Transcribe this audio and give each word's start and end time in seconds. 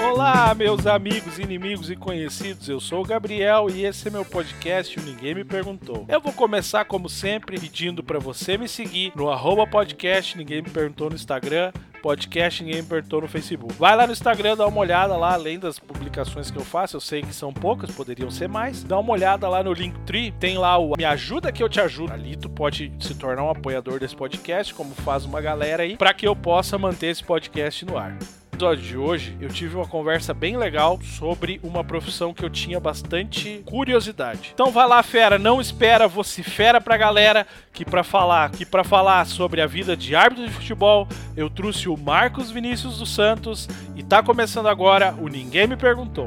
Olá, 0.00 0.54
meus 0.54 0.86
amigos, 0.86 1.40
inimigos 1.40 1.90
e 1.90 1.96
conhecidos. 1.96 2.68
Eu 2.68 2.78
sou 2.78 3.00
o 3.00 3.04
Gabriel 3.04 3.68
e 3.68 3.84
esse 3.84 4.06
é 4.06 4.10
meu 4.10 4.24
podcast 4.24 5.00
o 5.00 5.02
Ninguém 5.02 5.34
Me 5.34 5.42
Perguntou. 5.42 6.04
Eu 6.08 6.20
vou 6.20 6.32
começar, 6.32 6.84
como 6.84 7.08
sempre, 7.08 7.58
pedindo 7.58 8.04
para 8.04 8.20
você 8.20 8.56
me 8.56 8.68
seguir 8.68 9.12
no 9.16 9.28
arroba 9.28 9.66
podcast 9.66 10.38
Ninguém 10.38 10.62
Me 10.62 10.70
Perguntou 10.70 11.10
no 11.10 11.16
Instagram, 11.16 11.72
podcast 12.02 12.62
Ninguém 12.62 12.82
Me 12.82 12.88
Perguntou 12.88 13.20
no 13.22 13.28
Facebook. 13.28 13.74
Vai 13.78 13.96
lá 13.96 14.06
no 14.06 14.12
Instagram, 14.12 14.56
dá 14.56 14.66
uma 14.66 14.80
olhada 14.80 15.16
lá, 15.16 15.34
além 15.34 15.58
das 15.58 15.78
publicações 15.78 16.50
que 16.50 16.58
eu 16.58 16.64
faço, 16.64 16.96
eu 16.96 17.00
sei 17.00 17.22
que 17.22 17.32
são 17.32 17.52
poucas, 17.52 17.90
poderiam 17.92 18.30
ser 18.30 18.48
mais. 18.48 18.82
Dá 18.82 18.98
uma 18.98 19.12
olhada 19.12 19.48
lá 19.48 19.62
no 19.62 19.72
Linktree, 19.72 20.32
tem 20.32 20.58
lá 20.58 20.76
o 20.76 20.94
Me 20.98 21.04
Ajuda 21.04 21.52
Que 21.52 21.62
Eu 21.62 21.68
Te 21.68 21.80
Ajudo. 21.80 22.12
Ali 22.12 22.36
tu 22.36 22.50
pode 22.50 22.92
se 22.98 23.14
tornar 23.14 23.44
um 23.44 23.50
apoiador 23.50 24.00
desse 24.00 24.16
podcast, 24.16 24.74
como 24.74 24.94
faz 24.94 25.24
uma 25.24 25.40
galera 25.40 25.84
aí, 25.84 25.96
para 25.96 26.12
que 26.12 26.26
eu 26.26 26.34
possa 26.34 26.76
manter 26.76 27.06
esse 27.06 27.22
podcast 27.22 27.84
no 27.86 27.96
ar 27.96 28.18
episódio 28.62 28.84
de 28.84 28.96
hoje, 28.96 29.36
eu 29.40 29.48
tive 29.48 29.74
uma 29.74 29.88
conversa 29.88 30.32
bem 30.32 30.56
legal 30.56 31.00
sobre 31.02 31.58
uma 31.64 31.82
profissão 31.82 32.32
que 32.32 32.44
eu 32.44 32.48
tinha 32.48 32.78
bastante 32.78 33.60
curiosidade. 33.66 34.52
Então 34.54 34.70
vai 34.70 34.86
lá, 34.86 35.02
fera, 35.02 35.36
não 35.36 35.60
espera, 35.60 36.06
vocifera 36.06 36.80
pra 36.80 36.96
galera 36.96 37.44
que 37.72 37.84
para 37.84 38.04
falar, 38.04 38.52
que 38.52 38.64
para 38.64 38.84
falar 38.84 39.26
sobre 39.26 39.60
a 39.60 39.66
vida 39.66 39.96
de 39.96 40.14
árbitro 40.14 40.46
de 40.46 40.52
futebol, 40.52 41.08
eu 41.36 41.50
trouxe 41.50 41.88
o 41.88 41.96
Marcos 41.96 42.52
Vinícius 42.52 42.98
dos 42.98 43.12
Santos 43.12 43.68
e 43.96 44.02
tá 44.04 44.22
começando 44.22 44.68
agora 44.68 45.12
o 45.18 45.26
Ninguém 45.26 45.66
me 45.66 45.76
perguntou. 45.76 46.26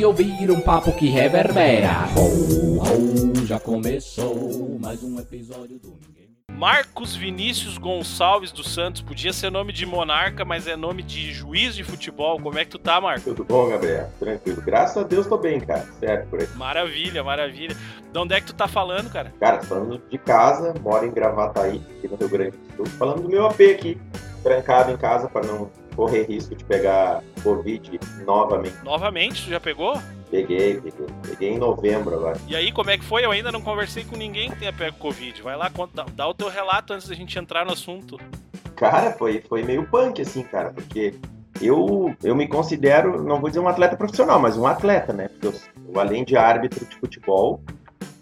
ouvir 0.05 0.49
um 0.51 0.59
papo 0.59 0.91
que 0.93 1.07
reverbera. 1.07 2.07
Ho, 2.15 2.79
ho, 2.79 3.45
já 3.45 3.59
começou 3.59 4.79
mais 4.79 5.03
um 5.03 5.19
episódio 5.19 5.77
do 5.79 5.89
Ninguém 5.89 6.21
Marcos 6.61 7.15
Vinícius 7.15 7.79
Gonçalves 7.79 8.51
dos 8.51 8.71
Santos. 8.71 9.01
Podia 9.01 9.33
ser 9.33 9.49
nome 9.49 9.73
de 9.73 9.83
monarca, 9.83 10.45
mas 10.45 10.67
é 10.67 10.75
nome 10.75 11.01
de 11.01 11.33
juiz 11.33 11.73
de 11.73 11.83
futebol. 11.83 12.39
Como 12.39 12.59
é 12.59 12.63
que 12.63 12.69
tu 12.69 12.77
tá, 12.77 13.01
Marcos? 13.01 13.23
Tudo 13.23 13.43
bom, 13.43 13.69
Gabriel? 13.69 14.09
Tranquilo. 14.19 14.61
Graças 14.61 14.97
a 14.97 15.03
Deus 15.03 15.25
tô 15.25 15.39
bem, 15.39 15.59
cara. 15.59 15.87
Certo 15.99 16.29
por 16.29 16.39
aí. 16.39 16.47
Maravilha, 16.55 17.23
maravilha. 17.23 17.75
De 18.11 18.19
onde 18.19 18.35
é 18.35 18.39
que 18.39 18.45
tu 18.45 18.53
tá 18.53 18.67
falando, 18.67 19.11
cara? 19.11 19.33
Cara, 19.39 19.57
tô 19.57 19.65
falando 19.65 20.01
de 20.07 20.17
casa, 20.19 20.75
moro 20.81 21.03
em 21.03 21.11
Gravataí, 21.11 21.81
aqui 21.97 22.07
no 22.07 22.15
Rio 22.15 22.29
Grande 22.29 22.57
do 22.57 22.75
Sul. 22.75 22.85
Falando 22.97 23.23
do 23.23 23.29
meu 23.29 23.47
AP 23.47 23.61
aqui, 23.61 23.99
trancado 24.43 24.91
em 24.91 24.97
casa 24.97 25.27
para 25.29 25.47
não 25.47 25.67
correr 25.95 26.23
risco 26.23 26.55
de 26.55 26.63
pegar 26.63 27.23
Covid 27.43 27.99
novamente. 28.25 28.75
Novamente? 28.83 29.43
Tu 29.43 29.49
já 29.49 29.59
pegou? 29.59 30.01
Peguei, 30.29 30.75
peguei. 30.75 31.07
Peguei 31.27 31.49
em 31.49 31.57
novembro 31.57 32.15
agora. 32.15 32.37
E 32.47 32.55
aí, 32.55 32.71
como 32.71 32.89
é 32.89 32.97
que 32.97 33.03
foi? 33.03 33.25
Eu 33.25 33.31
ainda 33.31 33.51
não 33.51 33.61
conversei 33.61 34.03
com 34.03 34.15
ninguém 34.15 34.49
que 34.49 34.59
tenha 34.59 34.71
pego 34.71 34.97
Covid. 34.97 35.41
Vai 35.41 35.57
lá, 35.57 35.69
conta, 35.69 36.05
dá 36.13 36.27
o 36.27 36.33
teu 36.33 36.49
relato 36.49 36.93
antes 36.93 37.07
da 37.07 37.15
gente 37.15 37.37
entrar 37.37 37.65
no 37.65 37.73
assunto. 37.73 38.17
Cara, 38.75 39.11
foi, 39.11 39.43
foi 39.47 39.61
meio 39.61 39.85
punk, 39.85 40.21
assim, 40.21 40.41
cara, 40.41 40.71
porque 40.71 41.13
eu, 41.61 42.15
eu 42.23 42.35
me 42.35 42.47
considero, 42.47 43.21
não 43.23 43.39
vou 43.39 43.49
dizer 43.49 43.59
um 43.59 43.67
atleta 43.67 43.95
profissional, 43.95 44.39
mas 44.39 44.57
um 44.57 44.65
atleta, 44.65 45.13
né? 45.13 45.27
Porque 45.27 45.47
eu, 45.47 45.53
eu 45.93 45.99
além 45.99 46.23
de 46.23 46.35
árbitro 46.35 46.85
de 46.85 46.95
futebol, 46.95 47.61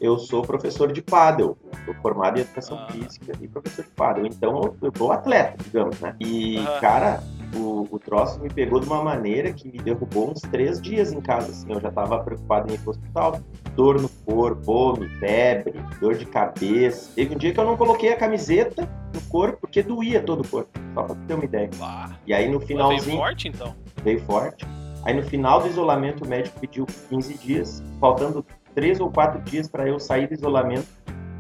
eu 0.01 0.17
sou 0.17 0.41
professor 0.41 0.91
de 0.91 1.01
pádel. 1.01 1.57
Sou 1.85 1.93
formado 1.95 2.37
em 2.37 2.41
educação 2.41 2.77
ah. 2.77 2.91
física 2.91 3.33
e 3.39 3.47
professor 3.47 3.83
de 3.83 3.91
pádel. 3.91 4.25
Então, 4.25 4.75
eu 4.81 4.91
sou 4.97 5.11
atleta, 5.11 5.55
digamos, 5.63 5.99
né? 5.99 6.15
E, 6.19 6.57
ah. 6.59 6.79
cara, 6.79 7.23
o, 7.55 7.87
o 7.89 7.99
troço 7.99 8.39
me 8.39 8.49
pegou 8.49 8.79
de 8.79 8.85
uma 8.85 9.03
maneira 9.03 9.51
que 9.51 9.71
me 9.71 9.79
derrubou 9.79 10.31
uns 10.31 10.41
três 10.41 10.81
dias 10.81 11.11
em 11.11 11.21
casa, 11.21 11.51
assim, 11.51 11.71
eu 11.71 11.79
já 11.79 11.89
estava 11.89 12.19
preocupado 12.19 12.71
em 12.71 12.75
ir 12.75 12.79
pro 12.79 12.91
hospital. 12.91 13.39
Dor 13.75 14.01
no 14.01 14.09
corpo, 14.09 14.63
fome, 14.63 15.09
febre, 15.19 15.79
dor 15.99 16.15
de 16.15 16.25
cabeça. 16.25 17.11
Teve 17.15 17.35
um 17.35 17.37
dia 17.37 17.53
que 17.53 17.59
eu 17.59 17.65
não 17.65 17.77
coloquei 17.77 18.13
a 18.13 18.17
camiseta 18.17 18.87
no 19.13 19.21
corpo 19.29 19.59
porque 19.61 19.81
doía 19.81 20.21
todo 20.21 20.41
o 20.41 20.47
corpo, 20.47 20.69
só 20.93 21.03
pra 21.03 21.15
ter 21.15 21.33
uma 21.33 21.45
ideia. 21.45 21.69
E 22.25 22.33
aí 22.33 22.49
no 22.49 22.59
finalzinho... 22.59 23.03
Veio 23.03 23.17
forte, 23.17 23.47
então? 23.47 23.75
Veio 24.03 24.21
forte. 24.21 24.67
Aí 25.03 25.13
no 25.13 25.23
final 25.23 25.61
do 25.61 25.67
isolamento 25.67 26.25
o 26.25 26.27
médico 26.27 26.59
pediu 26.59 26.85
15 27.09 27.33
dias, 27.35 27.83
faltando 27.99 28.45
três 28.75 28.99
ou 28.99 29.09
quatro 29.09 29.41
dias 29.41 29.67
para 29.67 29.87
eu 29.87 29.99
sair 29.99 30.27
do 30.27 30.33
isolamento. 30.33 30.87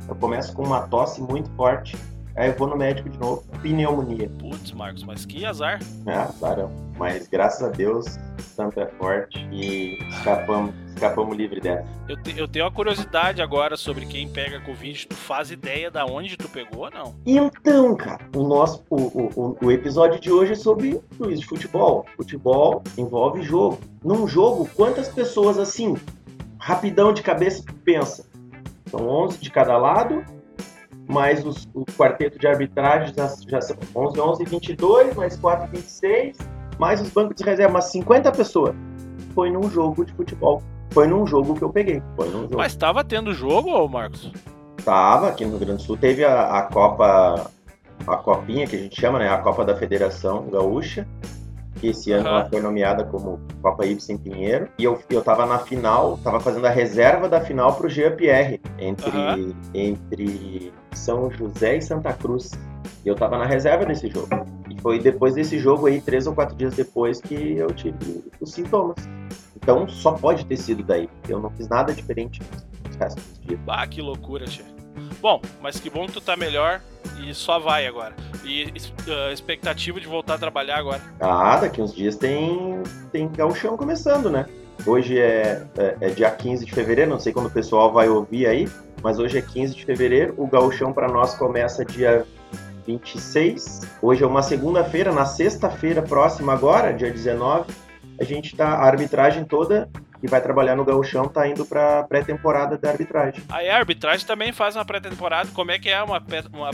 Eu 0.07 0.15
começo 0.15 0.53
com 0.53 0.63
uma 0.63 0.87
tosse 0.87 1.21
muito 1.21 1.49
forte, 1.51 1.95
Aí 2.39 2.47
eu 2.47 2.55
vou 2.55 2.69
no 2.69 2.77
médico 2.77 3.09
de 3.09 3.19
novo, 3.19 3.43
pneumonia. 3.61 4.31
Putz, 4.39 4.71
Marcos, 4.71 5.03
mas 5.03 5.25
que 5.25 5.45
azar. 5.45 5.77
É, 6.05 6.13
azarão. 6.13 6.71
Mas 6.97 7.27
graças 7.27 7.61
a 7.61 7.67
Deus, 7.67 8.17
Santo 8.55 8.79
é 8.79 8.85
forte 8.85 9.45
e 9.51 10.01
escapamos, 10.07 10.73
escapamos 10.87 11.35
livre 11.35 11.59
dessa. 11.59 11.85
Eu, 12.07 12.15
te, 12.23 12.39
eu 12.39 12.47
tenho 12.47 12.63
uma 12.63 12.71
curiosidade 12.71 13.41
agora 13.41 13.75
sobre 13.75 14.05
quem 14.05 14.29
pega 14.29 14.61
Covid. 14.61 15.07
Tu 15.07 15.15
faz 15.17 15.51
ideia 15.51 15.91
da 15.91 16.05
onde 16.05 16.37
tu 16.37 16.47
pegou 16.47 16.85
ou 16.85 16.89
não? 16.89 17.13
Então, 17.25 17.93
cara, 17.97 18.25
o 18.33 18.47
nosso 18.47 18.85
o, 18.89 18.95
o, 18.95 19.57
o 19.61 19.69
episódio 19.69 20.17
de 20.17 20.31
hoje 20.31 20.53
é 20.53 20.55
sobre 20.55 21.01
juiz 21.19 21.41
de 21.41 21.45
futebol. 21.45 22.05
Futebol 22.15 22.81
envolve 22.97 23.41
jogo. 23.41 23.79
Num 24.01 24.25
jogo, 24.25 24.69
quantas 24.77 25.09
pessoas 25.09 25.59
assim, 25.59 25.97
rapidão 26.57 27.11
de 27.11 27.21
cabeça, 27.21 27.61
tu 27.67 27.73
pensa? 27.73 28.25
São 28.89 29.05
11 29.05 29.39
de 29.39 29.51
cada 29.51 29.77
lado, 29.77 30.23
mais 31.09 31.43
os, 31.43 31.67
o 31.73 31.83
quarteto 31.97 32.37
de 32.37 32.47
arbitragem 32.47 33.13
já, 33.15 33.27
já 33.47 33.61
são 33.61 33.75
11, 33.95 34.21
11 34.21 34.45
22, 34.45 35.15
mais 35.15 35.35
4, 35.35 35.67
26, 35.71 36.37
mais 36.77 37.01
os 37.01 37.09
bancos 37.09 37.35
de 37.35 37.43
reserva, 37.43 37.73
umas 37.73 37.85
50 37.85 38.31
pessoas. 38.31 38.75
Foi 39.33 39.49
num 39.49 39.69
jogo 39.69 40.05
de 40.05 40.13
futebol. 40.13 40.61
Foi 40.91 41.07
num 41.07 41.25
jogo 41.25 41.55
que 41.55 41.63
eu 41.63 41.69
peguei. 41.69 42.01
Foi 42.15 42.29
num 42.29 42.41
jogo. 42.41 42.57
Mas 42.57 42.71
estava 42.71 43.03
tendo 43.03 43.33
jogo, 43.33 43.87
Marcos? 43.87 44.31
Tava, 44.85 45.29
aqui 45.29 45.43
no 45.45 45.51
Rio 45.51 45.59
Grande 45.59 45.83
do 45.83 45.85
Sul 45.85 45.97
teve 45.97 46.23
a, 46.23 46.57
a 46.57 46.61
Copa, 46.63 47.51
a 48.07 48.17
Copinha, 48.17 48.67
que 48.67 48.75
a 48.75 48.79
gente 48.79 48.99
chama, 48.99 49.19
né? 49.19 49.29
A 49.29 49.37
Copa 49.39 49.65
da 49.65 49.75
Federação 49.75 50.47
Gaúcha 50.49 51.07
que 51.79 51.87
esse 51.87 52.11
ano 52.11 52.27
uhum. 52.27 52.35
ela 52.35 52.49
foi 52.49 52.61
nomeada 52.61 53.03
como 53.05 53.39
Copa 53.61 53.85
Ibsen 53.85 54.17
Pinheiro. 54.17 54.69
E 54.77 54.83
eu, 54.83 55.01
eu 55.09 55.21
tava 55.21 55.45
na 55.45 55.59
final, 55.59 56.17
tava 56.23 56.39
fazendo 56.39 56.65
a 56.67 56.69
reserva 56.69 57.27
da 57.29 57.41
final 57.41 57.73
pro 57.73 57.89
Pierre, 58.15 58.61
entre, 58.77 59.09
uhum. 59.09 59.53
entre 59.73 60.73
São 60.91 61.31
José 61.31 61.77
e 61.77 61.81
Santa 61.81 62.13
Cruz. 62.13 62.51
E 63.05 63.07
eu 63.07 63.15
tava 63.15 63.37
na 63.37 63.45
reserva 63.45 63.85
desse 63.85 64.09
jogo. 64.09 64.29
E 64.69 64.79
foi 64.81 64.99
depois 64.99 65.35
desse 65.35 65.57
jogo 65.57 65.87
aí, 65.87 66.01
três 66.01 66.27
ou 66.27 66.33
quatro 66.33 66.55
dias 66.55 66.75
depois, 66.75 67.21
que 67.21 67.57
eu 67.57 67.67
tive 67.67 68.23
os 68.39 68.51
sintomas. 68.51 68.97
Então 69.55 69.87
só 69.87 70.11
pode 70.11 70.45
ter 70.45 70.57
sido 70.57 70.83
daí. 70.83 71.09
Eu 71.27 71.39
não 71.39 71.49
fiz 71.51 71.67
nada 71.67 71.93
diferente 71.93 72.41
nos 72.85 72.95
restos 72.95 73.23
dos 73.23 73.39
dias. 73.41 73.59
Ah, 73.67 73.87
que 73.87 74.01
loucura, 74.01 74.45
tia. 74.45 74.78
Bom, 75.21 75.41
mas 75.61 75.79
que 75.79 75.89
bom 75.89 76.05
que 76.05 76.13
tu 76.13 76.21
tá 76.21 76.35
melhor 76.35 76.81
e 77.21 77.33
só 77.33 77.59
vai 77.59 77.85
agora. 77.85 78.13
E 78.43 78.65
uh, 78.65 79.31
expectativa 79.31 79.99
de 79.99 80.07
voltar 80.07 80.35
a 80.35 80.37
trabalhar 80.37 80.77
agora? 80.77 81.01
Ah, 81.19 81.57
daqui 81.57 81.81
uns 81.81 81.93
dias 81.93 82.15
tem, 82.15 82.81
tem 83.11 83.27
gauchão 83.29 83.75
começando, 83.75 84.29
né? 84.29 84.45
Hoje 84.85 85.19
é, 85.19 85.65
é, 85.77 85.97
é, 85.99 86.09
dia 86.09 86.31
15 86.31 86.65
de 86.65 86.71
fevereiro, 86.71 87.11
não 87.11 87.19
sei 87.19 87.33
quando 87.33 87.47
o 87.47 87.51
pessoal 87.51 87.91
vai 87.91 88.07
ouvir 88.07 88.47
aí, 88.47 88.69
mas 89.03 89.19
hoje 89.19 89.37
é 89.37 89.41
15 89.41 89.75
de 89.75 89.85
fevereiro. 89.85 90.33
O 90.37 90.47
gauchão 90.47 90.93
para 90.93 91.07
nós 91.07 91.35
começa 91.35 91.83
dia 91.83 92.25
26. 92.87 93.81
Hoje 94.01 94.23
é 94.23 94.27
uma 94.27 94.41
segunda-feira, 94.41 95.11
na 95.11 95.25
sexta-feira 95.25 96.01
próxima 96.01 96.53
agora, 96.53 96.93
dia 96.93 97.11
19, 97.11 97.71
a 98.19 98.23
gente 98.23 98.55
tá 98.55 98.69
a 98.69 98.85
arbitragem 98.85 99.43
toda 99.43 99.89
que 100.19 100.27
vai 100.27 100.41
trabalhar 100.41 100.75
no 100.75 100.83
gauchão 100.83 101.27
tá 101.27 101.47
indo 101.47 101.65
para 101.65 102.03
pré-temporada 102.03 102.77
de 102.77 102.87
arbitragem. 102.87 103.43
Aí 103.49 103.69
a 103.69 103.77
arbitragem 103.77 104.25
também 104.25 104.51
faz 104.51 104.75
uma 104.75 104.85
pré-temporada. 104.85 105.49
Como 105.53 105.71
é 105.71 105.79
que 105.79 105.89
é 105.89 106.01
uma, 106.03 106.21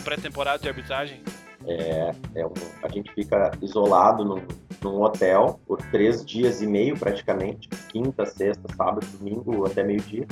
pré-temporada 0.04 0.60
de 0.60 0.68
arbitragem? 0.68 1.22
É, 1.68 2.14
é 2.36 2.46
um, 2.46 2.54
a 2.84 2.90
gente 2.90 3.12
fica 3.14 3.52
isolado 3.62 4.24
num, 4.24 4.42
num, 4.84 5.02
hotel 5.02 5.60
por 5.68 5.82
três 5.90 6.24
dias 6.24 6.62
e 6.62 6.68
meio 6.68 6.98
praticamente, 6.98 7.68
quinta, 7.90 8.26
sexta, 8.26 8.68
sábado, 8.76 9.06
domingo 9.18 9.66
até 9.66 9.84
meio-dia, 9.84 10.28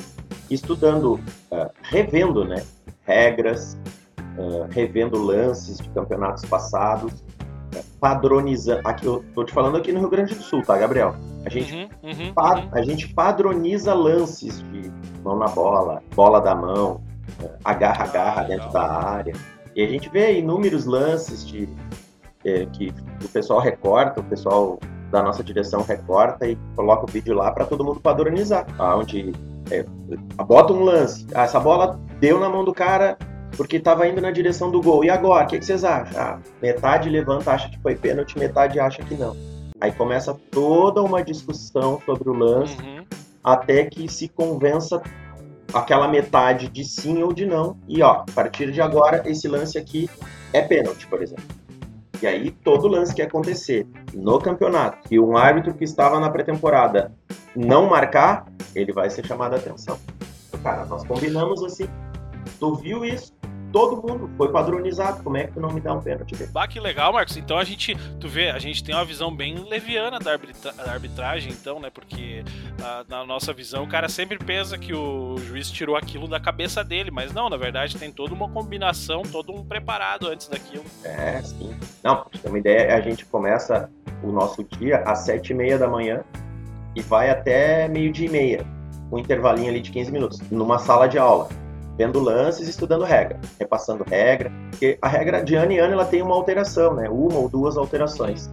estudando, 0.50 1.14
uh, 1.16 1.72
revendo, 1.82 2.46
né, 2.46 2.64
regras, 3.04 3.76
uh, 4.38 4.68
revendo 4.70 5.20
lances 5.20 5.80
de 5.80 5.90
campeonatos 5.90 6.46
passados, 6.46 7.24
padronizando. 8.00 8.88
Aqui, 8.88 9.06
eu 9.06 9.26
tô 9.34 9.44
te 9.44 9.52
falando 9.52 9.78
aqui 9.78 9.92
no 9.92 10.02
Rio 10.02 10.10
Grande 10.10 10.36
do 10.36 10.44
Sul, 10.44 10.62
tá, 10.62 10.78
Gabriel? 10.78 11.16
A 11.46 11.50
gente, 11.50 11.74
uhum, 11.74 11.90
uhum, 12.04 12.34
pa, 12.34 12.60
uhum. 12.60 12.70
a 12.72 12.82
gente 12.82 13.14
padroniza 13.14 13.94
lances 13.94 14.60
de 14.72 14.92
mão 15.24 15.38
na 15.38 15.48
bola, 15.48 16.02
bola 16.16 16.40
da 16.40 16.56
mão, 16.56 17.02
agarra-agarra 17.64 18.42
ah, 18.42 18.46
dentro 18.46 18.72
da 18.72 18.82
área. 18.82 19.34
E 19.76 19.84
a 19.84 19.88
gente 19.88 20.10
vê 20.10 20.38
inúmeros 20.38 20.86
lances 20.86 21.46
de, 21.46 21.68
é, 22.46 22.66
que 22.68 22.94
o 23.24 23.28
pessoal 23.28 23.60
recorta, 23.60 24.22
o 24.22 24.24
pessoal 24.24 24.80
da 25.12 25.22
nossa 25.22 25.44
direção 25.44 25.84
recorta 25.84 26.48
e 26.48 26.58
coloca 26.76 27.06
o 27.06 27.08
vídeo 27.08 27.36
lá 27.36 27.52
para 27.52 27.66
todo 27.66 27.84
mundo 27.84 28.00
padronizar. 28.00 28.66
Tá? 28.78 28.96
Onde 28.96 29.34
é, 29.70 29.86
bota 30.46 30.74
um 30.74 30.84
lance, 30.84 31.28
ah, 31.34 31.44
essa 31.44 31.60
bola 31.60 32.00
deu 32.20 32.40
na 32.40 32.50
mão 32.50 32.64
do 32.64 32.74
cara 32.74 33.18
porque 33.56 33.78
estava 33.78 34.08
indo 34.08 34.20
na 34.22 34.32
direção 34.32 34.72
do 34.72 34.82
gol. 34.82 35.04
E 35.04 35.10
agora? 35.10 35.46
O 35.46 35.48
que, 35.48 35.60
que 35.60 35.66
vocês 35.66 35.84
acham? 35.84 36.20
Ah, 36.20 36.40
metade 36.62 37.10
levanta, 37.10 37.52
acha 37.52 37.70
que 37.70 37.80
foi 37.80 37.96
pênalti, 37.96 38.38
metade 38.38 38.80
acha 38.80 39.04
que 39.04 39.16
não. 39.16 39.36
Aí 39.84 39.92
começa 39.92 40.34
toda 40.50 41.02
uma 41.02 41.22
discussão 41.22 42.02
sobre 42.06 42.30
o 42.30 42.34
lance, 42.34 42.74
uhum. 42.82 43.06
até 43.44 43.84
que 43.84 44.08
se 44.08 44.30
convença 44.30 45.04
aquela 45.74 46.08
metade 46.08 46.70
de 46.70 46.86
sim 46.86 47.22
ou 47.22 47.34
de 47.34 47.46
não. 47.46 47.76
E 47.86 48.02
ó, 48.02 48.12
a 48.12 48.26
partir 48.34 48.72
de 48.72 48.82
agora, 48.82 49.30
esse 49.30 49.46
lance 49.46 49.78
aqui 49.78 50.10
é 50.54 50.62
pênalti, 50.62 51.06
por 51.08 51.22
exemplo. 51.22 51.44
E 52.22 52.26
aí, 52.26 52.50
todo 52.50 52.88
lance 52.88 53.14
que 53.14 53.22
acontecer 53.22 53.86
no 54.14 54.40
campeonato 54.40 55.00
e 55.12 55.20
um 55.20 55.36
árbitro 55.36 55.74
que 55.74 55.84
estava 55.84 56.18
na 56.18 56.30
pré-temporada 56.30 57.12
não 57.54 57.90
marcar, 57.90 58.46
ele 58.74 58.94
vai 58.94 59.10
ser 59.10 59.26
chamado 59.26 59.56
a 59.56 59.58
atenção. 59.58 60.00
Cara, 60.64 60.86
nós 60.86 61.06
combinamos 61.06 61.62
assim. 61.62 61.90
Tu 62.58 62.76
viu 62.76 63.04
isso? 63.04 63.33
Todo 63.74 64.08
mundo 64.08 64.30
foi 64.38 64.50
padronizado. 64.50 65.24
Como 65.24 65.36
é 65.36 65.48
que 65.48 65.54
tu 65.54 65.60
não 65.60 65.72
me 65.72 65.82
dá 65.82 65.94
um 65.94 66.00
pênalti? 66.00 66.36
Bah, 66.52 66.68
que 66.68 66.80
legal, 66.80 67.12
Marcos. 67.12 67.36
Então 67.36 67.58
a 67.58 67.64
gente, 67.64 67.98
tu 68.20 68.30
vê, 68.30 68.52
a 68.52 68.60
gente 68.60 68.84
tem 68.84 68.94
uma 68.94 69.04
visão 69.04 69.36
bem 69.36 69.56
leviana 69.68 70.20
da, 70.20 70.32
arbitra 70.32 70.72
da 70.72 70.92
arbitragem, 70.92 71.52
então, 71.52 71.80
né? 71.80 71.90
Porque 71.90 72.46
a, 72.82 73.04
na 73.10 73.26
nossa 73.26 73.52
visão 73.52 73.84
o 73.84 73.88
cara 73.88 74.08
sempre 74.08 74.38
pensa 74.38 74.78
que 74.78 74.94
o 74.94 75.38
juiz 75.40 75.72
tirou 75.72 75.96
aquilo 75.96 76.28
da 76.28 76.40
cabeça 76.40 76.84
dele, 76.84 77.10
mas 77.10 77.34
não, 77.34 77.50
na 77.50 77.58
verdade 77.58 77.98
tem 77.98 78.12
toda 78.12 78.34
uma 78.34 78.48
combinação, 78.48 79.24
todo 79.24 79.52
um 79.52 79.66
preparado 79.66 80.28
antes 80.28 80.48
daquilo. 80.48 80.86
É, 81.04 81.42
sim. 81.42 81.76
Não, 82.04 82.18
pra 82.18 82.40
ter 82.40 82.48
uma 82.48 82.60
ideia, 82.60 82.96
a 82.96 83.02
gente 83.02 83.26
começa 83.26 83.90
o 84.22 84.32
nosso 84.32 84.64
dia 84.64 85.00
às 85.00 85.20
sete 85.20 85.50
e 85.50 85.56
meia 85.56 85.80
da 85.80 85.88
manhã 85.88 86.24
e 86.96 87.02
vai 87.02 87.32
até 87.32 87.88
meio-dia 87.88 88.28
e 88.28 88.32
meia, 88.32 88.68
um 89.12 89.18
intervalinho 89.18 89.70
ali 89.70 89.82
de 89.82 89.90
15 89.90 90.12
minutos, 90.12 90.40
numa 90.52 90.78
sala 90.78 91.08
de 91.08 91.18
aula 91.18 91.50
vendo 91.98 92.20
lances 92.20 92.68
estudando 92.68 93.04
regra, 93.04 93.40
repassando 93.60 94.04
regra, 94.04 94.52
porque 94.70 94.98
a 95.02 95.08
regra 95.08 95.44
de 95.44 95.56
ano 95.56 95.72
em 95.72 95.80
ano 95.80 95.94
ela 95.94 96.06
tem 96.06 96.22
uma 96.22 96.36
alteração, 96.36 96.94
né? 96.94 97.10
Uma 97.10 97.38
ou 97.38 97.50
duas 97.50 97.78
alterações. 97.78 98.50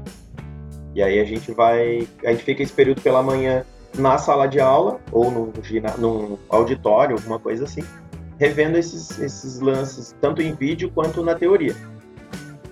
E 0.95 1.03
aí 1.03 1.21
a 1.21 1.25
gente 1.25 1.53
vai, 1.53 2.07
a 2.25 2.33
gente 2.33 2.45
fica 2.45 2.63
esse 2.63 2.73
período 2.73 3.01
pela 3.01 3.23
manhã 3.23 3.65
na 3.97 4.19
sala 4.19 4.47
de 4.47 4.61
aula 4.61 5.01
ou 5.11 5.31
no, 5.31 5.53
no 5.99 6.39
auditório, 6.49 7.17
alguma 7.17 7.39
coisa 7.39 7.65
assim, 7.65 7.83
revendo 8.39 8.77
esses, 8.77 9.19
esses 9.19 9.61
lances 9.61 10.15
tanto 10.21 10.43
em 10.43 10.55
vídeo 10.55 10.91
quanto 10.93 11.23
na 11.23 11.35
teoria. 11.35 11.75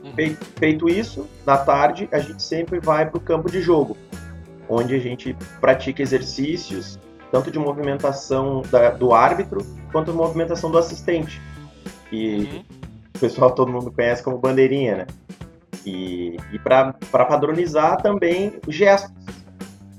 Uhum. 0.03 0.13
Feito, 0.15 0.47
feito 0.57 0.89
isso, 0.89 1.27
na 1.47 1.57
tarde 1.57 2.09
a 2.13 2.19
gente 2.19 2.43
sempre 2.43 2.81
vai 2.81 3.09
para 3.09 3.19
o 3.19 3.21
campo 3.21 3.51
de 3.51 3.61
jogo, 3.61 3.97
onde 4.69 4.95
a 4.95 4.99
gente 4.99 5.37
pratica 5.61 6.03
exercícios 6.03 6.99
tanto 7.31 7.51
de 7.51 7.59
movimentação 7.59 8.63
da, 8.71 8.91
do 8.91 9.13
árbitro 9.13 9.65
quanto 9.91 10.11
de 10.11 10.17
movimentação 10.17 10.71
do 10.71 10.79
assistente. 10.79 11.41
E 12.11 12.37
uhum. 12.37 12.65
o 13.15 13.19
pessoal 13.19 13.51
todo 13.51 13.73
mundo 13.73 13.91
conhece 13.91 14.23
como 14.23 14.39
bandeirinha, 14.39 14.97
né? 14.97 15.07
E, 15.85 16.37
e 16.53 16.59
para 16.59 16.93
padronizar 17.11 18.01
também 18.01 18.61
gestos. 18.69 19.13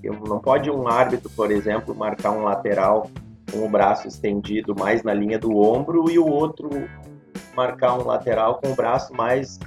Não 0.04 0.40
pode 0.40 0.70
um 0.72 0.88
árbitro, 0.88 1.30
por 1.32 1.52
exemplo, 1.52 1.94
marcar 1.94 2.32
um 2.32 2.44
lateral 2.44 3.10
com 3.52 3.66
o 3.66 3.70
braço 3.70 4.08
estendido 4.08 4.76
mais 4.76 5.04
na 5.04 5.14
linha 5.14 5.38
do 5.38 5.58
ombro 5.58 6.10
e 6.10 6.18
o 6.18 6.26
outro 6.26 6.70
marcar 7.56 7.98
um 8.00 8.06
lateral 8.06 8.60
com 8.62 8.72
o 8.72 8.76
braço 8.76 9.14
mais 9.14 9.60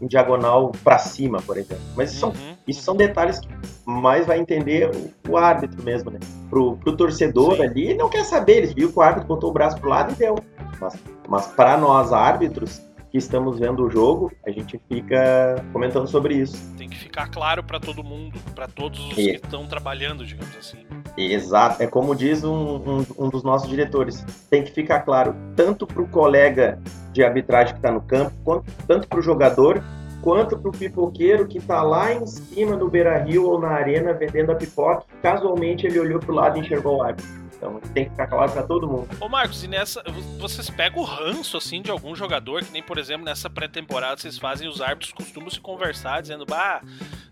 em 0.00 0.06
diagonal 0.06 0.72
para 0.84 0.98
cima, 0.98 1.40
por 1.42 1.56
exemplo. 1.56 1.84
Mas 1.96 2.12
isso, 2.12 2.26
uhum. 2.26 2.51
Isso 2.66 2.82
são 2.82 2.94
detalhes 2.94 3.40
que 3.40 3.48
mais 3.84 4.26
vai 4.26 4.38
entender 4.38 4.90
o, 4.90 5.32
o 5.32 5.36
árbitro 5.36 5.82
mesmo, 5.82 6.10
né? 6.10 6.20
Pro, 6.48 6.76
pro 6.76 6.96
torcedor 6.96 7.56
Sim. 7.56 7.62
ali, 7.62 7.94
não 7.94 8.08
quer 8.08 8.24
saber, 8.24 8.58
ele 8.58 8.74
viu 8.74 8.92
que 8.92 8.98
o 8.98 9.02
árbitro 9.02 9.28
botou 9.28 9.50
o 9.50 9.52
braço 9.52 9.78
pro 9.78 9.90
lado 9.90 10.12
e 10.12 10.16
deu. 10.16 10.36
Mas, 10.80 10.94
mas 11.28 11.46
para 11.48 11.76
nós 11.76 12.12
árbitros 12.12 12.80
que 13.12 13.18
estamos 13.18 13.58
vendo 13.58 13.84
o 13.84 13.90
jogo, 13.90 14.32
a 14.44 14.50
gente 14.50 14.80
fica 14.88 15.62
comentando 15.70 16.08
sobre 16.08 16.34
isso. 16.34 16.56
Tem 16.78 16.88
que 16.88 16.98
ficar 16.98 17.28
claro 17.28 17.62
para 17.62 17.78
todo 17.78 18.02
mundo, 18.02 18.40
para 18.54 18.66
todos 18.66 18.98
os 19.06 19.12
e... 19.12 19.14
que 19.14 19.30
estão 19.32 19.66
trabalhando, 19.66 20.24
digamos 20.24 20.56
assim. 20.56 20.78
Exato, 21.14 21.82
é 21.82 21.86
como 21.86 22.14
diz 22.16 22.42
um, 22.42 22.50
um, 22.50 23.06
um, 23.18 23.28
dos 23.28 23.42
nossos 23.42 23.68
diretores, 23.68 24.24
tem 24.48 24.64
que 24.64 24.70
ficar 24.70 25.00
claro 25.00 25.36
tanto 25.54 25.86
para 25.86 26.00
o 26.00 26.08
colega 26.08 26.80
de 27.12 27.22
arbitragem 27.22 27.74
que 27.74 27.80
está 27.80 27.92
no 27.92 28.00
campo, 28.00 28.32
quanto, 28.42 28.72
tanto 28.86 29.06
para 29.06 29.18
o 29.18 29.22
jogador 29.22 29.84
quanto 30.22 30.56
para 30.56 30.70
o 30.70 30.72
pipoqueiro 30.72 31.46
que 31.46 31.58
está 31.58 31.82
lá 31.82 32.14
em 32.14 32.24
cima 32.26 32.76
do 32.76 32.88
Beira 32.88 33.18
Rio 33.18 33.46
ou 33.46 33.60
na 33.60 33.68
arena 33.68 34.14
vendendo 34.14 34.52
a 34.52 34.54
pipoca. 34.54 35.04
Casualmente 35.20 35.86
ele 35.86 35.98
olhou 35.98 36.20
para 36.20 36.32
o 36.32 36.34
lado 36.34 36.56
e 36.56 36.60
enxergou 36.60 36.98
o 36.98 37.02
árbitro. 37.02 37.42
Então 37.56 37.80
tem 37.94 38.04
que 38.04 38.10
ficar 38.10 38.26
claro 38.26 38.50
para 38.50 38.62
todo 38.62 38.88
mundo. 38.88 39.08
Ô 39.20 39.28
Marcos, 39.28 39.62
e 39.62 39.68
nessa. 39.68 40.02
Vocês 40.38 40.68
pegam 40.68 41.00
o 41.00 41.04
ranço 41.04 41.56
assim 41.56 41.80
de 41.80 41.90
algum 41.90 42.14
jogador, 42.14 42.64
que 42.64 42.72
nem, 42.72 42.82
por 42.82 42.98
exemplo, 42.98 43.24
nessa 43.24 43.48
pré-temporada 43.48 44.20
vocês 44.20 44.36
fazem, 44.36 44.68
os 44.68 44.80
árbitros 44.80 45.12
costumam 45.12 45.48
se 45.48 45.60
conversar, 45.60 46.22
dizendo, 46.22 46.44
bah, 46.44 46.82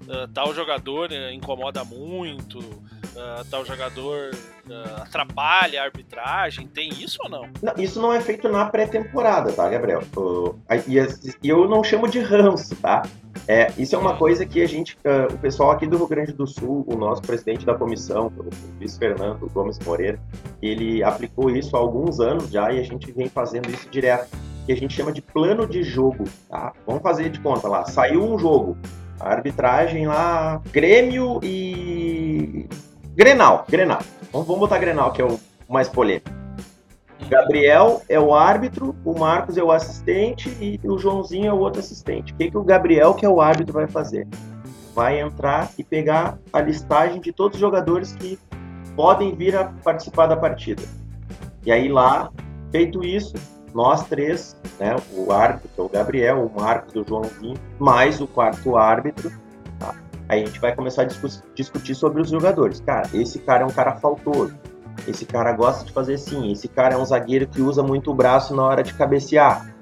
uh, 0.02 0.28
tal 0.28 0.54
jogador 0.54 1.10
uh, 1.10 1.32
incomoda 1.32 1.84
muito, 1.84 2.60
uh, 3.20 3.44
tal 3.50 3.64
jogador 3.64 4.30
atrapalha 5.02 5.80
a 5.80 5.84
arbitragem. 5.84 6.66
Tem 6.66 6.90
isso 6.90 7.18
ou 7.24 7.30
não? 7.30 7.48
não 7.62 7.74
isso 7.76 8.00
não 8.00 8.12
é 8.12 8.20
feito 8.20 8.48
na 8.48 8.66
pré-temporada, 8.66 9.52
tá, 9.52 9.68
Gabriel? 9.68 10.02
E 10.86 11.48
eu 11.48 11.68
não 11.68 11.82
chamo 11.82 12.08
de 12.08 12.20
ranço, 12.20 12.76
tá? 12.76 13.02
É, 13.46 13.72
isso 13.78 13.94
é 13.94 13.98
uma 13.98 14.16
coisa 14.16 14.44
que 14.44 14.62
a 14.62 14.66
gente, 14.66 14.96
uh, 14.98 15.32
o 15.32 15.38
pessoal 15.38 15.70
aqui 15.70 15.86
do 15.86 15.96
Rio 15.96 16.06
Grande 16.06 16.32
do 16.32 16.46
Sul, 16.46 16.84
o 16.86 16.96
nosso 16.96 17.22
presidente 17.22 17.64
da 17.64 17.74
comissão, 17.74 18.32
o 18.36 18.50
Luiz 18.78 18.96
Fernando 18.96 19.48
Gomes 19.52 19.78
Moreira, 19.80 20.20
ele 20.60 21.02
aplicou 21.02 21.50
isso 21.50 21.76
há 21.76 21.80
alguns 21.80 22.20
anos 22.20 22.50
já 22.50 22.72
e 22.72 22.78
a 22.78 22.82
gente 22.82 23.10
vem 23.12 23.28
fazendo 23.28 23.70
isso 23.70 23.88
direto, 23.88 24.28
que 24.66 24.72
a 24.72 24.76
gente 24.76 24.94
chama 24.94 25.12
de 25.12 25.22
plano 25.22 25.66
de 25.66 25.82
jogo, 25.82 26.24
tá? 26.48 26.72
Vamos 26.86 27.02
fazer 27.02 27.30
de 27.30 27.40
conta 27.40 27.66
lá, 27.68 27.84
saiu 27.86 28.22
um 28.22 28.38
jogo, 28.38 28.76
a 29.18 29.30
arbitragem 29.30 30.06
lá, 30.06 30.60
Grêmio 30.72 31.40
e 31.42 32.68
Grenal, 33.14 33.66
Grenal. 33.68 34.00
Vamos, 34.32 34.46
vamos 34.46 34.60
botar 34.60 34.78
Grenal, 34.78 35.12
que 35.12 35.20
é 35.20 35.24
o 35.24 35.38
mais 35.68 35.88
polêmico. 35.88 36.30
Gabriel 37.28 38.02
é 38.08 38.18
o 38.18 38.34
árbitro, 38.34 38.96
o 39.04 39.18
Marcos 39.18 39.56
é 39.56 39.62
o 39.62 39.70
assistente 39.70 40.48
e 40.60 40.80
o 40.84 40.98
Joãozinho 40.98 41.46
é 41.46 41.52
o 41.52 41.58
outro 41.58 41.80
assistente. 41.80 42.32
O 42.32 42.36
que, 42.36 42.50
que 42.50 42.56
o 42.56 42.64
Gabriel, 42.64 43.14
que 43.14 43.24
é 43.24 43.28
o 43.28 43.40
árbitro, 43.40 43.74
vai 43.74 43.86
fazer? 43.86 44.26
Vai 44.94 45.20
entrar 45.20 45.70
e 45.78 45.84
pegar 45.84 46.38
a 46.52 46.60
listagem 46.60 47.20
de 47.20 47.32
todos 47.32 47.56
os 47.56 47.60
jogadores 47.60 48.14
que 48.14 48.38
podem 48.96 49.34
vir 49.34 49.56
a 49.56 49.64
participar 49.64 50.26
da 50.26 50.36
partida. 50.36 50.82
E 51.64 51.70
aí 51.70 51.88
lá, 51.88 52.32
feito 52.72 53.04
isso, 53.04 53.34
nós 53.72 54.04
três, 54.08 54.56
né, 54.78 54.96
o 55.12 55.30
árbitro, 55.30 55.70
é 55.78 55.82
o 55.82 55.88
Gabriel, 55.88 56.44
o 56.44 56.60
Marcos 56.60 56.94
e 56.94 56.98
o 56.98 57.06
Joãozinho, 57.06 57.56
mais 57.78 58.20
o 58.20 58.26
quarto 58.26 58.76
árbitro? 58.76 59.30
Aí 60.30 60.42
a 60.42 60.46
gente 60.46 60.60
vai 60.60 60.74
começar 60.74 61.02
a 61.02 61.08
discutir 61.54 61.94
sobre 61.94 62.22
os 62.22 62.30
jogadores. 62.30 62.80
Cara, 62.80 63.08
esse 63.12 63.38
cara 63.40 63.62
é 63.62 63.66
um 63.66 63.70
cara 63.70 63.96
faltoso 63.96 64.54
esse 65.06 65.24
cara 65.24 65.52
gosta 65.52 65.84
de 65.84 65.92
fazer 65.92 66.14
assim. 66.14 66.50
Esse 66.50 66.68
cara 66.68 66.94
é 66.94 66.98
um 66.98 67.04
zagueiro 67.04 67.46
que 67.46 67.60
usa 67.60 67.82
muito 67.82 68.10
o 68.10 68.14
braço 68.14 68.54
na 68.54 68.64
hora 68.64 68.82
de 68.82 68.94
cabecear. 68.94 69.74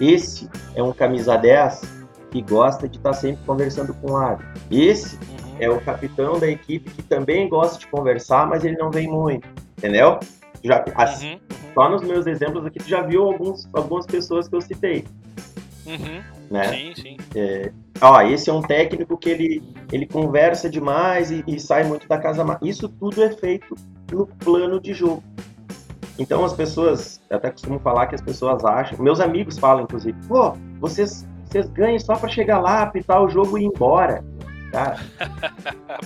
Esse 0.00 0.48
é 0.74 0.82
um 0.82 0.92
camisa 0.92 1.36
10 1.36 1.96
que 2.30 2.42
gosta 2.42 2.88
de 2.88 2.98
estar 2.98 3.10
tá 3.10 3.16
sempre 3.16 3.44
conversando 3.46 3.94
com 3.94 4.12
o 4.12 4.16
árbitro. 4.16 4.52
Esse 4.70 5.16
uhum. 5.16 5.56
é 5.60 5.70
o 5.70 5.80
capitão 5.80 6.38
da 6.38 6.48
equipe 6.48 6.90
que 6.90 7.02
também 7.02 7.48
gosta 7.48 7.78
de 7.78 7.86
conversar, 7.86 8.46
mas 8.46 8.64
ele 8.64 8.76
não 8.76 8.90
vem 8.90 9.08
muito. 9.08 9.48
Entendeu? 9.78 10.18
Já, 10.62 10.84
assim, 10.94 11.34
uhum. 11.34 11.72
Só 11.74 11.88
nos 11.90 12.02
meus 12.02 12.26
exemplos 12.26 12.64
aqui, 12.64 12.78
tu 12.78 12.88
já 12.88 13.02
viu 13.02 13.22
alguns, 13.22 13.68
algumas 13.72 14.06
pessoas 14.06 14.48
que 14.48 14.56
eu 14.56 14.60
citei. 14.60 15.04
Uhum. 15.86 16.22
Né? 16.50 16.64
Sim, 16.68 16.92
sim. 16.94 17.16
É, 17.34 17.72
ó, 18.00 18.20
esse 18.22 18.50
é 18.50 18.52
um 18.52 18.62
técnico 18.62 19.16
que 19.16 19.30
ele, 19.30 19.62
ele 19.92 20.06
conversa 20.06 20.68
demais 20.68 21.30
e, 21.30 21.44
e 21.46 21.58
sai 21.58 21.84
muito 21.84 22.06
da 22.08 22.18
casa. 22.18 22.44
Isso 22.62 22.88
tudo 22.88 23.22
é 23.22 23.30
feito 23.30 23.74
no 24.10 24.26
plano 24.26 24.80
de 24.80 24.92
jogo. 24.92 25.22
Então 26.18 26.44
as 26.44 26.54
pessoas, 26.54 27.20
eu 27.28 27.36
até 27.36 27.50
costumo 27.50 27.78
falar 27.78 28.06
que 28.06 28.14
as 28.14 28.22
pessoas 28.22 28.64
acham, 28.64 28.98
meus 28.98 29.20
amigos 29.20 29.58
falam 29.58 29.84
inclusive, 29.84 30.16
pô, 30.26 30.56
vocês, 30.80 31.28
vocês 31.44 31.68
ganham 31.68 31.98
só 31.98 32.16
para 32.16 32.28
chegar 32.28 32.58
lá, 32.58 32.82
apitar 32.82 33.22
o 33.22 33.28
jogo 33.28 33.58
e 33.58 33.62
ir 33.62 33.66
embora. 33.66 34.24
Cara. 34.72 34.98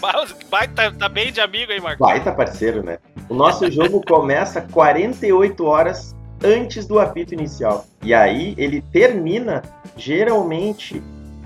Tá, 0.00 0.90
tá, 0.98 1.08
bem 1.08 1.32
de 1.32 1.40
amigo 1.40 1.72
aí, 1.72 1.80
Marcos. 1.80 2.24
Tá 2.24 2.32
parceiro, 2.32 2.82
né? 2.82 2.98
O 3.28 3.34
nosso 3.34 3.70
jogo 3.70 4.02
começa 4.04 4.60
48 4.60 5.64
horas 5.64 6.14
antes 6.42 6.86
do 6.86 6.98
apito 6.98 7.34
inicial. 7.34 7.86
E 8.02 8.14
aí 8.14 8.54
ele 8.56 8.82
termina 8.92 9.62
geralmente 9.96 11.02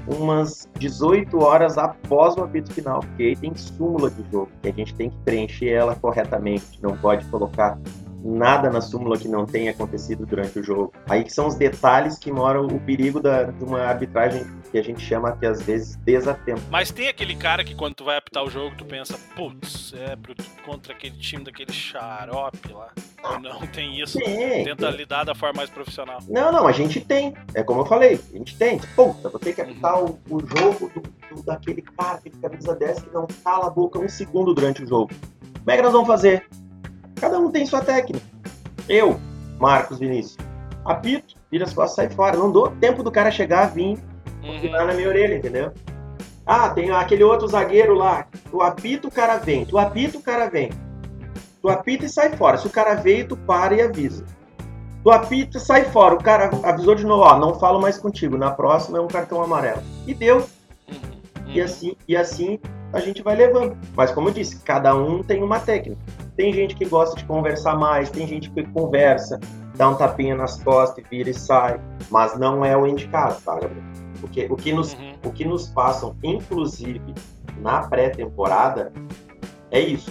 umas 0.07 0.69
18 0.79 1.39
horas 1.39 1.79
após 1.79 2.37
o 2.37 2.43
apito 2.43 2.73
final, 2.73 3.01
porque 3.01 3.23
aí 3.23 3.37
tem 3.37 3.55
súmula 3.55 4.11
de 4.11 4.23
jogo, 4.31 4.51
que 4.63 4.69
a 4.69 4.73
gente 4.73 4.95
tem 4.95 5.11
que 5.11 5.17
preencher 5.25 5.71
ela 5.71 5.95
corretamente, 5.95 6.79
não 6.83 6.97
pode 6.97 7.25
colocar 7.27 7.79
nada 8.25 8.71
na 8.71 8.81
súmula 8.81 9.19
que 9.19 9.29
não 9.29 9.45
tenha 9.45 9.71
acontecido 9.71 10.25
durante 10.25 10.59
o 10.59 10.63
jogo. 10.63 10.93
Aí 11.09 11.23
que 11.23 11.31
são 11.33 11.47
os 11.47 11.55
detalhes 11.55 12.19
que 12.19 12.33
moram 12.33 12.67
o 12.67 12.81
perigo 12.81 13.21
da, 13.21 13.45
de 13.45 13.63
uma 13.63 13.83
arbitragem 13.83 14.45
que 14.73 14.79
a 14.79 14.83
gente 14.83 15.01
chama 15.05 15.37
que 15.37 15.45
às 15.45 15.61
vezes 15.63 15.97
desatento. 15.97 16.63
Mas 16.71 16.91
tem 16.91 17.09
aquele 17.09 17.37
cara 17.37 17.63
que 17.63 17.75
quando 17.75 17.95
tu 17.95 18.05
vai 18.05 18.17
apitar 18.17 18.43
o 18.43 18.51
jogo, 18.51 18.75
tu 18.79 18.85
pensa, 18.85 19.19
putz, 19.37 19.93
é 19.95 20.17
contra 20.65 20.93
aquele 20.95 21.17
time 21.19 21.45
daquele 21.45 21.73
xarope 21.73 22.73
lá. 22.73 22.89
Ou 23.23 23.39
não 23.41 23.61
tem 23.69 24.01
isso? 24.01 24.19
Tem, 24.19 24.65
Tenta 24.65 24.89
tem. 24.89 24.97
lidar 24.97 25.25
da 25.25 25.35
forma 25.35 25.59
mais 25.59 25.71
profissional. 25.71 26.19
Não, 26.29 26.51
não, 26.51 26.67
a 26.67 26.73
gente 26.73 27.01
tem. 27.01 27.35
É 27.55 27.63
como 27.63 27.83
eu 27.83 27.87
falei, 27.87 28.19
a 28.33 28.37
gente 28.39 28.57
tem. 28.57 28.79
Puta, 28.97 29.29
vou 29.29 29.39
ter 29.39 29.55
que 29.55 29.61
apitar 29.61 30.03
o, 30.03 30.19
o 30.31 30.41
jogo 30.41 30.91
do, 30.95 31.37
do- 31.37 31.43
daquele 31.45 31.83
cara, 31.83 32.15
aquele 32.19 32.37
camisa 32.39 32.75
10 32.75 33.03
que 33.03 33.11
não 33.13 33.27
cala 33.45 33.67
a 33.67 33.71
boca 33.71 33.99
um 33.99 34.09
segundo 34.09 34.55
durante 34.55 34.83
o 34.83 34.87
jogo. 34.87 35.11
Como 35.59 35.71
é 35.71 35.77
que 35.77 35.83
nós 35.83 35.93
vamos 35.93 36.07
fazer? 36.09 36.47
Cada 37.21 37.39
um 37.39 37.51
tem 37.51 37.65
sua 37.67 37.81
técnica. 37.81 38.25
Eu, 38.89 39.19
Marcos 39.59 39.99
Vinícius, 39.99 40.37
apito, 40.85 41.35
vira 41.51 41.65
as 41.65 41.73
costas, 41.73 41.97
sai 41.97 42.11
fora. 42.11 42.37
Não 42.37 42.51
dou 42.51 42.71
tempo 42.81 43.03
do 43.03 43.11
cara 43.11 43.31
chegar, 43.31 43.67
vir, 43.67 43.99
Uhum. 44.43 44.71
na 44.71 44.93
minha 44.93 45.09
orelha, 45.09 45.37
entendeu? 45.37 45.73
Ah, 46.47 46.69
tem 46.69 46.91
aquele 46.91 47.25
outro 47.25 47.49
zagueiro 47.49 47.95
lá. 47.95 48.27
Tu 48.51 48.61
apita, 48.61 49.09
o 49.09 49.11
cara 49.11 49.39
vem. 49.39 49.65
Tu 49.65 49.79
apita, 49.79 50.19
o 50.19 50.23
cara 50.23 50.49
vem. 50.51 50.71
Tu 51.63 51.69
apita 51.71 52.05
e 52.05 52.09
sai 52.09 52.37
fora. 52.37 52.59
Se 52.59 52.67
o 52.67 52.71
cara 52.71 52.95
veio, 52.95 53.27
tu 53.27 53.37
para 53.37 53.75
e 53.75 53.81
avisa. 53.81 54.27
Tu 55.03 55.11
apita 55.11 55.59
sai 55.59 55.85
fora. 55.87 56.15
O 56.15 56.23
cara 56.23 56.51
avisou 56.63 56.95
de 56.95 57.07
novo, 57.07 57.23
ó, 57.23 57.39
não 57.39 57.55
falo 57.59 57.81
mais 57.81 57.97
contigo. 57.97 58.37
Na 58.37 58.51
próxima 58.51 58.99
é 58.99 59.01
um 59.01 59.09
cartão 59.09 59.43
amarelo. 59.43 59.83
E 60.07 60.13
deu. 60.13 60.39
Uhum. 60.89 61.45
E 61.47 61.61
assim, 61.63 61.97
e 62.07 62.15
assim 62.15 62.59
a 62.93 63.01
gente 63.01 63.23
vai 63.23 63.35
levando. 63.35 63.77
Mas 63.97 64.11
como 64.11 64.29
eu 64.29 64.35
disse, 64.35 64.57
cada 64.61 64.95
um 64.95 65.23
tem 65.23 65.43
uma 65.43 65.59
técnica. 65.59 66.03
Tem 66.37 66.53
gente 66.53 66.75
que 66.75 66.85
gosta 66.85 67.17
de 67.17 67.25
conversar 67.25 67.77
mais, 67.77 68.11
tem 68.11 68.27
gente 68.27 68.51
que 68.51 68.63
conversa, 68.65 69.39
dá 69.77 69.89
um 69.89 69.95
tapinha 69.95 70.35
nas 70.35 70.63
costas 70.63 71.05
e 71.05 71.09
vira 71.09 71.31
e 71.31 71.35
sai. 71.35 71.81
Mas 72.11 72.39
não 72.39 72.65
é 72.65 72.77
o 72.77 72.87
indicado, 72.87 73.41
tá, 73.45 73.55
Gabriel? 73.55 73.83
Porque 74.21 74.47
o 74.51 74.57
que 74.57 74.73
nos 74.73 74.95
Uhum. 74.95 75.13
o 75.27 75.31
que 75.31 75.45
nos 75.45 75.69
passam, 75.69 76.17
inclusive 76.23 77.01
na 77.61 77.87
pré-temporada, 77.87 78.93
é 79.71 79.81
isso. 79.81 80.11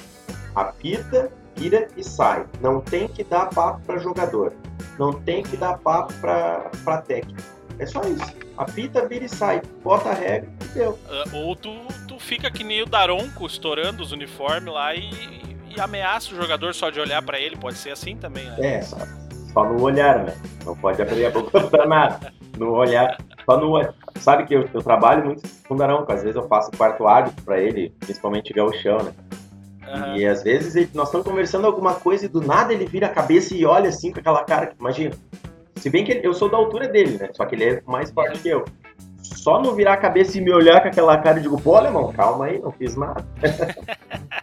Apita, 0.55 1.31
vira 1.55 1.87
e 1.97 2.03
sai. 2.03 2.45
Não 2.61 2.79
tem 2.79 3.07
que 3.07 3.23
dar 3.23 3.47
papo 3.49 3.81
para 3.85 3.97
jogador. 3.97 4.53
Não 4.99 5.11
tem 5.13 5.41
que 5.43 5.57
dar 5.57 5.77
papo 5.79 6.13
para 6.21 7.01
técnico. 7.05 7.41
É 7.79 7.85
só 7.85 8.01
isso. 8.01 8.33
Apita, 8.55 9.07
vira 9.07 9.25
e 9.25 9.29
sai. 9.29 9.61
Bota 9.83 10.09
a 10.09 10.13
regra 10.13 10.49
e 10.63 10.67
deu. 10.69 10.97
Ah, 11.09 11.23
Ou 11.33 11.55
tu, 11.55 11.73
tu 12.07 12.19
fica 12.19 12.51
que 12.51 12.63
nem 12.63 12.81
o 12.83 12.85
Daronco, 12.85 13.45
estourando 13.47 14.03
os 14.03 14.11
uniformes 14.11 14.71
lá 14.71 14.93
e, 14.93 15.09
e 15.75 15.79
ameaça 15.81 16.33
o 16.33 16.35
jogador 16.41 16.73
só 16.73 16.89
de 16.89 16.99
olhar 16.99 17.21
pra 17.21 17.39
ele. 17.39 17.55
Pode 17.55 17.77
ser 17.77 17.91
assim 17.91 18.15
também, 18.15 18.45
né? 18.45 18.55
É, 18.59 18.81
só, 18.81 18.97
só 19.53 19.63
no 19.65 19.81
olhar, 19.81 20.23
né? 20.23 20.33
Não 20.65 20.75
pode 20.75 21.01
abrir 21.01 21.25
a 21.25 21.29
boca 21.31 21.61
pra 21.61 21.85
nada. 21.85 22.33
No 22.57 22.71
olhar, 22.71 23.17
só 23.45 23.57
no 23.57 23.71
olhar. 23.71 23.93
Sabe 24.19 24.45
que 24.45 24.53
eu, 24.55 24.69
eu 24.73 24.81
trabalho 24.83 25.25
muito 25.25 25.41
com 25.67 25.73
o 25.73 25.77
Daronco. 25.77 26.11
Às 26.11 26.21
vezes 26.21 26.35
eu 26.35 26.47
faço 26.47 26.71
quarto 26.77 27.07
árbitro 27.07 27.43
pra 27.43 27.59
ele, 27.59 27.91
principalmente 27.99 28.53
gauchão, 28.53 28.97
né? 29.03 29.11
Aham. 29.87 30.17
E 30.17 30.25
às 30.25 30.43
vezes 30.43 30.75
ele- 30.75 30.89
nós 30.93 31.07
estamos 31.07 31.27
conversando 31.27 31.65
alguma 31.67 31.95
coisa 31.95 32.25
e 32.25 32.29
do 32.29 32.41
nada 32.41 32.71
ele 32.73 32.85
vira 32.85 33.07
a 33.07 33.09
cabeça 33.09 33.53
e 33.55 33.65
olha 33.65 33.89
assim 33.89 34.11
com 34.11 34.19
aquela 34.19 34.43
cara. 34.43 34.67
que- 34.67 34.75
Imagina. 34.79 35.15
Se 35.75 35.89
bem 35.89 36.05
que 36.05 36.11
ele- 36.13 36.25
eu 36.27 36.33
sou 36.33 36.47
da 36.49 36.55
altura 36.57 36.87
dele, 36.87 37.17
né? 37.17 37.29
Só 37.33 37.45
que 37.45 37.55
ele 37.55 37.63
é 37.65 37.81
mais 37.85 38.09
forte 38.11 38.39
que 38.39 38.47
eu. 38.49 38.63
Só 39.21 39.61
não 39.61 39.73
virar 39.75 39.93
a 39.93 39.97
cabeça 39.97 40.37
e 40.37 40.41
me 40.41 40.53
olhar 40.53 40.81
com 40.81 40.87
aquela 40.87 41.17
cara 41.17 41.39
e 41.39 41.41
digo, 41.41 41.59
pô, 41.59 41.75
alemão, 41.75 42.11
calma 42.13 42.45
aí, 42.45 42.59
não 42.59 42.71
fiz 42.71 42.95
nada. 42.95 43.25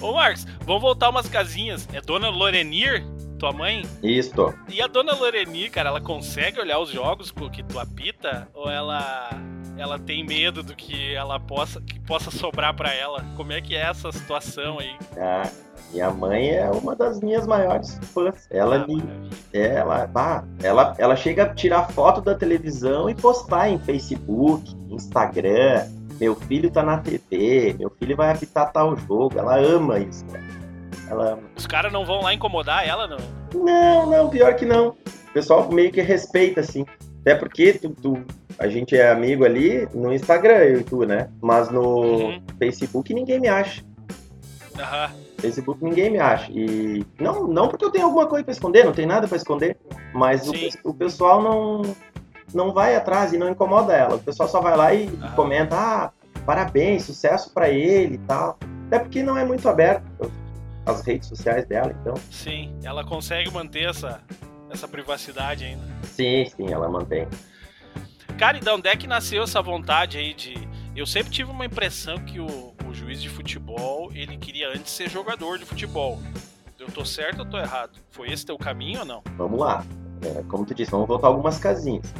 Ô 0.00 0.12
Marcos, 0.14 0.46
vamos 0.64 0.80
voltar 0.82 1.10
umas 1.10 1.28
casinhas. 1.28 1.86
É 1.92 2.00
Dona 2.00 2.30
Lorenir, 2.30 3.04
tua 3.38 3.52
mãe? 3.52 3.82
Isto. 4.02 4.54
E 4.68 4.80
a 4.80 4.86
Dona 4.86 5.14
Lorenir, 5.14 5.70
cara, 5.70 5.90
ela 5.90 6.00
consegue 6.00 6.58
olhar 6.60 6.78
os 6.78 6.90
jogos 6.90 7.32
que 7.52 7.62
tu 7.62 7.78
apita? 7.78 8.48
Ou 8.54 8.70
ela 8.70 9.28
ela 9.76 9.98
tem 9.98 10.22
medo 10.26 10.62
do 10.62 10.74
que 10.76 11.14
ela 11.14 11.40
possa 11.40 11.80
que 11.80 11.98
possa 12.00 12.30
sobrar 12.30 12.74
pra 12.74 12.92
ela? 12.94 13.24
Como 13.36 13.52
é 13.52 13.60
que 13.60 13.74
é 13.74 13.80
essa 13.80 14.10
situação 14.12 14.78
aí? 14.78 14.94
Ah, 15.18 15.48
minha 15.92 16.10
mãe 16.10 16.50
é 16.50 16.70
uma 16.70 16.94
das 16.94 17.20
minhas 17.20 17.46
maiores 17.46 17.98
fãs. 18.12 18.46
Ela 18.50 18.76
Ah, 18.82 18.86
me. 18.86 19.02
É, 19.52 19.76
ela, 19.76 20.06
bah, 20.06 20.44
ela, 20.62 20.94
ela 20.98 21.16
chega 21.16 21.44
a 21.44 21.54
tirar 21.54 21.90
foto 21.92 22.20
da 22.20 22.34
televisão 22.34 23.08
e 23.08 23.14
postar 23.14 23.68
em 23.70 23.78
Facebook, 23.78 24.74
Instagram. 24.90 25.86
Meu 26.20 26.34
filho 26.36 26.70
tá 26.70 26.82
na 26.82 26.98
TV, 26.98 27.74
meu 27.78 27.90
filho 27.98 28.14
vai 28.16 28.30
apitar 28.30 28.70
tal 28.72 28.94
jogo. 28.96 29.38
Ela 29.38 29.58
ama 29.58 29.98
isso, 29.98 30.24
cara. 30.26 30.44
Ela 31.08 31.32
ama. 31.32 31.42
Os 31.56 31.66
caras 31.66 31.92
não 31.92 32.04
vão 32.04 32.20
lá 32.22 32.34
incomodar 32.34 32.86
ela, 32.86 33.06
não? 33.08 33.16
Não, 33.54 34.06
não, 34.10 34.28
pior 34.28 34.54
que 34.54 34.66
não. 34.66 34.88
O 34.90 35.32
pessoal 35.32 35.68
meio 35.72 35.90
que 35.90 36.00
respeita, 36.02 36.60
assim. 36.60 36.84
Até 37.22 37.34
porque 37.34 37.72
tu, 37.74 37.90
tu- 37.90 38.24
a 38.58 38.68
gente 38.68 38.96
é 38.96 39.10
amigo 39.10 39.44
ali 39.44 39.88
no 39.94 40.12
Instagram, 40.12 40.56
eu 40.58 40.80
e 40.80 40.84
tu, 40.84 41.04
né? 41.06 41.28
Mas 41.40 41.70
no 41.70 41.82
Uhum. 42.02 42.42
Facebook 42.58 43.12
ninguém 43.14 43.40
me 43.40 43.48
acha. 43.48 43.82
Aham. 44.78 45.10
Facebook 45.38 45.82
ninguém 45.82 46.10
me 46.10 46.18
acha. 46.18 46.50
E 46.52 47.04
não, 47.18 47.46
não 47.46 47.68
porque 47.68 47.84
eu 47.84 47.90
tenho 47.90 48.04
alguma 48.06 48.26
coisa 48.26 48.44
pra 48.44 48.52
esconder, 48.52 48.84
não 48.84 48.92
tem 48.92 49.06
nada 49.06 49.26
pra 49.26 49.36
esconder, 49.36 49.76
mas 50.14 50.46
o, 50.48 50.52
o 50.84 50.94
pessoal 50.94 51.42
não 51.42 51.82
não 52.54 52.72
vai 52.72 52.94
atrás 52.96 53.32
e 53.32 53.38
não 53.38 53.48
incomoda 53.48 53.92
ela. 53.92 54.16
O 54.16 54.20
pessoal 54.20 54.48
só 54.48 54.60
vai 54.60 54.76
lá 54.76 54.92
e 54.94 55.06
Aham. 55.06 55.34
comenta: 55.34 55.76
"Ah, 55.76 56.10
parabéns, 56.44 57.04
sucesso 57.04 57.52
pra 57.52 57.68
ele" 57.68 58.14
e 58.14 58.18
tal. 58.18 58.58
Até 58.86 58.98
porque 58.98 59.22
não 59.22 59.36
é 59.36 59.44
muito 59.44 59.68
aberto 59.68 60.02
as 60.84 61.02
redes 61.02 61.28
sociais 61.28 61.64
dela, 61.66 61.94
então. 62.00 62.14
Sim, 62.30 62.74
ela 62.82 63.04
consegue 63.04 63.50
manter 63.52 63.88
essa, 63.88 64.20
essa 64.70 64.88
privacidade 64.88 65.64
ainda. 65.64 65.84
Sim, 66.02 66.44
sim, 66.56 66.72
ela 66.72 66.88
mantém. 66.88 67.28
Cara, 68.38 68.56
e 68.56 68.60
de 68.60 68.70
onde 68.70 68.88
é 68.88 68.96
que 68.96 69.06
nasceu 69.06 69.42
essa 69.42 69.60
vontade 69.62 70.18
aí 70.18 70.34
de. 70.34 70.54
Eu 70.96 71.06
sempre 71.06 71.30
tive 71.30 71.50
uma 71.50 71.64
impressão 71.64 72.18
que 72.18 72.40
o, 72.40 72.74
o 72.86 72.92
juiz 72.92 73.22
de 73.22 73.28
futebol 73.28 74.10
ele 74.12 74.36
queria 74.36 74.68
antes 74.70 74.90
ser 74.92 75.08
jogador 75.08 75.58
de 75.58 75.64
futebol. 75.64 76.18
Eu 76.78 76.86
tô 76.90 77.04
certo 77.04 77.40
ou 77.40 77.46
tô 77.46 77.58
errado? 77.58 77.98
Foi 78.10 78.32
esse 78.32 78.44
teu 78.44 78.56
caminho 78.58 79.00
ou 79.00 79.04
não? 79.04 79.22
Vamos 79.36 79.60
lá. 79.60 79.84
É, 80.22 80.42
como 80.48 80.64
tu 80.66 80.74
disse, 80.74 80.90
vamos 80.90 81.06
voltar 81.06 81.28
algumas 81.28 81.58
casinhas. 81.58 82.12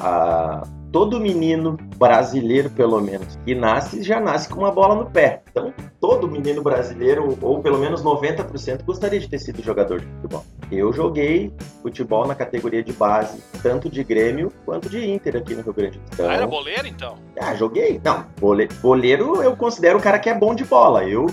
Ah, 0.00 0.62
todo 0.92 1.20
menino 1.20 1.76
brasileiro, 1.96 2.70
pelo 2.70 3.00
menos, 3.00 3.36
que 3.44 3.54
nasce, 3.54 4.02
já 4.02 4.20
nasce 4.20 4.48
com 4.48 4.60
uma 4.60 4.70
bola 4.70 4.94
no 4.94 5.06
pé. 5.10 5.42
Então, 5.50 5.72
todo 6.00 6.28
menino 6.28 6.62
brasileiro, 6.62 7.36
ou 7.42 7.60
pelo 7.60 7.78
menos 7.78 8.02
90%, 8.02 8.84
gostaria 8.84 9.18
de 9.20 9.28
ter 9.28 9.38
sido 9.38 9.62
jogador 9.62 10.00
de 10.00 10.06
futebol. 10.06 10.44
Eu 10.70 10.92
joguei 10.92 11.52
futebol 11.82 12.26
na 12.26 12.34
categoria 12.34 12.82
de 12.82 12.92
base, 12.92 13.42
tanto 13.62 13.88
de 13.90 14.02
Grêmio 14.04 14.52
quanto 14.64 14.88
de 14.88 15.04
Inter 15.10 15.36
aqui 15.36 15.54
no 15.54 15.62
Rio 15.62 15.74
Grande 15.74 15.98
do 15.98 16.16
Sul. 16.16 16.28
Ah, 16.28 16.34
era 16.34 16.46
boleiro 16.46 16.86
então? 16.86 17.16
ah, 17.40 17.54
joguei. 17.54 18.00
Não, 18.04 18.24
gole- 18.40 18.68
goleiro 18.80 19.42
eu 19.42 19.56
considero 19.56 19.98
o 19.98 20.02
cara 20.02 20.18
que 20.18 20.30
é 20.30 20.34
bom 20.34 20.54
de 20.54 20.64
bola. 20.64 21.04
Eu, 21.04 21.26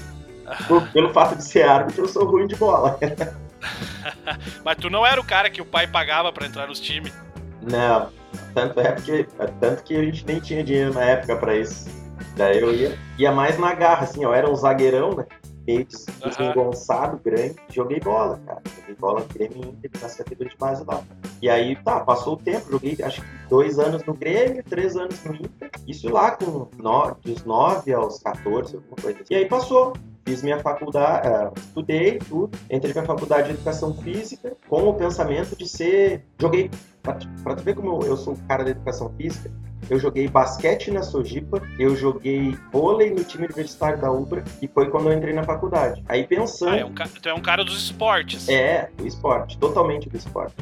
por- 0.67 0.87
pelo 0.91 1.13
fato 1.13 1.35
de 1.35 1.43
ser 1.43 1.63
árbitro, 1.63 2.03
eu 2.05 2.07
sou 2.09 2.25
ruim 2.25 2.47
de 2.47 2.55
bola. 2.55 2.97
Mas 4.63 4.77
tu 4.77 4.89
não 4.89 5.05
era 5.05 5.19
o 5.19 5.23
cara 5.23 5.49
que 5.49 5.61
o 5.61 5.65
pai 5.65 5.87
pagava 5.87 6.31
pra 6.31 6.45
entrar 6.45 6.67
nos 6.67 6.79
times. 6.79 7.13
Não, 7.61 8.09
tanto 8.53 8.79
é 8.79 8.91
porque 8.91 9.27
tanto 9.59 9.83
que 9.83 9.95
a 9.95 10.03
gente 10.03 10.25
nem 10.25 10.39
tinha 10.39 10.63
dinheiro 10.63 10.93
na 10.93 11.03
época 11.03 11.35
pra 11.35 11.55
isso. 11.55 11.89
Daí 12.35 12.59
eu 12.59 12.73
ia, 12.73 12.97
ia 13.17 13.31
mais 13.31 13.57
na 13.57 13.73
garra, 13.73 14.03
assim, 14.03 14.23
eu 14.23 14.33
era 14.33 14.49
um 14.49 14.55
zagueirão, 14.55 15.15
né? 15.15 15.25
Meio 15.65 15.87
desengonçado, 16.23 17.19
grande, 17.23 17.55
joguei 17.69 17.99
bola, 17.99 18.39
cara. 18.45 18.61
Joguei 18.79 18.95
bola 18.95 19.25
Grêmio 19.33 19.63
e 19.63 19.67
Inter 19.69 19.91
nas 19.99 20.15
categorias 20.15 20.53
de 20.53 20.59
base 20.59 20.83
lá. 20.85 21.01
E 21.41 21.49
aí, 21.49 21.75
tá, 21.77 22.01
passou 22.01 22.33
o 22.33 22.37
tempo, 22.37 22.71
joguei 22.71 22.95
acho 23.01 23.21
que 23.21 23.27
dois 23.49 23.79
anos 23.79 24.03
no 24.05 24.13
Grêmio, 24.13 24.63
três 24.63 24.95
anos 24.95 25.23
no 25.23 25.33
Inter. 25.35 25.71
Isso 25.87 26.07
lá 26.09 26.31
com 26.31 26.67
no, 26.77 27.15
dos 27.23 27.43
9 27.43 27.93
aos 27.93 28.19
14, 28.19 28.75
alguma 28.75 28.95
coisa 29.01 29.21
assim. 29.21 29.33
E 29.33 29.37
aí 29.37 29.45
passou. 29.47 29.93
Fiz 30.25 30.41
minha 30.41 30.59
faculdade, 30.59 31.27
eh, 31.27 31.51
estudei 31.55 32.17
tudo, 32.17 32.57
entrei 32.69 32.91
pra 32.93 33.03
faculdade 33.03 33.47
de 33.49 33.53
educação 33.53 33.93
física 33.93 34.53
com 34.67 34.89
o 34.89 34.93
pensamento 34.95 35.55
de 35.55 35.67
ser. 35.67 36.25
Joguei 36.41 36.69
Pra, 37.03 37.13
tu- 37.13 37.27
pra 37.43 37.53
tu 37.53 37.61
ver 37.61 37.75
como 37.75 38.01
eu, 38.01 38.07
eu 38.07 38.17
sou 38.17 38.33
o 38.33 38.37
cara 38.47 38.63
da 38.63 38.71
educação 38.71 39.13
física, 39.15 39.51
eu 39.91 39.99
joguei 39.99 40.27
basquete 40.27 40.89
na 40.89 41.03
Sojipa, 41.03 41.61
eu 41.77 41.95
joguei 41.95 42.57
vôlei 42.73 43.11
no 43.11 43.23
time 43.23 43.45
universitário 43.45 44.01
da 44.01 44.11
Ubra, 44.11 44.43
e 44.59 44.67
foi 44.67 44.89
quando 44.89 45.11
eu 45.11 45.15
entrei 45.15 45.31
na 45.31 45.43
faculdade. 45.43 46.03
Aí 46.09 46.25
pensando. 46.25 46.71
Ah, 46.71 46.77
é 46.77 46.83
um, 46.83 46.91
tu 46.95 47.29
é 47.29 47.33
um 47.35 47.41
cara 47.43 47.63
dos 47.63 47.77
esportes. 47.77 48.49
É, 48.49 48.89
do 48.97 49.05
esporte, 49.05 49.55
totalmente 49.59 50.09
do 50.09 50.17
esporte. 50.17 50.55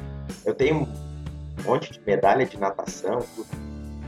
Eu 0.46 0.54
tenho 0.54 0.82
um 0.82 1.64
monte 1.64 1.94
de 1.94 2.02
medalha 2.06 2.46
de 2.46 2.60
natação, 2.60 3.20
tudo. 3.38 3.48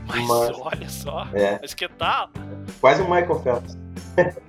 Mas 0.06 0.28
mas- 0.28 0.58
olha 0.60 0.88
só. 0.90 1.26
É, 1.32 1.58
Mas 1.62 1.72
que 1.72 1.88
tal? 1.88 2.28
quase 2.82 3.00
um 3.00 3.06
Michael 3.06 3.40
Phelps. 3.40 3.78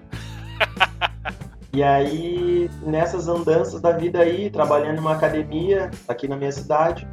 e 1.74 1.84
aí, 1.84 2.70
nessas 2.86 3.28
andanças 3.28 3.82
da 3.82 3.92
vida 3.92 4.20
aí, 4.20 4.50
trabalhando 4.50 4.98
em 4.98 5.02
uma 5.02 5.14
academia 5.14 5.92
aqui 6.08 6.28
na 6.28 6.36
minha 6.36 6.52
cidade, 6.52 7.08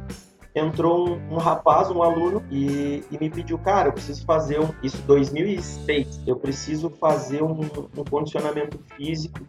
entrou 0.53 1.09
um, 1.09 1.33
um 1.33 1.37
rapaz, 1.37 1.89
um 1.89 2.01
aluno, 2.01 2.43
e, 2.49 3.03
e 3.11 3.17
me 3.19 3.29
pediu, 3.29 3.57
cara, 3.57 3.89
eu 3.89 3.93
preciso 3.93 4.25
fazer 4.25 4.59
um, 4.59 4.69
isso 4.81 5.01
2006, 5.03 6.21
eu 6.25 6.35
preciso 6.37 6.89
fazer 6.89 7.43
um, 7.43 7.59
um 7.97 8.03
condicionamento 8.03 8.79
físico 8.95 9.39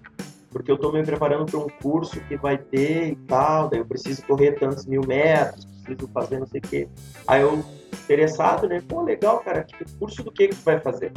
porque 0.57 0.73
eu 0.73 0.79
tô 0.79 0.91
me 0.91 1.03
preparando 1.05 1.45
para 1.45 1.61
um 1.61 1.69
curso 1.83 2.19
que 2.21 2.37
vai 2.39 2.57
ter 2.57 3.13
e 3.13 3.17
tal, 3.17 3.69
daí 3.69 3.79
eu 3.79 3.85
preciso 3.85 4.23
correr 4.23 4.53
tantos 4.53 4.87
mil 4.87 5.03
metros, 5.07 5.67
preciso 5.85 6.09
fazer 6.09 6.39
não 6.39 6.47
sei 6.47 6.61
o 6.61 6.63
quê. 6.63 6.89
Aí 7.27 7.43
eu, 7.43 7.63
interessado, 7.93 8.67
né? 8.67 8.83
Pô, 8.89 9.03
legal, 9.03 9.41
cara, 9.41 9.65
que 9.65 9.85
curso 9.99 10.23
do 10.23 10.33
que 10.33 10.49
que 10.49 10.57
tu 10.57 10.65
vai 10.65 10.81
fazer? 10.81 11.13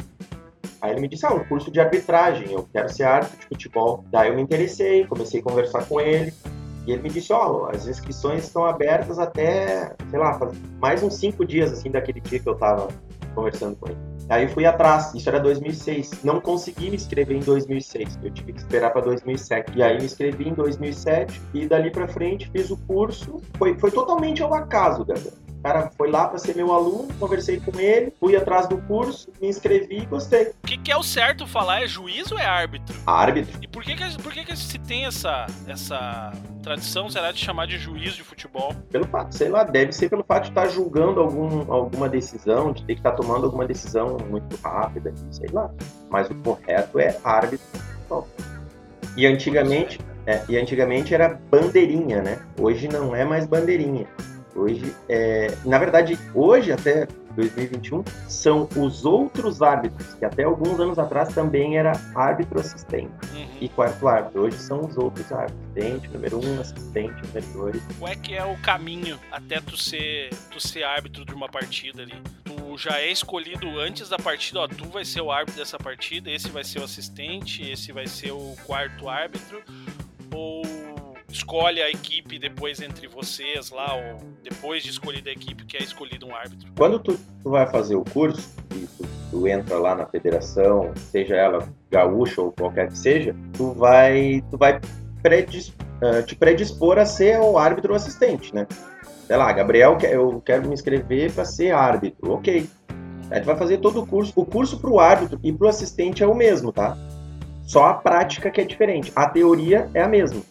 Aí 0.80 0.92
ele 0.92 1.00
me 1.00 1.08
disse, 1.08 1.26
ah, 1.26 1.34
um 1.34 1.44
curso 1.44 1.70
de 1.70 1.80
arbitragem, 1.80 2.52
eu 2.52 2.68
quero 2.72 2.88
ser 2.88 3.04
árbitro 3.04 3.38
de 3.38 3.46
futebol. 3.46 4.04
Daí 4.10 4.28
eu 4.28 4.36
me 4.36 4.42
interessei, 4.42 5.06
comecei 5.06 5.40
a 5.40 5.42
conversar 5.42 5.84
com 5.86 6.00
ele. 6.00 6.32
E 6.86 6.92
ele 6.92 7.02
me 7.02 7.10
disse, 7.10 7.32
ó, 7.32 7.64
oh, 7.64 7.66
as 7.66 7.86
inscrições 7.86 8.44
estão 8.44 8.64
abertas 8.64 9.18
até, 9.18 9.94
sei 10.08 10.18
lá, 10.18 10.38
mais 10.80 11.02
uns 11.02 11.14
cinco 11.14 11.44
dias, 11.44 11.72
assim, 11.72 11.90
daquele 11.90 12.20
dia 12.20 12.38
que 12.38 12.48
eu 12.48 12.54
tava 12.54 12.88
conversando 13.34 13.76
com 13.76 13.88
ele. 13.88 13.98
Aí 14.30 14.44
eu 14.44 14.48
fui 14.48 14.64
atrás, 14.64 15.12
isso 15.12 15.28
era 15.28 15.40
2006. 15.40 16.22
Não 16.22 16.40
consegui 16.40 16.88
me 16.88 16.96
inscrever 16.96 17.36
em 17.36 17.40
2006, 17.40 18.20
eu 18.22 18.30
tive 18.30 18.52
que 18.52 18.60
esperar 18.60 18.92
para 18.92 19.02
2007. 19.02 19.72
E 19.76 19.82
aí 19.82 19.98
me 19.98 20.04
inscrevi 20.04 20.48
em 20.48 20.54
2007 20.54 21.40
e 21.52 21.66
dali 21.66 21.90
para 21.90 22.06
frente 22.06 22.48
fiz 22.50 22.70
o 22.70 22.76
curso. 22.86 23.42
Foi, 23.58 23.76
foi 23.76 23.90
totalmente 23.90 24.40
ao 24.42 24.54
acaso, 24.54 25.04
galera. 25.04 25.32
O 25.60 25.62
cara 25.62 25.90
foi 25.94 26.10
lá 26.10 26.26
para 26.26 26.38
ser 26.38 26.56
meu 26.56 26.72
aluno, 26.72 27.06
conversei 27.18 27.60
com 27.60 27.78
ele, 27.78 28.10
fui 28.18 28.34
atrás 28.34 28.66
do 28.66 28.78
curso, 28.78 29.30
me 29.38 29.46
inscrevi 29.46 29.98
e 29.98 30.06
gostei. 30.06 30.54
O 30.64 30.66
que, 30.66 30.78
que, 30.78 30.90
é 30.90 30.96
o 30.96 31.02
certo 31.02 31.46
falar? 31.46 31.82
É 31.82 31.86
juiz 31.86 32.32
ou 32.32 32.38
é 32.38 32.46
árbitro? 32.46 32.96
Árbitro. 33.06 33.58
E 33.60 33.68
por 33.68 33.82
que, 33.82 33.94
que, 33.94 34.22
por 34.22 34.32
que, 34.32 34.42
que 34.42 34.56
se 34.56 34.78
tem 34.78 35.04
essa, 35.04 35.44
essa 35.68 36.32
tradição, 36.62 37.10
será, 37.10 37.30
de 37.30 37.38
chamar 37.38 37.66
de 37.66 37.76
juiz 37.76 38.14
de 38.14 38.22
futebol? 38.22 38.74
Pelo 38.90 39.06
fato, 39.08 39.36
sei 39.36 39.50
lá, 39.50 39.62
deve 39.62 39.92
ser 39.92 40.08
pelo 40.08 40.24
fato 40.24 40.44
de 40.44 40.48
estar 40.48 40.66
julgando 40.68 41.20
algum, 41.20 41.70
alguma 41.70 42.08
decisão, 42.08 42.72
de 42.72 42.82
ter 42.82 42.94
que 42.94 43.00
estar 43.00 43.12
tomando 43.12 43.44
alguma 43.44 43.66
decisão 43.66 44.16
muito 44.30 44.56
rápida, 44.64 45.12
sei 45.30 45.50
lá. 45.52 45.70
Mas 46.08 46.30
o 46.30 46.34
correto 46.36 46.98
é 46.98 47.18
árbitro. 47.22 47.66
E 49.14 49.26
antigamente, 49.26 50.00
é, 50.24 50.42
e 50.48 50.56
antigamente 50.56 51.12
era 51.12 51.38
bandeirinha, 51.50 52.22
né? 52.22 52.38
Hoje 52.58 52.88
não 52.88 53.14
é 53.14 53.26
mais 53.26 53.44
bandeirinha. 53.44 54.06
Hoje, 54.60 54.94
é, 55.08 55.56
na 55.64 55.78
verdade, 55.78 56.18
hoje 56.34 56.70
até 56.70 57.08
2021 57.34 58.04
são 58.28 58.68
os 58.76 59.06
outros 59.06 59.62
árbitros, 59.62 60.12
que 60.14 60.24
até 60.24 60.42
alguns 60.42 60.78
anos 60.78 60.98
atrás 60.98 61.32
também 61.34 61.78
era 61.78 61.92
árbitro 62.14 62.60
assistente 62.60 63.10
uhum. 63.32 63.48
e 63.58 63.68
quarto 63.70 64.06
árbitro. 64.06 64.42
Hoje 64.42 64.58
são 64.58 64.84
os 64.84 64.98
outros 64.98 65.32
árbitros, 65.32 65.60
assistente, 65.70 66.08
número 66.08 66.44
um, 66.44 66.60
assistente, 66.60 67.26
número 67.26 67.46
dois. 67.54 67.82
Qual 67.98 68.12
é 68.12 68.16
que 68.16 68.34
é 68.34 68.44
o 68.44 68.56
caminho 68.58 69.18
até 69.32 69.60
tu 69.60 69.78
ser, 69.78 70.30
tu 70.50 70.60
ser 70.60 70.82
árbitro 70.82 71.24
de 71.24 71.32
uma 71.32 71.48
partida 71.48 72.02
ali? 72.02 72.20
Tu 72.44 72.76
já 72.76 73.00
é 73.00 73.10
escolhido 73.10 73.78
antes 73.78 74.10
da 74.10 74.18
partida, 74.18 74.60
ó, 74.60 74.68
tu 74.68 74.84
vai 74.90 75.06
ser 75.06 75.22
o 75.22 75.32
árbitro 75.32 75.58
dessa 75.58 75.78
partida, 75.78 76.30
esse 76.30 76.50
vai 76.50 76.64
ser 76.64 76.80
o 76.80 76.84
assistente, 76.84 77.62
esse 77.62 77.92
vai 77.92 78.06
ser 78.06 78.32
o 78.32 78.54
quarto 78.66 79.08
árbitro, 79.08 79.62
ou 80.34 80.62
escolhe 81.32 81.80
a 81.80 81.90
equipe 81.90 82.38
depois 82.38 82.80
entre 82.80 83.06
vocês 83.06 83.70
lá, 83.70 83.94
ou 83.94 84.18
depois 84.42 84.82
de 84.82 84.90
escolhida 84.90 85.30
a 85.30 85.32
equipe, 85.32 85.64
que 85.64 85.76
é 85.76 85.82
escolhido 85.82 86.26
um 86.26 86.34
árbitro? 86.34 86.70
Quando 86.76 86.98
tu, 86.98 87.18
tu 87.42 87.50
vai 87.50 87.66
fazer 87.68 87.96
o 87.96 88.04
curso, 88.04 88.50
e 88.74 88.86
tu, 88.96 89.08
tu, 89.30 89.48
entra 89.48 89.78
lá 89.78 89.94
na 89.94 90.06
federação, 90.06 90.92
seja 91.10 91.36
ela 91.36 91.68
gaúcha 91.90 92.40
ou 92.40 92.52
qualquer 92.52 92.88
que 92.88 92.98
seja, 92.98 93.34
tu 93.56 93.72
vai, 93.72 94.42
tu 94.50 94.58
vai 94.58 94.80
predis, 95.22 95.68
uh, 95.68 96.22
te 96.24 96.34
predispor 96.34 96.98
a 96.98 97.06
ser 97.06 97.38
o 97.40 97.58
árbitro 97.58 97.94
assistente, 97.94 98.54
né? 98.54 98.66
Sei 99.26 99.36
lá, 99.36 99.52
Gabriel, 99.52 99.96
eu 100.02 100.42
quero 100.44 100.66
me 100.66 100.74
inscrever 100.74 101.32
para 101.32 101.44
ser 101.44 101.70
árbitro, 101.72 102.32
ok. 102.32 102.68
Aí 103.30 103.40
tu 103.40 103.46
vai 103.46 103.56
fazer 103.56 103.78
todo 103.78 104.00
o 104.00 104.06
curso. 104.06 104.32
O 104.34 104.44
curso 104.44 104.80
para 104.80 104.90
o 104.90 104.98
árbitro 104.98 105.38
e 105.42 105.52
para 105.52 105.66
o 105.66 105.68
assistente 105.68 106.22
é 106.22 106.26
o 106.26 106.34
mesmo, 106.34 106.72
tá? 106.72 106.96
Só 107.62 107.84
a 107.84 107.94
prática 107.94 108.50
que 108.50 108.60
é 108.60 108.64
diferente. 108.64 109.12
A 109.14 109.28
teoria 109.28 109.88
é 109.94 110.02
a 110.02 110.08
mesma. 110.08 110.42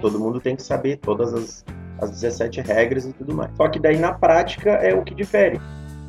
Todo 0.00 0.18
mundo 0.18 0.40
tem 0.40 0.56
que 0.56 0.62
saber 0.62 0.98
todas 0.98 1.32
as, 1.34 1.64
as 2.00 2.10
17 2.10 2.60
regras 2.60 3.06
e 3.06 3.12
tudo 3.12 3.34
mais. 3.34 3.50
Só 3.56 3.68
que 3.68 3.78
daí 3.78 3.98
na 3.98 4.12
prática 4.12 4.70
é 4.70 4.94
o 4.94 5.02
que 5.02 5.14
difere. 5.14 5.60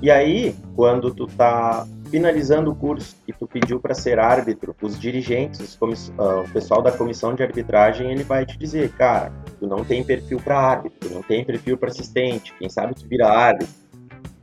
E 0.01 0.11
aí, 0.11 0.55
quando 0.75 1.13
tu 1.13 1.25
tá 1.25 1.87
finalizando 2.11 2.71
o 2.71 2.75
curso 2.75 3.15
e 3.27 3.33
tu 3.33 3.47
pediu 3.47 3.79
para 3.79 3.93
ser 3.93 4.19
árbitro, 4.19 4.75
os 4.81 4.99
dirigentes, 4.99 5.59
os 5.59 6.09
uh, 6.09 6.41
o 6.45 6.49
pessoal 6.53 6.81
da 6.81 6.91
comissão 6.91 7.33
de 7.33 7.43
arbitragem, 7.43 8.11
ele 8.11 8.23
vai 8.23 8.45
te 8.45 8.57
dizer, 8.57 8.89
cara, 8.91 9.31
tu 9.59 9.67
não 9.67 9.83
tem 9.83 10.03
perfil 10.03 10.39
para 10.39 10.57
árbitro, 10.57 11.09
tu 11.09 11.13
não 11.13 11.23
tem 11.23 11.43
perfil 11.43 11.77
para 11.77 11.89
assistente, 11.89 12.53
quem 12.59 12.69
sabe 12.69 12.93
tu 12.93 13.07
vira 13.07 13.27
árbitro, 13.27 13.73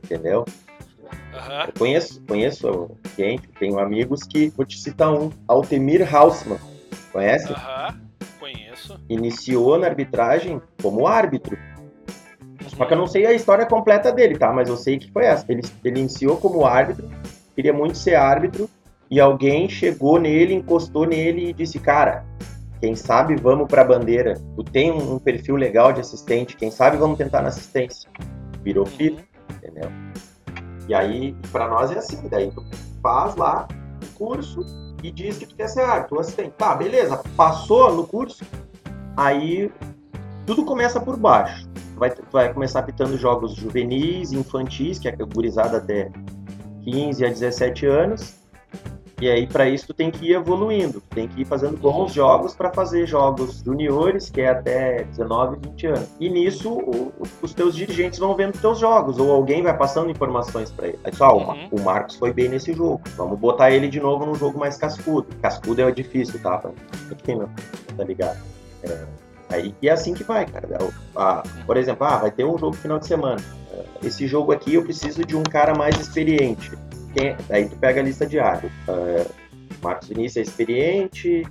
entendeu? 0.03 0.45
Uhum. 1.33 1.71
Conheço, 1.77 2.21
conheço 2.27 2.91
gente, 3.17 3.47
tenho 3.59 3.79
amigos 3.79 4.23
que, 4.23 4.49
vou 4.49 4.65
te 4.65 4.77
citar 4.77 5.11
um, 5.13 5.31
Altemir 5.47 6.13
Hausmann, 6.13 6.59
conhece? 7.11 7.51
Uhum. 7.51 8.04
Isso. 8.75 8.99
Iniciou 9.09 9.77
na 9.77 9.87
arbitragem 9.87 10.61
como 10.81 11.07
árbitro. 11.07 11.57
Só 12.75 12.85
que 12.85 12.93
eu 12.93 12.97
não 12.97 13.07
sei 13.07 13.25
a 13.25 13.33
história 13.33 13.65
completa 13.65 14.11
dele, 14.11 14.37
tá? 14.37 14.51
Mas 14.51 14.67
eu 14.67 14.75
sei 14.75 14.99
que 14.99 15.11
foi 15.11 15.25
essa. 15.25 15.45
Ele, 15.49 15.61
ele 15.83 15.99
iniciou 16.01 16.37
como 16.37 16.65
árbitro, 16.65 17.09
queria 17.55 17.73
muito 17.73 17.97
ser 17.97 18.15
árbitro, 18.15 18.69
e 19.09 19.19
alguém 19.19 19.69
chegou 19.69 20.19
nele, 20.19 20.53
encostou 20.53 21.05
nele 21.05 21.49
e 21.49 21.53
disse: 21.53 21.79
Cara, 21.79 22.25
quem 22.81 22.95
sabe 22.95 23.35
vamos 23.35 23.67
pra 23.67 23.83
bandeira. 23.83 24.35
Tu 24.55 24.63
tem 24.63 24.91
um, 24.91 25.15
um 25.15 25.19
perfil 25.19 25.55
legal 25.55 25.93
de 25.93 26.01
assistente, 26.01 26.57
quem 26.57 26.69
sabe 26.69 26.97
vamos 26.97 27.17
tentar 27.17 27.41
na 27.41 27.47
assistência. 27.49 28.09
Virou 28.61 28.85
filho, 28.85 29.17
uhum. 29.17 29.55
entendeu? 29.57 29.91
E 30.87 30.93
aí, 30.93 31.35
para 31.51 31.67
nós 31.67 31.91
é 31.91 31.97
assim: 31.97 32.27
daí 32.27 32.51
tu 32.51 32.63
faz 33.01 33.35
lá 33.35 33.67
o 34.03 34.17
curso 34.17 34.84
e 35.07 35.11
diz 35.11 35.37
que 35.37 35.45
tu 35.45 35.55
quer 35.55 35.67
ser 35.67 35.81
árbitro, 35.81 36.19
assistente. 36.19 36.53
Tá, 36.57 36.75
beleza, 36.75 37.21
passou 37.35 37.93
no 37.93 38.05
curso, 38.05 38.43
Aí 39.17 39.71
tudo 40.45 40.65
começa 40.65 40.99
por 40.99 41.17
baixo. 41.17 41.67
Vai, 41.95 42.13
vai 42.31 42.53
começar 42.53 42.83
pitando 42.83 43.17
jogos 43.17 43.55
juvenis, 43.55 44.33
infantis, 44.33 44.99
que 44.99 45.07
é 45.07 45.11
categorizada 45.11 45.77
até 45.77 46.11
15 46.83 47.25
a 47.25 47.29
17 47.29 47.85
anos. 47.85 48.33
E 49.21 49.29
aí, 49.29 49.47
para 49.47 49.69
isso, 49.69 49.87
tu 49.87 49.93
tem 49.93 50.11
que 50.11 50.25
ir 50.25 50.33
evoluindo, 50.33 51.01
tem 51.09 51.27
que 51.27 51.41
ir 51.41 51.45
fazendo 51.45 51.77
bons 51.77 52.13
jogos 52.13 52.53
para 52.53 52.71
fazer 52.73 53.07
jogos 53.07 53.61
juniores, 53.63 54.29
que 54.29 54.41
é 54.41 54.49
até 54.49 55.03
19, 55.03 55.57
20 55.69 55.87
anos. 55.87 56.09
E 56.19 56.29
nisso, 56.29 56.71
o, 56.71 57.13
os 57.41 57.53
teus 57.53 57.75
dirigentes 57.75 58.19
vão 58.19 58.35
vendo 58.35 58.59
teus 58.59 58.77
jogos, 58.77 59.17
ou 59.17 59.31
alguém 59.31 59.63
vai 59.63 59.75
passando 59.77 60.11
informações 60.11 60.69
para 60.71 60.87
ele. 60.87 60.99
Aí, 61.03 61.15
só, 61.15 61.35
uhum. 61.37 61.69
o 61.71 61.81
Marcos 61.81 62.17
foi 62.17 62.33
bem 62.33 62.49
nesse 62.49 62.73
jogo, 62.73 63.01
vamos 63.15 63.39
botar 63.39 63.71
ele 63.71 63.87
de 63.87 63.99
novo 63.99 64.25
num 64.25 64.35
jogo 64.35 64.59
mais 64.59 64.75
cascudo. 64.75 65.27
Cascudo 65.41 65.81
é 65.81 65.91
difícil, 65.91 66.39
tá? 66.41 66.61
Quem 67.23 67.37
não 67.37 67.49
tá 67.95 68.03
ligado? 68.03 68.37
É, 68.83 69.05
aí, 69.49 69.75
e 69.81 69.89
é 69.89 69.91
assim 69.91 70.13
que 70.13 70.23
vai, 70.23 70.45
cara. 70.45 70.67
Ah, 71.15 71.43
por 71.65 71.77
exemplo, 71.77 72.05
ah, 72.05 72.17
vai 72.17 72.31
ter 72.31 72.43
um 72.43 72.57
jogo 72.57 72.75
final 72.75 72.99
de 72.99 73.07
semana. 73.07 73.41
É, 73.71 74.07
esse 74.07 74.27
jogo 74.27 74.51
aqui 74.51 74.75
eu 74.75 74.83
preciso 74.83 75.23
de 75.25 75.35
um 75.35 75.43
cara 75.43 75.73
mais 75.73 75.99
experiente. 75.99 76.71
Quem, 77.15 77.35
aí 77.49 77.69
tu 77.69 77.75
pega 77.77 78.01
a 78.01 78.03
lista 78.03 78.25
de 78.25 78.39
árbitros. 78.39 78.73
Uh, 78.87 79.31
Marcos 79.81 80.07
Vinícius 80.09 80.37
é 80.37 80.41
experiente, 80.41 81.43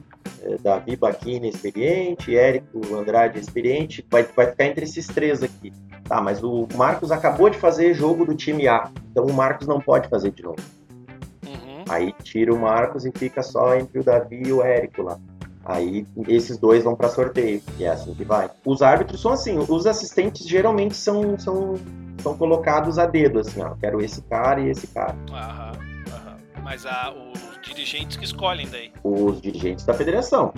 Davi 0.63 0.97
Baquini 0.97 1.47
é 1.47 1.51
experiente, 1.51 2.37
Érico 2.37 2.95
Andrade 2.95 3.39
é 3.39 3.41
experiente, 3.41 4.05
vai, 4.11 4.23
vai 4.25 4.47
ficar 4.47 4.67
entre 4.67 4.85
esses 4.85 5.07
três 5.07 5.43
aqui. 5.43 5.73
Tá, 6.05 6.21
mas 6.21 6.43
o 6.43 6.69
Marcos 6.75 7.11
acabou 7.11 7.49
de 7.49 7.57
fazer 7.57 7.95
jogo 7.95 8.27
do 8.27 8.35
time 8.35 8.69
A, 8.69 8.91
então 9.11 9.25
o 9.25 9.33
Marcos 9.33 9.67
não 9.67 9.81
pode 9.81 10.09
fazer 10.09 10.33
de 10.33 10.43
novo. 10.43 10.59
Uhum. 11.47 11.85
Aí 11.89 12.13
tira 12.23 12.53
o 12.53 12.59
Marcos 12.59 13.07
e 13.07 13.13
fica 13.17 13.43
só 13.43 13.75
entre 13.75 14.01
o 14.01 14.05
Davi 14.05 14.43
e 14.45 14.53
o 14.53 14.63
Érico 14.63 15.03
lá. 15.03 15.19
Aí 15.65 16.07
esses 16.29 16.59
dois 16.59 16.85
vão 16.85 16.95
para 16.95 17.09
sorteio, 17.09 17.63
e 17.79 17.85
é 17.85 17.89
assim 17.89 18.15
que 18.15 18.25
vai. 18.25 18.51
Os 18.67 18.83
árbitros 18.83 19.21
são 19.21 19.33
assim, 19.33 19.59
os 19.59 19.87
assistentes 19.87 20.47
geralmente 20.47 20.95
são, 20.95 21.39
são, 21.39 21.75
são 22.23 22.37
colocados 22.37 22.99
a 22.99 23.07
dedo, 23.07 23.39
assim, 23.39 23.63
ó, 23.63 23.75
quero 23.77 24.01
esse 24.03 24.21
cara 24.23 24.61
e 24.61 24.69
esse 24.69 24.87
cara. 24.89 25.17
Aham, 25.33 25.73
aham. 26.13 26.37
Mas 26.63 26.85
a, 26.85 27.13
os 27.13 27.67
dirigentes 27.67 28.17
que 28.17 28.25
escolhem 28.25 28.69
daí? 28.69 28.93
Os 29.03 29.41
dirigentes 29.41 29.85
da 29.87 29.95
federação. 29.95 30.53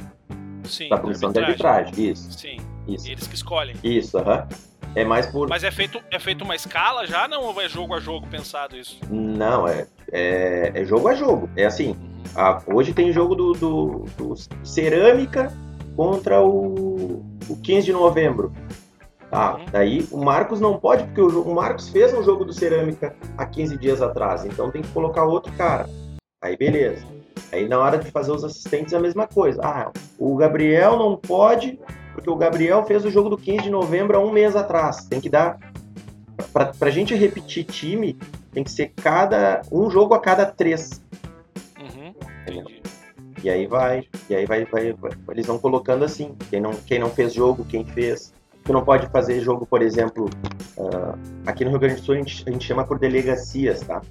Sim. 0.64 0.88
Da 0.88 0.98
comissão 0.98 1.30
de 1.30 1.38
arbitragem, 1.38 2.10
isso. 2.10 2.32
Sim. 2.32 2.56
Isso. 2.88 3.08
Eles 3.08 3.26
que 3.26 3.34
escolhem. 3.34 3.76
Isso, 3.82 4.18
aham. 4.18 4.46
É 4.94 5.04
mais 5.04 5.26
por. 5.26 5.48
Mas 5.48 5.62
é 5.62 5.70
feito, 5.70 6.02
é 6.10 6.18
feito 6.18 6.42
uma 6.42 6.56
escala 6.56 7.06
já, 7.06 7.28
não? 7.28 7.42
Ou 7.42 7.60
é 7.60 7.68
jogo 7.68 7.94
a 7.94 8.00
jogo 8.00 8.26
pensado 8.28 8.76
isso? 8.76 8.98
Não, 9.10 9.68
é, 9.68 9.86
é, 10.10 10.72
é 10.74 10.84
jogo 10.84 11.08
a 11.08 11.14
jogo. 11.14 11.50
É 11.54 11.66
assim. 11.66 11.94
Ah, 12.34 12.60
hoje 12.66 12.92
tem 12.92 13.12
jogo 13.12 13.34
do, 13.34 13.52
do, 13.52 14.04
do, 14.16 14.34
Cerâmica 14.64 15.52
contra 15.94 16.42
o, 16.42 17.24
o 17.48 17.56
15 17.62 17.86
de 17.86 17.92
novembro. 17.92 18.52
Tá, 19.30 19.58
daí 19.72 20.06
o 20.10 20.24
Marcos 20.24 20.60
não 20.60 20.78
pode, 20.78 21.04
porque 21.04 21.20
o, 21.20 21.42
o, 21.42 21.54
Marcos 21.54 21.88
fez 21.88 22.14
um 22.14 22.22
jogo 22.22 22.44
do 22.44 22.52
Cerâmica 22.52 23.14
há 23.36 23.44
15 23.44 23.76
dias 23.76 24.00
atrás, 24.00 24.44
então 24.44 24.70
tem 24.70 24.82
que 24.82 24.88
colocar 24.88 25.24
outro 25.24 25.52
cara. 25.54 25.88
Aí 26.42 26.56
beleza. 26.56 27.04
Aí 27.52 27.68
na 27.68 27.78
hora 27.78 27.98
de 27.98 28.10
fazer 28.10 28.32
os 28.32 28.44
assistentes 28.44 28.92
é 28.92 28.96
a 28.96 29.00
mesma 29.00 29.26
coisa. 29.26 29.60
Ah, 29.62 29.90
o 30.18 30.36
Gabriel 30.36 30.96
não 30.96 31.16
pode, 31.16 31.78
porque 32.14 32.30
o 32.30 32.36
Gabriel 32.36 32.84
fez 32.84 33.04
o 33.04 33.10
jogo 33.10 33.28
do 33.28 33.36
15 33.36 33.64
de 33.64 33.70
novembro 33.70 34.16
há 34.16 34.20
um 34.20 34.32
mês 34.32 34.54
atrás. 34.54 35.06
Tem 35.06 35.20
que 35.20 35.28
dar. 35.28 35.58
Pra, 36.52 36.66
pra 36.66 36.90
gente 36.90 37.14
repetir 37.14 37.64
time, 37.64 38.18
tem 38.52 38.64
que 38.64 38.70
ser 38.70 38.92
cada 38.96 39.62
um 39.70 39.90
jogo 39.90 40.14
a 40.14 40.18
cada 40.18 40.46
três. 40.46 41.02
E 43.42 43.50
aí 43.50 43.66
vai, 43.66 44.08
e 44.28 44.34
aí 44.34 44.46
vai, 44.46 44.64
vai, 44.64 44.92
vai, 44.92 45.12
eles 45.30 45.46
vão 45.46 45.58
colocando 45.58 46.04
assim, 46.04 46.34
quem 46.50 46.60
não, 46.60 46.72
quem 46.74 46.98
não 46.98 47.10
fez 47.10 47.34
jogo, 47.34 47.64
quem 47.64 47.84
fez. 47.84 48.32
Tu 48.64 48.72
não 48.72 48.84
pode 48.84 49.06
fazer 49.08 49.40
jogo, 49.40 49.64
por 49.66 49.82
exemplo, 49.82 50.28
uh, 50.76 51.18
aqui 51.46 51.64
no 51.64 51.70
Rio 51.70 51.78
Grande 51.78 52.00
do 52.00 52.04
Sul 52.04 52.14
a 52.14 52.18
gente, 52.18 52.44
a 52.48 52.50
gente 52.50 52.66
chama 52.66 52.84
por 52.84 52.98
delegacias, 52.98 53.80
tá? 53.82 54.02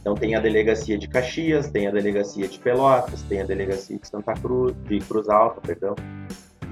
Então 0.00 0.14
tem 0.14 0.34
a 0.34 0.40
delegacia 0.40 0.98
de 0.98 1.08
Caxias, 1.08 1.70
tem 1.70 1.86
a 1.86 1.90
delegacia 1.90 2.46
de 2.46 2.58
Pelotas, 2.58 3.22
tem 3.22 3.40
a 3.40 3.44
delegacia 3.44 3.96
de 3.98 4.06
Santa 4.06 4.34
Cruz, 4.34 4.74
de 4.86 4.98
Cruz 4.98 5.30
Alta, 5.30 5.62
perdão. 5.62 5.94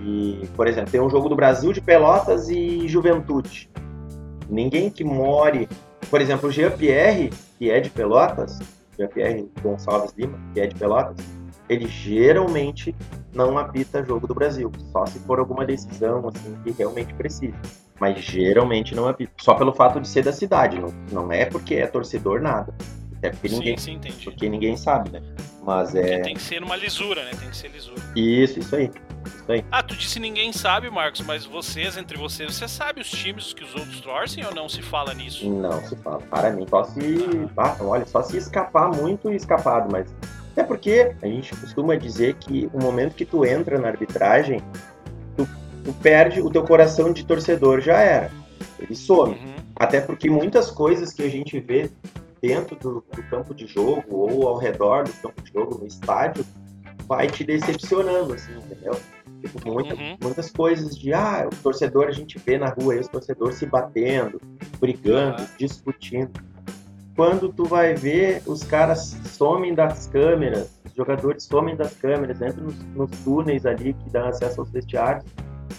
E, 0.05 0.47
por 0.55 0.67
exemplo, 0.67 0.91
tem 0.91 1.01
um 1.01 1.09
jogo 1.09 1.31
do 1.31 1.37
Brasil 1.37 1.73
de 1.73 1.81
Pelotas 1.81 2.51
e 2.51 2.87
Juventude. 2.87 3.71
Ninguém 4.51 4.91
que 4.91 5.03
more, 5.03 5.67
por 6.11 6.21
exemplo, 6.21 6.51
o 6.51 6.53
Jean 6.53 6.73
Pierre, 6.73 7.31
que 7.59 7.71
é 7.71 7.81
de 7.81 7.89
Pelotas, 7.89 8.59
Jean 9.03 9.09
Pierre 9.09 9.51
Gonçalves 9.63 10.15
Lima, 10.17 10.39
que 10.55 10.61
é 10.61 10.67
de 10.67 10.75
Pelotas, 10.75 11.17
ele 11.69 11.87
geralmente 11.87 12.95
não 13.35 13.59
apita 13.59 14.05
jogo 14.05 14.27
do 14.27 14.35
Brasil, 14.35 14.71
só 14.93 15.07
se 15.07 15.19
for 15.21 15.39
alguma 15.39 15.65
decisão 15.65 16.29
assim 16.29 16.57
que 16.63 16.71
realmente 16.73 17.15
precisa. 17.15 17.57
Mas 17.99 18.19
geralmente 18.21 18.95
não 18.95 19.09
apita, 19.09 19.33
só 19.41 19.55
pelo 19.55 19.73
fato 19.73 20.01
de 20.01 20.09
ser 20.09 20.25
da 20.25 20.33
cidade, 20.33 20.79
não, 20.79 20.93
não 21.11 21.33
é 21.33 21.45
porque 21.45 21.77
é 21.77 21.87
torcedor 21.87 22.41
nada. 22.41 22.75
É 23.23 23.31
porque 23.31 23.49
sim, 23.49 23.55
ninguém, 23.59 23.79
sim, 23.79 24.01
porque 24.25 24.49
ninguém 24.49 24.77
sabe, 24.77 25.11
né? 25.11 25.23
Mas 25.63 25.93
Porque 25.93 26.09
é 26.09 26.19
tem 26.21 26.35
que 26.35 26.43
ser 26.43 26.61
numa 26.61 26.75
lisura, 26.75 27.25
né? 27.25 27.31
Tem 27.39 27.49
que 27.49 27.57
ser 27.57 27.69
lisura. 27.69 28.03
isso, 28.17 28.59
isso 28.59 28.75
aí. 28.75 28.91
Ah, 29.71 29.83
tu 29.83 29.97
disse 29.97 30.19
ninguém 30.19 30.53
sabe, 30.53 30.91
Marcos, 30.91 31.21
mas 31.21 31.45
vocês, 31.45 31.97
entre 31.97 32.17
vocês, 32.17 32.55
você 32.55 32.69
sabe 32.69 33.01
os 33.01 33.11
times 33.11 33.53
que 33.53 33.65
os 33.65 33.75
outros 33.75 34.01
torcem 34.01 34.45
ou 34.45 34.55
não 34.55 34.69
se 34.69 34.83
fala 34.83 35.15
nisso? 35.15 35.49
Não 35.49 35.85
se 35.85 35.97
fala. 35.97 36.21
Para 36.23 36.51
mim, 36.51 36.67
só 36.69 36.85
se. 36.85 37.49
Ah, 37.57 37.77
olha, 37.81 38.07
só 38.07 38.23
se 38.23 38.37
escapar 38.37 38.91
muito 38.91 39.31
escapado, 39.31 39.89
mas. 39.91 40.15
É 40.55 40.63
porque 40.63 41.15
a 41.23 41.27
gente 41.27 41.57
costuma 41.57 41.97
dizer 41.97 42.35
que 42.35 42.69
o 42.75 42.79
momento 42.79 43.15
que 43.15 43.25
tu 43.25 43.45
entra 43.45 43.79
na 43.79 43.89
arbitragem, 43.89 44.63
tu, 45.37 45.49
tu 45.83 45.93
perde 45.95 46.43
o 46.43 46.51
teu 46.51 46.63
coração 46.63 47.13
de 47.13 47.25
torcedor, 47.25 47.81
já 47.81 47.99
era. 48.01 48.31
Ele 48.79 48.95
some. 48.95 49.35
Uhum. 49.35 49.55
Até 49.77 50.01
porque 50.01 50.29
muitas 50.29 50.71
coisas 50.71 51.13
que 51.13 51.23
a 51.23 51.29
gente 51.29 51.59
vê 51.59 51.91
dentro 52.43 52.77
do, 52.77 53.05
do 53.15 53.23
campo 53.31 53.55
de 53.55 53.67
jogo 53.67 54.03
ou 54.11 54.49
ao 54.49 54.59
redor 54.59 55.05
do 55.05 55.13
campo 55.13 55.41
de 55.43 55.53
jogo, 55.53 55.79
no 55.79 55.87
estádio, 55.87 56.45
vai 57.07 57.27
te 57.29 57.45
decepcionando, 57.45 58.35
assim, 58.35 58.53
entendeu? 58.57 58.99
Tipo, 59.41 59.71
muita- 59.73 59.95
Uhum. 59.95 60.17
muitas 60.23 60.51
coisas 60.51 60.97
de, 60.97 61.13
ah, 61.13 61.49
o 61.53 61.57
torcedor 61.63 62.07
a 62.07 62.13
gente 62.13 62.39
vê 62.39 62.59
na 62.59 62.69
rua 62.69 62.95
aí, 62.95 63.01
os 63.01 63.09
torcedores 63.09 63.57
se 63.57 63.67
batendo, 63.67 64.41
brigando, 64.81 65.43
Aham. 65.43 65.49
discutindo. 65.59 66.31
Quando 67.17 67.53
tu 67.53 67.65
vai 67.65 67.95
ver, 67.95 68.43
os 68.47 68.63
caras 68.63 69.17
somem 69.27 69.75
das 69.75 70.07
câmeras, 70.07 70.71
os 70.87 70.95
jogadores 70.95 71.45
somem 71.45 71.77
das 71.77 71.95
câmeras, 71.95 72.41
entram 72.41 72.65
nos, 72.65 72.77
nos 72.95 73.11
túneis 73.23 73.67
ali 73.67 73.93
que 73.95 74.09
dão 74.11 74.29
acesso 74.29 74.61
aos 74.61 74.71
vestiários, 74.71 75.25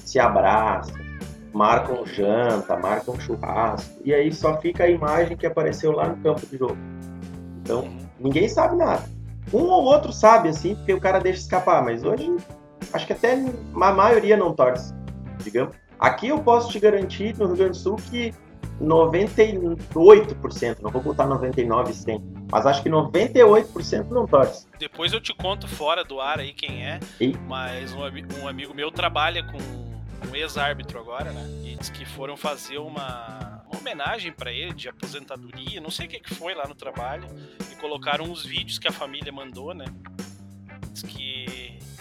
se 0.05 0.19
abraçam, 0.19 0.93
marcam 1.53 2.05
janta, 2.05 2.75
marcam 2.77 3.19
churrasco, 3.19 3.99
e 4.03 4.13
aí 4.13 4.31
só 4.31 4.59
fica 4.59 4.83
a 4.83 4.89
imagem 4.89 5.35
que 5.37 5.45
apareceu 5.47 5.91
lá 5.91 6.07
no 6.09 6.17
campo 6.17 6.45
de 6.45 6.57
jogo. 6.57 6.77
Então, 7.63 7.81
Uhum. 7.83 7.97
ninguém 8.19 8.47
sabe 8.49 8.75
nada. 8.75 9.03
Um 9.51 9.63
ou 9.63 9.83
outro 9.83 10.13
sabe, 10.13 10.49
assim, 10.49 10.75
porque 10.75 10.93
o 10.93 10.99
cara 10.99 11.19
deixa 11.19 11.39
escapar, 11.39 11.83
mas 11.83 12.03
hoje 12.03 12.35
acho 12.91 13.07
que 13.07 13.13
até 13.13 13.33
a 13.33 13.91
maioria 13.91 14.37
não 14.37 14.53
torce, 14.53 14.93
digamos. 15.43 15.75
Aqui 15.99 16.27
eu 16.27 16.39
posso 16.39 16.69
te 16.69 16.79
garantir, 16.79 17.37
no 17.37 17.47
Rio 17.47 17.55
Grande 17.55 17.71
do 17.71 17.77
Sul, 17.77 17.95
que 17.95 18.33
98%, 18.81 20.79
não 20.81 20.89
vou 20.91 21.01
botar 21.01 21.25
99 21.25 21.93
100, 21.93 22.21
mas 22.51 22.65
acho 22.65 22.81
que 22.83 22.89
98% 22.89 24.09
não 24.09 24.25
torce. 24.27 24.67
Depois 24.77 25.13
eu 25.13 25.21
te 25.21 25.33
conto 25.33 25.67
fora 25.67 26.03
do 26.03 26.19
ar 26.19 26.39
aí 26.39 26.51
quem 26.53 26.85
é, 26.85 26.99
E? 27.21 27.35
mas 27.47 27.93
um, 27.93 28.01
um 28.41 28.47
amigo 28.47 28.73
meu 28.73 28.91
trabalha 28.91 29.43
com 29.43 29.57
um 30.29 30.35
ex-árbitro 30.35 30.99
agora, 30.99 31.31
né? 31.31 31.45
E 31.63 31.75
diz 31.75 31.89
que 31.89 32.05
foram 32.05 32.35
fazer 32.35 32.77
uma 32.79 33.52
homenagem 33.83 34.31
pra 34.31 34.51
ele 34.51 34.73
de 34.73 34.87
aposentadoria, 34.87 35.81
não 35.81 35.91
sei 35.91 36.07
o 36.07 36.09
que, 36.09 36.19
que 36.19 36.33
foi 36.33 36.55
lá 36.55 36.65
no 36.65 36.73
trabalho, 36.73 37.27
e 37.71 37.75
colocaram 37.75 38.23
uns 38.25 38.45
vídeos 38.45 38.79
que 38.79 38.87
a 38.87 38.91
família 38.91 39.31
mandou, 39.31 39.73
né? 39.73 39.85
Diz 40.91 41.03
que 41.03 41.43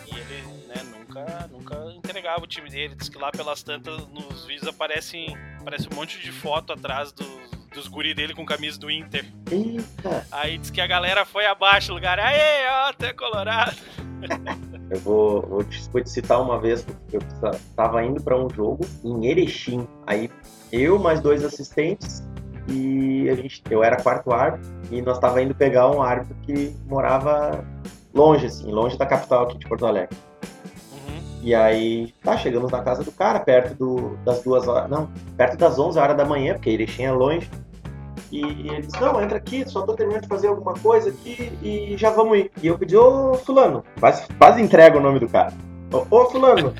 e 0.06 0.14
ele 0.14 0.42
né, 0.68 0.82
nunca, 0.84 1.48
nunca 1.50 1.74
entregava 1.92 2.44
o 2.44 2.46
time 2.46 2.70
dele. 2.70 2.94
Diz 2.94 3.08
que 3.08 3.18
lá 3.18 3.30
pelas 3.30 3.62
tantas, 3.62 4.06
nos 4.08 4.44
vídeos 4.46 4.68
aparecem, 4.68 5.36
aparece 5.60 5.88
um 5.90 5.96
monte 5.96 6.20
de 6.20 6.30
foto 6.30 6.72
atrás 6.72 7.12
dos, 7.12 7.50
dos 7.72 7.88
guri 7.88 8.14
dele 8.14 8.34
com 8.34 8.46
camisa 8.46 8.78
do 8.78 8.90
Inter. 8.90 9.24
Eita! 9.50 10.26
Aí 10.30 10.58
diz 10.58 10.70
que 10.70 10.80
a 10.80 10.86
galera 10.86 11.24
foi 11.24 11.46
abaixo 11.46 11.92
lugar. 11.92 12.18
Aê, 12.20 12.66
ó, 12.68 12.88
até 12.90 13.12
Colorado. 13.12 13.76
Eu 14.92 15.00
vou, 15.00 15.40
vou, 15.48 15.64
te, 15.64 15.88
vou 15.90 16.02
te 16.02 16.10
citar 16.10 16.38
uma 16.38 16.60
vez, 16.60 16.82
porque 16.82 17.16
eu 17.16 17.22
estava 17.54 18.04
indo 18.04 18.22
para 18.22 18.36
um 18.36 18.46
jogo 18.50 18.84
em 19.02 19.24
Erechim. 19.24 19.88
Aí 20.06 20.30
eu, 20.70 20.98
mais 20.98 21.18
dois 21.18 21.42
assistentes, 21.42 22.22
e 22.68 23.26
a 23.30 23.34
gente, 23.34 23.62
eu 23.70 23.82
era 23.82 23.96
quarto 23.96 24.30
árbitro, 24.32 24.70
e 24.90 25.00
nós 25.00 25.16
estava 25.16 25.40
indo 25.40 25.54
pegar 25.54 25.90
um 25.90 26.02
árbitro 26.02 26.36
que 26.42 26.76
morava 26.86 27.64
longe, 28.12 28.44
assim, 28.44 28.70
longe 28.70 28.98
da 28.98 29.06
capital 29.06 29.44
aqui 29.44 29.56
de 29.56 29.66
Porto 29.66 29.86
Alegre. 29.86 30.14
Uhum. 30.92 31.40
E 31.40 31.54
aí, 31.54 32.12
tá, 32.22 32.36
chegamos 32.36 32.70
na 32.70 32.82
casa 32.82 33.02
do 33.02 33.12
cara, 33.12 33.40
perto 33.40 33.74
do, 33.74 34.16
das 34.26 34.42
duas 34.42 34.68
horas, 34.68 34.90
não, 34.90 35.08
perto 35.38 35.56
das 35.56 35.78
11 35.78 35.98
horas 35.98 36.16
da 36.18 36.26
manhã, 36.26 36.52
porque 36.52 36.68
Erechim 36.68 37.04
é 37.04 37.12
longe. 37.12 37.48
E 38.32 38.40
ele 38.40 38.80
disse, 38.80 38.98
não, 38.98 39.22
entra 39.22 39.36
aqui, 39.36 39.62
só 39.68 39.82
tô 39.82 39.92
terminando 39.92 40.22
de 40.22 40.28
fazer 40.28 40.48
alguma 40.48 40.72
coisa 40.72 41.10
aqui 41.10 41.52
e 41.62 41.94
já 41.98 42.08
vamos 42.08 42.38
ir. 42.38 42.50
E 42.62 42.66
eu 42.66 42.78
pedi, 42.78 42.96
ô 42.96 43.34
fulano, 43.34 43.84
quase, 44.00 44.26
quase 44.38 44.62
entrega 44.62 44.96
o 44.96 45.02
nome 45.02 45.18
do 45.18 45.28
cara. 45.28 45.52
Ô, 45.92 46.06
ô 46.10 46.24
fulano, 46.30 46.72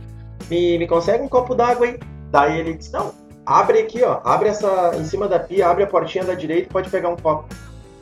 me, 0.48 0.78
me 0.78 0.86
consegue 0.88 1.22
um 1.22 1.28
copo 1.28 1.54
d'água 1.54 1.86
aí? 1.86 2.00
Daí 2.30 2.58
ele 2.58 2.72
disse, 2.72 2.90
não, 2.90 3.12
abre 3.44 3.80
aqui, 3.80 4.02
ó, 4.02 4.20
abre 4.24 4.48
essa, 4.48 4.92
em 4.96 5.04
cima 5.04 5.28
da 5.28 5.38
pia, 5.38 5.68
abre 5.68 5.84
a 5.84 5.86
portinha 5.86 6.24
da 6.24 6.32
direita 6.32 6.68
e 6.68 6.72
pode 6.72 6.88
pegar 6.88 7.10
um 7.10 7.16
copo. 7.16 7.44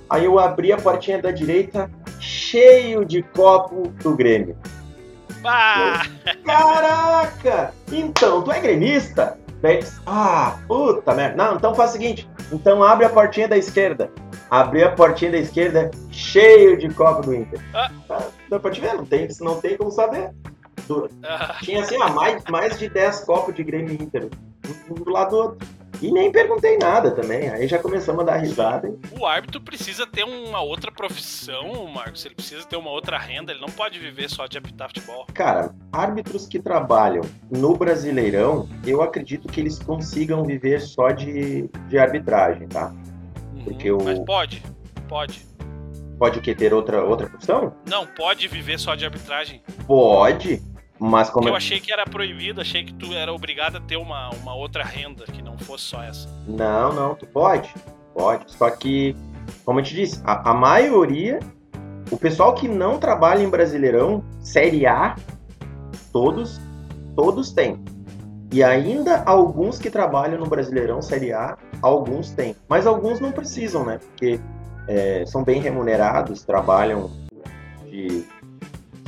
Aí 0.08 0.24
eu 0.24 0.38
abri 0.38 0.72
a 0.72 0.76
portinha 0.76 1.20
da 1.20 1.32
direita, 1.32 1.90
cheio 2.20 3.04
de 3.04 3.20
copo 3.20 3.88
do 4.00 4.14
Grêmio. 4.14 4.56
Bah! 5.40 6.06
Caraca! 6.44 7.72
Então, 7.90 8.42
tu 8.42 8.52
é 8.52 8.60
gremista? 8.60 9.38
Daí 9.60 9.80
ah, 10.06 10.58
puta 10.66 11.14
merda. 11.14 11.36
Não, 11.36 11.56
então 11.56 11.74
faz 11.74 11.90
o 11.90 11.92
seguinte, 11.94 12.28
então 12.50 12.82
abre 12.82 13.04
a 13.04 13.10
portinha 13.10 13.46
da 13.46 13.56
esquerda. 13.56 14.10
Abri 14.50 14.82
a 14.82 14.90
portinha 14.90 15.30
da 15.30 15.38
esquerda, 15.38 15.90
cheio 16.10 16.76
de 16.76 16.88
copo 16.88 17.22
do 17.22 17.34
Inter. 17.34 17.60
Ah. 17.74 17.90
Tá, 18.08 18.26
dá 18.48 18.58
pra 18.58 18.70
te 18.70 18.80
ver, 18.80 18.94
não 18.94 19.04
tem, 19.04 19.28
não 19.40 19.60
tem 19.60 19.76
como 19.76 19.90
saber. 19.90 20.32
Ah, 21.22 21.56
tinha 21.62 21.82
assim, 21.82 21.96
ó, 21.98 22.08
mais, 22.10 22.42
mais 22.50 22.78
de 22.78 22.88
10 22.88 23.20
copos 23.20 23.54
de 23.54 23.62
Grêmio 23.62 23.92
Inter, 23.94 24.28
um 24.90 24.94
do 24.94 25.10
lado 25.10 25.30
do 25.30 25.36
outro. 25.36 25.68
E 26.02 26.10
nem 26.10 26.32
perguntei 26.32 26.78
nada 26.78 27.10
também, 27.10 27.48
aí 27.50 27.68
já 27.68 27.78
começamos 27.78 28.22
a 28.22 28.24
dar 28.24 28.36
risada. 28.38 28.88
hein? 28.88 28.98
o 29.18 29.26
árbitro 29.26 29.60
precisa 29.60 30.06
ter 30.06 30.24
uma 30.24 30.62
outra 30.62 30.90
profissão, 30.90 31.86
Marcos. 31.86 32.24
Ele 32.24 32.34
precisa 32.34 32.64
ter 32.66 32.76
uma 32.76 32.90
outra 32.90 33.18
renda. 33.18 33.52
Ele 33.52 33.60
não 33.60 33.68
pode 33.68 33.98
viver 33.98 34.28
só 34.30 34.46
de 34.46 34.56
apitar 34.56 34.88
futebol. 34.88 35.26
Cara, 35.34 35.74
árbitros 35.92 36.46
que 36.46 36.58
trabalham 36.58 37.22
no 37.50 37.76
Brasileirão, 37.76 38.68
eu 38.86 39.02
acredito 39.02 39.46
que 39.48 39.60
eles 39.60 39.78
consigam 39.78 40.42
viver 40.44 40.80
só 40.80 41.10
de, 41.10 41.68
de 41.88 41.98
arbitragem, 41.98 42.66
tá? 42.68 42.94
Uhum. 43.54 43.64
Porque 43.64 43.90
o- 43.92 44.02
Mas 44.02 44.18
pode. 44.20 44.62
Pode. 45.08 45.46
Pode 46.18 46.38
o 46.38 46.42
quê? 46.42 46.54
Ter 46.54 46.72
outra, 46.74 47.02
outra 47.04 47.26
profissão? 47.28 47.74
Não, 47.88 48.06
pode 48.06 48.46
viver 48.48 48.78
só 48.78 48.94
de 48.94 49.04
arbitragem. 49.04 49.62
Pode, 49.86 50.62
mas 51.00 51.30
como. 51.30 51.48
Eu 51.48 51.56
achei 51.56 51.80
que 51.80 51.90
era 51.90 52.04
proibido, 52.04 52.60
achei 52.60 52.84
que 52.84 52.92
tu 52.92 53.14
era 53.14 53.32
obrigado 53.32 53.76
a 53.76 53.80
ter 53.80 53.96
uma, 53.96 54.28
uma 54.34 54.54
outra 54.54 54.84
renda, 54.84 55.24
que 55.24 55.40
não 55.40 55.56
fosse 55.58 55.84
só 55.84 56.02
essa. 56.02 56.28
Não, 56.46 56.92
não, 56.92 57.14
tu 57.14 57.26
pode. 57.26 57.72
Pode. 58.14 58.52
Só 58.52 58.70
que, 58.70 59.16
como 59.64 59.80
eu 59.80 59.84
te 59.84 59.94
disse, 59.94 60.20
a, 60.24 60.50
a 60.50 60.54
maioria, 60.54 61.40
o 62.10 62.18
pessoal 62.18 62.54
que 62.54 62.68
não 62.68 62.98
trabalha 62.98 63.42
em 63.42 63.48
Brasileirão, 63.48 64.22
Série 64.40 64.86
A, 64.86 65.16
todos, 66.12 66.60
todos 67.16 67.50
têm. 67.50 67.82
E 68.52 68.62
ainda 68.62 69.22
alguns 69.24 69.78
que 69.78 69.88
trabalham 69.88 70.38
no 70.38 70.46
Brasileirão 70.46 71.00
Série 71.00 71.32
A, 71.32 71.56
alguns 71.80 72.32
têm. 72.32 72.54
Mas 72.68 72.86
alguns 72.86 73.20
não 73.20 73.32
precisam, 73.32 73.86
né? 73.86 73.98
Porque 73.98 74.38
é, 74.86 75.24
são 75.24 75.42
bem 75.42 75.62
remunerados, 75.62 76.42
trabalham 76.42 77.10
de, 77.86 78.26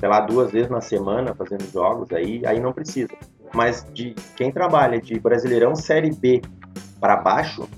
sei 0.03 0.09
lá, 0.09 0.19
duas 0.19 0.51
vezes 0.51 0.69
na 0.69 0.81
semana 0.81 1.33
fazendo 1.33 1.65
jogos, 1.71 2.11
aí, 2.11 2.45
aí 2.45 2.59
não 2.59 2.73
precisa. 2.73 3.15
Mas 3.55 3.87
de 3.95 4.17
quem 4.35 4.51
trabalha 4.51 5.01
de 5.01 5.17
Brasileirão 5.21 5.77
Série 5.77 6.11
B 6.11 6.43
para 6.99 7.15
baixo, 7.19 7.69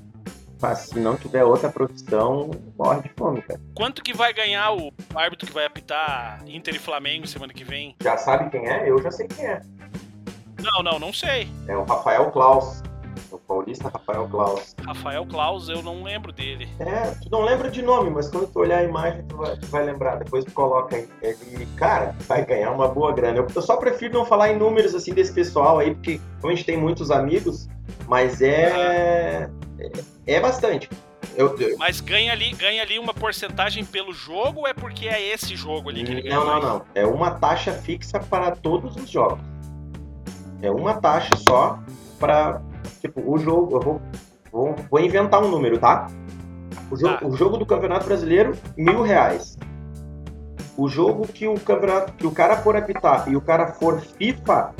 se 0.75 0.99
não 0.99 1.17
tiver 1.17 1.45
outra 1.45 1.69
profissão, 1.69 2.51
morre 2.79 3.03
de 3.03 3.11
fome, 3.11 3.43
cara. 3.43 3.61
Quanto 3.75 4.03
que 4.03 4.15
vai 4.15 4.33
ganhar 4.33 4.73
o 4.73 4.91
árbitro 5.15 5.47
que 5.47 5.53
vai 5.53 5.67
apitar 5.67 6.43
Inter 6.47 6.77
e 6.77 6.79
Flamengo 6.79 7.27
semana 7.27 7.53
que 7.53 7.63
vem? 7.63 7.95
Já 8.03 8.17
sabe 8.17 8.49
quem 8.49 8.67
é? 8.71 8.89
Eu 8.89 9.03
já 9.03 9.11
sei 9.11 9.29
quem 9.29 9.45
é. 9.45 9.61
Não, 10.63 10.83
não, 10.83 10.99
não 10.99 11.13
sei. 11.13 11.47
É 11.69 11.77
o 11.77 11.85
Rafael 11.85 12.31
Klaus. 12.31 12.83
Paulista, 13.47 13.89
Rafael 13.89 14.29
Klaus. 14.29 14.75
Rafael 14.85 15.27
Klaus, 15.27 15.69
eu 15.69 15.83
não 15.83 16.03
lembro 16.03 16.33
dele. 16.33 16.69
É, 16.79 17.11
tu 17.23 17.31
não 17.31 17.43
lembra 17.43 17.71
de 17.71 17.83
nome, 17.83 18.11
mas 18.11 18.29
quando 18.29 18.47
tu 18.53 18.59
olhar 18.61 18.79
a 18.79 18.85
imagem, 18.85 19.25
tu 19.29 19.37
vai, 19.37 19.57
tu 19.57 19.67
vai 19.67 19.85
lembrar. 19.85 20.17
Depois 20.17 20.45
tu 20.45 20.53
coloca 20.53 20.97
aí. 20.97 21.09
Ele, 21.23 21.67
cara, 21.77 22.15
vai 22.27 22.45
ganhar 22.45 22.71
uma 22.71 22.89
boa 22.89 23.13
grana. 23.13 23.39
Eu, 23.39 23.47
eu 23.55 23.63
só 23.63 23.77
prefiro 23.77 24.15
não 24.15 24.25
falar 24.25 24.53
em 24.53 24.59
números 24.59 24.95
assim 24.95 25.13
desse 25.13 25.33
pessoal 25.33 25.79
aí, 25.79 25.95
porque 25.95 26.21
a 26.43 26.49
gente 26.49 26.65
tem 26.65 26.77
muitos 26.77 27.11
amigos, 27.11 27.69
mas 28.09 28.41
é. 28.43 29.49
É, 29.79 29.91
é 30.27 30.41
bastante. 30.41 30.89
Eu, 31.37 31.59
eu, 31.59 31.77
Mas 31.79 32.01
ganha 32.01 32.33
ali, 32.33 32.53
ganha 32.53 32.83
ali 32.83 32.99
uma 32.99 33.13
porcentagem 33.13 33.85
pelo 33.85 34.13
jogo 34.13 34.61
ou 34.61 34.69
é 34.69 34.73
porque 34.73 35.09
é 35.09 35.21
esse 35.33 35.57
jogo 35.57 35.89
ali 35.89 36.05
que 36.05 36.13
ele 36.13 36.23
ganha? 36.23 36.37
não, 36.37 36.45
não, 36.45 36.61
não. 36.61 36.83
É 36.95 37.05
uma 37.05 37.33
taxa 37.33 37.73
fixa 37.73 38.21
para 38.21 38.53
todos 38.53 38.97
os 38.97 39.11
jogos. 39.11 39.41
É 40.63 40.71
uma 40.71 40.95
taxa 40.95 41.37
só 41.37 41.79
para. 42.19 42.63
Tipo, 43.05 43.21
o 43.31 43.37
jogo. 43.38 43.77
Eu 43.77 43.81
vou, 43.81 44.03
vou, 44.51 44.77
vou 44.90 45.01
inventar 45.01 45.43
um 45.43 45.49
número, 45.51 45.79
tá? 45.79 46.07
O, 46.90 46.97
jo 46.97 47.07
Tá. 47.07 47.21
o 47.27 47.37
jogo 47.37 47.57
do 47.59 47.67
Campeonato 47.67 48.07
Brasileiro, 48.07 48.57
mil 48.77 49.03
reais. 49.03 49.59
O 50.77 50.88
jogo 50.88 51.27
que 51.29 51.47
o 51.47 51.55
campeonato, 51.61 52.12
que 52.14 52.27
o 52.27 52.31
cara 52.31 52.57
for 52.57 52.75
apitar 52.77 53.29
e 53.29 53.37
o 53.37 53.40
cara 53.40 53.69
for 53.75 54.01
FIFA, 54.01 54.75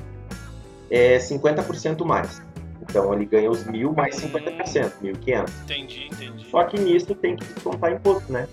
é 0.90 1.18
50% 1.18 2.04
mais. 2.04 2.42
Então 2.82 3.12
ele 3.14 3.24
ganha 3.26 3.50
os 3.50 3.64
mil 3.64 3.92
mais 3.92 4.16
50%, 4.16 4.92
1.500. 5.02 5.50
Entendi, 5.64 6.06
entendi. 6.10 6.46
Só 6.50 6.64
que 6.64 6.80
nisso 6.80 7.14
tem 7.14 7.37
que 7.37 7.44
descontar 7.44 7.92
imposto, 7.92 8.32
né? 8.32 8.48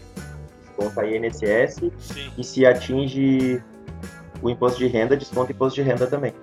Desconta 0.77 1.05
INSS 1.05 1.81
Sim. 1.97 2.31
e 2.37 2.43
se 2.43 2.65
atinge 2.65 3.61
o 4.41 4.49
imposto 4.49 4.77
de 4.79 4.87
renda, 4.87 5.17
desconta 5.17 5.51
imposto 5.51 5.75
de 5.75 5.81
renda 5.81 6.05
também. 6.07 6.33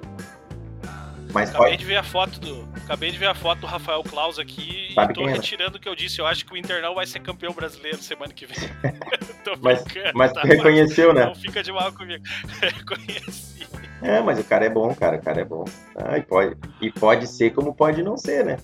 Mas 1.33 1.51
Acabei 1.51 1.71
pode. 1.73 1.79
de 1.79 1.85
ver 1.85 1.97
a 1.97 2.03
foto 2.03 2.41
do. 2.41 2.67
Acabei 2.88 3.11
de 3.11 3.18
ver 3.18 3.27
a 3.27 3.35
foto 3.35 3.61
do 3.61 3.66
Rafael 3.66 4.03
Klaus 4.03 4.38
aqui 4.38 4.92
Sabe 4.94 5.12
e 5.12 5.14
tô 5.14 5.29
é, 5.29 5.33
retirando 5.33 5.77
o 5.77 5.81
que 5.81 5.87
eu 5.87 5.94
disse. 5.94 6.22
Eu 6.22 6.27
acho 6.27 6.46
que 6.46 6.55
o 6.55 6.57
Inter 6.57 6.81
não 6.81 6.94
vai 6.94 7.07
ser 7.07 7.20
campeão 7.20 7.53
brasileiro 7.53 7.98
semana 7.98 8.33
que 8.33 8.46
vem. 8.46 8.57
tô 9.44 9.55
Mas, 9.61 9.85
mas 10.14 10.33
tá? 10.33 10.40
reconheceu, 10.40 11.12
né? 11.12 11.27
Não 11.27 11.35
fica 11.35 11.62
de 11.62 11.70
mal 11.70 11.92
comigo. 11.92 12.24
Reconheci. 12.62 13.68
É, 14.01 14.22
mas 14.22 14.40
o 14.40 14.44
cara 14.44 14.64
é 14.64 14.70
bom, 14.70 14.94
cara. 14.94 15.18
O 15.18 15.22
cara 15.22 15.42
é 15.42 15.44
bom. 15.44 15.66
Ah, 15.94 16.16
e, 16.16 16.22
pode, 16.22 16.57
e 16.81 16.90
pode 16.90 17.27
ser 17.27 17.51
como 17.51 17.74
pode 17.74 18.03
não 18.03 18.16
ser, 18.16 18.42
né? 18.42 18.57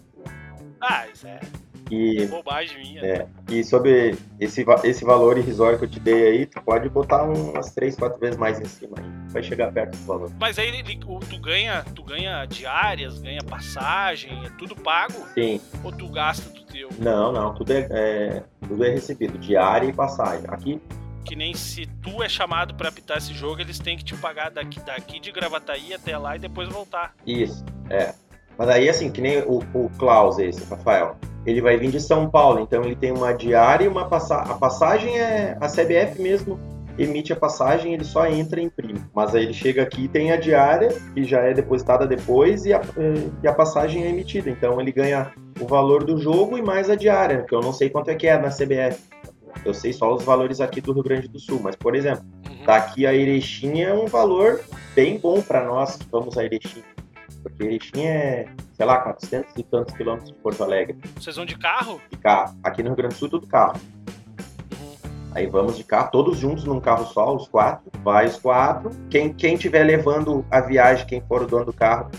Ah, 0.81 1.07
isso 1.13 1.27
é 1.27 1.39
E, 1.91 2.27
bobagem 2.27 2.79
minha. 2.79 3.01
É. 3.05 3.27
e 3.51 3.63
sobre 3.63 4.17
esse, 4.41 4.65
esse 4.85 5.05
valor 5.05 5.37
irrisório 5.39 5.79
que 5.79 5.85
eu 5.85 5.91
te 5.91 6.01
dei 6.01 6.29
aí, 6.29 6.47
tu 6.47 6.61
pode 6.63 6.89
botar 6.89 7.25
umas 7.25 7.73
três, 7.73 7.95
quatro 7.97 8.19
vezes 8.19 8.37
mais 8.37 8.61
em 8.61 8.65
cima 8.65 8.97
aí. 8.99 9.05
Vai 9.31 9.43
chegar 9.43 9.73
perto 9.73 9.97
do 9.97 10.05
valor. 10.07 10.31
Mas 10.39 10.59
aí 10.59 10.73
tu 10.99 11.39
ganha, 11.41 11.85
tu 11.95 12.03
ganha 12.03 12.45
diárias, 12.47 13.21
ganha 13.21 13.43
passagem, 13.43 14.45
é 14.47 14.51
tudo 14.59 14.75
pago 14.77 15.15
Sim. 15.35 15.61
ou 15.83 15.93
tu 15.93 16.09
gasta 16.09 16.49
do 16.51 16.63
teu? 16.65 16.89
Não, 16.99 17.33
não. 17.33 17.55
Tudo 17.55 17.73
é, 17.73 17.89
é- 17.91 18.43
tudo 18.67 18.85
é 18.85 18.91
recebido. 18.91 19.39
Diária 19.39 19.87
e 19.89 19.93
passagem. 19.93 20.45
Aqui, 20.49 20.81
Que 21.25 21.35
nem 21.35 21.55
se 21.55 21.87
tu 22.03 22.23
é 22.23 22.29
chamado 22.29 22.75
pra 22.75 22.91
apitar 22.91 23.17
esse 23.17 23.33
jogo, 23.33 23.61
eles 23.61 23.79
têm 23.79 23.97
que 23.97 24.05
te 24.05 24.15
pagar 24.15 24.51
daqui, 24.51 24.79
daqui 24.81 25.19
de 25.19 25.33
Gravataí 25.33 25.95
até 25.95 26.17
lá 26.19 26.37
e 26.37 26.39
depois 26.39 26.69
voltar. 26.69 27.15
Isso, 27.27 27.65
é. 27.89 28.15
Mas 28.59 28.69
aí, 28.69 28.89
assim, 28.89 29.11
que 29.11 29.21
nem 29.21 29.39
o, 29.43 29.61
o 29.75 29.91
Klaus, 29.99 30.39
esse, 30.39 30.65
Rafael, 30.65 31.17
ele 31.47 31.61
vai 31.61 31.77
vir 31.77 31.91
de 31.91 32.01
São 32.01 32.31
Paulo, 32.31 32.61
então 32.61 32.85
ele 32.85 32.97
tem 32.97 33.13
uma 33.13 33.33
diária 33.33 33.85
e 33.85 33.89
uma 33.89 34.09
passagem. 34.09 34.53
A 34.53 34.55
passagem 34.55 35.19
é. 35.19 35.57
A 35.61 35.69
CBF 35.69 36.21
mesmo 36.21 36.59
emite 36.97 37.33
a 37.33 37.37
passagem, 37.37 37.93
ele 37.93 38.05
só 38.05 38.27
entra 38.27 38.61
e 38.61 38.65
imprime. 38.65 39.01
Mas 39.15 39.35
aí 39.35 39.45
ele 39.45 39.53
chega 39.53 39.83
aqui 39.83 40.05
e 40.05 40.09
tem 40.09 40.31
a 40.33 40.37
diária, 40.37 40.89
que 41.13 41.25
já 41.25 41.41
é 41.41 41.53
depositada 41.53 42.07
depois, 42.07 42.65
e 42.65 42.73
a, 42.73 42.81
eh, 42.97 43.29
e 43.43 43.49
a 43.49 43.53
passagem 43.53 44.05
é 44.05 44.09
emitida. 44.11 44.49
Então 44.49 44.81
ele 44.81 44.93
ganha 44.93 45.33
o 45.61 45.67
valor 45.67 46.05
do 46.05 46.17
jogo 46.17 46.57
e 46.57 46.63
mais 46.63 46.89
a 46.89 46.95
diária, 46.95 47.43
que 47.43 47.55
eu 47.55 47.61
não 47.61 47.73
sei 47.73 47.91
quanto 47.91 48.11
é 48.11 48.15
que 48.15 48.27
é 48.27 48.39
na 48.39 48.49
CBF. 48.49 49.03
Eu 49.65 49.75
sei 49.75 49.93
só 49.93 50.15
os 50.15 50.23
valores 50.23 50.61
aqui 50.61 50.81
do 50.81 50.93
Rio 50.93 51.03
Grande 51.03 51.29
do 51.29 51.39
Sul, 51.39 51.61
mas, 51.63 51.77
por 51.77 51.95
exemplo, 51.95 52.25
Uhum. 52.49 52.65
daqui 52.67 53.07
a 53.07 53.15
Erechim 53.15 53.83
é 53.83 53.93
um 53.93 54.07
valor 54.07 54.61
bem 54.95 55.19
bom 55.19 55.41
para 55.41 55.65
nós 55.65 55.97
que 55.97 56.07
vamos 56.11 56.37
a 56.39 56.45
Erechim. 56.45 56.83
Porque 57.45 57.63
Erechim 57.63 58.03
é, 58.05 58.47
sei 58.73 58.85
lá, 58.87 58.99
400 58.99 59.53
e 59.57 59.63
tantos 59.63 59.95
quilômetros 59.95 60.31
de 60.33 60.37
Porto 60.39 60.65
Alegre. 60.65 60.99
Vocês 61.15 61.37
vão 61.37 61.45
de 61.45 61.57
carro? 61.57 62.01
De 62.11 62.17
carro. 62.17 62.57
Aqui 62.65 62.83
no 62.83 62.89
Rio 62.89 62.97
Grande 62.97 63.15
do 63.15 63.19
Sul, 63.19 63.29
tudo 63.29 63.47
carro. 63.47 63.79
Aí 65.33 65.47
vamos 65.47 65.77
de 65.77 65.85
carro, 65.85 66.11
todos 66.13 66.39
juntos 66.39 66.65
num 66.65 66.81
carro 66.81 67.07
só, 67.07 67.35
os 67.35 67.47
quatro. 67.49 67.91
Vai 68.03 68.27
os 68.27 68.37
quatro. 68.39 68.91
Quem, 69.11 69.33
quem 69.33 69.57
tiver 69.57 69.85
levando 69.85 70.45
a 70.51 70.61
viagem, 70.61 71.07
quem 71.07 71.21
for 71.21 71.43
o 71.43 71.47
dono 71.47 71.67
do 71.67 71.73
carro, 71.73 72.11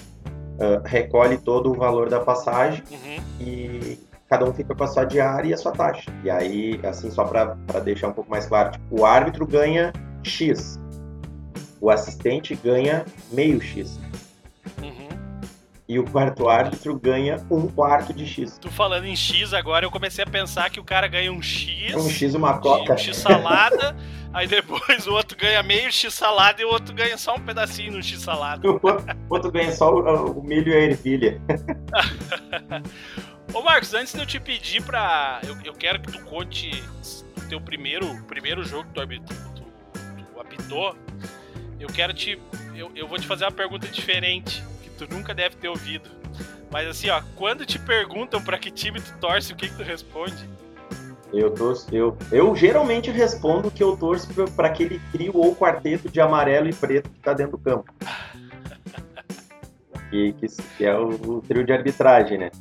ah, 0.59 0.81
recolhe 0.85 1.38
todo 1.38 1.71
o 1.71 1.73
valor 1.75 2.09
da 2.09 2.19
passagem 2.19 2.83
Uhum. 2.91 3.23
e 3.39 3.99
cada 4.29 4.43
um 4.45 4.53
fica 4.53 4.75
com 4.75 4.83
a 4.83 4.88
sua 4.88 5.05
diária 5.05 5.49
e 5.49 5.53
a 5.53 5.57
sua 5.57 5.71
taxa. 5.71 6.11
E 6.23 6.29
aí, 6.29 6.79
assim, 6.83 7.09
só 7.09 7.23
para 7.23 7.55
deixar 7.83 8.09
um 8.09 8.13
pouco 8.13 8.29
mais 8.29 8.45
claro, 8.47 8.71
tipo, 8.71 8.99
o 9.01 9.05
árbitro 9.05 9.45
ganha 9.47 9.93
X, 10.23 10.77
o 11.79 11.89
assistente 11.89 12.53
ganha 12.55 13.05
meio 13.31 13.61
X 13.61 13.97
Uhum. 13.97 14.24
E 15.88 16.00
o 16.00 16.04
quarto 16.04 16.50
árbitro 16.50 16.98
ganha 17.00 17.45
um 17.50 17.67
quarto 17.67 18.13
de 18.13 18.26
X. 18.26 18.58
Tu 18.60 18.69
falando 18.71 19.06
em 19.06 19.15
X 19.15 19.54
agora, 19.54 19.86
eu 19.86 19.91
comecei 19.91 20.24
a 20.24 20.28
pensar 20.28 20.69
que 20.69 20.80
o 20.80 20.84
cara 20.84 21.08
ganha 21.08 21.32
um 21.32 21.41
X, 21.41 21.93
Um 21.95 22.10
X 22.10 22.34
uma 22.34 22.58
coca. 22.58 22.93
um 22.93 22.98
X 22.98 23.15
salada, 23.17 23.95
aí 24.34 24.48
depois 24.48 25.06
o 25.06 25.13
outro 25.13 25.38
ganha 25.38 25.62
meio 25.62 25.91
X 25.91 26.13
salada 26.13 26.62
e 26.62 26.65
o 26.65 26.69
outro 26.69 26.93
ganha 26.93 27.17
só 27.17 27.36
um 27.36 27.39
pedacinho 27.39 27.93
no 27.93 28.04
X 28.04 28.19
salada. 28.21 28.65
O 28.67 28.80
outro- 29.36 29.52
ganha 29.52 29.71
só 29.71 29.93
o, 29.93 30.39
o 30.39 30.43
milho 30.43 30.71
e 30.71 30.76
a 30.76 30.80
ervilha. 30.82 31.41
Ô 33.54 33.62
Marcos, 33.62 33.93
antes 33.93 34.13
de 34.13 34.19
eu 34.19 34.26
te 34.26 34.39
pedir 34.39 34.82
pra. 34.84 35.39
Eu, 35.48 35.58
eu 35.63 35.74
quero 35.74 36.00
que 36.02 36.12
tu 36.12 36.19
conte 36.26 36.71
o 37.38 37.41
teu 37.48 37.62
primeiro, 37.62 38.06
primeiro 38.28 38.63
jogo 38.63 38.86
que 38.86 38.93
tu, 38.93 39.00
arbit- 39.02 39.24
tu- 39.56 39.63
tu 40.34 40.39
apitou. 40.41 40.95
Eu 41.80 41.88
quero 41.88 42.13
te. 42.13 42.39
Eu, 42.76 42.91
eu 42.95 43.08
vou 43.08 43.17
te 43.17 43.26
fazer 43.28 43.45
uma 43.45 43.52
pergunta 43.52 43.88
diferente, 43.88 44.63
tu 44.95 45.08
nunca 45.13 45.34
deve 45.34 45.55
ter 45.55 45.67
ouvido. 45.67 46.10
Mas 46.71 46.88
assim, 46.88 47.10
ó, 47.10 47.21
quando 47.36 47.65
te 47.65 47.79
perguntam 47.79 48.41
pra 48.41 48.58
que 48.58 48.71
time 48.71 48.99
tu 48.99 49.17
torce, 49.19 49.53
o 49.53 49.55
que, 49.55 49.69
que 49.69 49.75
tu 49.75 49.84
responde? 49.84 50.49
Eu 51.34 51.51
torço, 51.51 51.93
eu, 51.93 52.17
eu 52.31 52.55
geralmente 52.55 53.12
respondo 53.12 53.69
que 53.69 53.84
eu 53.84 53.97
torço 53.97 54.27
para 54.51 54.67
aquele 54.67 54.99
trio 55.12 55.36
ou 55.36 55.55
quarteto 55.55 56.10
de 56.10 56.21
amarelo 56.21 56.69
e 56.69 56.73
preto 56.73 57.10
que 57.10 57.19
tá 57.19 57.34
dentro 57.34 57.58
do 57.58 57.63
campo. 57.63 57.93
Que, 60.08 60.34
que, 60.34 60.47
que 60.77 60.86
é 60.86 60.95
o, 60.95 61.10
o 61.10 61.41
trio 61.41 61.65
de 61.65 61.73
arbitragem, 61.73 62.38
né? 62.38 62.51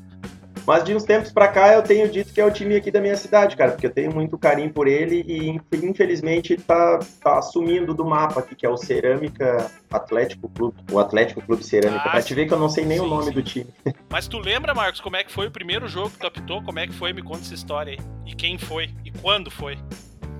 Mas 0.66 0.82
de 0.84 0.94
uns 0.94 1.04
tempos 1.04 1.30
pra 1.30 1.48
cá 1.48 1.74
eu 1.74 1.82
tenho 1.82 2.08
dito 2.08 2.32
que 2.32 2.40
é 2.40 2.44
o 2.44 2.50
time 2.50 2.74
aqui 2.76 2.90
da 2.90 3.00
minha 3.00 3.16
cidade, 3.16 3.56
cara, 3.56 3.72
porque 3.72 3.86
eu 3.86 3.92
tenho 3.92 4.14
muito 4.14 4.38
carinho 4.38 4.72
por 4.72 4.86
ele 4.88 5.22
e 5.26 5.48
inf- 5.50 5.62
infelizmente 5.82 6.56
tá, 6.56 6.98
tá 7.22 7.42
sumindo 7.42 7.92
do 7.92 8.04
mapa 8.04 8.40
aqui, 8.40 8.54
que 8.54 8.64
é 8.64 8.68
o 8.70 8.76
Cerâmica 8.76 9.70
Atlético 9.90 10.48
Clube, 10.48 10.76
o 10.90 10.98
Atlético 10.98 11.42
Clube 11.42 11.62
Cerâmica. 11.62 12.02
Ah, 12.06 12.10
pra 12.12 12.22
te 12.22 12.34
ver 12.34 12.46
que 12.46 12.54
eu 12.54 12.58
não 12.58 12.68
sei 12.68 12.84
nem 12.84 12.98
o 12.98 13.04
sim, 13.04 13.10
nome 13.10 13.24
sim. 13.24 13.32
do 13.32 13.42
time. 13.42 13.66
Mas 14.10 14.26
tu 14.26 14.38
lembra, 14.38 14.74
Marcos, 14.74 15.00
como 15.00 15.16
é 15.16 15.24
que 15.24 15.30
foi 15.30 15.46
o 15.46 15.50
primeiro 15.50 15.86
jogo 15.86 16.10
que 16.10 16.18
tu 16.18 16.26
apitou? 16.26 16.62
Como 16.62 16.78
é 16.78 16.86
que 16.86 16.94
foi? 16.94 17.12
Me 17.12 17.22
conta 17.22 17.40
essa 17.40 17.54
história 17.54 17.92
aí. 17.92 17.98
E 18.26 18.34
quem 18.34 18.56
foi? 18.58 18.90
E 19.04 19.10
quando 19.10 19.50
foi? 19.50 19.78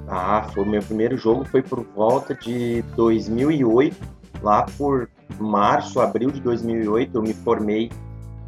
Ah, 0.09 0.49
foi 0.53 0.63
o 0.63 0.67
meu 0.67 0.83
primeiro 0.83 1.17
jogo, 1.17 1.45
foi 1.45 1.63
por 1.63 1.83
volta 1.95 2.35
de 2.35 2.83
2008, 2.97 3.97
lá 4.43 4.63
por 4.77 5.09
março, 5.39 6.01
abril 6.01 6.31
de 6.31 6.41
2008, 6.41 7.17
eu 7.17 7.23
me 7.23 7.33
formei 7.33 7.91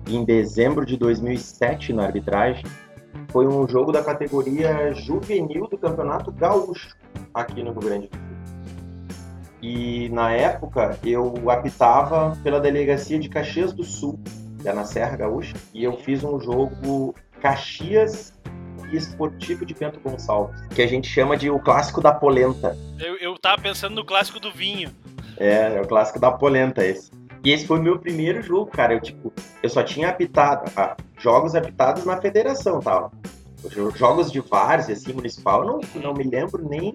em 0.07 0.25
dezembro 0.25 0.87
de 0.87 0.97
2007 0.97 1.93
na 1.93 2.05
arbitragem. 2.05 2.65
Foi 3.29 3.47
um 3.47 3.67
jogo 3.69 3.93
da 3.93 4.03
categoria 4.03 4.93
juvenil 4.93 5.67
do 5.67 5.77
Campeonato 5.77 6.31
Gaúcho, 6.31 6.97
aqui 7.35 7.63
no 7.63 7.73
Rio 7.73 7.81
Grande 7.81 8.09
do 8.09 8.17
Sul. 8.17 8.27
E 9.63 10.09
na 10.11 10.33
época 10.33 10.99
eu 11.05 11.51
apitava 11.51 12.37
pela 12.43 12.61
delegacia 12.61 13.19
de 13.19 13.29
Caxias 13.29 13.73
do 13.73 13.83
Sul, 13.83 14.19
que 14.61 14.69
é 14.69 14.73
na 14.73 14.85
Serra 14.85 15.17
Gaúcha, 15.17 15.55
e 15.75 15.83
eu 15.83 15.97
fiz 15.99 16.23
um 16.23 16.39
jogo 16.39 17.15
Caxias 17.41 18.33
e 18.93 18.97
Esportivo 18.97 19.67
de 19.67 19.75
Bento 19.75 19.99
Gonçalves, 20.01 20.61
que 20.75 20.83
a 20.83 20.87
gente 20.87 21.09
chama 21.09 21.37
de 21.37 21.51
o 21.51 21.59
clássico 21.59 22.01
da 22.01 22.13
polenta. 22.13 22.77
Eu, 22.99 23.17
eu 23.17 23.39
tava 23.39 23.61
pensando 23.61 23.95
no 23.95 24.05
clássico 24.05 24.39
do 24.39 24.53
vinho. 24.53 24.91
É, 25.37 25.77
é 25.77 25.81
o 25.81 25.87
clássico 25.87 26.21
da 26.21 26.31
polenta 26.31 26.85
esse. 26.85 27.11
E 27.47 27.53
esse 27.53 27.65
foi 27.65 27.79
o 27.79 27.83
meu 27.83 27.97
primeiro 27.97 28.43
jogo, 28.43 28.69
cara. 28.73 28.93
Eu, 28.95 29.01
tipo, 29.01 29.33
eu 29.63 29.69
só 29.71 29.81
tinha 29.81 30.09
apitado, 30.09 30.69
ah, 30.77 30.97
jogos 31.17 31.55
apitados 31.55 32.05
na 32.05 32.17
federação, 32.21 32.81
tal. 32.81 33.13
Jo- 33.71 33.93
Jogos 33.95 34.33
de 34.33 34.41
várzea, 34.41 34.95
assim, 34.95 35.13
municipal, 35.13 35.65
não, 35.65 35.81
não 36.03 36.13
me 36.13 36.25
lembro 36.25 36.69
nem, 36.69 36.93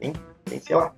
nem, 0.00 0.14
nem 0.48 0.58
sei 0.58 0.74
lá, 0.74 0.92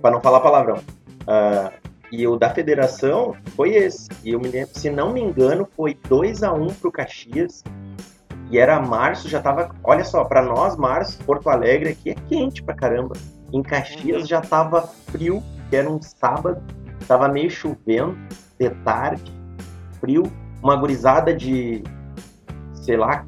pra 0.00 0.10
não 0.10 0.20
falar 0.22 0.40
palavrão. 0.40 0.78
Ah, 1.26 1.72
e 2.10 2.26
o 2.26 2.36
da 2.38 2.48
federação 2.48 3.36
foi 3.54 3.74
esse. 3.74 4.08
E 4.24 4.30
eu 4.32 4.40
me 4.40 4.48
lembro, 4.48 4.70
se 4.78 4.88
não 4.88 5.12
me 5.12 5.20
engano, 5.20 5.68
foi 5.76 5.94
2 6.08 6.42
a 6.42 6.52
1 6.54 6.68
pro 6.68 6.90
Caxias. 6.90 7.62
E 8.50 8.56
era 8.58 8.80
março, 8.80 9.28
já 9.28 9.40
tava. 9.42 9.76
Olha 9.84 10.04
só, 10.06 10.24
pra 10.24 10.40
nós, 10.42 10.74
março, 10.74 11.18
Porto 11.24 11.50
Alegre 11.50 11.90
aqui 11.90 12.10
é 12.10 12.14
quente 12.14 12.62
pra 12.62 12.74
caramba. 12.74 13.14
Em 13.52 13.62
Caxias 13.62 14.22
Uhum. 14.22 14.26
já 14.26 14.40
tava 14.40 14.82
frio, 14.82 15.42
que 15.68 15.76
era 15.76 15.88
um 15.88 16.00
sábado, 16.02 16.60
tava 17.06 17.28
meio 17.28 17.50
chovendo, 17.50 18.16
de 18.58 18.70
tarde, 18.84 19.32
frio. 20.00 20.24
uma 20.62 20.76
gurizada 20.76 21.34
de, 21.34 21.82
sei 22.74 22.96
lá, 22.96 23.26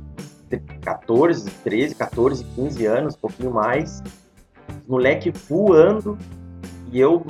14, 0.83 1.51
13, 1.65 1.95
14, 1.95 2.45
15 2.45 2.87
anos, 2.87 3.15
um 3.15 3.19
pouquinho 3.19 3.51
mais, 3.53 4.03
moleque 4.87 5.31
voando, 5.49 6.19
e 6.91 7.01
eu 7.01 7.25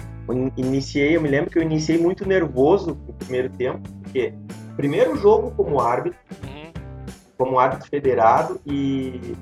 iniciei, 0.56 1.16
eu 1.16 1.20
me 1.20 1.28
lembro 1.28 1.50
que 1.50 1.58
eu 1.58 1.62
iniciei 1.62 1.98
muito 1.98 2.26
nervoso 2.26 2.98
no 3.06 3.12
primeiro 3.14 3.48
tempo, 3.50 3.80
porque 4.02 4.34
primeiro 4.76 5.16
jogo 5.16 5.52
como 5.52 5.80
árbitro, 5.80 6.18
uhum. 6.42 6.72
como 7.38 7.58
árbitro 7.58 7.88
federado 7.88 8.60
e, 8.66 9.36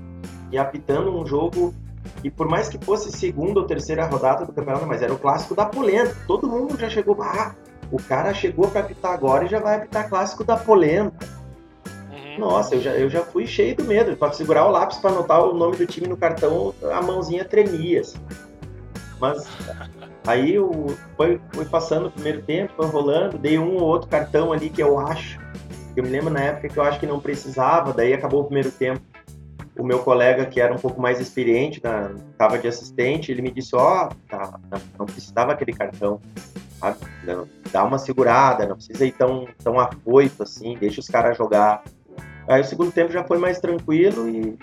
e 0.51 0.59
apitando 0.59 1.19
um 1.19 1.27
jogo 1.27 1.75
e 2.23 2.31
por 2.31 2.49
mais 2.49 2.69
que 2.69 2.83
fosse 2.85 3.11
segunda 3.11 3.61
ou 3.61 3.67
terceira 3.67 4.07
rodada 4.07 4.45
do 4.45 4.53
campeonato, 4.53 4.87
mas 4.87 5.03
era 5.03 5.13
o 5.13 5.19
clássico 5.19 5.55
da 5.55 5.65
polenta. 5.65 6.15
Todo 6.27 6.47
mundo 6.47 6.79
já 6.79 6.89
chegou, 6.89 7.17
ah, 7.23 7.55
o 7.91 7.97
cara 7.97 8.35
chegou 8.35 8.69
para 8.69 8.81
apitar 8.81 9.13
agora 9.13 9.45
e 9.45 9.49
já 9.49 9.59
vai 9.59 9.77
apitar 9.77 10.09
clássico 10.09 10.45
da 10.45 10.57
polenta. 10.57 11.27
Uhum. 12.11 12.39
Nossa, 12.39 12.75
eu 12.75 12.81
já, 12.81 12.91
eu 12.93 13.09
já 13.09 13.23
fui 13.23 13.47
cheio 13.47 13.75
do 13.75 13.85
medo. 13.85 14.17
Para 14.17 14.33
segurar 14.33 14.67
o 14.67 14.71
lápis 14.71 14.99
para 14.99 15.11
anotar 15.11 15.43
o 15.45 15.55
nome 15.55 15.77
do 15.77 15.87
time 15.87 16.07
no 16.07 16.17
cartão, 16.17 16.75
a 16.93 17.01
mãozinha 17.01 17.45
tremia. 17.45 18.03
Assim. 18.03 18.19
Mas 19.19 19.47
aí 20.27 20.59
o, 20.59 20.87
foi, 21.17 21.41
foi 21.53 21.65
passando 21.65 22.07
o 22.07 22.11
primeiro 22.11 22.43
tempo, 22.43 22.75
foi 22.77 22.87
rolando, 22.87 23.39
dei 23.39 23.59
um 23.59 23.77
ou 23.77 23.83
outro 23.83 24.09
cartão 24.09 24.53
ali 24.53 24.69
que 24.69 24.83
eu 24.83 24.99
acho. 24.99 25.41
Eu 25.97 26.05
me 26.05 26.11
lembro 26.11 26.31
na 26.31 26.41
época 26.41 26.69
que 26.69 26.79
eu 26.79 26.83
acho 26.85 27.01
que 27.01 27.07
não 27.07 27.19
precisava, 27.19 27.93
daí 27.93 28.13
acabou 28.13 28.43
o 28.43 28.45
primeiro 28.45 28.71
tempo 28.71 29.01
o 29.81 29.85
meu 29.85 30.01
colega 30.01 30.45
que 30.45 30.61
era 30.61 30.73
um 30.73 30.79
pouco 30.79 31.01
mais 31.01 31.19
experiente, 31.19 31.81
estava 32.31 32.59
de 32.59 32.69
assistente, 32.69 33.33
ele 33.33 33.41
me 33.41 33.51
disse, 33.51 33.75
ó, 33.75 34.09
oh, 34.09 34.15
tá, 34.29 34.61
não 34.99 35.07
precisava 35.07 35.53
aquele 35.53 35.73
cartão, 35.73 36.21
sabe? 36.79 36.99
dá 37.73 37.83
uma 37.83 37.99
segurada, 37.99 38.67
não 38.67 38.77
precisa 38.77 39.07
ir 39.07 39.13
tão, 39.13 39.49
tão 39.63 39.81
afoito 39.81 40.43
assim, 40.43 40.77
deixa 40.79 41.01
os 41.01 41.09
caras 41.09 41.37
jogar. 41.37 41.83
Aí 42.47 42.61
o 42.61 42.65
segundo 42.65 42.93
tempo 42.93 43.11
já 43.11 43.25
foi 43.25 43.39
mais 43.39 43.59
tranquilo 43.59 44.29
e 44.29 44.59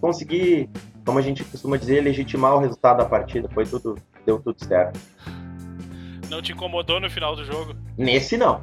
consegui, 0.00 0.68
como 1.04 1.18
a 1.18 1.22
gente 1.22 1.44
costuma 1.44 1.76
dizer, 1.76 2.02
legitimar 2.02 2.56
o 2.56 2.58
resultado 2.58 2.98
da 2.98 3.04
partida, 3.04 3.48
foi 3.54 3.64
tudo, 3.64 3.96
deu 4.26 4.40
tudo 4.40 4.64
certo. 4.64 4.98
Não 6.28 6.42
te 6.42 6.52
incomodou 6.52 7.00
no 7.00 7.08
final 7.08 7.36
do 7.36 7.44
jogo? 7.44 7.74
Nesse 7.96 8.36
não. 8.36 8.60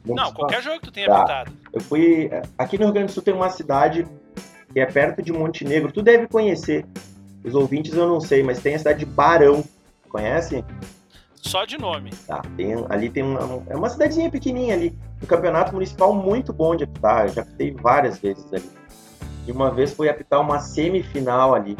Não, 0.05 0.31
qualquer 0.31 0.61
jogo 0.61 0.79
que 0.79 0.85
tu 0.85 0.91
tenha 0.91 1.07
tá. 1.07 1.45
Eu 1.71 1.81
fui. 1.81 2.29
Aqui 2.55 2.77
no 2.77 2.85
Rio 2.85 2.93
Grande 2.93 3.07
do 3.07 3.13
Sul 3.13 3.23
tem 3.23 3.33
uma 3.33 3.49
cidade 3.49 4.05
que 4.71 4.79
é 4.79 4.85
perto 4.85 5.23
de 5.23 5.33
Montenegro. 5.33 5.91
Tu 5.91 6.03
deve 6.03 6.27
conhecer. 6.27 6.85
Os 7.43 7.55
ouvintes 7.55 7.93
eu 7.93 8.07
não 8.07 8.21
sei, 8.21 8.43
mas 8.43 8.61
tem 8.61 8.75
a 8.75 8.77
cidade 8.77 8.99
de 8.99 9.05
Barão. 9.05 9.63
Conhece? 10.07 10.63
Só 11.43 11.65
de 11.65 11.77
nome. 11.77 12.09
Tá, 12.25 12.41
tem, 12.55 12.73
ali 12.89 13.09
tem 13.09 13.21
uma, 13.21 13.63
é 13.67 13.75
uma 13.75 13.89
cidadezinha 13.89 14.31
pequenininha 14.31 14.75
ali. 14.75 14.97
Um 15.21 15.25
campeonato 15.25 15.73
municipal 15.73 16.13
muito 16.13 16.53
bom 16.53 16.75
de 16.75 16.85
apitar. 16.85 17.27
Eu 17.27 17.33
já 17.33 17.41
apitei 17.41 17.71
várias 17.71 18.17
vezes 18.17 18.51
ali. 18.53 18.69
E 19.45 19.51
uma 19.51 19.69
vez 19.69 19.93
fui 19.93 20.07
apitar 20.07 20.39
uma 20.39 20.59
semifinal 20.59 21.53
ali. 21.53 21.77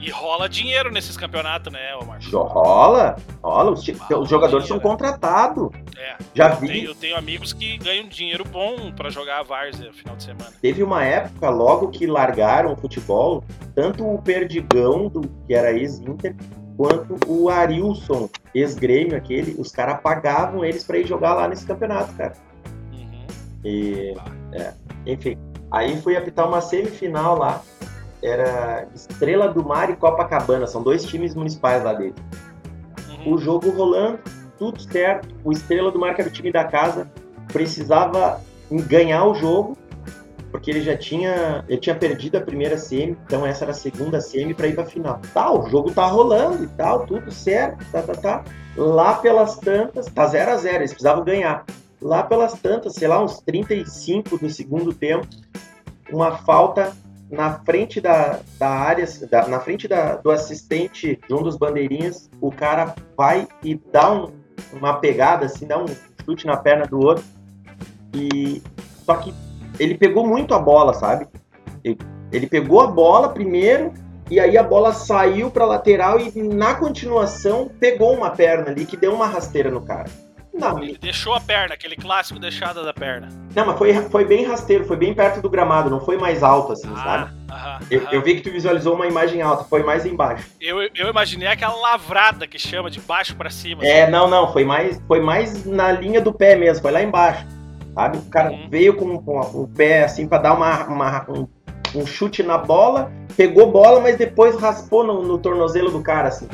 E 0.00 0.10
rola 0.10 0.48
dinheiro 0.48 0.90
nesses 0.90 1.16
campeonatos, 1.16 1.72
né, 1.72 1.94
Omar? 1.96 2.18
Rola, 2.30 3.16
rola. 3.42 3.70
Os, 3.70 3.88
ah, 3.88 4.18
os 4.18 4.28
jogadores 4.28 4.66
dinheiro. 4.66 4.66
são 4.66 4.80
contratados. 4.80 5.70
É. 5.96 6.16
Já 6.34 6.50
eu 6.50 6.56
vi. 6.56 6.68
Tenho, 6.68 6.90
eu 6.90 6.94
tenho 6.94 7.16
amigos 7.16 7.52
que 7.52 7.78
ganham 7.78 8.08
dinheiro 8.08 8.44
bom 8.44 8.92
para 8.92 9.08
jogar 9.08 9.38
a 9.38 9.42
Várzea 9.44 9.86
no 9.86 9.94
final 9.94 10.16
de 10.16 10.24
semana. 10.24 10.52
Teve 10.60 10.82
uma 10.82 11.04
época, 11.04 11.48
logo 11.48 11.88
que 11.88 12.06
largaram 12.06 12.72
o 12.72 12.76
futebol, 12.76 13.42
tanto 13.74 14.04
o 14.06 14.20
Perdigão, 14.20 15.08
do, 15.08 15.22
que 15.46 15.54
era 15.54 15.72
ex-Inter, 15.72 16.34
quanto 16.76 17.16
o 17.26 17.48
Arilson, 17.48 18.28
ex-grêmio 18.54 19.16
aquele, 19.16 19.54
os 19.58 19.72
caras 19.72 20.00
pagavam 20.00 20.64
eles 20.64 20.84
para 20.84 20.98
ir 20.98 21.06
jogar 21.06 21.34
lá 21.34 21.48
nesse 21.48 21.66
campeonato, 21.66 22.12
cara. 22.14 22.34
Uhum. 22.92 23.26
E, 23.64 24.14
é, 24.52 24.72
enfim, 25.06 25.38
aí 25.70 26.00
fui 26.00 26.16
apitar 26.16 26.46
uma 26.46 26.60
semifinal 26.60 27.38
lá, 27.38 27.62
era 28.22 28.86
Estrela 28.94 29.48
do 29.48 29.64
Mar 29.64 29.90
e 29.90 29.96
Copacabana, 29.96 30.66
são 30.66 30.82
dois 30.82 31.04
times 31.04 31.34
municipais 31.34 31.82
lá 31.82 31.92
dele. 31.92 32.14
Uhum. 33.08 33.34
O 33.34 33.38
jogo 33.38 33.70
rolando, 33.70 34.18
tudo 34.58 34.80
certo, 34.80 35.28
o 35.44 35.52
Estrela 35.52 35.90
do 35.90 35.98
Mar, 35.98 36.14
que 36.14 36.20
era 36.20 36.30
o 36.30 36.32
time 36.32 36.52
da 36.52 36.64
casa, 36.64 37.10
precisava 37.52 38.40
ganhar 38.70 39.24
o 39.24 39.34
jogo 39.34 39.76
porque 40.56 40.70
ele 40.70 40.80
já 40.80 40.96
tinha, 40.96 41.62
ele 41.68 41.78
tinha 41.78 41.94
perdido 41.94 42.38
a 42.38 42.40
primeira 42.40 42.78
semi, 42.78 43.14
então 43.26 43.44
essa 43.44 43.64
era 43.64 43.72
a 43.72 43.74
segunda 43.74 44.22
semi 44.22 44.54
para 44.54 44.66
ir 44.66 44.74
para 44.74 44.86
final. 44.86 45.20
Tá, 45.34 45.52
o 45.52 45.68
jogo 45.68 45.92
tá 45.92 46.06
rolando 46.06 46.64
e 46.64 46.66
tal, 46.66 47.04
tudo 47.06 47.30
certo, 47.30 47.84
tá, 47.92 48.00
tá, 48.00 48.14
tá. 48.14 48.44
Lá 48.74 49.14
pelas 49.16 49.56
tantas, 49.58 50.06
tá 50.06 50.26
0 50.26 50.52
a 50.52 50.56
0, 50.56 50.76
eles 50.76 50.92
precisavam 50.92 51.22
ganhar. 51.22 51.66
Lá 52.00 52.22
pelas 52.22 52.54
tantas, 52.54 52.94
sei 52.94 53.06
lá, 53.06 53.22
uns 53.22 53.38
35 53.40 54.38
do 54.38 54.48
segundo 54.48 54.94
tempo, 54.94 55.26
uma 56.10 56.38
falta 56.38 56.96
na 57.30 57.58
frente 57.58 58.00
da, 58.00 58.40
da 58.58 58.70
área, 58.70 59.06
da, 59.30 59.48
na 59.48 59.60
frente 59.60 59.86
da, 59.86 60.16
do 60.16 60.30
assistente 60.30 61.20
de 61.28 61.34
um 61.34 61.42
dos 61.42 61.58
bandeirinhas, 61.58 62.30
o 62.40 62.50
cara 62.50 62.94
vai 63.14 63.46
e 63.62 63.74
dá 63.92 64.10
um, 64.10 64.32
uma 64.72 64.94
pegada, 64.94 65.44
assim, 65.44 65.66
dá 65.66 65.76
um 65.78 65.86
chute 66.24 66.46
na 66.46 66.56
perna 66.56 66.86
do 66.86 66.98
outro. 66.98 67.24
E 68.14 68.62
só 69.04 69.16
que 69.16 69.34
ele 69.78 69.96
pegou 69.96 70.26
muito 70.26 70.54
a 70.54 70.58
bola, 70.58 70.94
sabe? 70.94 71.26
Ele, 71.84 71.98
ele 72.32 72.46
pegou 72.46 72.80
a 72.80 72.86
bola 72.86 73.28
primeiro 73.28 73.92
e 74.30 74.40
aí 74.40 74.58
a 74.58 74.62
bola 74.62 74.92
saiu 74.92 75.50
para 75.50 75.64
lateral 75.64 76.18
e 76.18 76.42
na 76.42 76.74
continuação 76.74 77.70
pegou 77.78 78.12
uma 78.14 78.30
perna 78.30 78.70
ali 78.70 78.84
que 78.84 78.96
deu 78.96 79.14
uma 79.14 79.26
rasteira 79.26 79.70
no 79.70 79.80
cara. 79.82 80.10
Não, 80.52 80.82
ele 80.82 80.96
deixou 80.98 81.34
a 81.34 81.40
perna, 81.40 81.74
aquele 81.74 81.94
clássico 81.94 82.40
deixada 82.40 82.82
da 82.82 82.92
perna. 82.92 83.28
Não, 83.54 83.66
mas 83.66 83.76
foi, 83.76 83.92
foi 84.08 84.24
bem 84.24 84.46
rasteiro, 84.46 84.86
foi 84.86 84.96
bem 84.96 85.12
perto 85.12 85.42
do 85.42 85.50
gramado, 85.50 85.90
não 85.90 86.00
foi 86.00 86.16
mais 86.16 86.42
alto 86.42 86.72
assim, 86.72 86.90
ah, 86.94 87.02
sabe? 87.04 87.86
Eu, 87.90 88.02
eu, 88.10 88.22
vi 88.22 88.36
que 88.36 88.40
tu 88.40 88.50
visualizou 88.50 88.94
uma 88.94 89.06
imagem 89.06 89.42
alta, 89.42 89.64
foi 89.64 89.82
mais 89.82 90.06
embaixo. 90.06 90.48
Eu, 90.58 90.80
eu 90.94 91.10
imaginei 91.10 91.48
aquela 91.48 91.76
lavrada 91.76 92.46
que 92.46 92.58
chama 92.58 92.90
de 92.90 93.00
baixo 93.00 93.36
para 93.36 93.50
cima. 93.50 93.84
É, 93.84 94.04
assim. 94.04 94.12
não, 94.12 94.28
não, 94.28 94.50
foi 94.50 94.64
mais, 94.64 95.00
foi 95.06 95.20
mais 95.20 95.66
na 95.66 95.92
linha 95.92 96.22
do 96.22 96.32
pé 96.32 96.56
mesmo, 96.56 96.80
foi 96.80 96.90
lá 96.90 97.02
embaixo 97.02 97.46
sabe? 97.96 98.18
O 98.18 98.22
cara 98.26 98.52
uhum. 98.52 98.68
veio 98.68 98.94
com, 98.94 99.18
com, 99.22 99.40
o 99.40 99.66
pé 99.66 100.04
assim 100.04 100.28
para 100.28 100.42
dar 100.42 100.54
uma, 100.54 100.84
uma 100.84 101.26
um, 101.30 101.48
um, 101.98 102.06
chute 102.06 102.42
na 102.42 102.58
bola, 102.58 103.10
pegou 103.34 103.72
bola, 103.72 104.00
mas 104.00 104.18
depois 104.18 104.54
raspou 104.56 105.02
no, 105.02 105.22
no 105.22 105.38
tornozelo 105.38 105.90
do 105.90 106.02
cara 106.02 106.28
assim. 106.28 106.46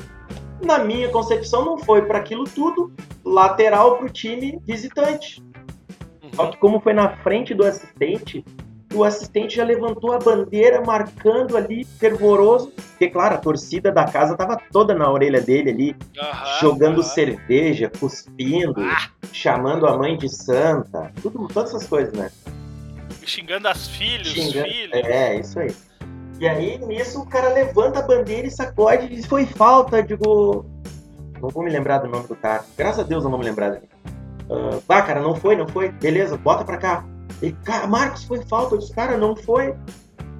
Na 0.62 0.78
minha 0.78 1.08
concepção 1.08 1.64
não 1.64 1.78
foi 1.78 2.02
para 2.02 2.18
aquilo 2.18 2.44
tudo 2.44 2.92
lateral 3.24 3.96
para 3.96 4.06
o 4.06 4.10
time 4.10 4.60
visitante. 4.64 5.42
Uhum. 6.22 6.30
Só 6.32 6.46
que 6.46 6.56
como 6.58 6.78
foi 6.78 6.92
na 6.92 7.08
frente 7.16 7.52
do 7.52 7.64
assistente, 7.64 8.44
o 8.94 9.04
assistente 9.04 9.56
já 9.56 9.64
levantou 9.64 10.12
a 10.12 10.18
bandeira 10.18 10.80
marcando 10.80 11.56
ali 11.56 11.84
fervoroso, 11.84 12.70
porque 12.70 13.08
claro, 13.08 13.34
a 13.34 13.38
torcida 13.38 13.90
da 13.90 14.04
casa 14.04 14.36
tava 14.36 14.58
toda 14.70 14.94
na 14.94 15.10
orelha 15.10 15.40
dele 15.40 15.70
ali, 15.70 15.96
uhum, 16.16 16.60
jogando 16.60 16.98
uhum. 16.98 17.02
cerveja, 17.02 17.90
cuspindo, 17.98 18.80
ah. 18.80 19.10
chamando 19.32 19.86
a 19.86 19.96
mãe 19.96 20.16
de 20.16 20.28
santa, 20.28 21.12
tudo, 21.20 21.48
todas 21.48 21.70
essas 21.70 21.86
coisas, 21.86 22.12
né? 22.12 22.30
Xingando 23.24 23.68
as 23.68 23.88
filhas, 23.88 24.28
Xingando, 24.28 24.68
filhos. 24.68 24.90
É, 24.92 25.36
isso 25.36 25.58
aí. 25.58 25.74
E 26.40 26.48
aí, 26.48 26.78
nisso, 26.78 27.20
o 27.20 27.26
cara 27.26 27.50
levanta 27.50 28.00
a 28.00 28.02
bandeira 28.02 28.48
e 28.48 28.50
sacode 28.50 29.06
e 29.06 29.08
diz, 29.10 29.26
foi 29.26 29.46
falta, 29.46 30.02
digo... 30.02 30.66
Não 31.40 31.48
vou 31.48 31.62
me 31.62 31.70
lembrar 31.70 31.98
do 31.98 32.08
nome 32.08 32.26
do 32.26 32.36
cara. 32.36 32.64
Graças 32.76 33.00
a 33.00 33.02
Deus 33.02 33.24
eu 33.24 33.30
não 33.30 33.36
vou 33.36 33.38
me 33.38 33.44
lembrar 33.44 33.70
dele. 33.70 33.88
Uh, 34.48 34.82
ah, 34.88 35.02
cara, 35.02 35.20
não 35.20 35.34
foi, 35.34 35.56
não 35.56 35.66
foi. 35.66 35.88
Beleza, 35.88 36.36
bota 36.36 36.64
pra 36.64 36.76
cá. 36.76 37.04
E, 37.40 37.52
cara, 37.52 37.86
Marcos, 37.86 38.24
foi 38.24 38.42
falta. 38.42 38.74
Eu 38.74 38.78
disse, 38.78 38.94
cara, 38.94 39.16
não 39.16 39.34
foi. 39.36 39.74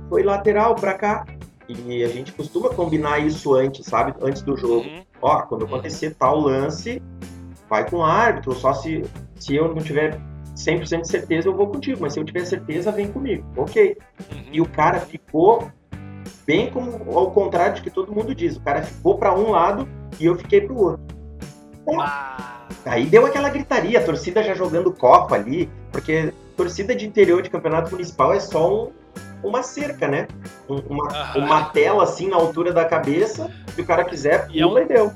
Foi 0.08 0.22
lateral 0.22 0.74
pra 0.74 0.94
cá. 0.94 1.26
E 1.68 2.02
a 2.02 2.08
gente 2.08 2.32
costuma 2.32 2.68
combinar 2.70 3.18
isso 3.20 3.54
antes, 3.54 3.86
sabe? 3.86 4.14
Antes 4.20 4.42
do 4.42 4.56
jogo. 4.56 4.86
Uhum. 4.86 5.02
Ó, 5.22 5.42
quando 5.42 5.64
acontecer 5.64 6.14
tal 6.18 6.38
lance, 6.38 7.00
vai 7.68 7.88
com 7.88 7.98
o 7.98 8.02
árbitro. 8.02 8.52
Só 8.54 8.74
se, 8.74 9.02
se 9.36 9.54
eu 9.54 9.74
não 9.74 9.82
tiver 9.82 10.20
100% 10.56 11.02
de 11.02 11.08
certeza 11.08 11.48
eu 11.48 11.56
vou 11.56 11.68
contigo, 11.68 11.98
mas 12.00 12.12
se 12.12 12.20
eu 12.20 12.24
tiver 12.24 12.44
certeza, 12.44 12.92
vem 12.92 13.10
comigo. 13.10 13.44
Ok. 13.56 13.96
Uhum. 14.30 14.42
E 14.52 14.60
o 14.60 14.68
cara 14.68 15.00
ficou 15.00 15.70
bem 16.44 16.70
como 16.70 17.16
ao 17.16 17.30
contrário 17.30 17.76
de 17.76 17.82
que 17.82 17.90
todo 17.90 18.12
mundo 18.12 18.34
diz. 18.34 18.56
O 18.56 18.60
cara 18.60 18.82
ficou 18.82 19.16
para 19.16 19.34
um 19.34 19.50
lado 19.50 19.88
e 20.20 20.26
eu 20.26 20.36
fiquei 20.36 20.60
pro 20.60 20.76
outro. 20.76 21.02
Ah, 21.98 22.62
Aí 22.84 23.06
deu 23.06 23.26
aquela 23.26 23.48
gritaria, 23.48 23.98
a 23.98 24.04
torcida 24.04 24.42
já 24.42 24.54
jogando 24.54 24.92
copo 24.92 25.34
ali, 25.34 25.70
porque 25.90 26.32
torcida 26.62 26.94
de 26.94 27.06
interior 27.06 27.42
de 27.42 27.50
campeonato 27.50 27.90
municipal 27.90 28.32
é 28.32 28.40
só 28.40 28.72
um- 28.72 28.92
uma 29.42 29.62
cerca, 29.62 30.06
né? 30.06 30.28
Um- 30.68 30.78
uma, 30.88 31.36
uma 31.36 31.64
tela 31.64 32.04
assim 32.04 32.28
na 32.28 32.36
altura 32.36 32.72
da 32.72 32.84
cabeça, 32.84 33.50
se 33.74 33.80
o 33.80 33.84
cara 33.84 34.04
quiser, 34.04 34.46
E 34.50 34.60
é 34.60 34.64
pula 34.64 34.82
e 34.82 34.86
deu. 34.86 35.12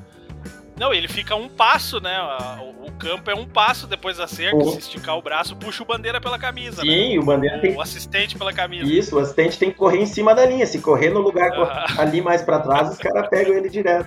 Não, 0.79 0.93
ele 0.93 1.09
fica 1.09 1.35
um 1.35 1.49
passo, 1.49 2.01
né? 2.01 2.19
O, 2.61 2.89
o 2.89 2.93
campo 2.99 3.31
é 3.31 3.35
um 3.35 3.47
passo 3.47 3.87
depois 3.87 4.19
da 4.19 4.27
cerca. 4.27 4.59
Oh. 4.59 4.73
Se 4.73 4.79
esticar 4.79 5.17
o 5.17 5.23
braço, 5.23 5.57
puxa 5.57 5.83
o 5.83 5.87
bandeira 5.87 6.21
pela 6.21 6.39
camisa, 6.39 6.85
né? 6.85 6.93
Sim, 6.93 7.19
o 7.19 7.25
bandeira 7.25 7.59
tem 7.61 7.75
O 7.75 7.81
assistente 7.81 8.37
pela 8.37 8.53
camisa. 8.53 8.85
Isso, 8.93 9.17
o 9.17 9.19
assistente 9.19 9.59
tem 9.59 9.71
que 9.71 9.77
correr 9.79 10.01
em 10.03 10.07
cima 10.07 10.35
da 10.35 10.45
linha. 10.45 10.67
Se 10.67 10.79
correr 10.81 11.09
no 11.09 11.21
lugar 11.21 11.51
ali 11.97 12.21
mais 12.21 12.43
pra 12.43 12.59
trás, 12.59 12.91
os 12.91 12.99
caras 12.99 13.27
pegam 13.31 13.55
ele 13.55 13.71
direto. 13.71 14.07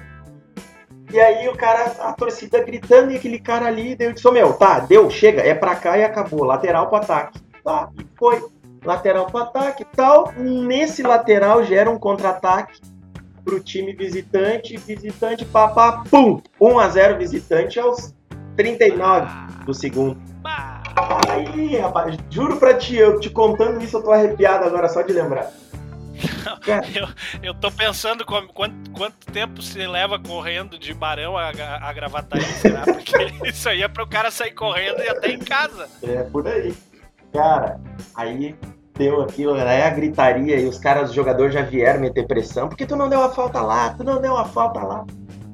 E 1.11 1.19
aí 1.19 1.49
o 1.49 1.55
cara, 1.55 1.91
a 1.99 2.13
torcida 2.13 2.63
gritando 2.63 3.11
e 3.11 3.15
aquele 3.15 3.39
cara 3.39 3.65
ali, 3.65 3.95
daí 3.95 4.07
eu 4.07 4.13
disse, 4.13 4.27
ô 4.27 4.31
meu, 4.31 4.53
tá, 4.53 4.79
deu, 4.79 5.09
chega, 5.09 5.41
é 5.41 5.55
pra 5.55 5.75
cá 5.75 5.97
e 5.97 6.03
acabou. 6.03 6.43
Lateral 6.43 6.87
pro 6.87 6.97
ataque. 6.97 7.39
Tá, 7.63 7.89
e 7.97 8.05
foi. 8.17 8.43
Lateral 8.83 9.25
pro 9.25 9.41
ataque 9.41 9.83
e 9.83 9.95
tal. 9.95 10.31
Nesse 10.37 11.01
lateral 11.03 11.63
gera 11.63 11.89
um 11.89 11.97
contra-ataque 11.97 12.79
pro 13.43 13.59
time 13.59 13.93
visitante, 13.93 14.77
visitante, 14.77 15.43
papá, 15.45 16.03
pum! 16.09 16.41
1x0 16.61 17.17
visitante 17.17 17.79
aos 17.79 18.13
39 18.55 19.27
do 19.65 19.73
segundo. 19.73 20.19
Aí, 21.27 21.77
rapaz, 21.77 22.17
juro 22.29 22.57
pra 22.57 22.75
ti, 22.75 22.95
eu 22.95 23.19
te 23.19 23.29
contando 23.29 23.81
isso, 23.83 23.97
eu 23.97 24.03
tô 24.03 24.11
arrepiado 24.11 24.65
agora 24.65 24.87
só 24.87 25.01
de 25.01 25.13
lembrar. 25.13 25.51
Cara, 26.65 26.85
Eu 27.41 27.53
tô 27.53 27.71
pensando 27.71 28.25
como- 28.25 28.47
quanto, 28.49 28.91
quanto 28.91 29.25
tempo 29.31 29.61
se 29.61 29.85
leva 29.85 30.19
correndo 30.19 30.77
de 30.77 30.93
Barão 30.93 31.37
a, 31.37 31.49
a, 31.49 31.93
Gravataí, 31.93 32.43
será? 32.43 32.81
Porque 32.85 33.13
isso 33.47 33.67
aí 33.69 33.81
é 33.81 33.87
pro 33.87 34.07
cara 34.07 34.31
sair 34.31 34.51
correndo 34.51 35.01
e 35.01 35.09
até 35.09 35.31
em 35.31 35.39
casa. 35.39 35.87
é 36.03 36.23
por 36.23 36.47
aí. 36.47 36.73
Cara, 37.33 37.79
aí 38.15 38.55
deu 38.97 39.21
aquilo, 39.21 39.53
aí 39.53 39.81
a 39.81 39.89
gritaria 39.89 40.59
e 40.59 40.65
os 40.65 40.77
caras, 40.77 41.09
os 41.09 41.15
jogadores 41.15 41.53
já 41.53 41.61
vieram 41.61 42.01
meter 42.01 42.27
pressão. 42.27 42.67
Por 42.67 42.77
que 42.77 42.85
tu 42.85 42.95
não 42.95 43.07
deu 43.07 43.21
a 43.21 43.29
falta 43.29 43.61
lá? 43.61 43.93
Tu 43.93 44.03
não 44.03 44.19
deu 44.19 44.35
a 44.35 44.45
falta 44.45 44.81
lá? 44.81 45.05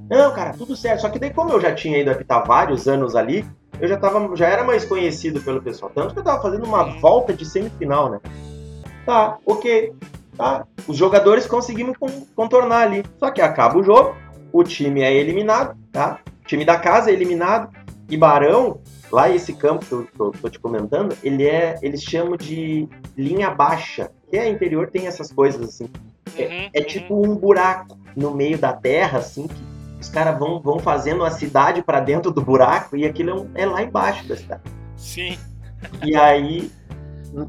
Não, 0.09 0.31
cara, 0.33 0.53
tudo 0.53 0.75
certo. 0.75 1.01
Só 1.01 1.09
que 1.09 1.19
daí, 1.19 1.33
como 1.33 1.51
eu 1.51 1.59
já 1.59 1.73
tinha 1.73 1.97
ido 1.97 2.11
apitar 2.11 2.45
vários 2.45 2.87
anos 2.87 3.15
ali, 3.15 3.45
eu 3.79 3.87
já, 3.87 3.97
tava, 3.97 4.35
já 4.35 4.47
era 4.47 4.63
mais 4.63 4.85
conhecido 4.85 5.41
pelo 5.41 5.61
pessoal. 5.61 5.91
Tanto 5.93 6.13
que 6.13 6.19
eu 6.19 6.23
tava 6.23 6.41
fazendo 6.41 6.65
uma 6.65 6.83
volta 6.99 7.33
de 7.33 7.45
semifinal, 7.45 8.09
né? 8.09 8.19
Tá, 9.05 9.37
ok. 9.45 9.93
Tá. 10.37 10.65
Os 10.87 10.97
jogadores 10.97 11.45
conseguimos 11.45 11.97
con- 11.97 12.25
contornar 12.35 12.83
ali. 12.83 13.03
Só 13.19 13.31
que 13.31 13.41
acaba 13.41 13.77
o 13.77 13.83
jogo, 13.83 14.15
o 14.51 14.63
time 14.63 15.01
é 15.01 15.13
eliminado, 15.13 15.77
tá? 15.91 16.19
O 16.43 16.47
time 16.47 16.65
da 16.65 16.77
casa 16.77 17.09
é 17.09 17.13
eliminado. 17.13 17.69
E 18.09 18.15
Barão, 18.17 18.79
lá 19.11 19.29
esse 19.29 19.53
campo 19.53 19.85
que 19.85 19.91
eu 19.91 20.07
tô, 20.15 20.31
tô 20.31 20.49
te 20.49 20.59
comentando, 20.59 21.15
ele 21.23 21.47
é. 21.47 21.77
Eles 21.81 22.03
chamam 22.03 22.37
de 22.37 22.87
linha 23.17 23.49
baixa. 23.49 24.11
Que 24.29 24.37
é 24.37 24.49
interior, 24.49 24.89
tem 24.91 25.07
essas 25.07 25.31
coisas 25.31 25.61
assim. 25.69 25.85
Uhum, 26.37 26.69
É 26.73 26.79
uhum. 26.79 26.85
tipo 26.85 27.25
um 27.27 27.35
buraco 27.35 27.97
no 28.15 28.31
meio 28.31 28.57
da 28.57 28.73
terra, 28.73 29.19
assim, 29.19 29.47
que 29.47 29.55
os 30.01 30.09
caras 30.09 30.37
vão, 30.37 30.59
vão 30.59 30.79
fazendo 30.79 31.23
a 31.23 31.31
cidade 31.31 31.81
pra 31.81 31.99
dentro 31.99 32.29
do 32.31 32.41
buraco 32.41 32.95
e 32.97 33.05
aquilo 33.05 33.29
é, 33.29 33.33
um- 33.33 33.49
é 33.55 33.65
lá 33.65 33.81
embaixo 33.81 34.27
da 34.27 34.35
cidade. 34.35 34.61
Sim. 34.97 35.37
E 36.03 36.15
aí, 36.15 36.69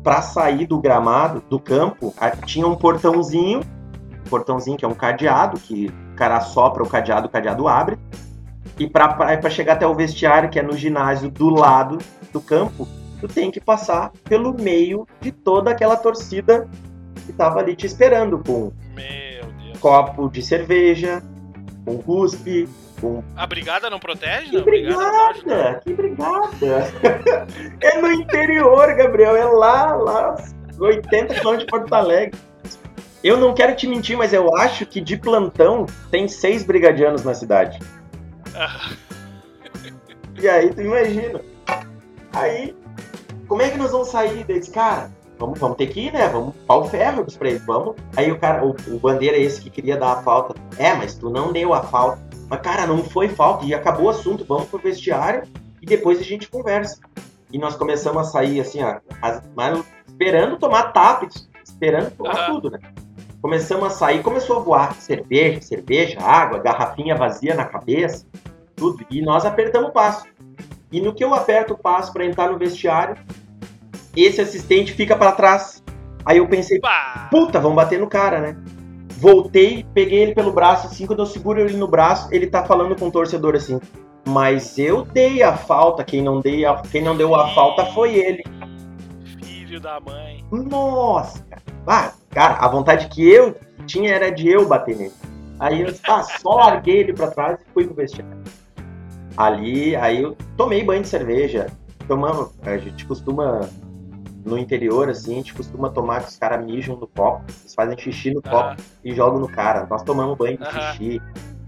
pra 0.03 0.23
sair 0.23 0.67
do 0.67 0.81
gramado, 0.81 1.43
do 1.49 1.61
campo, 1.61 2.15
tinha 2.45 2.67
um 2.67 2.75
portãozinho, 2.75 3.61
um 4.25 4.29
portãozinho 4.29 4.77
que 4.77 4.85
é 4.85 4.89
um 4.89 4.95
cadeado, 4.95 5.61
que 5.61 5.87
o 6.13 6.17
cara 6.17 6.41
sopra 6.41 6.83
o 6.83 6.89
cadeado, 6.89 7.27
o 7.27 7.31
cadeado 7.31 7.69
abre. 7.69 7.99
E 8.79 8.89
pra 8.89 9.51
chegar 9.51 9.75
até 9.75 9.87
o 9.87 9.95
vestiário, 9.95 10.51
que 10.51 10.59
é 10.59 10.63
no 10.63 10.77
ginásio 10.77 11.31
do 11.31 11.49
lado 11.49 11.99
do 12.33 12.41
campo, 12.41 12.87
tu 13.21 13.29
tem 13.29 13.51
que 13.51 13.61
passar 13.61 14.13
pelo 14.25 14.53
meio 14.53 15.07
de 15.21 15.33
toda 15.33 15.71
aquela 15.71 15.97
torcida 15.97 16.69
que 17.25 17.33
tava 17.33 17.61
ali 17.61 17.75
te 17.75 17.87
esperando, 17.87 18.43
com 18.45 18.73
copo 19.81 20.29
de 20.29 20.43
cerveja, 20.43 21.23
com 21.85 21.99
cuspe, 21.99 22.69
com. 23.01 23.23
A 23.37 23.47
brigada 23.47 23.89
não 23.91 23.99
protege? 23.99 24.51
Que 24.51 24.57
Não, 24.57 24.65
brigada 24.65 25.39
não! 25.45 25.81
Que 25.81 25.95
brigada! 25.95 26.93
é 27.81 28.01
no 28.01 28.13
interior, 28.13 28.95
Gabriel, 28.95 29.37
é 29.37 29.45
lá, 29.45 29.95
lá, 29.95 30.37
uns 30.69 30.81
80 30.81 31.35
quilômetros 31.35 31.65
de 31.65 31.67
Porto 31.67 31.93
Alegre. 31.95 32.39
Eu 33.23 33.37
não 33.37 33.55
quero 33.55 33.75
te 33.75 33.87
mentir, 33.89 34.17
mas 34.17 34.33
eu 34.33 34.55
acho 34.57 34.87
que 34.87 35.01
de 35.01 35.17
plantão 35.17 35.87
tem 36.11 36.29
seis 36.29 36.63
brigadianos 36.63 37.25
na 37.25 37.35
cidade. 37.35 37.79
Ah, 38.55 38.91
E 40.41 40.49
aí, 40.49 40.73
tu 40.73 40.81
imagina. 40.83 41.41
Aí, 42.33 42.77
como 43.49 43.63
é 43.63 43.71
que 43.71 43.79
nós 43.79 43.91
vamos 43.91 44.09
sair 44.09 44.45
desse 44.45 44.71
cara? 44.71 45.11
Vamos, 45.39 45.59
vamos 45.59 45.77
ter 45.77 45.89
que 45.89 46.01
ir, 46.07 46.13
né? 46.13 46.29
Vamos 46.29 46.55
pau 46.67 46.89
ferro 46.89 47.27
pra 47.39 47.49
ele, 47.49 47.59
vamos. 47.59 47.95
Aí 48.17 48.31
o 48.31 48.39
cara, 48.39 48.65
o, 48.65 48.75
o 48.89 48.99
bandeira 48.99 49.37
é 49.37 49.41
esse 49.41 49.61
que 49.61 49.71
queria 49.71 49.97
dar 49.97 50.13
a 50.13 50.23
falta. 50.23 50.55
É, 50.79 50.95
mas 50.95 51.15
tu 51.15 51.29
não 51.29 51.53
deu 51.53 51.75
a 51.75 51.83
falta. 51.83 52.19
Mas, 52.49 52.61
cara, 52.61 52.87
não 52.87 53.03
foi 53.03 53.29
falta 53.29 53.65
e 53.65 53.75
acabou 53.75 54.07
o 54.07 54.11
assunto. 54.11 54.45
Vamos 54.45 54.69
pro 54.69 54.79
vestiário 54.79 55.43
e 55.83 55.87
depois 55.87 56.21
a 56.21 56.23
gente 56.23 56.49
conversa. 56.49 56.99
E 57.53 57.59
nós 57.59 57.77
começamos 57.77 58.21
a 58.21 58.25
sair 58.31 58.61
assim, 58.61 58.83
ó, 58.83 58.97
as- 59.23 59.43
mas 59.55 59.83
esperando 60.07 60.57
tomar 60.59 60.93
tapa, 60.93 61.29
esperando 61.65 62.11
tomar 62.13 62.37
Aham. 62.37 62.55
tudo, 62.55 62.71
né? 62.71 62.79
Começamos 63.43 63.87
a 63.87 63.91
sair, 63.91 64.23
começou 64.23 64.57
a 64.57 64.61
voar 64.61 64.95
cerveja, 64.95 65.61
cerveja, 65.61 66.21
água, 66.21 66.59
garrafinha 66.59 67.15
vazia 67.15 67.55
na 67.55 67.65
cabeça, 67.65 68.27
tudo. 68.75 69.05
E 69.11 69.23
nós 69.23 69.45
apertamos 69.45 69.91
o 69.91 69.93
passo. 69.93 70.27
E 70.91 71.01
no 71.01 71.15
que 71.15 71.23
eu 71.23 71.35
aperto 71.35 71.75
o 71.75 71.79
passo 71.79 72.13
para 72.13 72.25
entrar 72.25 72.51
no 72.51 72.59
vestiário, 72.59 73.17
esse 74.17 74.41
assistente 74.41 74.93
fica 74.93 75.15
para 75.17 75.33
trás. 75.33 75.83
Aí 76.25 76.39
eu 76.39 76.49
pensei, 76.49 76.81
puta, 77.31 77.61
vão 77.61 77.75
bater 77.75 78.01
no 78.01 78.09
cara, 78.09 78.41
né? 78.41 78.57
Voltei, 79.17 79.85
peguei 79.95 80.21
ele 80.21 80.35
pelo 80.35 80.53
braço, 80.53 80.87
assim, 80.87 81.07
quando 81.07 81.21
eu 81.21 81.27
seguro 81.27 81.61
ele 81.61 81.77
no 81.77 81.89
braço, 81.89 82.29
ele 82.33 82.47
tá 82.47 82.65
falando 82.65 82.95
com 82.95 83.09
o 83.09 83.11
torcedor 83.11 83.55
assim. 83.55 83.81
Mas 84.29 84.77
eu 84.79 85.05
dei 85.05 85.43
a 85.43 85.57
falta, 85.57 86.05
quem 86.05 86.23
não, 86.23 86.41
dei 86.41 86.65
a, 86.67 86.83
quem 86.83 87.03
não 87.03 87.17
deu 87.17 87.35
a 87.35 87.49
falta 87.55 87.87
foi 87.87 88.15
ele. 88.15 88.45
Filho 89.43 89.81
da 89.81 90.01
mãe. 90.01 90.45
Nossa, 90.51 91.43
cara. 91.45 91.63
Ah, 91.87 92.13
cara, 92.31 92.55
a 92.57 92.69
vontade 92.69 93.09
que 93.09 93.27
eu 93.27 93.55
tinha 93.87 94.13
era 94.13 94.31
de 94.31 94.49
eu 94.49 94.67
bater 94.69 94.97
nele. 94.97 95.13
Aí 95.59 95.81
eu 95.81 95.95
ah, 96.09 96.23
só 96.23 96.57
larguei 96.57 96.99
ele 96.99 97.13
pra 97.13 97.31
trás 97.31 97.59
e 97.61 97.73
fui 97.73 97.87
pro 97.87 97.95
vestiário. 97.95 98.43
Ali, 99.37 99.95
aí 99.97 100.23
eu 100.23 100.37
tomei 100.57 100.85
banho 100.85 101.03
de 101.03 101.09
cerveja. 101.09 101.67
Tomamos, 102.09 102.51
a 102.63 102.77
gente 102.77 103.05
costuma, 103.07 103.69
no 104.47 104.57
interior, 104.57 105.09
assim, 105.11 105.33
a 105.33 105.37
gente 105.37 105.53
costuma 105.53 105.91
tomar 105.91 106.23
que 106.23 106.29
os 106.29 106.37
caras 106.37 106.65
mijam 106.65 106.97
no 106.97 107.07
copo. 107.09 107.45
Eles 107.61 107.75
fazem 107.75 107.99
xixi 107.99 108.33
no 108.33 108.41
copo 108.41 108.81
e 109.05 109.13
jogam 109.13 109.41
no 109.41 109.49
cara. 109.49 109.87
Nós 109.91 110.03
tomamos 110.03 110.39
banho 110.39 110.57
de 110.57 110.65
xixi, 110.65 111.23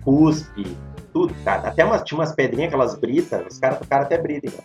cuspe, 0.05 0.65
tudo, 1.13 1.35
cara. 1.45 1.69
Até 1.69 1.85
umas, 1.85 2.03
tinha 2.03 2.19
umas 2.19 2.33
pedrinhas, 2.33 2.69
aquelas 2.69 2.95
britas, 2.95 3.45
os 3.51 3.59
caras 3.59 3.79
cara 3.89 4.05
até 4.05 4.17
brita. 4.17 4.47
Então. 4.47 4.65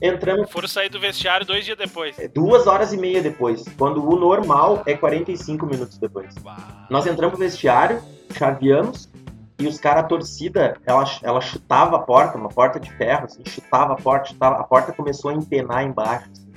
Entramos 0.00 0.50
Foram 0.52 0.68
sair 0.68 0.88
do 0.88 1.00
vestiário 1.00 1.44
dois 1.44 1.64
dias 1.64 1.76
depois. 1.76 2.16
é, 2.20 2.28
duas 2.28 2.68
horas 2.68 2.92
e 2.92 2.96
meia 2.96 3.20
depois, 3.20 3.64
quando 3.76 4.08
o 4.08 4.16
normal 4.16 4.82
é 4.86 4.94
45 4.94 5.66
minutos 5.66 5.98
depois. 5.98 6.32
Bah. 6.36 6.86
Nós 6.88 7.04
entramos 7.06 7.36
pro 7.36 7.44
vestiário, 7.44 8.00
chaveamos, 8.32 9.10
e 9.58 9.66
os 9.66 9.80
caras, 9.80 10.04
a 10.04 10.06
torcida, 10.06 10.76
ela, 10.86 11.04
ela 11.20 11.40
chutava 11.40 11.96
a 11.96 11.98
porta, 11.98 12.38
uma 12.38 12.48
porta 12.48 12.78
de 12.78 12.92
ferro, 12.92 13.24
assim, 13.24 13.42
chutava 13.44 13.94
a 13.94 13.96
porta, 13.96 14.28
chutava, 14.28 14.56
a 14.56 14.62
porta 14.62 14.92
começou 14.92 15.32
a 15.32 15.34
empenar 15.34 15.84
embaixo, 15.84 16.30
assim. 16.30 16.47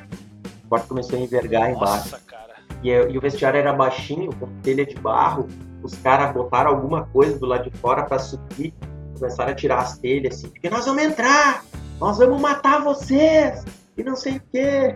A 0.71 0.77
porta 0.77 0.87
começou 0.87 1.19
a 1.19 1.21
envergar 1.21 1.69
embaixo. 1.69 2.11
Nossa, 2.11 2.19
cara. 2.25 2.55
E, 2.81 2.89
e 2.89 3.17
o 3.17 3.21
vestiário 3.21 3.59
era 3.59 3.73
baixinho, 3.73 4.33
com 4.33 4.47
telha 4.61 4.85
de 4.85 4.95
barro, 4.95 5.47
os 5.83 5.95
caras 5.95 6.33
botaram 6.33 6.71
alguma 6.71 7.05
coisa 7.07 7.37
do 7.37 7.45
lado 7.45 7.69
de 7.69 7.77
fora 7.77 8.03
pra 8.03 8.17
subir, 8.17 8.73
começaram 9.19 9.51
a 9.51 9.55
tirar 9.55 9.79
as 9.79 9.97
telhas, 9.97 10.35
assim, 10.35 10.47
porque 10.47 10.69
nós 10.69 10.85
vamos 10.85 11.03
entrar, 11.03 11.65
nós 11.99 12.17
vamos 12.17 12.39
matar 12.39 12.81
vocês, 12.81 13.65
e 13.97 14.03
não 14.03 14.15
sei 14.15 14.37
o 14.37 14.41
quê. 14.49 14.95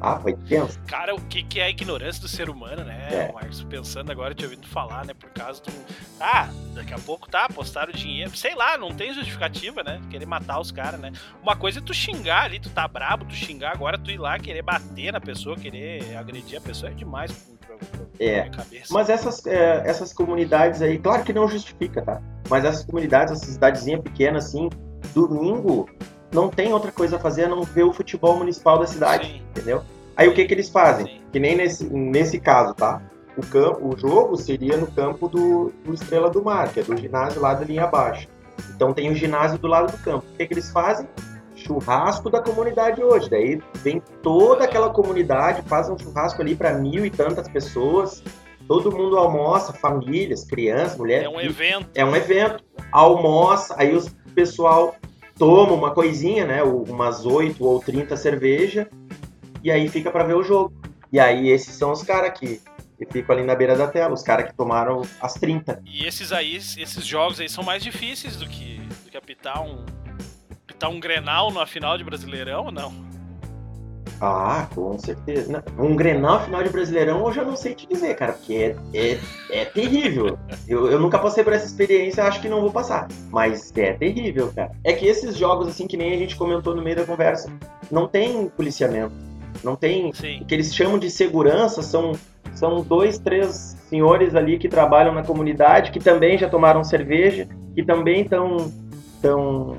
Ah, 0.00 0.18
foi 0.20 0.34
tenso. 0.34 0.78
Cara, 0.86 1.14
o 1.14 1.20
que, 1.22 1.42
que 1.42 1.58
é 1.60 1.64
a 1.64 1.70
ignorância 1.70 2.20
do 2.22 2.28
ser 2.28 2.48
humano, 2.48 2.84
né, 2.84 3.08
É. 3.10 3.32
Marcos? 3.32 3.64
Pensando 3.64 4.12
agora, 4.12 4.34
te 4.34 4.44
ouvindo 4.44 4.66
falar, 4.66 5.04
né? 5.04 5.12
Por 5.14 5.30
causa 5.30 5.60
do. 5.62 5.72
Ah, 6.20 6.48
daqui 6.74 6.94
a 6.94 6.98
pouco 6.98 7.28
tá, 7.28 7.48
postaram 7.48 7.92
dinheiro. 7.92 8.36
Sei 8.36 8.54
lá, 8.54 8.78
não 8.78 8.94
tem 8.94 9.12
justificativa, 9.12 9.82
né? 9.82 10.00
Querer 10.10 10.26
matar 10.26 10.60
os 10.60 10.70
caras, 10.70 11.00
né? 11.00 11.10
Uma 11.42 11.56
coisa 11.56 11.80
é 11.80 11.82
tu 11.82 11.92
xingar 11.92 12.44
ali, 12.44 12.60
tu 12.60 12.70
tá 12.70 12.86
brabo, 12.86 13.24
tu 13.24 13.34
xingar, 13.34 13.72
agora 13.72 13.98
tu 13.98 14.10
ir 14.10 14.18
lá 14.18 14.38
querer 14.38 14.62
bater 14.62 15.12
na 15.12 15.20
pessoa, 15.20 15.56
querer 15.56 16.16
agredir 16.16 16.58
a 16.58 16.60
pessoa 16.60 16.90
é 16.92 16.94
demais 16.94 17.32
pra, 17.66 17.76
pra, 17.76 17.86
pra 17.86 18.06
É. 18.20 18.42
minha 18.42 18.50
cabeça. 18.50 18.94
Mas 18.94 19.08
essas, 19.08 19.44
é, 19.46 19.82
essas 19.84 20.12
comunidades 20.12 20.80
aí, 20.80 20.98
claro 20.98 21.24
que 21.24 21.32
não 21.32 21.48
justifica, 21.48 22.02
tá? 22.02 22.22
Mas 22.48 22.64
essas 22.64 22.84
comunidades, 22.84 23.32
essa 23.34 23.50
cidadezinha 23.50 24.00
pequena, 24.00 24.38
assim, 24.38 24.68
domingo, 25.14 25.88
não 26.32 26.48
tem 26.48 26.72
outra 26.72 26.92
coisa 26.92 27.16
a 27.16 27.18
fazer 27.18 27.44
a 27.44 27.48
não 27.48 27.62
ver 27.62 27.84
o 27.84 27.92
futebol 27.92 28.36
municipal 28.36 28.78
da 28.78 28.86
cidade, 28.86 29.28
Sim. 29.28 29.42
entendeu? 29.50 29.82
Aí 30.16 30.28
o 30.28 30.34
que 30.34 30.44
que 30.44 30.54
eles 30.54 30.68
fazem? 30.68 31.06
Sim. 31.06 31.20
Que 31.32 31.38
nem 31.38 31.56
nesse, 31.56 31.84
nesse 31.84 32.38
caso, 32.38 32.74
tá? 32.74 33.00
O, 33.36 33.46
campo, 33.46 33.94
o 33.94 33.96
jogo 33.96 34.36
seria 34.36 34.76
no 34.76 34.88
campo 34.88 35.28
do, 35.28 35.72
do 35.84 35.94
Estrela 35.94 36.28
do 36.28 36.42
Mar, 36.42 36.72
que 36.72 36.80
é 36.80 36.82
do 36.82 36.96
ginásio 36.96 37.40
lá 37.40 37.54
da 37.54 37.64
linha 37.64 37.84
abaixo. 37.84 38.26
Então 38.74 38.92
tem 38.92 39.10
o 39.10 39.14
ginásio 39.14 39.58
do 39.58 39.68
lado 39.68 39.92
do 39.92 39.98
campo. 40.02 40.26
O 40.34 40.36
que 40.36 40.46
que 40.46 40.54
eles 40.54 40.70
fazem? 40.70 41.08
Churrasco 41.54 42.30
da 42.30 42.42
comunidade 42.42 43.02
hoje. 43.02 43.30
Daí 43.30 43.62
vem 43.74 44.02
toda 44.22 44.64
aquela 44.64 44.90
comunidade, 44.90 45.62
faz 45.68 45.88
um 45.88 45.96
churrasco 45.96 46.42
ali 46.42 46.56
para 46.56 46.74
mil 46.74 47.06
e 47.06 47.10
tantas 47.10 47.48
pessoas. 47.48 48.22
Todo 48.66 48.90
mundo 48.90 49.16
almoça, 49.16 49.72
famílias, 49.72 50.44
crianças, 50.44 50.98
mulheres. 50.98 51.26
É 51.26 51.28
um 51.28 51.40
evento. 51.40 51.90
É 51.94 52.04
um 52.04 52.14
evento. 52.14 52.64
Almoça, 52.90 53.74
aí 53.78 53.96
o 53.96 54.04
pessoal 54.34 54.94
toma 55.38 55.72
uma 55.72 55.92
coisinha, 55.92 56.46
né? 56.46 56.62
Umas 56.62 57.24
8 57.24 57.64
ou 57.64 57.80
30 57.80 58.16
cerveja, 58.16 58.88
e 59.62 59.70
aí 59.70 59.88
fica 59.88 60.10
para 60.10 60.24
ver 60.24 60.34
o 60.34 60.42
jogo. 60.42 60.72
E 61.12 61.18
aí 61.18 61.48
esses 61.48 61.74
são 61.74 61.92
os 61.92 62.02
caras 62.02 62.38
que, 62.38 62.60
que 62.98 63.06
ficam 63.10 63.34
ali 63.34 63.44
na 63.44 63.54
beira 63.54 63.76
da 63.76 63.86
tela, 63.86 64.12
os 64.12 64.22
caras 64.22 64.50
que 64.50 64.56
tomaram 64.56 65.02
as 65.20 65.34
30. 65.34 65.82
E 65.86 66.04
esses 66.04 66.32
aí, 66.32 66.56
esses 66.56 67.06
jogos 67.06 67.40
aí 67.40 67.48
são 67.48 67.64
mais 67.64 67.82
difíceis 67.82 68.36
do 68.36 68.46
que, 68.46 68.78
do 69.04 69.10
que 69.10 69.16
apitar 69.16 69.62
um. 69.62 69.84
apitar 70.64 70.90
um 70.90 71.00
Grenal 71.00 71.50
na 71.50 71.66
final 71.66 71.96
de 71.96 72.04
Brasileirão 72.04 72.66
ou 72.66 72.72
não? 72.72 73.07
Ah, 74.20 74.66
com 74.74 74.98
certeza. 74.98 75.62
Um 75.78 75.94
Grenal 75.94 76.40
final 76.44 76.62
de 76.62 76.70
Brasileirão 76.70 77.24
eu 77.26 77.32
já 77.32 77.44
não 77.44 77.56
sei 77.56 77.74
te 77.74 77.86
dizer, 77.86 78.14
cara, 78.16 78.32
porque 78.32 78.54
é, 78.54 78.76
é, 78.92 79.18
é 79.50 79.64
terrível. 79.64 80.38
Eu, 80.66 80.90
eu 80.90 80.98
nunca 80.98 81.18
passei 81.18 81.44
por 81.44 81.52
essa 81.52 81.66
experiência, 81.66 82.24
acho 82.24 82.40
que 82.40 82.48
não 82.48 82.60
vou 82.60 82.70
passar. 82.70 83.08
Mas 83.30 83.72
é 83.76 83.92
terrível, 83.92 84.52
cara. 84.54 84.72
É 84.82 84.92
que 84.92 85.06
esses 85.06 85.36
jogos, 85.36 85.68
assim, 85.68 85.86
que 85.86 85.96
nem 85.96 86.12
a 86.12 86.18
gente 86.18 86.36
comentou 86.36 86.74
no 86.74 86.82
meio 86.82 86.96
da 86.96 87.04
conversa, 87.04 87.50
não 87.90 88.08
tem 88.08 88.48
policiamento. 88.48 89.14
Não 89.62 89.76
tem. 89.76 90.12
Sim. 90.12 90.40
O 90.40 90.44
que 90.44 90.54
eles 90.54 90.74
chamam 90.74 90.98
de 90.98 91.10
segurança 91.10 91.82
são, 91.82 92.12
são 92.54 92.82
dois, 92.82 93.18
três 93.18 93.76
senhores 93.88 94.34
ali 94.34 94.58
que 94.58 94.68
trabalham 94.68 95.14
na 95.14 95.22
comunidade, 95.22 95.90
que 95.90 96.00
também 96.00 96.36
já 96.36 96.48
tomaram 96.48 96.84
cerveja, 96.84 97.48
que 97.74 97.82
também 97.82 98.22
estão 98.22 98.72
tão, 99.20 99.76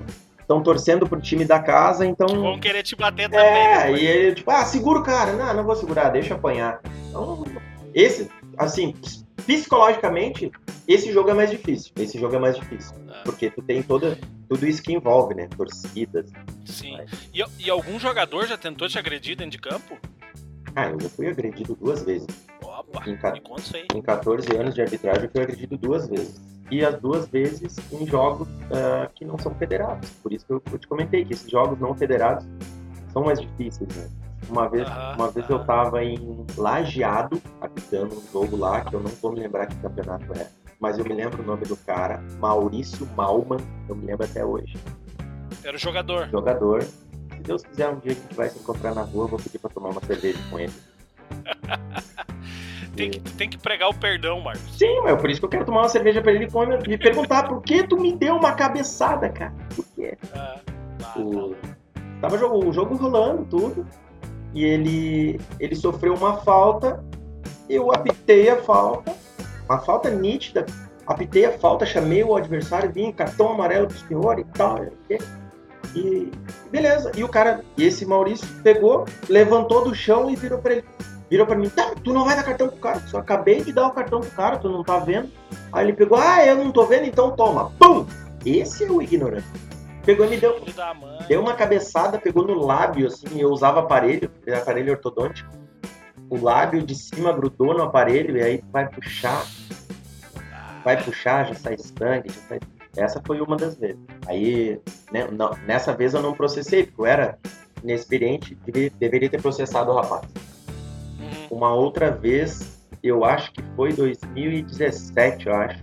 tão 0.50 0.64
torcendo 0.64 1.08
pro 1.08 1.22
time 1.22 1.46
da 1.46 1.60
casa, 1.60 2.04
então. 2.04 2.28
Vão 2.28 2.60
querer 2.60 2.82
te 2.82 2.96
bater 2.96 3.30
também. 3.30 3.46
É, 3.46 3.92
e 3.92 4.04
ele, 4.08 4.36
tipo, 4.36 4.50
ah, 4.50 4.66
segura 4.66 5.00
o 5.00 5.04
cara. 5.04 5.34
Não, 5.34 5.54
não 5.54 5.64
vou 5.64 5.76
segurar, 5.76 6.10
deixa 6.10 6.34
eu 6.34 6.38
apanhar. 6.38 6.82
Então, 7.08 7.46
esse, 7.94 8.28
assim, 8.58 8.96
psicologicamente, 9.46 10.52
esse 10.88 11.14
jogo 11.14 11.30
é 11.30 11.36
mais 11.36 11.52
difícil. 11.52 11.92
Esse 11.96 12.20
jogo 12.20 12.36
é 12.36 12.40
mais 12.40 12.56
difícil. 12.56 12.96
Ah. 13.08 13.22
Porque 13.24 13.52
tu 13.52 13.62
tem 13.62 13.84
toda, 13.84 14.18
tudo 14.50 14.66
isso 14.66 14.82
que 14.82 14.92
envolve, 14.92 15.36
né? 15.36 15.48
Torcidas. 15.56 16.32
Sim. 16.66 16.98
E, 17.32 17.44
e 17.60 17.70
algum 17.70 18.00
jogador 18.00 18.48
já 18.48 18.58
tentou 18.58 18.90
te 18.90 18.98
agredir 18.98 19.38
dentro 19.38 19.52
de 19.52 19.60
campo? 19.60 20.00
Ah, 20.76 20.88
eu 20.88 21.00
já 21.00 21.10
fui 21.10 21.28
agredido 21.28 21.78
duas 21.80 22.02
vezes. 22.02 22.28
Em 23.06 23.16
ca-. 23.18 23.34
Em 23.94 24.02
14 24.02 24.56
anos 24.56 24.76
de 24.76 24.82
arbitragem, 24.82 25.26
eu 25.26 25.30
fui 25.30 25.42
agredido 25.42 25.78
duas 25.78 26.08
vezes. 26.08 26.42
E 26.72 26.86
as 26.86 27.00
duas 27.00 27.28
vezes 27.28 27.76
em 27.92 28.06
jogos 28.06 28.48
ah, 28.72 29.10
que 29.16 29.26
não 29.26 29.38
são 29.38 29.54
federados. 29.56 30.10
Por 30.22 30.32
isso 30.32 30.46
que 30.46 30.54
eu, 30.54 30.62
eu 30.72 30.78
te 30.78 30.88
comentei 30.88 31.26
que 31.26 31.34
esses 31.34 31.50
jogos 31.50 31.80
não 31.80 31.96
federados 31.96 32.46
são 33.12 33.24
mais 33.24 33.40
difíceis, 33.40 33.96
né? 33.96 34.10
Uma 34.48 34.68
vez, 34.68 34.88
uma 35.16 35.30
vez 35.30 35.48
eu 35.50 35.64
tava 35.64 36.04
em 36.04 36.46
Lajeado, 36.58 37.42
apitando 37.62 38.16
um 38.16 38.32
jogo 38.32 38.56
lá, 38.56 38.82
que 38.82 38.96
eu 38.96 39.00
não 39.00 39.10
vou 39.10 39.32
me 39.32 39.42
lembrar 39.42 39.68
que 39.68 39.76
campeonato 39.76 40.32
é. 40.34 40.48
Mas 40.80 40.98
eu 40.98 41.06
me 41.06 41.14
lembro 41.14 41.44
o 41.44 41.46
nome 41.46 41.66
do 41.66 41.76
cara, 41.76 42.24
Maurício 42.40 43.06
Malman, 43.16 43.60
eu 43.88 43.96
me 43.96 44.06
lembro 44.06 44.26
até 44.26 44.44
hoje. 44.44 44.78
Era 45.64 45.76
o 45.76 45.80
jogador. 45.80 46.30
Jogador. 46.30 46.84
Se 46.84 47.42
Deus 47.44 47.64
quiser, 47.64 47.90
um 47.90 48.00
dia 48.00 48.12
a 48.12 48.16
gente 48.16 48.34
vai 48.34 48.50
se 48.50 48.58
encontrar 48.58 48.96
na 48.96 49.02
rua, 49.02 49.26
eu 49.26 49.28
vou 49.28 49.40
pedir 49.40 49.60
pra 49.60 49.70
tomar 49.70 49.90
uma 49.90 50.02
cerveja 50.02 50.40
com 50.50 50.60
ele. 50.60 50.74
Tem 52.96 53.12
que, 53.12 53.20
tem 53.20 53.50
que 53.50 53.58
pregar 53.58 53.90
o 53.90 53.94
perdão, 53.94 54.42
Marcos. 54.42 54.78
Sim, 54.78 55.02
mas 55.04 55.14
é 55.14 55.16
por 55.16 55.30
isso 55.30 55.40
que 55.40 55.46
eu 55.46 55.50
quero 55.50 55.66
tomar 55.66 55.82
uma 55.82 55.90
cerveja 55.90 56.22
pra 56.22 56.32
ele 56.32 56.48
e 56.88 56.98
perguntar 56.98 57.48
por 57.48 57.62
que 57.62 57.84
tu 57.84 57.98
me 57.98 58.14
deu 58.14 58.36
uma 58.36 58.52
cabeçada, 58.54 59.30
cara? 59.30 59.54
Por 59.76 59.86
quê? 59.96 60.18
Ah, 60.34 60.60
ah, 61.04 61.20
O... 61.20 61.56
tá. 61.56 61.70
Tava 62.22 62.36
o 62.36 62.38
jogo, 62.38 62.66
o 62.68 62.74
jogo 62.74 62.96
rolando, 62.96 63.46
tudo. 63.46 63.88
E 64.54 64.66
ele, 64.66 65.40
ele 65.60 65.76
sofreu 65.76 66.14
uma 66.14 66.38
falta. 66.38 67.04
Eu 67.70 67.94
apitei 67.94 68.50
a 68.50 68.58
falta. 68.58 69.14
Uma 69.70 69.80
falta 69.80 70.10
nítida. 70.10 70.66
Apitei 71.08 71.46
a 71.46 71.58
falta, 71.58 71.86
chamei 71.86 72.24
o 72.24 72.36
adversário, 72.36 72.92
vim, 72.92 73.12
cartão 73.12 73.50
amarelo 73.50 73.88
pro 73.88 73.98
senhor 73.98 74.38
e 74.40 74.44
tal. 74.44 74.86
E 75.96 76.32
beleza. 76.70 77.12
E 77.16 77.24
o 77.24 77.30
cara, 77.30 77.64
e 77.78 77.84
esse 77.86 78.06
Maurício 78.06 78.48
pegou, 78.62 79.06
levantou 79.28 79.84
do 79.84 79.96
chão 79.96 80.30
e 80.30 80.36
virou 80.36 80.60
pra 80.60 80.74
ele. 80.74 80.84
Virou 81.30 81.46
pra 81.46 81.56
mim, 81.56 81.70
tá, 81.70 81.94
tu 82.04 82.12
não 82.12 82.26
vai 82.26 82.36
dar 82.36 82.44
cartão 82.44 82.68
pro 82.70 82.78
cara, 82.78 83.00
só 83.02 83.20
acabei 83.20 83.64
de 83.64 83.72
dar 83.72 83.88
o 83.88 83.92
cartão 83.92 84.20
pro 84.20 84.32
cara, 84.32 84.58
tu 84.58 84.68
não 84.70 84.84
tá 84.84 84.98
vendo. 84.98 85.30
Aí 85.72 85.86
ele 85.86 85.94
pegou, 85.94 86.18
ah, 86.18 86.44
eu 86.46 86.56
não 86.58 86.72
tô 86.72 86.86
vendo, 86.86 87.06
então 87.06 87.32
toma. 87.36 87.72
Pum! 87.80 88.06
Esse 88.46 88.86
é 88.86 88.92
o 88.92 89.02
ignorante. 89.02 89.46
Pegou 90.06 90.26
e 90.26 90.30
me 90.30 90.38
deu. 90.38 90.60
Deu 91.28 91.40
uma 91.42 91.54
cabeçada, 91.54 92.18
pegou 92.18 92.48
no 92.48 92.66
lábio, 92.66 93.06
assim, 93.08 93.40
eu 93.40 93.50
usava 93.52 93.82
aparelho, 93.82 94.32
aparelho 94.60 94.94
ortodôntico. 94.94 95.52
O 96.30 96.42
lábio 96.42 96.82
de 96.82 96.96
cima 96.96 97.32
grudou 97.32 97.76
no 97.76 97.84
aparelho 97.84 98.38
e 98.38 98.42
aí 98.42 98.64
vai 98.72 98.88
puxar, 98.88 99.46
vai 100.84 101.02
puxar, 101.04 101.46
já 101.48 101.56
sai 101.56 101.78
sangue, 101.78 102.30
já 102.30 102.42
sai... 102.48 102.60
Essa 102.98 103.22
foi 103.26 103.40
uma 103.40 103.56
das 103.56 103.76
vezes. 103.76 104.00
Aí, 104.28 104.80
né, 105.12 105.28
não- 105.32 105.52
nessa 105.66 105.94
vez 105.94 106.14
eu 106.14 106.22
não 106.22 106.34
processei, 106.34 106.86
porque 106.86 107.02
eu 107.02 107.06
era 107.06 107.38
inexperiente, 107.84 108.58
deveria 109.00 109.30
ter 109.30 109.42
processado 109.42 109.92
o 109.92 109.96
rapaz. 109.96 110.24
Uma 111.50 111.74
outra 111.74 112.12
vez, 112.12 112.80
eu 113.04 113.26
acho 113.26 113.52
que 113.52 113.64
foi 113.76 113.92
2017, 113.94 115.48
eu 115.48 115.56
acho, 115.56 115.82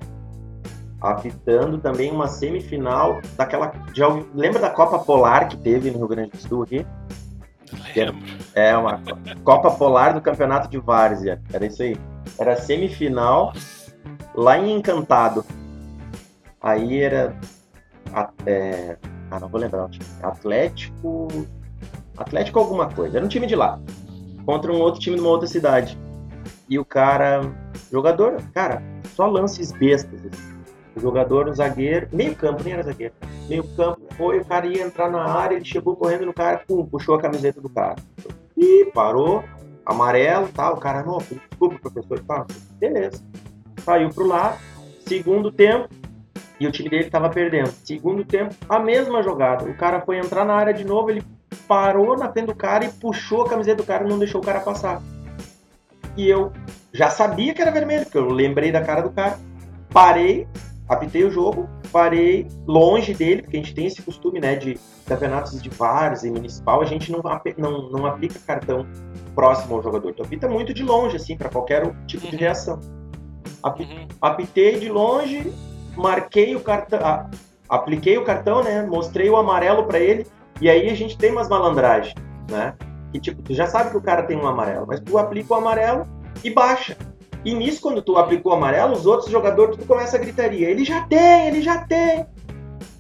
apitando 1.00 1.78
também 1.78 2.10
uma 2.10 2.28
semifinal 2.28 3.20
daquela. 3.36 3.72
Lembra 4.34 4.60
da 4.60 4.70
Copa 4.70 4.98
Polar 4.98 5.48
que 5.48 5.56
teve 5.56 5.90
no 5.90 5.98
Rio 5.98 6.08
Grande 6.08 6.30
do 6.30 6.38
Sul 6.38 6.62
aqui? 6.62 6.86
É, 8.54 8.76
uma 8.76 9.00
Copa 9.42 9.70
Polar 9.72 10.14
do 10.14 10.20
Campeonato 10.20 10.68
de 10.68 10.78
Várzea. 10.78 11.40
Era 11.52 11.66
isso 11.66 11.82
aí. 11.82 11.96
Era 12.38 12.56
semifinal 12.56 13.52
lá 14.34 14.58
em 14.58 14.76
Encantado. 14.76 15.44
Aí 16.60 17.00
era. 17.00 17.36
é, 18.44 18.96
ah, 19.30 19.40
não 19.40 19.48
vou 19.48 19.60
lembrar 19.60 19.84
o 19.84 19.88
time. 19.88 20.04
Atlético. 20.22 21.28
Atlético 22.16 22.58
alguma 22.58 22.88
coisa. 22.88 23.18
Era 23.18 23.26
um 23.26 23.28
time 23.28 23.46
de 23.46 23.56
lá. 23.56 23.78
Contra 24.47 24.72
um 24.72 24.80
outro 24.80 25.01
time 25.01 25.16
de 25.16 25.22
uma 25.22 25.30
outra 25.30 25.47
cidade. 25.47 25.99
E 26.68 26.78
o 26.78 26.84
cara. 26.84 27.42
Jogador, 27.92 28.40
cara, 28.55 28.82
só 29.14 29.26
lances 29.26 29.72
bestas. 29.72 30.24
assim. 30.24 30.57
O 30.94 31.01
jogador, 31.01 31.49
o 31.49 31.55
zagueiro. 31.55 32.09
Meio 32.12 32.34
campo, 32.34 32.62
nem 32.64 32.72
era 32.72 32.82
zagueiro. 32.82 33.12
Meio 33.49 33.64
campo 33.76 34.01
foi, 34.16 34.38
o 34.38 34.44
cara 34.44 34.66
ia 34.66 34.82
entrar 34.82 35.11
na 35.11 35.22
área, 35.24 35.57
ele 35.57 35.64
chegou 35.64 35.94
correndo 35.94 36.26
no 36.26 36.32
cara, 36.32 36.62
pum, 36.66 36.84
puxou 36.86 37.14
a 37.14 37.20
camiseta 37.20 37.61
do 37.61 37.68
cara. 37.68 37.97
E 38.57 38.86
parou, 38.86 39.44
amarelo, 39.84 40.49
tal, 40.49 40.74
o 40.74 40.80
cara, 40.80 41.05
não, 41.05 41.18
desculpa, 41.18 41.78
professor, 41.78 42.18
tá, 42.20 42.47
beleza. 42.78 43.22
Saiu 43.84 44.09
pro 44.11 44.26
lado, 44.26 44.59
segundo 45.07 45.53
tempo, 45.53 45.88
e 46.59 46.66
o 46.66 46.72
time 46.72 46.88
dele 46.88 47.11
tava 47.11 47.28
perdendo. 47.28 47.70
Segundo 47.84 48.24
tempo, 48.24 48.55
a 48.68 48.78
mesma 48.78 49.22
jogada. 49.22 49.64
O 49.64 49.76
cara 49.76 50.01
foi 50.01 50.18
entrar 50.18 50.44
na 50.44 50.55
área 50.55 50.72
de 50.72 50.84
novo, 50.84 51.11
ele 51.11 51.22
parou 51.68 52.16
na 52.16 52.30
frente 52.32 52.46
do 52.46 52.54
cara 52.54 52.84
e 52.84 52.88
puxou 52.88 53.42
a 53.42 53.48
camiseta 53.48 53.78
do 53.82 53.86
cara 53.86 54.04
e 54.04 54.09
não 54.09 54.18
deixou 54.18 54.40
o 54.40 54.44
cara 54.44 54.61
passar. 54.61 55.02
E 56.16 56.28
eu 56.28 56.52
já 56.92 57.11
sabia 57.11 57.52
que 57.52 57.61
era 57.61 57.70
vermelho, 57.70 58.04
porque 58.04 58.18
eu 58.18 58.28
lembrei 58.30 58.72
da 58.72 58.80
cara 58.82 59.02
do 59.02 59.11
cara. 59.11 59.38
Parei, 59.90 60.46
apitei 60.88 61.24
o 61.24 61.30
jogo, 61.30 61.68
parei 61.92 62.46
longe 62.66 63.12
dele, 63.14 63.42
porque 63.42 63.57
a 63.57 63.61
gente 63.61 63.74
tem 63.74 63.86
esse 63.86 64.02
costume, 64.02 64.40
né, 64.40 64.54
de 64.57 64.78
campeonatos 65.07 65.61
de 65.62 65.68
várzea 65.68 66.28
e 66.28 66.32
municipal, 66.32 66.80
a 66.80 66.84
gente 66.84 67.11
não, 67.12 67.20
não, 67.59 67.90
não 67.90 68.07
aplica 68.07 68.38
cartão 68.46 68.86
próximo 69.34 69.76
ao 69.76 69.82
jogador. 69.82 70.12
Tu 70.14 70.22
apita 70.22 70.48
muito 70.48 70.72
de 70.74 70.82
longe, 70.82 71.16
assim, 71.16 71.36
para 71.36 71.48
qualquer 71.48 71.94
tipo 72.07 72.26
de 72.26 72.34
Uhum. 72.34 72.40
reação. 72.40 72.80
Uhum. 73.64 74.07
apitei 74.22 74.78
de 74.78 74.88
longe, 74.88 75.52
marquei 75.96 76.54
o 76.54 76.61
cartão, 76.61 77.00
apliquei 77.68 78.16
o 78.16 78.22
cartão, 78.24 78.62
né? 78.62 78.86
Mostrei 78.86 79.28
o 79.28 79.36
amarelo 79.36 79.84
para 79.84 79.98
ele 79.98 80.24
e 80.61 80.70
aí 80.70 80.88
a 80.88 80.94
gente 80.94 81.16
tem 81.16 81.32
umas 81.32 81.48
malandragens, 81.48 82.14
né? 82.50 82.74
Que 83.12 83.20
tipo, 83.20 83.42
tu 83.42 83.54
já 83.54 83.66
sabe 83.66 83.90
que 83.90 83.96
o 83.96 84.02
cara 84.02 84.22
tem 84.22 84.36
um 84.36 84.46
amarelo, 84.46 84.86
mas 84.86 85.00
tu 85.00 85.18
aplica 85.18 85.54
o 85.54 85.57
amarelo 85.57 86.07
e 86.42 86.50
baixa. 86.50 86.96
E 87.44 87.54
nisso, 87.54 87.80
quando 87.80 88.02
tu 88.02 88.16
aplicou 88.16 88.52
o 88.52 88.54
amarelo, 88.57 88.92
os 88.92 89.07
outros 89.07 89.30
jogadores, 89.30 89.76
tu 89.76 89.86
começa 89.86 90.16
a 90.16 90.20
gritaria. 90.20 90.68
Ele 90.68 90.84
já 90.84 91.02
tem, 91.02 91.46
ele 91.46 91.62
já 91.62 91.78
tem. 91.78 92.26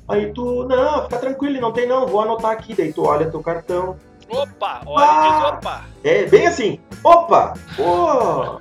Aí 0.08 0.32
tu, 0.32 0.64
não, 0.68 1.02
fica 1.02 1.18
tranquilo, 1.18 1.54
ele 1.54 1.60
não 1.60 1.72
tem 1.72 1.86
não, 1.86 2.06
vou 2.06 2.20
anotar 2.20 2.52
aqui. 2.52 2.72
Daí 2.74 2.92
tu 2.92 3.04
olha 3.04 3.28
teu 3.28 3.42
cartão. 3.42 3.96
Opa, 4.30 4.82
olha 4.86 5.06
Ah! 5.06 5.40
diz 5.40 5.58
opa. 5.58 5.84
É 6.04 6.26
bem 6.26 6.46
assim, 6.46 6.80
opa, 7.02 7.54
pô, 7.76 8.60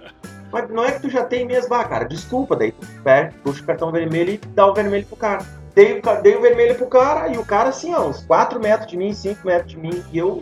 mas 0.52 0.70
não 0.70 0.86
é 0.86 0.92
que 0.92 1.02
tu 1.02 1.10
já 1.10 1.24
tem 1.26 1.46
mesmo, 1.46 1.74
ah, 1.74 1.84
cara, 1.84 2.06
desculpa, 2.06 2.56
daí 2.56 2.72
tu 2.72 2.88
pega, 3.04 3.34
puxa 3.44 3.62
o 3.62 3.66
cartão 3.66 3.92
vermelho 3.92 4.34
e 4.34 4.38
dá 4.38 4.66
o 4.68 4.74
vermelho 4.74 5.06
pro 5.06 5.18
cara. 5.18 5.46
Dei, 5.76 6.00
o- 6.00 6.22
dei 6.22 6.36
o 6.36 6.42
vermelho 6.42 6.76
pro 6.76 6.88
cara 6.88 7.28
e 7.30 7.38
o 7.38 7.46
cara 7.46 7.70
assim, 7.70 7.94
ó, 7.94 8.08
uns 8.08 8.24
4 8.26 8.60
metros 8.60 8.90
de 8.90 8.98
mim, 8.98 9.14
5 9.14 9.46
metros 9.46 9.72
de 9.72 9.78
mim. 9.78 10.04
E 10.12 10.18
eu 10.18 10.42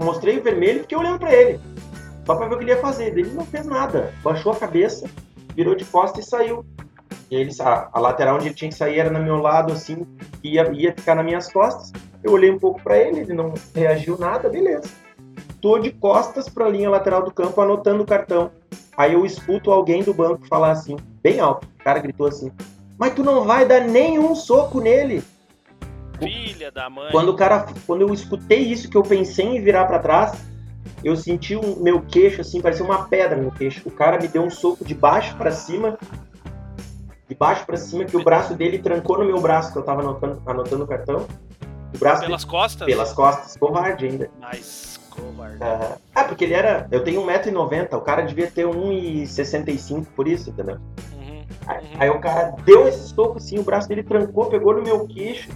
mostrei 0.00 0.38
o 0.38 0.42
vermelho 0.42 0.78
e 0.78 0.82
fiquei 0.82 0.96
olhando 0.98 1.18
pra 1.18 1.32
ele. 1.32 1.60
Só 2.24 2.34
pra 2.34 2.48
ver 2.48 2.54
o 2.54 2.58
que 2.58 2.64
ele 2.64 2.72
ia 2.72 2.78
fazer. 2.80 3.06
Ele 3.16 3.30
não 3.30 3.44
fez 3.44 3.66
nada. 3.66 4.12
Baixou 4.22 4.52
a 4.52 4.56
cabeça, 4.56 5.08
virou 5.54 5.74
de 5.74 5.84
costas 5.84 6.26
e 6.26 6.28
saiu. 6.28 6.64
E 7.30 7.36
ele, 7.36 7.50
a, 7.60 7.88
a 7.92 8.00
lateral 8.00 8.36
onde 8.36 8.46
ele 8.46 8.54
tinha 8.54 8.68
que 8.70 8.76
sair 8.76 8.98
era 9.00 9.10
no 9.10 9.22
meu 9.22 9.36
lado, 9.36 9.72
assim, 9.72 10.06
ia, 10.42 10.68
ia 10.72 10.92
ficar 10.92 11.14
nas 11.14 11.24
minhas 11.24 11.52
costas. 11.52 11.92
Eu 12.22 12.32
olhei 12.32 12.50
um 12.50 12.58
pouco 12.58 12.80
pra 12.82 12.96
ele, 12.96 13.20
ele 13.20 13.32
não 13.32 13.52
reagiu 13.74 14.16
nada, 14.18 14.48
beleza. 14.48 14.88
Tô 15.60 15.78
de 15.78 15.90
costas 15.90 16.48
pra 16.48 16.68
linha 16.68 16.88
lateral 16.90 17.22
do 17.22 17.32
campo, 17.32 17.60
anotando 17.60 18.02
o 18.02 18.06
cartão. 18.06 18.50
Aí 18.96 19.14
eu 19.14 19.24
escuto 19.26 19.70
alguém 19.72 20.02
do 20.02 20.14
banco 20.14 20.46
falar 20.46 20.70
assim, 20.70 20.96
bem 21.22 21.40
alto. 21.40 21.66
O 21.80 21.84
cara 21.84 21.98
gritou 21.98 22.26
assim: 22.28 22.50
Mas 22.98 23.14
tu 23.14 23.22
não 23.22 23.44
vai 23.44 23.66
dar 23.66 23.80
nenhum 23.80 24.34
soco 24.34 24.80
nele. 24.80 25.22
Filha 26.18 26.70
da 26.70 26.88
mãe. 26.88 27.10
Quando 27.10 27.28
o 27.30 27.36
cara, 27.36 27.66
quando 27.86 28.00
eu 28.00 28.12
escutei 28.12 28.60
isso, 28.60 28.88
que 28.88 28.96
eu 28.96 29.02
pensei 29.02 29.44
em 29.44 29.62
virar 29.62 29.84
pra 29.84 29.98
trás, 29.98 30.32
eu 31.04 31.14
senti 31.16 31.54
o 31.54 31.76
meu 31.82 32.00
queixo 32.00 32.40
assim, 32.40 32.60
parecia 32.60 32.84
uma 32.84 33.06
pedra 33.06 33.36
no 33.36 33.50
queixo. 33.50 33.82
O 33.86 33.90
cara 33.90 34.18
me 34.18 34.28
deu 34.28 34.42
um 34.42 34.50
soco 34.50 34.84
de 34.84 34.94
baixo 34.94 35.36
pra 35.36 35.50
cima, 35.50 35.98
de 37.28 37.34
baixo 37.34 37.66
pra 37.66 37.76
cima, 37.76 38.04
que 38.04 38.16
o 38.16 38.24
braço 38.24 38.54
dele 38.54 38.78
trancou 38.78 39.18
no 39.18 39.24
meu 39.24 39.40
braço, 39.40 39.72
que 39.72 39.78
eu 39.78 39.82
tava 39.82 40.00
anotando, 40.00 40.42
anotando 40.46 40.84
o 40.84 40.86
cartão. 40.86 41.26
O 41.94 41.98
braço 41.98 42.22
Pelas 42.22 42.44
costas? 42.44 42.86
dele, 42.86 42.92
pelas 42.92 43.12
costas, 43.12 43.56
covarde 43.56 44.06
ainda. 44.06 44.30
Mas, 44.40 44.98
covarde. 45.10 45.58
Ah, 46.14 46.24
porque 46.24 46.44
ele 46.44 46.54
era. 46.54 46.86
Eu 46.90 47.04
tenho 47.04 47.22
1,90m, 47.22 47.92
o 47.92 48.00
cara 48.00 48.22
devia 48.22 48.50
ter 48.50 48.66
1,65m 48.66 50.06
por 50.14 50.26
isso, 50.26 50.50
entendeu? 50.50 50.78
Aí, 51.66 51.84
uhum. 51.84 51.96
aí 51.98 52.10
o 52.10 52.20
cara 52.20 52.54
deu 52.64 52.86
esse 52.88 53.08
soco 53.08 53.38
assim, 53.38 53.58
o 53.58 53.62
braço 53.62 53.88
dele 53.88 54.02
trancou, 54.02 54.46
pegou 54.46 54.74
no 54.74 54.82
meu 54.82 55.06
queixo. 55.06 55.48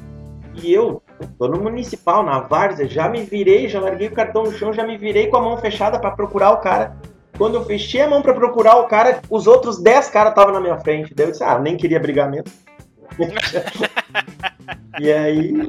E 0.55 0.73
eu, 0.73 1.01
tô 1.39 1.47
no 1.47 1.61
municipal, 1.61 2.25
na 2.25 2.41
várzea, 2.41 2.89
já 2.89 3.09
me 3.09 3.23
virei, 3.23 3.69
já 3.69 3.81
larguei 3.81 4.09
o 4.09 4.15
cartão 4.15 4.43
no 4.43 4.53
chão, 4.53 4.73
já 4.73 4.85
me 4.85 4.99
virei 4.99 5.29
com 5.29 5.37
a 5.37 5.41
mão 5.41 5.57
fechada 5.57 5.99
pra 5.99 6.11
procurar 6.11 6.51
o 6.51 6.59
cara. 6.59 6.97
Quando 7.39 7.55
eu 7.55 7.65
fechei 7.65 8.03
a 8.03 8.09
mão 8.09 8.21
pra 8.21 8.35
procurar 8.35 8.77
o 8.77 8.87
cara, 8.87 9.23
os 9.31 9.47
outros 9.47 9.81
10 9.81 10.11
caras 10.11 10.33
estavam 10.33 10.53
na 10.53 10.61
minha 10.61 10.79
frente. 10.79 11.15
Daí 11.15 11.27
eu 11.27 11.31
disse, 11.31 11.45
ah, 11.45 11.59
nem 11.59 11.77
queria 11.77 12.01
brigar 12.01 12.29
mesmo. 12.29 12.53
e 15.01 15.11
aí. 15.11 15.69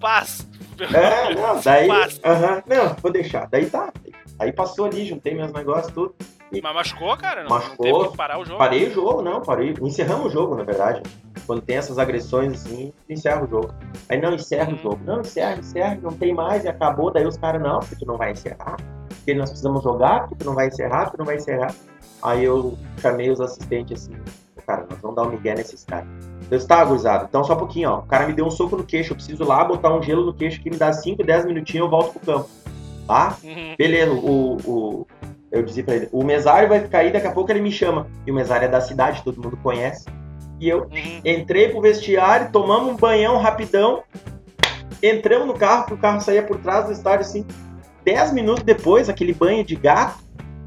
Paz. 0.00 0.48
É, 0.80 1.34
não, 1.34 1.60
daí. 1.60 1.86
Paz. 1.86 2.20
aham, 2.24 2.62
não, 2.66 2.96
vou 3.00 3.12
deixar. 3.12 3.46
Daí 3.48 3.66
tá. 3.66 3.92
Aí 4.38 4.52
passou 4.52 4.86
ali, 4.86 5.04
juntei 5.04 5.34
meus 5.34 5.52
negócios, 5.52 5.92
tudo. 5.92 6.14
Mas 6.60 6.74
machucou, 6.74 7.16
cara? 7.16 7.42
Não, 7.44 7.50
Machucou. 7.50 7.86
Não 7.86 7.98
teve 7.98 8.10
que 8.10 8.16
parar 8.16 8.38
o 8.40 8.44
jogo? 8.44 8.58
Parei 8.58 8.88
o 8.88 8.90
jogo, 8.92 9.22
não, 9.22 9.40
parei. 9.40 9.74
Encerramos 9.80 10.26
o 10.26 10.30
jogo, 10.30 10.54
na 10.56 10.64
verdade. 10.64 11.02
Quando 11.46 11.62
tem 11.62 11.76
essas 11.76 11.98
agressões 11.98 12.52
assim, 12.52 12.92
encerra 13.08 13.44
o 13.44 13.48
jogo. 13.48 13.72
Aí 14.08 14.20
não, 14.20 14.34
encerra 14.34 14.68
o 14.70 14.72
Uhum. 14.72 14.78
jogo. 14.78 15.00
Não, 15.04 15.20
encerra, 15.20 15.58
encerra, 15.58 15.98
não 16.02 16.12
tem 16.12 16.34
mais 16.34 16.64
e 16.64 16.68
acabou. 16.68 17.10
Daí 17.12 17.26
os 17.26 17.36
caras, 17.36 17.62
não, 17.62 17.78
porque 17.80 17.96
tu 17.96 18.06
não 18.06 18.16
vai 18.16 18.32
encerrar. 18.32 18.76
Porque 19.08 19.34
nós 19.34 19.50
precisamos 19.50 19.82
jogar, 19.82 20.20
porque 20.20 20.36
tu 20.36 20.46
não 20.46 20.54
vai 20.54 20.68
encerrar, 20.68 21.04
porque 21.04 21.16
tu 21.16 21.20
não 21.20 21.26
vai 21.26 21.36
encerrar. 21.36 21.74
Aí 22.22 22.44
eu 22.44 22.76
chamei 22.98 23.30
os 23.30 23.40
assistentes 23.40 24.02
assim, 24.02 24.16
cara, 24.66 24.86
nós 24.88 24.98
vamos 25.00 25.16
dar 25.16 25.22
um 25.24 25.30
migué 25.30 25.54
nesses 25.54 25.84
caras. 25.84 26.06
Deus 26.48 26.64
tá, 26.64 26.84
gurizada. 26.84 27.24
Então 27.28 27.42
só 27.42 27.54
um 27.54 27.58
pouquinho, 27.58 27.90
ó. 27.90 27.98
O 28.00 28.02
cara 28.06 28.26
me 28.26 28.32
deu 28.32 28.44
um 28.46 28.50
soco 28.50 28.76
no 28.76 28.84
queixo, 28.84 29.12
eu 29.12 29.16
preciso 29.16 29.42
lá 29.44 29.64
botar 29.64 29.92
um 29.94 30.02
gelo 30.02 30.24
no 30.26 30.32
queixo 30.34 30.60
que 30.60 30.70
me 30.70 30.76
dá 30.76 30.92
5, 30.92 31.24
10 31.24 31.46
minutinhos 31.46 31.84
eu 31.86 31.90
volto 31.90 32.12
pro 32.18 32.20
campo. 32.34 32.48
Tá? 33.06 33.36
Uhum. 33.42 33.74
Beleza, 33.76 34.12
o, 34.12 34.56
o, 34.64 35.06
eu 35.52 35.62
disse 35.62 35.82
pra 35.82 35.94
ele, 35.94 36.08
o 36.10 36.24
mesário 36.24 36.68
vai 36.68 36.80
ficar 36.80 36.98
aí, 36.98 37.12
daqui 37.12 37.26
a 37.26 37.32
pouco 37.32 37.52
ele 37.52 37.60
me 37.60 37.70
chama. 37.70 38.06
E 38.26 38.30
o 38.30 38.34
mesário 38.34 38.64
é 38.64 38.68
da 38.68 38.80
cidade, 38.80 39.22
todo 39.22 39.40
mundo 39.42 39.56
conhece. 39.62 40.06
E 40.58 40.68
eu 40.68 40.82
Uhum. 40.90 41.20
entrei 41.24 41.68
pro 41.68 41.80
vestiário, 41.80 42.50
tomamos 42.50 42.92
um 42.92 42.96
banhão 42.96 43.36
rapidão, 43.38 44.02
entramos 45.02 45.46
no 45.46 45.54
carro, 45.54 45.86
que 45.86 45.94
o 45.94 45.98
carro 45.98 46.20
saía 46.20 46.42
por 46.42 46.58
trás 46.58 46.86
do 46.86 46.92
estádio 46.92 47.20
assim. 47.26 47.46
Dez 48.04 48.32
minutos 48.32 48.62
depois, 48.64 49.08
aquele 49.08 49.32
banho 49.34 49.62
de 49.64 49.76
gato, 49.76 50.18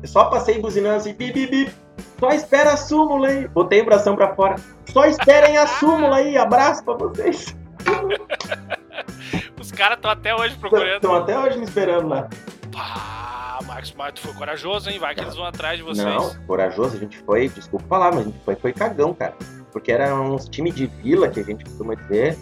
eu 0.02 0.08
só 0.08 0.26
passei 0.26 0.60
buzinando 0.60 0.98
assim, 0.98 1.14
bip, 1.14 1.34
bip, 1.34 1.52
bip. 1.66 1.76
Só 2.20 2.30
espera 2.30 2.74
a 2.74 2.78
súmula 2.78 3.28
aí. 3.28 3.48
Botei 3.48 3.82
o 3.82 3.86
bração 3.86 4.16
pra 4.16 4.34
fora. 4.36 4.56
Só 4.86 5.06
esperem 5.06 5.58
a 5.58 5.66
súmula 5.68 6.18
aí. 6.18 6.38
Abraço 6.38 6.84
pra 6.84 6.94
vocês. 6.94 7.56
Os 9.60 9.72
caras 9.72 9.98
estão 9.98 10.12
até 10.12 10.34
hoje 10.36 10.56
procurando. 10.58 10.96
Estão 10.96 11.16
até 11.16 11.38
hoje 11.38 11.58
me 11.58 11.64
esperando 11.66 12.08
lá. 12.08 12.28
Pá, 12.72 13.14
Marcos, 13.64 13.93
mas 13.97 14.14
tu 14.14 14.22
foi 14.22 14.34
corajoso, 14.34 14.89
hein? 14.89 14.99
Vai 14.99 15.14
que 15.16 15.22
eles 15.22 15.36
vão 15.36 15.45
atrás 15.45 15.78
de 15.78 15.84
vocês. 15.84 16.06
Não, 16.06 16.34
corajoso, 16.45 16.97
a 16.97 16.99
gente 16.99 17.18
foi, 17.20 17.47
desculpa 17.49 17.86
falar, 17.88 18.12
mas 18.12 18.22
a 18.22 18.24
gente 18.30 18.39
foi, 18.43 18.56
foi 18.56 18.74
cagão, 18.74 19.14
cara. 19.14 19.34
Porque 19.72 19.91
era 19.91 20.16
uns 20.16 20.47
time 20.47 20.72
de 20.72 20.86
vila 20.88 21.28
que 21.30 21.39
a 21.39 21.43
gente 21.43 21.66
costuma 21.66 21.95
dizer. 21.95 22.38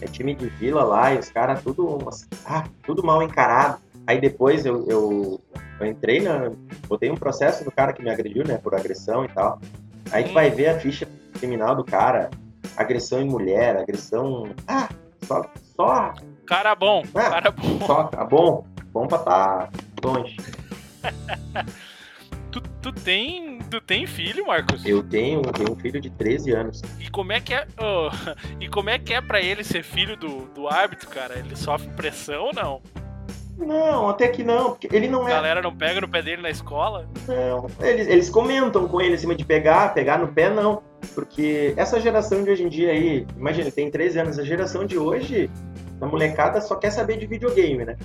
É 0.00 0.06
time 0.06 0.34
de 0.34 0.46
vila 0.46 0.84
lá 0.84 1.12
e 1.12 1.18
os 1.18 1.28
caras 1.30 1.60
tudo, 1.62 1.98
ah, 2.44 2.64
tudo 2.84 3.02
mal 3.04 3.22
encarado. 3.22 3.78
Aí 4.06 4.20
depois 4.20 4.64
eu, 4.64 4.86
eu, 4.88 5.40
eu 5.80 5.86
entrei 5.86 6.20
na. 6.20 6.50
Botei 6.86 7.10
um 7.10 7.16
processo 7.16 7.64
no 7.64 7.72
cara 7.72 7.92
que 7.92 8.02
me 8.02 8.08
agrediu, 8.10 8.44
né? 8.46 8.56
Por 8.58 8.72
agressão 8.74 9.24
e 9.24 9.28
tal. 9.28 9.58
Aí 10.12 10.22
tu 10.24 10.30
Hum. 10.30 10.34
vai 10.34 10.48
ver 10.50 10.68
a 10.68 10.78
ficha 10.78 11.08
criminal 11.40 11.74
do 11.74 11.82
cara, 11.82 12.30
agressão 12.76 13.20
em 13.20 13.28
mulher, 13.28 13.76
agressão. 13.76 14.50
Ah, 14.68 14.88
só. 15.24 15.42
Só. 15.74 16.14
Cara 16.46 16.74
bom, 16.76 17.02
Ah. 17.14 17.30
cara 17.30 17.50
bom. 17.50 17.80
Só, 17.84 18.04
tá 18.04 18.24
bom. 18.24 18.64
Bom 18.92 19.08
pra 19.08 19.18
tá 19.18 19.68
longe. 20.02 20.36
Tu, 22.56 22.62
tu 22.80 22.92
tem, 22.92 23.58
tu 23.70 23.82
tem 23.82 24.06
filho, 24.06 24.46
Marcos? 24.46 24.82
Eu 24.86 25.02
tenho, 25.02 25.42
tenho 25.42 25.72
um 25.72 25.76
filho 25.76 26.00
de 26.00 26.08
13 26.08 26.52
anos. 26.52 26.82
E 26.98 27.10
como 27.10 27.30
é 27.32 27.38
que 27.38 27.52
é, 27.52 27.66
ô, 27.78 28.10
e 28.58 28.66
como 28.66 28.88
é 28.88 28.98
que 28.98 29.12
é 29.12 29.20
para 29.20 29.42
ele 29.42 29.62
ser 29.62 29.82
filho 29.82 30.16
do, 30.16 30.46
do 30.54 30.66
árbitro, 30.66 31.06
cara? 31.10 31.38
Ele 31.38 31.54
sofre 31.54 31.88
pressão 31.90 32.44
ou 32.44 32.54
não? 32.54 32.80
Não, 33.58 34.08
até 34.08 34.28
que 34.28 34.42
não, 34.42 34.70
porque 34.70 34.88
ele 34.90 35.08
não 35.08 35.26
A 35.26 35.30
é. 35.30 35.32
galera 35.32 35.62
não 35.62 35.74
pega 35.74 36.00
no 36.00 36.08
pé 36.08 36.22
dele 36.22 36.42
na 36.42 36.50
escola? 36.50 37.08
Não, 37.26 37.66
eles, 37.80 38.06
eles 38.06 38.30
comentam 38.30 38.86
com 38.86 39.00
ele 39.00 39.14
em 39.14 39.18
cima 39.18 39.34
de 39.34 39.44
pegar, 39.44 39.94
pegar 39.94 40.18
no 40.18 40.28
pé, 40.28 40.50
não. 40.50 40.82
Porque 41.14 41.74
essa 41.76 42.00
geração 42.00 42.42
de 42.42 42.50
hoje 42.50 42.62
em 42.64 42.68
dia 42.68 42.90
aí, 42.90 43.26
imagina, 43.36 43.64
ele 43.64 43.72
tem 43.72 43.90
13 43.90 44.18
anos, 44.18 44.38
a 44.38 44.44
geração 44.44 44.84
de 44.84 44.98
hoje, 44.98 45.50
a 46.00 46.06
molecada 46.06 46.60
só 46.60 46.74
quer 46.76 46.90
saber 46.90 47.18
de 47.18 47.26
videogame, 47.26 47.84
né? 47.84 47.96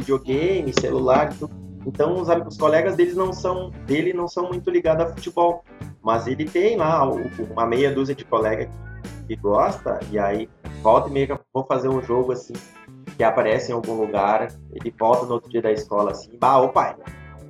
Videogame, 0.00 0.72
celular 0.78 1.32
tudo. 1.38 1.54
Então 1.86 2.20
os, 2.20 2.28
os 2.46 2.56
colegas 2.58 2.96
deles 2.96 3.16
não 3.16 3.32
são, 3.32 3.70
dele 3.86 4.12
não 4.12 4.28
são 4.28 4.48
muito 4.48 4.70
ligados 4.70 5.06
a 5.06 5.14
futebol. 5.14 5.64
Mas 6.02 6.26
ele 6.26 6.44
tem 6.44 6.76
lá 6.76 7.04
uma 7.04 7.66
meia 7.66 7.92
dúzia 7.92 8.14
de 8.14 8.24
colega 8.24 8.66
que, 8.66 9.26
que 9.26 9.36
gosta, 9.36 10.00
e 10.10 10.18
aí 10.18 10.48
volta 10.82 11.08
e 11.08 11.12
meia 11.12 11.40
vou 11.52 11.64
fazer 11.64 11.88
um 11.88 12.02
jogo 12.02 12.32
assim, 12.32 12.54
que 13.16 13.22
aparece 13.22 13.70
em 13.70 13.74
algum 13.74 13.94
lugar, 13.94 14.48
ele 14.72 14.94
volta 14.98 15.26
no 15.26 15.34
outro 15.34 15.50
dia 15.50 15.60
da 15.60 15.70
escola 15.70 16.12
assim, 16.12 16.30
bah, 16.38 16.58
ô 16.58 16.70
pai, 16.70 16.96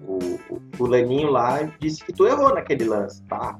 o, 0.04 0.18
o 0.50 0.60
fulaninho 0.74 1.30
lá 1.30 1.62
disse 1.78 2.04
que 2.04 2.12
tu 2.12 2.26
errou 2.26 2.52
naquele 2.52 2.84
lance, 2.84 3.22
tá? 3.24 3.56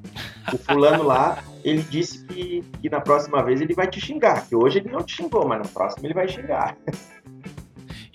O 0.52 0.58
fulano 0.58 1.04
lá, 1.04 1.38
ele 1.62 1.82
disse 1.82 2.24
que, 2.26 2.62
que 2.80 2.90
na 2.90 3.00
próxima 3.00 3.42
vez 3.44 3.60
ele 3.60 3.74
vai 3.74 3.86
te 3.86 4.00
xingar, 4.00 4.46
que 4.48 4.56
hoje 4.56 4.78
ele 4.78 4.90
não 4.90 5.02
te 5.02 5.16
xingou, 5.16 5.46
mas 5.46 5.58
na 5.58 5.68
próxima 5.68 6.06
ele 6.06 6.14
vai 6.14 6.26
xingar. 6.26 6.76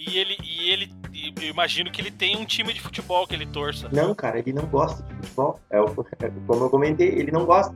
E 0.07 0.17
ele, 0.17 0.37
e 0.43 0.69
ele, 0.69 0.93
eu 1.41 1.49
imagino 1.49 1.91
que 1.91 1.99
ele 2.01 2.11
tem 2.11 2.37
um 2.37 2.45
time 2.45 2.73
de 2.73 2.81
futebol 2.81 3.25
que 3.27 3.33
ele 3.35 3.45
torça. 3.45 3.89
Não, 3.91 4.13
cara, 4.13 4.39
ele 4.39 4.53
não 4.53 4.65
gosta 4.65 5.01
de 5.03 5.13
futebol. 5.15 5.59
É, 5.69 5.79
o- 5.81 5.87
como 6.47 6.65
eu 6.65 6.69
comentei, 6.69 7.07
ele 7.09 7.31
não 7.31 7.45
gosta. 7.45 7.75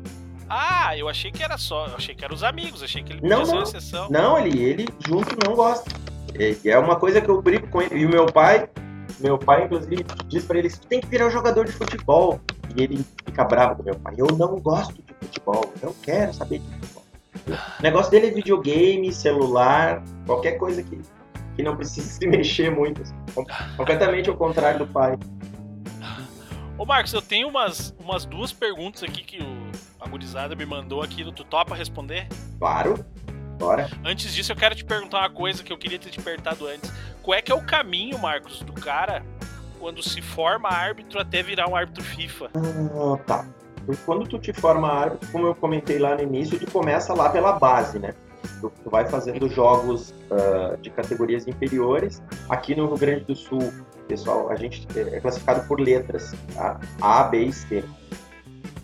Ah, 0.50 0.98
eu 0.98 1.08
achei 1.08 1.32
que 1.32 1.44
era 1.44 1.58
só, 1.58 1.88
eu 1.88 1.96
achei 1.96 2.16
que 2.16 2.26
eram 2.26 2.34
os 2.36 2.44
amigos, 2.44 2.82
achei 2.82 3.04
que 3.04 3.14
ele 3.14 3.28
Não, 3.28 3.44
não. 3.44 3.62
exceção. 3.64 4.10
Não, 4.10 4.38
ele, 4.40 4.62
ele 4.64 4.88
junto 5.08 5.36
não 5.48 5.56
gosta. 5.56 5.90
É, 6.36 6.70
é 6.70 6.80
uma 6.80 6.96
coisa 6.96 7.22
que 7.22 7.30
eu 7.30 7.42
brigo 7.42 7.68
com 7.68 7.82
ele. 7.82 8.00
E 8.00 8.06
o 8.06 8.10
meu 8.10 8.26
pai, 8.26 8.68
meu 9.20 9.38
pai, 9.38 9.66
inclusive, 9.66 10.04
diz 10.28 10.44
pra 10.46 10.58
ele: 10.60 10.70
tu 10.70 10.88
tem 10.88 11.00
que 11.02 11.08
virar 11.08 11.30
jogador 11.30 11.66
de 11.66 11.72
futebol. 11.72 12.40
E 12.76 12.84
ele 12.84 13.04
fica 13.26 13.44
bravo 13.44 13.78
com 13.78 13.84
meu 13.84 13.96
pai. 13.96 14.14
Eu 14.18 14.28
não 14.38 14.60
gosto 14.60 14.94
de 14.94 15.14
futebol, 15.26 15.74
eu 15.82 15.90
não 15.90 15.96
quero 16.02 16.34
saber 16.34 16.60
de 16.60 16.68
futebol. 16.76 17.04
O 17.80 17.84
negócio 17.84 18.12
dele 18.12 18.28
é 18.28 18.32
videogame, 18.32 19.12
celular, 19.14 20.04
qualquer 20.26 20.54
coisa 20.54 20.82
que, 20.84 21.00
que 21.60 21.64
não 21.64 21.76
precise 21.76 22.08
se 22.18 22.26
mexer 22.26 22.72
muito. 22.72 23.04
Com- 23.36 23.46
Completamente 23.76 24.30
ao 24.30 24.38
contrário 24.38 24.80
do 24.80 24.88
pai. 24.88 25.18
Ô 26.78 26.86
Marcos, 26.86 27.12
eu 27.12 27.22
tenho 27.22 27.50
umas, 27.50 27.94
umas 28.00 28.24
duas 28.24 28.54
perguntas 28.54 29.04
aqui 29.04 29.22
que 29.22 29.44
o, 29.44 29.72
a 30.00 30.08
gurizada 30.08 30.56
me 30.56 30.66
mandou 30.66 31.04
aqui, 31.04 31.30
tu 31.34 31.44
topa 31.44 31.76
responder? 31.76 32.26
Claro, 32.58 33.04
bora. 33.60 33.90
Antes 34.06 34.34
disso, 34.34 34.54
eu 34.54 34.56
quero 34.56 34.74
te 34.74 34.86
perguntar 34.86 35.20
uma 35.20 35.30
coisa 35.30 35.62
que 35.62 35.74
eu 35.74 35.78
queria 35.78 36.00
ter 36.00 36.10
te 36.10 36.22
perguntado 36.22 36.66
antes. 36.68 36.90
Qual 37.22 37.38
é 37.38 37.42
que 37.42 37.52
é 37.52 37.56
o 37.56 37.62
caminho, 37.62 38.18
Marcos, 38.18 38.62
do 38.62 38.72
cara 38.72 39.22
quando 39.78 40.02
se 40.02 40.22
forma 40.22 40.70
árbitro 40.70 41.20
até 41.20 41.44
virar 41.44 41.68
um 41.70 41.76
árbitro 41.76 42.02
FIFA? 42.02 42.50
Ah, 42.56 43.18
tá. 43.28 43.46
Quando 44.06 44.26
tu 44.26 44.40
te 44.40 44.54
forma 44.54 44.88
árbitro, 44.90 45.28
como 45.34 45.48
eu 45.48 45.56
comentei 45.56 46.00
lá 46.00 46.16
no 46.16 46.22
início, 46.22 46.58
tu 46.58 46.72
começa 46.72 47.14
lá 47.14 47.30
pela 47.30 47.54
base, 47.60 48.00
né? 48.00 48.14
Tu, 48.60 48.72
tu 48.84 48.90
vai 48.90 49.08
fazendo 49.08 49.48
jogos 49.50 50.14
ah, 50.32 50.78
de 50.82 50.90
categorias 50.90 51.48
inferiores. 51.48 52.22
Aqui 52.50 52.76
no 52.76 52.88
Rio 52.88 52.98
Grande 52.98 53.26
do 53.26 53.36
Sul, 53.36 53.72
pessoal, 54.08 54.50
a 54.50 54.56
gente 54.56 54.88
é 54.98 55.20
classificado 55.20 55.68
por 55.68 55.80
letras, 55.80 56.34
tá? 56.54 56.80
A, 57.02 57.24
B 57.24 57.46
e 57.46 57.54
C. 57.54 57.84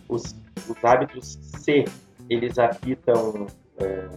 Os, 0.07 0.35
os 0.69 0.85
árbitros 0.85 1.39
C, 1.59 1.85
eles 2.29 2.57
apitam 2.57 3.47
é, 3.77 4.07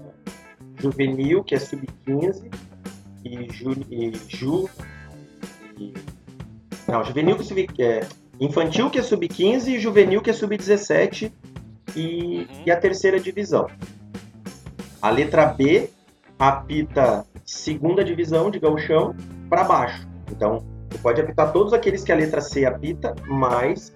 juvenil, 0.76 1.42
que 1.42 1.54
é 1.54 1.58
sub-15, 1.58 2.50
e, 3.24 3.52
ju, 3.52 3.72
e 3.90 4.12
ju 4.28 4.68
e, 5.76 5.94
não, 6.86 7.04
juvenil 7.04 7.36
que 7.36 7.42
é 7.42 7.44
sub 7.44 7.68
é, 7.78 8.06
infantil 8.40 8.90
que 8.90 8.98
é 8.98 9.02
sub-15 9.02 9.68
e 9.68 9.78
juvenil 9.78 10.22
que 10.22 10.30
é 10.30 10.32
sub-17 10.32 11.30
e, 11.94 12.46
uhum. 12.50 12.62
e 12.66 12.70
a 12.70 12.76
terceira 12.76 13.18
divisão. 13.18 13.68
A 15.00 15.10
letra 15.10 15.46
B 15.46 15.90
apita 16.38 17.24
segunda 17.44 18.04
divisão 18.04 18.50
de 18.50 18.58
gauchão 18.58 19.14
para 19.48 19.64
baixo. 19.64 20.06
Então, 20.30 20.64
você 20.90 20.98
pode 20.98 21.20
apitar 21.20 21.52
todos 21.52 21.72
aqueles 21.72 22.04
que 22.04 22.12
a 22.12 22.16
letra 22.16 22.40
C 22.40 22.64
apita, 22.64 23.14
mais 23.26 23.92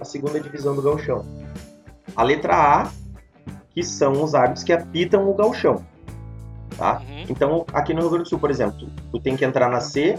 a 0.00 0.04
segunda 0.04 0.40
divisão 0.40 0.74
do 0.74 0.82
gauchão. 0.82 1.24
A 2.14 2.22
letra 2.22 2.54
A, 2.54 2.90
que 3.70 3.82
são 3.82 4.24
os 4.24 4.34
árbitros 4.34 4.64
que 4.64 4.72
apitam 4.72 5.28
o 5.28 5.34
gauchão. 5.34 5.84
Tá? 6.76 7.00
Uhum. 7.00 7.24
Então, 7.28 7.66
aqui 7.72 7.94
no 7.94 8.00
Rio 8.00 8.10
Grande 8.10 8.24
do 8.24 8.28
Sul, 8.28 8.38
por 8.38 8.50
exemplo, 8.50 8.78
tu, 8.78 8.86
tu, 9.12 9.20
tem 9.20 9.36
que 9.36 9.44
entrar 9.44 9.68
na 9.68 9.80
C, 9.80 10.18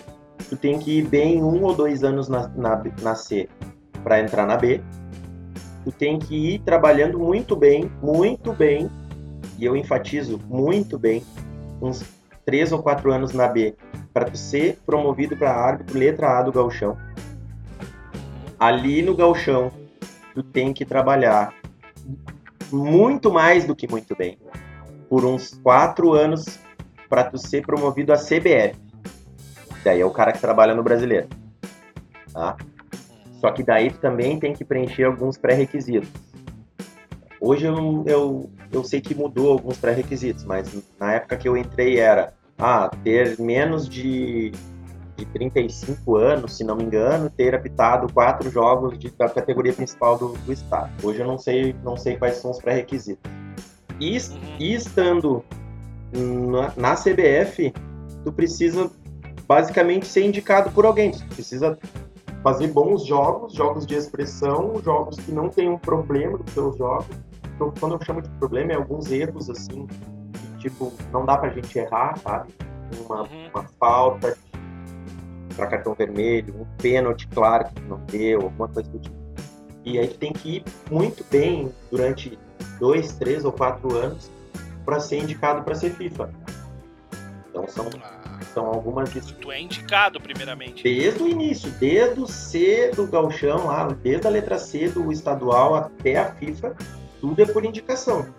tu 0.50 0.56
tem 0.56 0.80
que 0.80 1.00
ir 1.00 1.08
bem 1.08 1.44
um 1.44 1.64
ou 1.64 1.76
dois 1.76 2.04
anos 2.04 2.28
na, 2.28 2.48
na, 2.50 2.84
na 3.02 3.16
C 3.16 3.48
para 4.04 4.20
entrar 4.20 4.46
na 4.46 4.58
B. 4.58 4.82
Tu 5.84 5.92
tem 5.92 6.20
que 6.20 6.54
ir 6.54 6.60
trabalhando 6.60 7.20
muito 7.20 7.56
bem, 7.56 7.92
muito 8.02 8.54
bem, 8.54 8.90
e 9.58 9.66
eu 9.66 9.76
enfatizo 9.76 10.40
muito 10.48 10.98
bem, 10.98 11.24
uns 11.82 12.04
três 12.46 12.72
ou 12.72 12.82
quatro 12.82 13.12
anos 13.12 13.34
na 13.34 13.48
B, 13.48 13.76
para 14.14 14.26
tu 14.26 14.38
ser 14.38 14.80
promovido 14.86 15.36
para 15.36 15.52
árbitro 15.52 15.98
letra 15.98 16.40
A 16.40 16.42
do 16.42 16.52
gauchão. 16.52 16.98
Ali 18.60 19.02
no 19.02 19.16
gauchão, 19.16 19.72
tu 20.34 20.42
tem 20.42 20.74
que 20.74 20.86
trabalhar 20.86 21.54
muito 22.72 23.32
mais 23.32 23.66
do 23.66 23.76
que 23.76 23.90
muito 23.90 24.16
bem, 24.16 24.38
por 25.10 25.26
uns 25.26 25.60
quatro 25.62 26.14
anos 26.14 26.60
para 27.10 27.24
tu 27.24 27.38
ser 27.38 27.66
promovido 27.66 28.14
a 28.14 28.18
CBF. 28.18 28.76
Daí 29.84 30.02
é 30.02 30.06
o 30.06 30.12
cara 30.12 30.34
que 30.34 30.40
trabalha 30.40 30.76
no 30.76 30.84
brasileiro. 30.84 31.28
Tá? 32.34 32.58
Só 33.40 33.52
que 33.52 33.64
daí 33.64 33.92
tu 33.92 34.00
também 34.00 34.40
tem 34.40 34.54
que 34.54 34.66
preencher 34.66 35.04
alguns 35.04 35.38
pré-requisitos. 35.38 36.10
Hoje 37.40 37.66
eu, 37.66 38.04
eu, 38.08 38.50
eu 38.72 38.84
sei 38.84 39.02
que 39.02 39.16
mudou 39.16 39.52
alguns 39.52 39.78
pré-requisitos, 39.78 40.44
mas 40.44 40.70
na 41.00 41.14
época 41.14 41.38
que 41.38 41.48
eu 41.48 41.56
entrei 41.56 42.00
era 42.00 42.34
ah, 42.58 42.90
ter 43.04 43.40
menos 43.40 43.88
de, 43.88 44.52
de 45.16 45.26
35 45.26 46.16
anos, 46.16 46.58
se 46.58 46.64
não 46.64 46.76
me 46.76 46.84
engano, 46.84 47.30
ter 47.30 47.56
apitado 47.56 48.12
quatro 48.12 48.50
jogos 48.50 48.98
de, 48.98 49.10
da 49.12 49.30
categoria 49.30 49.74
principal 49.74 50.18
do, 50.18 50.30
do 50.30 50.52
estado. 50.52 50.92
Hoje 51.04 51.20
eu 51.20 51.28
não 51.28 51.38
sei, 51.38 51.76
não 51.84 51.96
sei 51.96 52.18
quais 52.18 52.38
são 52.38 52.52
os 52.52 52.60
pré-requisitos. 52.60 53.30
E, 54.00 54.18
uhum. 54.18 54.56
e, 54.60 54.74
estando 54.74 55.44
na, 56.14 56.74
na 56.76 56.96
CBF, 56.96 57.74
tu 58.24 58.32
precisa 58.32 58.92
basicamente 59.48 60.06
ser 60.06 60.24
indicado 60.24 60.72
por 60.72 60.86
alguém. 60.86 61.12
Tu 61.12 61.26
precisa 61.28 61.78
fazer 62.44 62.68
bons 62.68 63.06
jogos, 63.06 63.54
jogos 63.54 63.86
de 63.86 63.96
expressão, 63.96 64.80
jogos 64.84 65.18
que 65.18 65.32
não 65.32 65.50
tenham 65.50 65.78
problema 65.78 66.38
nos 66.38 66.52
seus 66.52 66.78
jogos. 66.78 67.08
Então, 67.58 67.74
quando 67.80 67.94
eu 67.94 68.06
chamo 68.06 68.22
de 68.22 68.30
problema, 68.38 68.72
é 68.72 68.76
alguns 68.76 69.12
erros, 69.12 69.50
assim, 69.50 69.88
que, 69.88 70.70
tipo, 70.70 70.94
não 71.12 71.26
dá 71.26 71.40
pra 71.40 71.50
gente 71.50 71.76
errar, 71.76 72.16
sabe? 72.20 72.54
Uma, 73.04 73.24
uhum. 73.24 73.50
uma 73.52 73.64
falta 73.80 74.38
para 75.56 75.66
cartão 75.66 75.96
vermelho, 75.96 76.62
um 76.62 76.66
pênalti 76.78 77.28
claro 77.30 77.66
que 77.74 77.82
não 77.82 77.98
deu, 78.06 78.42
alguma 78.44 78.68
coisa 78.68 78.88
do 78.92 79.00
tipo. 79.00 79.18
E 79.84 79.98
aí 79.98 80.08
tem 80.08 80.32
que 80.32 80.58
ir 80.58 80.64
muito 80.92 81.26
bem 81.32 81.74
durante 81.90 82.38
dois, 82.80 83.14
três 83.14 83.44
ou 83.44 83.52
quatro 83.52 83.98
anos 83.98 84.32
para 84.86 85.00
ser 85.00 85.18
indicado 85.18 85.64
para 85.64 85.74
ser 85.74 85.90
FIFA. 85.96 86.30
Então 87.50 87.68
são 87.68 87.90
ah 88.04 88.28
são 88.58 88.66
algumas. 88.66 89.12
Tu 89.12 89.52
é 89.52 89.62
indicado, 89.62 90.20
primeiramente. 90.20 90.82
Desde 90.84 91.22
o 91.22 91.28
início, 91.28 91.70
desde 91.80 92.20
o 92.20 92.28
C 92.28 92.92
do 92.96 93.06
Galchão, 93.06 93.68
lá, 93.68 93.88
desde 94.02 94.26
a 94.26 94.30
letra 94.32 94.58
C 94.58 94.90
do 94.90 95.12
estadual 95.12 95.76
até 95.76 96.18
a 96.18 96.32
FIFA, 96.34 96.76
tudo 97.28 97.42
é 97.42 97.46
por 97.46 97.66
indicação. 97.66 98.34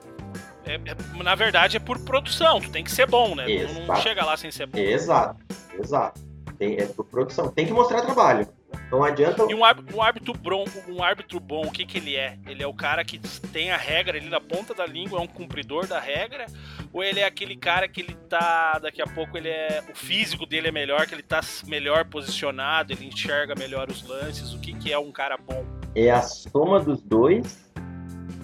É, 0.64 0.74
é, 0.74 1.22
na 1.22 1.34
verdade, 1.34 1.76
é 1.76 1.80
por 1.80 1.98
produção, 1.98 2.60
tu 2.60 2.70
tem 2.70 2.82
que 2.82 2.90
ser 2.90 3.06
bom, 3.06 3.34
né? 3.34 3.50
Exato. 3.50 3.86
Não 3.86 3.96
chega 3.96 4.24
lá 4.24 4.36
sem 4.36 4.50
ser 4.50 4.66
bom. 4.66 4.78
Exato, 4.78 5.44
exato. 5.78 6.20
Tem, 6.58 6.76
é 6.78 6.86
por 6.86 7.04
produção. 7.04 7.48
Tem 7.48 7.66
que 7.66 7.72
mostrar 7.72 8.02
trabalho. 8.02 8.48
Não 8.90 9.04
adianta. 9.04 9.46
E 9.48 9.54
um 9.54 9.64
árbitro, 9.64 10.32
bom, 10.34 10.64
um 10.88 11.02
árbitro 11.02 11.38
bom, 11.38 11.66
o 11.66 11.70
que, 11.70 11.84
que 11.84 11.98
ele 11.98 12.16
é? 12.16 12.38
Ele 12.46 12.62
é 12.62 12.66
o 12.66 12.72
cara 12.72 13.04
que 13.04 13.18
tem 13.52 13.70
a 13.70 13.76
regra 13.76 14.18
ali 14.18 14.28
na 14.28 14.40
ponta 14.40 14.74
da 14.74 14.86
língua, 14.86 15.20
é 15.20 15.22
um 15.22 15.26
cumpridor 15.26 15.86
da 15.86 16.00
regra? 16.00 16.46
Ou 16.92 17.04
ele 17.04 17.20
é 17.20 17.24
aquele 17.24 17.56
cara 17.56 17.86
que 17.86 18.00
ele 18.00 18.14
tá. 18.28 18.78
Daqui 18.78 19.00
a 19.00 19.06
pouco 19.06 19.36
ele 19.36 19.48
é. 19.48 19.82
O 19.90 19.94
físico 19.94 20.46
dele 20.46 20.68
é 20.68 20.72
melhor, 20.72 21.06
que 21.06 21.14
ele 21.14 21.22
tá 21.22 21.40
melhor 21.66 22.06
posicionado, 22.06 22.92
ele 22.92 23.06
enxerga 23.06 23.54
melhor 23.54 23.90
os 23.90 24.06
lances? 24.06 24.52
O 24.54 24.58
que, 24.58 24.72
que 24.72 24.92
é 24.92 24.98
um 24.98 25.12
cara 25.12 25.36
bom? 25.36 25.64
É 25.94 26.10
a 26.10 26.22
soma 26.22 26.80
dos 26.80 27.00
dois, 27.02 27.67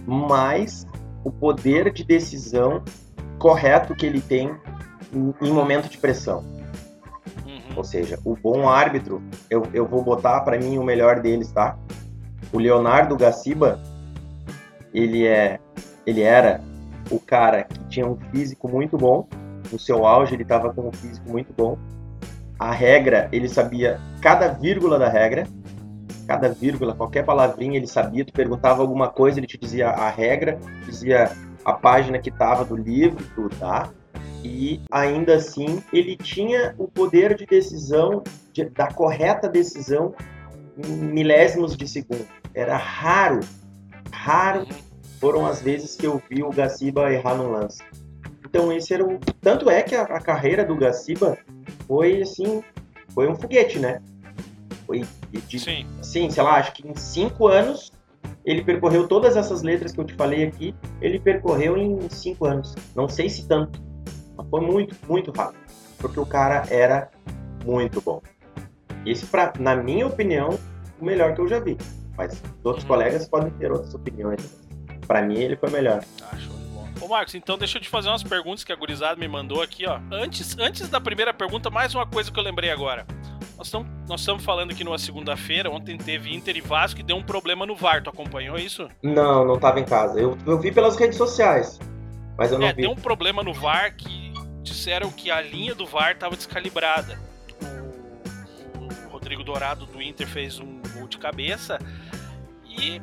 mais 0.06 0.86
o 1.24 1.30
poder 1.30 1.92
de 1.92 2.04
decisão 2.04 2.82
correto 3.38 3.94
que 3.94 4.06
ele 4.06 4.20
tem 4.20 4.54
em 5.12 5.52
momento 5.52 5.88
de 5.88 5.98
pressão. 5.98 6.44
Ou 7.76 7.82
seja, 7.82 8.18
o 8.24 8.36
bom 8.36 8.68
árbitro, 8.68 9.22
eu, 9.50 9.62
eu 9.72 9.86
vou 9.86 10.02
botar 10.02 10.40
para 10.40 10.58
mim 10.58 10.78
o 10.78 10.84
melhor 10.84 11.20
deles, 11.20 11.50
tá? 11.50 11.76
O 12.52 12.58
Leonardo 12.58 13.16
Gaciba, 13.16 13.80
ele 14.92 15.26
é 15.26 15.58
ele 16.06 16.22
era 16.22 16.60
o 17.10 17.18
cara 17.18 17.64
que 17.64 17.78
tinha 17.88 18.06
um 18.06 18.16
físico 18.30 18.68
muito 18.68 18.96
bom, 18.96 19.26
no 19.72 19.78
seu 19.78 20.06
auge 20.06 20.34
ele 20.34 20.42
estava 20.42 20.72
com 20.72 20.88
um 20.88 20.92
físico 20.92 21.28
muito 21.28 21.52
bom. 21.52 21.78
A 22.58 22.70
regra, 22.70 23.28
ele 23.32 23.48
sabia 23.48 24.00
cada 24.20 24.48
vírgula 24.48 24.98
da 24.98 25.08
regra, 25.08 25.46
cada 26.24 26.48
vírgula, 26.48 26.94
qualquer 26.94 27.24
palavrinha 27.24 27.76
ele 27.76 27.86
sabia. 27.86 28.24
Tu 28.24 28.32
perguntava 28.32 28.82
alguma 28.82 29.08
coisa, 29.08 29.38
ele 29.38 29.46
te 29.46 29.58
dizia 29.58 29.88
a 29.88 30.08
regra, 30.08 30.58
dizia 30.84 31.30
a 31.64 31.72
página 31.72 32.18
que 32.18 32.30
estava 32.30 32.64
do 32.64 32.76
livro, 32.76 33.24
tudo, 33.34 33.54
tá? 33.56 33.90
e 34.44 34.82
ainda 34.90 35.36
assim 35.36 35.82
ele 35.90 36.16
tinha 36.16 36.74
o 36.76 36.86
poder 36.86 37.34
de 37.34 37.46
decisão, 37.46 38.22
de, 38.52 38.68
da 38.68 38.92
correta 38.92 39.48
decisão 39.48 40.14
em 40.76 40.86
milésimos 40.86 41.74
de 41.76 41.88
segundo. 41.88 42.26
Era 42.52 42.76
raro, 42.76 43.40
raro 44.12 44.66
foram 45.18 45.46
as 45.46 45.62
vezes 45.62 45.96
que 45.96 46.06
eu 46.06 46.22
vi 46.28 46.42
o 46.42 46.50
Gaciba 46.50 47.10
errar 47.10 47.34
no 47.34 47.50
lance. 47.50 47.82
Então 48.44 48.70
esse 48.70 48.92
era 48.92 49.04
o 49.04 49.18
tanto 49.40 49.70
é 49.70 49.82
que 49.82 49.94
a, 49.94 50.02
a 50.02 50.20
carreira 50.20 50.64
do 50.64 50.76
Gaciba 50.76 51.38
foi 51.86 52.20
assim, 52.20 52.62
foi 53.14 53.26
um 53.26 53.34
foguete, 53.34 53.78
né? 53.78 54.02
Foi 54.86 55.04
de, 55.30 55.58
Sim. 55.58 55.86
Sim, 56.02 56.30
sei 56.30 56.42
lá, 56.42 56.56
acho 56.56 56.72
que 56.72 56.86
em 56.86 56.94
cinco 56.94 57.48
anos 57.48 57.92
ele 58.44 58.62
percorreu 58.62 59.08
todas 59.08 59.36
essas 59.36 59.62
letras 59.62 59.92
que 59.92 60.00
eu 60.00 60.04
te 60.04 60.14
falei 60.14 60.44
aqui, 60.44 60.74
ele 61.00 61.18
percorreu 61.18 61.76
em 61.76 62.08
cinco 62.10 62.46
anos. 62.46 62.74
Não 62.94 63.08
sei 63.08 63.28
se 63.28 63.46
tanto, 63.48 63.82
foi 64.50 64.60
muito, 64.60 64.96
muito 65.08 65.30
rápido. 65.30 65.64
Porque 65.98 66.20
o 66.20 66.26
cara 66.26 66.64
era 66.68 67.10
muito 67.64 68.00
bom. 68.00 68.20
Esse, 69.06 69.26
pra, 69.26 69.52
na 69.58 69.74
minha 69.74 70.06
opinião, 70.06 70.58
o 71.00 71.04
melhor 71.04 71.34
que 71.34 71.40
eu 71.40 71.48
já 71.48 71.60
vi. 71.60 71.76
Mas 72.16 72.42
outros 72.62 72.84
uhum. 72.84 72.88
colegas 72.88 73.28
podem 73.28 73.50
ter 73.52 73.72
outras 73.72 73.94
opiniões. 73.94 74.62
Para 75.06 75.22
mim, 75.22 75.38
ele 75.38 75.56
foi 75.56 75.68
o 75.68 75.72
melhor. 75.72 76.04
Ah. 76.22 76.36
Ô, 77.00 77.08
Marcos, 77.08 77.34
então 77.34 77.58
deixa 77.58 77.76
eu 77.76 77.82
te 77.82 77.88
fazer 77.88 78.08
umas 78.08 78.22
perguntas 78.22 78.64
que 78.64 78.72
a 78.72 78.76
gurizada 78.76 79.16
me 79.16 79.28
mandou 79.28 79.60
aqui, 79.60 79.84
ó. 79.86 80.00
Antes, 80.10 80.56
antes 80.58 80.88
da 80.88 81.00
primeira 81.00 81.34
pergunta, 81.34 81.68
mais 81.68 81.94
uma 81.94 82.06
coisa 82.06 82.30
que 82.30 82.38
eu 82.38 82.42
lembrei 82.42 82.70
agora. 82.70 83.06
Nós 83.56 83.68
estamos 83.68 83.88
nós 84.08 84.42
falando 84.42 84.72
aqui 84.72 84.82
numa 84.82 84.98
segunda-feira, 84.98 85.70
ontem 85.70 85.96
teve 85.96 86.34
Inter 86.34 86.56
e 86.56 86.60
Vasco 86.60 87.00
e 87.00 87.02
deu 87.02 87.16
um 87.16 87.22
problema 87.22 87.64
no 87.64 87.76
VAR. 87.76 88.02
Tu 88.02 88.10
acompanhou 88.10 88.56
isso? 88.58 88.88
Não, 89.02 89.44
não 89.44 89.54
estava 89.54 89.78
em 89.78 89.84
casa. 89.84 90.18
Eu, 90.18 90.36
eu 90.44 90.58
vi 90.58 90.72
pelas 90.72 90.96
redes 90.96 91.16
sociais, 91.16 91.78
mas 92.36 92.50
eu 92.50 92.58
não 92.58 92.66
é, 92.66 92.72
vi. 92.72 92.82
deu 92.82 92.90
um 92.90 92.96
problema 92.96 93.42
no 93.42 93.54
VAR 93.54 93.94
que 93.96 94.32
disseram 94.62 95.10
que 95.10 95.30
a 95.30 95.40
linha 95.40 95.74
do 95.74 95.86
VAR 95.86 96.12
estava 96.12 96.36
descalibrada. 96.36 97.18
O, 98.76 99.06
o, 99.06 99.08
Rodrigo 99.10 99.44
Dourado 99.44 99.86
do 99.86 100.02
Inter 100.02 100.26
fez 100.26 100.58
um 100.58 100.80
gol 100.94 101.06
de 101.06 101.18
cabeça 101.18 101.78
e, 102.66 103.00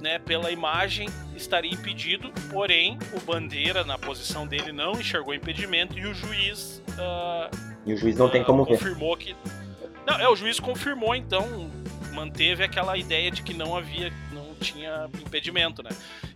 né, 0.00 0.20
pela 0.20 0.52
imagem 0.52 1.08
estaria 1.34 1.72
impedido, 1.72 2.32
porém 2.50 2.96
o 3.12 3.20
Bandeira 3.20 3.82
na 3.82 3.98
posição 3.98 4.46
dele 4.46 4.70
não 4.70 4.92
enxergou 4.92 5.34
impedimento 5.34 5.98
e 5.98 6.06
o 6.06 6.14
juiz 6.14 6.82
uh, 6.90 7.70
e 7.86 7.94
o 7.94 7.96
juiz 7.96 8.16
não 8.16 8.26
uh, 8.26 8.30
tem 8.30 8.44
como 8.44 8.66
confirmou 8.66 9.16
ver. 9.16 9.24
que 9.24 9.36
não, 10.06 10.20
é 10.20 10.28
o 10.28 10.36
juiz 10.36 10.58
confirmou 10.58 11.14
então 11.14 11.70
manteve 12.12 12.64
aquela 12.64 12.96
ideia 12.96 13.30
de 13.30 13.42
que 13.42 13.54
não 13.54 13.76
havia 13.76 14.12
não 14.32 14.54
tinha 14.56 15.08
impedimento, 15.14 15.82
né? 15.82 15.90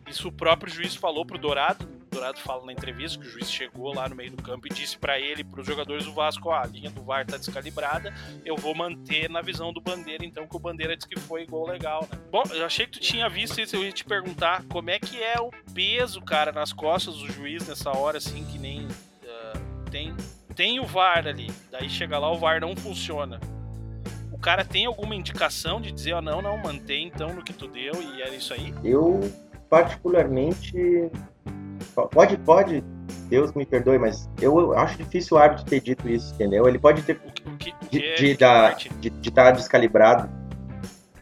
Isso 0.08 0.28
o 0.28 0.32
próprio 0.32 0.72
juiz 0.72 0.94
falou 0.94 1.26
pro 1.26 1.38
Dourado 1.38 1.86
Dourado 2.14 2.38
fala 2.38 2.64
na 2.64 2.72
entrevista 2.72 3.20
que 3.20 3.26
o 3.26 3.30
juiz 3.30 3.50
chegou 3.50 3.92
lá 3.92 4.08
no 4.08 4.14
meio 4.14 4.30
do 4.30 4.40
campo 4.40 4.68
e 4.68 4.70
disse 4.70 4.96
para 4.96 5.18
ele, 5.18 5.42
para 5.42 5.60
os 5.60 5.66
jogadores 5.66 6.04
do 6.04 6.12
Vasco, 6.12 6.48
ó, 6.48 6.54
a 6.54 6.64
linha 6.64 6.88
do 6.88 7.02
VAR 7.02 7.26
tá 7.26 7.36
descalibrada, 7.36 8.14
eu 8.44 8.56
vou 8.56 8.72
manter 8.72 9.28
na 9.28 9.42
visão 9.42 9.72
do 9.72 9.80
Bandeira, 9.80 10.24
então 10.24 10.46
que 10.46 10.54
o 10.54 10.60
Bandeira 10.60 10.96
disse 10.96 11.08
que 11.08 11.18
foi 11.18 11.44
gol 11.44 11.66
legal, 11.66 12.08
né? 12.10 12.18
Bom, 12.30 12.44
eu 12.52 12.64
achei 12.64 12.86
que 12.86 12.92
tu 12.92 13.00
tinha 13.00 13.28
visto 13.28 13.60
isso, 13.60 13.74
eu 13.74 13.82
ia 13.82 13.90
te 13.90 14.04
perguntar 14.04 14.64
como 14.68 14.90
é 14.90 14.98
que 14.98 15.20
é 15.20 15.40
o 15.40 15.50
peso, 15.74 16.22
cara, 16.22 16.52
nas 16.52 16.72
costas 16.72 17.16
do 17.16 17.30
juiz 17.32 17.66
nessa 17.66 17.90
hora, 17.90 18.18
assim, 18.18 18.44
que 18.44 18.58
nem 18.58 18.86
uh, 18.86 19.90
tem, 19.90 20.14
tem 20.54 20.80
o 20.80 20.84
VAR 20.84 21.26
ali, 21.26 21.50
daí 21.70 21.88
chega 21.88 22.18
lá 22.18 22.30
o 22.30 22.38
VAR 22.38 22.60
não 22.60 22.76
funciona 22.76 23.40
o 24.34 24.38
cara 24.38 24.64
tem 24.64 24.84
alguma 24.84 25.14
indicação 25.14 25.80
de 25.80 25.92
dizer, 25.92 26.12
ó, 26.12 26.18
oh, 26.18 26.20
não, 26.20 26.42
não, 26.42 26.58
mantém 26.58 27.06
então 27.06 27.32
no 27.32 27.42
que 27.42 27.52
tu 27.52 27.68
deu 27.68 27.94
e 28.02 28.20
era 28.20 28.34
isso 28.34 28.52
aí? 28.52 28.74
Eu, 28.82 29.20
particularmente, 29.70 31.08
pode, 32.12 32.36
pode, 32.38 32.84
Deus 33.28 33.52
me 33.52 33.64
perdoe, 33.64 33.96
mas 33.96 34.28
eu 34.42 34.76
acho 34.76 34.98
difícil 34.98 35.36
o 35.36 35.40
árbitro 35.40 35.64
ter 35.64 35.80
dito 35.80 36.08
isso, 36.08 36.34
entendeu? 36.34 36.66
Ele 36.66 36.80
pode 36.80 37.00
ter. 37.02 37.20
O 37.24 37.30
que, 37.30 37.48
o 37.48 37.56
que, 37.56 37.74
de, 37.90 38.04
é, 38.04 38.14
de, 38.16 38.26
estar 38.26 38.74
de, 38.74 39.08
de 39.08 39.30
tá 39.30 39.52
descalibrado. 39.52 40.28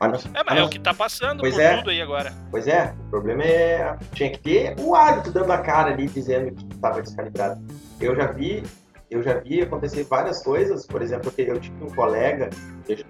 Ah, 0.00 0.08
não, 0.08 0.16
é, 0.16 0.42
mas 0.44 0.58
ah, 0.58 0.60
é 0.60 0.62
o 0.64 0.68
que 0.68 0.80
tá 0.80 0.94
passando 0.94 1.40
pois 1.40 1.54
por 1.54 1.62
é, 1.62 1.76
tudo 1.76 1.90
aí 1.90 2.00
agora. 2.00 2.32
Pois 2.50 2.66
é, 2.66 2.94
o 3.06 3.10
problema 3.10 3.44
é. 3.44 3.96
Tinha 4.14 4.30
que 4.30 4.38
ter 4.38 4.74
o 4.80 4.96
árbitro 4.96 5.32
dando 5.32 5.52
a 5.52 5.58
cara 5.58 5.92
ali 5.92 6.06
dizendo 6.06 6.50
que 6.50 6.74
estava 6.74 7.00
descalibrado. 7.00 7.62
Eu 8.00 8.16
já 8.16 8.26
vi 8.26 8.64
eu 9.12 9.22
já 9.22 9.34
vi 9.34 9.62
acontecer 9.62 10.04
várias 10.04 10.42
coisas, 10.42 10.86
por 10.86 11.02
exemplo, 11.02 11.32
eu 11.36 11.60
tive 11.60 11.84
um 11.84 11.90
colega, 11.90 12.50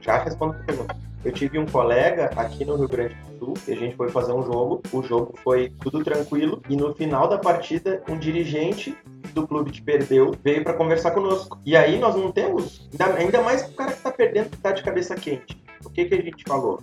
já 0.00 0.18
respondo 0.18 0.54
a 0.54 0.64
pergunta, 0.64 0.96
eu 1.24 1.32
tive 1.32 1.58
um 1.58 1.66
colega 1.66 2.30
aqui 2.36 2.64
no 2.64 2.76
Rio 2.76 2.88
Grande 2.88 3.14
do 3.14 3.38
Sul, 3.38 3.54
que 3.54 3.72
a 3.72 3.76
gente 3.76 3.94
foi 3.96 4.08
fazer 4.08 4.32
um 4.32 4.42
jogo, 4.42 4.82
o 4.92 5.02
jogo 5.02 5.34
foi 5.42 5.72
tudo 5.80 6.02
tranquilo, 6.02 6.60
e 6.68 6.76
no 6.76 6.92
final 6.94 7.28
da 7.28 7.38
partida, 7.38 8.02
um 8.08 8.18
dirigente 8.18 8.96
do 9.32 9.46
clube 9.46 9.70
que 9.70 9.80
perdeu 9.80 10.32
veio 10.42 10.64
para 10.64 10.74
conversar 10.74 11.12
conosco. 11.12 11.58
E 11.64 11.76
aí 11.76 11.98
nós 11.98 12.14
não 12.16 12.30
temos, 12.30 12.88
ainda 13.16 13.40
mais 13.40 13.62
o 13.62 13.72
cara 13.74 13.92
que 13.92 14.02
tá 14.02 14.10
perdendo, 14.10 14.50
que 14.50 14.58
tá 14.58 14.72
de 14.72 14.82
cabeça 14.82 15.14
quente. 15.14 15.62
O 15.84 15.90
que 15.90 16.04
que 16.04 16.14
a 16.14 16.20
gente 16.20 16.44
falou? 16.46 16.80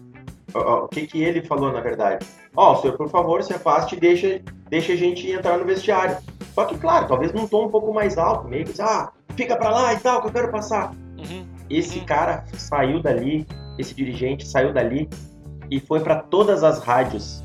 O 0.53 0.87
que 0.87 1.05
que 1.05 1.21
ele 1.21 1.41
falou, 1.41 1.71
na 1.71 1.79
verdade? 1.79 2.25
Ó, 2.55 2.71
oh, 2.71 2.75
senhor, 2.77 2.97
por 2.97 3.09
favor, 3.09 3.43
se 3.43 3.53
afaste 3.53 3.95
e 3.95 3.99
deixa, 3.99 4.41
deixa 4.69 4.93
a 4.93 4.95
gente 4.95 5.29
entrar 5.29 5.57
no 5.57 5.65
vestiário. 5.65 6.17
Só 6.53 6.65
que, 6.65 6.77
claro, 6.77 7.07
talvez 7.07 7.33
num 7.33 7.47
tom 7.47 7.65
um 7.65 7.69
pouco 7.69 7.93
mais 7.93 8.17
alto, 8.17 8.47
meio 8.47 8.65
que, 8.65 8.81
ah, 8.81 9.11
fica 9.35 9.55
pra 9.55 9.69
lá 9.69 9.93
e 9.93 9.99
tal, 9.99 10.21
que 10.21 10.27
eu 10.27 10.31
quero 10.31 10.51
passar. 10.51 10.91
Uhum. 11.17 11.47
Esse 11.69 11.99
uhum. 11.99 12.05
cara 12.05 12.45
saiu 12.53 13.01
dali, 13.01 13.47
esse 13.77 13.93
dirigente 13.93 14.47
saiu 14.47 14.73
dali 14.73 15.09
e 15.69 15.79
foi 15.79 15.99
para 15.99 16.17
todas 16.17 16.63
as 16.63 16.79
rádios 16.79 17.43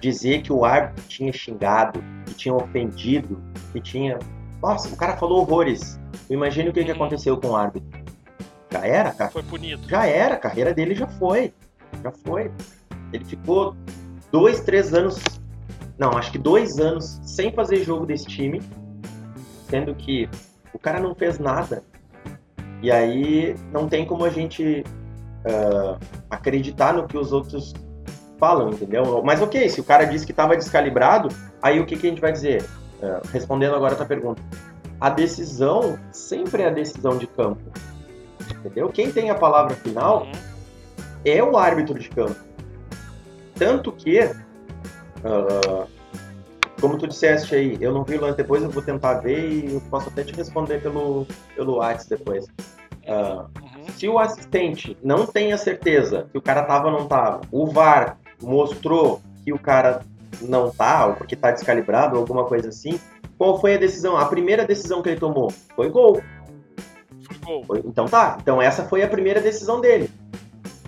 dizer 0.00 0.42
que 0.42 0.52
o 0.52 0.64
árbitro 0.64 1.04
tinha 1.08 1.32
xingado, 1.32 2.02
que 2.26 2.34
tinha 2.34 2.54
ofendido, 2.54 3.42
que 3.72 3.80
tinha. 3.80 4.18
Nossa, 4.62 4.88
o 4.88 4.96
cara 4.96 5.16
falou 5.16 5.40
horrores. 5.40 6.00
Imagine 6.30 6.70
o 6.70 6.72
que, 6.72 6.84
que 6.84 6.90
uhum. 6.90 6.96
aconteceu 6.96 7.36
com 7.38 7.48
o 7.48 7.56
árbitro. 7.56 7.88
Já 8.70 8.86
era, 8.86 9.12
cara. 9.12 9.30
Foi 9.30 9.42
punido. 9.42 9.88
Já 9.88 10.06
era, 10.06 10.34
a 10.34 10.38
carreira 10.38 10.74
dele 10.74 10.94
já 10.94 11.06
foi. 11.06 11.52
Já 12.02 12.10
foi. 12.10 12.50
Ele 13.12 13.24
ficou 13.24 13.76
dois, 14.30 14.60
três 14.60 14.92
anos 14.92 15.18
não, 15.98 16.10
acho 16.12 16.30
que 16.30 16.38
dois 16.38 16.78
anos 16.78 17.20
sem 17.24 17.52
fazer 17.52 17.82
jogo 17.82 18.06
desse 18.06 18.26
time, 18.26 18.62
sendo 19.68 19.94
que 19.94 20.28
o 20.72 20.78
cara 20.78 21.00
não 21.00 21.14
fez 21.14 21.38
nada. 21.38 21.82
E 22.80 22.92
aí 22.92 23.56
não 23.72 23.88
tem 23.88 24.06
como 24.06 24.24
a 24.24 24.30
gente 24.30 24.84
uh, 25.44 25.98
acreditar 26.30 26.94
no 26.94 27.08
que 27.08 27.18
os 27.18 27.32
outros 27.32 27.74
falam, 28.38 28.70
entendeu? 28.70 29.20
Mas 29.24 29.42
ok, 29.42 29.68
se 29.68 29.80
o 29.80 29.84
cara 29.84 30.04
disse 30.04 30.24
que 30.24 30.30
estava 30.30 30.56
descalibrado, 30.56 31.28
aí 31.60 31.80
o 31.80 31.86
que, 31.86 31.96
que 31.96 32.06
a 32.06 32.10
gente 32.10 32.20
vai 32.20 32.30
dizer? 32.30 32.62
Uh, 33.02 33.26
respondendo 33.32 33.74
agora 33.74 33.94
a 33.94 33.96
tua 33.96 34.06
pergunta. 34.06 34.40
A 35.00 35.10
decisão 35.10 35.98
sempre 36.12 36.62
é 36.62 36.68
a 36.68 36.70
decisão 36.70 37.18
de 37.18 37.26
campo. 37.26 37.62
Entendeu? 38.64 38.88
Quem 38.88 39.10
tem 39.10 39.30
a 39.30 39.34
palavra 39.34 39.74
final 39.74 40.22
uhum. 40.22 40.32
é 41.24 41.42
o 41.42 41.56
árbitro 41.56 41.98
de 41.98 42.08
campo. 42.08 42.36
Tanto 43.56 43.90
que 43.90 44.30
Uh, 45.24 45.86
como 46.80 46.96
tu 46.96 47.08
disseste 47.08 47.54
aí, 47.54 47.76
eu 47.80 47.92
não 47.92 48.04
vi 48.04 48.16
o 48.16 48.20
lance 48.20 48.36
depois, 48.36 48.62
eu 48.62 48.70
vou 48.70 48.82
tentar 48.82 49.14
ver 49.14 49.50
e 49.50 49.74
eu 49.74 49.80
posso 49.90 50.08
até 50.08 50.22
te 50.22 50.32
responder 50.34 50.80
pelo, 50.80 51.26
pelo 51.56 51.76
WhatsApp 51.76 52.10
depois. 52.10 52.46
Uh, 53.08 53.48
uhum. 53.60 53.88
Se 53.96 54.08
o 54.08 54.18
assistente 54.18 54.96
não 55.02 55.26
tem 55.26 55.52
a 55.52 55.58
certeza 55.58 56.28
que 56.30 56.38
o 56.38 56.42
cara 56.42 56.62
tava 56.62 56.86
ou 56.86 56.92
não 56.92 57.08
tava, 57.08 57.40
o 57.50 57.66
VAR 57.66 58.18
mostrou 58.40 59.20
que 59.44 59.52
o 59.52 59.58
cara 59.58 60.02
não 60.42 60.70
tá, 60.70 61.06
ou 61.06 61.14
porque 61.14 61.34
tá 61.34 61.50
descalibrado, 61.50 62.14
ou 62.14 62.20
alguma 62.20 62.44
coisa 62.44 62.68
assim, 62.68 63.00
qual 63.36 63.60
foi 63.60 63.74
a 63.74 63.78
decisão? 63.78 64.16
A 64.16 64.26
primeira 64.26 64.64
decisão 64.64 65.02
que 65.02 65.08
ele 65.08 65.20
tomou 65.20 65.50
foi 65.74 65.88
gol. 65.88 66.22
Foi 67.40 67.62
gol. 67.62 67.82
Então 67.84 68.06
tá, 68.06 68.36
então 68.40 68.60
essa 68.60 68.84
foi 68.84 69.02
a 69.02 69.08
primeira 69.08 69.40
decisão 69.40 69.80
dele. 69.80 70.10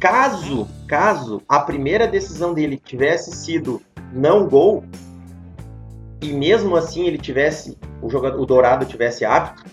Caso, 0.01 0.67
caso 0.89 1.43
a 1.47 1.61
primeira 1.61 2.07
decisão 2.07 2.55
dele 2.55 2.81
tivesse 2.83 3.33
sido 3.33 3.83
não 4.11 4.49
gol, 4.49 4.83
e 6.23 6.33
mesmo 6.33 6.75
assim 6.75 7.07
ele 7.07 7.19
tivesse, 7.19 7.77
o 8.01 8.09
jogador, 8.09 8.41
o 8.41 8.47
Dourado 8.47 8.87
tivesse 8.87 9.27
apto, 9.27 9.65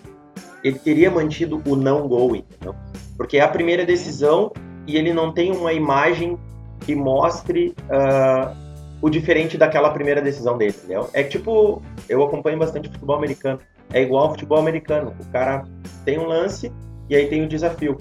ele 0.62 0.78
teria 0.80 1.10
mantido 1.10 1.62
o 1.66 1.76
não 1.78 2.08
gol, 2.10 2.36
entendeu? 2.36 2.76
Porque 3.16 3.38
é 3.38 3.42
a 3.42 3.48
primeira 3.48 3.86
decisão 3.86 4.52
e 4.86 4.98
ele 4.98 5.14
não 5.14 5.32
tem 5.32 5.52
uma 5.52 5.72
imagem 5.72 6.38
que 6.82 6.94
mostre 6.94 7.74
uh, 7.90 8.56
o 9.02 9.10
diferente 9.10 9.58
daquela 9.58 9.92
primeira 9.92 10.22
decisão 10.22 10.58
dele, 10.58 10.76
entendeu? 10.78 11.10
É 11.14 11.24
tipo, 11.24 11.82
eu 12.10 12.24
acompanho 12.24 12.60
bastante 12.60 12.90
futebol 12.90 13.16
americano, 13.16 13.60
é 13.94 14.02
igual 14.02 14.26
ao 14.26 14.32
futebol 14.32 14.58
americano, 14.58 15.14
o 15.20 15.26
cara 15.32 15.64
tem 16.04 16.20
um 16.20 16.26
lance 16.26 16.72
e 17.10 17.16
aí 17.16 17.28
tem 17.28 17.44
o 17.44 17.48
desafio 17.48 17.98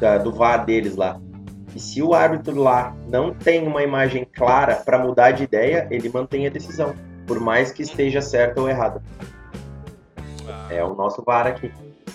da, 0.00 0.18
do 0.18 0.32
VAR 0.32 0.64
deles 0.64 0.96
lá. 0.96 1.20
E 1.78 1.80
se 1.80 2.02
o 2.02 2.12
árbitro 2.12 2.60
lá 2.60 2.92
não 3.06 3.32
tem 3.32 3.64
uma 3.64 3.84
imagem 3.84 4.24
clara 4.24 4.74
para 4.74 4.98
mudar 4.98 5.30
de 5.30 5.44
ideia, 5.44 5.86
ele 5.92 6.08
mantém 6.08 6.44
a 6.44 6.50
decisão, 6.50 6.92
por 7.24 7.38
mais 7.38 7.70
que 7.70 7.82
esteja 7.82 8.20
certa 8.20 8.60
ou 8.60 8.68
errada. 8.68 9.00
Ah. 10.48 10.74
É 10.74 10.82
o 10.82 10.92
nosso 10.96 11.22
VAR 11.22 11.46
aqui. 11.46 11.70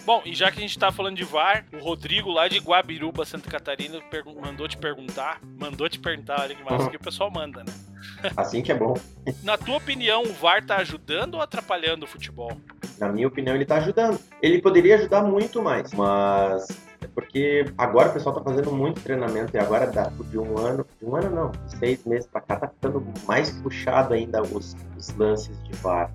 Bom, 0.06 0.22
e 0.26 0.36
já 0.36 0.52
que 0.52 0.58
a 0.58 0.62
gente 0.62 0.78
tá 0.78 0.92
falando 0.92 1.16
de 1.16 1.24
VAR, 1.24 1.64
o 1.72 1.78
Rodrigo 1.78 2.30
lá 2.30 2.50
de 2.50 2.60
Guabiruba, 2.60 3.24
Santa 3.24 3.50
Catarina, 3.50 4.02
mandou 4.42 4.68
te 4.68 4.76
perguntar, 4.76 5.40
mandou 5.58 5.88
te 5.88 5.98
perguntar, 5.98 6.42
olha 6.42 6.56
que 6.56 6.64
massa, 6.66 6.84
uhum. 6.84 6.90
que 6.90 6.98
o 6.98 7.00
pessoal 7.00 7.32
manda, 7.32 7.64
né? 7.64 7.72
Assim 8.36 8.62
que 8.62 8.70
é 8.70 8.76
bom. 8.76 8.96
Na 9.44 9.58
tua 9.58 9.78
opinião, 9.78 10.24
o 10.24 10.34
VAR 10.34 10.66
tá 10.66 10.76
ajudando 10.76 11.36
ou 11.36 11.42
atrapalhando 11.42 12.04
o 12.04 12.08
futebol? 12.08 12.52
Na 13.00 13.08
minha 13.08 13.30
opinião, 13.30 13.56
ele 13.56 13.64
tá 13.64 13.78
ajudando. 13.78 14.20
Ele 14.42 14.62
poderia 14.62 14.96
ajudar 14.96 15.24
muito 15.24 15.62
mais, 15.62 15.94
mas 15.94 16.68
porque 17.14 17.66
agora 17.78 18.10
o 18.10 18.14
pessoal 18.14 18.36
tá 18.36 18.42
fazendo 18.42 18.72
muito 18.72 19.02
treinamento 19.02 19.56
e 19.56 19.60
agora 19.60 19.88
dá 19.88 20.12
de 20.30 20.38
um 20.38 20.58
ano, 20.58 20.86
de 21.00 21.06
um 21.06 21.16
ano 21.16 21.30
não, 21.30 21.52
de 21.52 21.78
seis 21.78 22.04
meses 22.06 22.28
para 22.28 22.42
cá 22.42 22.56
tá 22.56 22.68
ficando 22.68 23.06
mais 23.28 23.52
puxado 23.52 24.14
ainda 24.14 24.42
os, 24.42 24.76
os, 24.98 25.16
lances 25.16 25.62
de 25.64 25.74
VAR. 25.78 26.12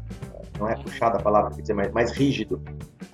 Não 0.58 0.68
é 0.68 0.74
puxado 0.74 1.18
a 1.18 1.20
palavra, 1.20 1.54
quer 1.54 1.60
dizer, 1.60 1.74
mais, 1.74 1.92
mais 1.92 2.12
rígido 2.12 2.60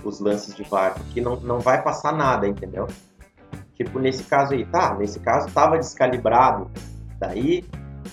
os 0.03 0.21
lances 0.21 0.55
de 0.55 0.63
VAR, 0.65 0.95
porque 0.95 1.21
não, 1.21 1.37
não 1.41 1.61
vai 1.61 1.83
passar 1.83 2.13
nada, 2.13 2.47
entendeu? 2.49 2.87
Tipo, 3.75 3.99
nesse 3.99 4.23
caso 4.25 4.55
aí, 4.55 4.65
tá, 4.65 4.95
nesse 4.95 5.21
caso 5.21 5.53
tava 5.53 5.77
descalibrado, 5.77 6.71
daí 7.19 7.65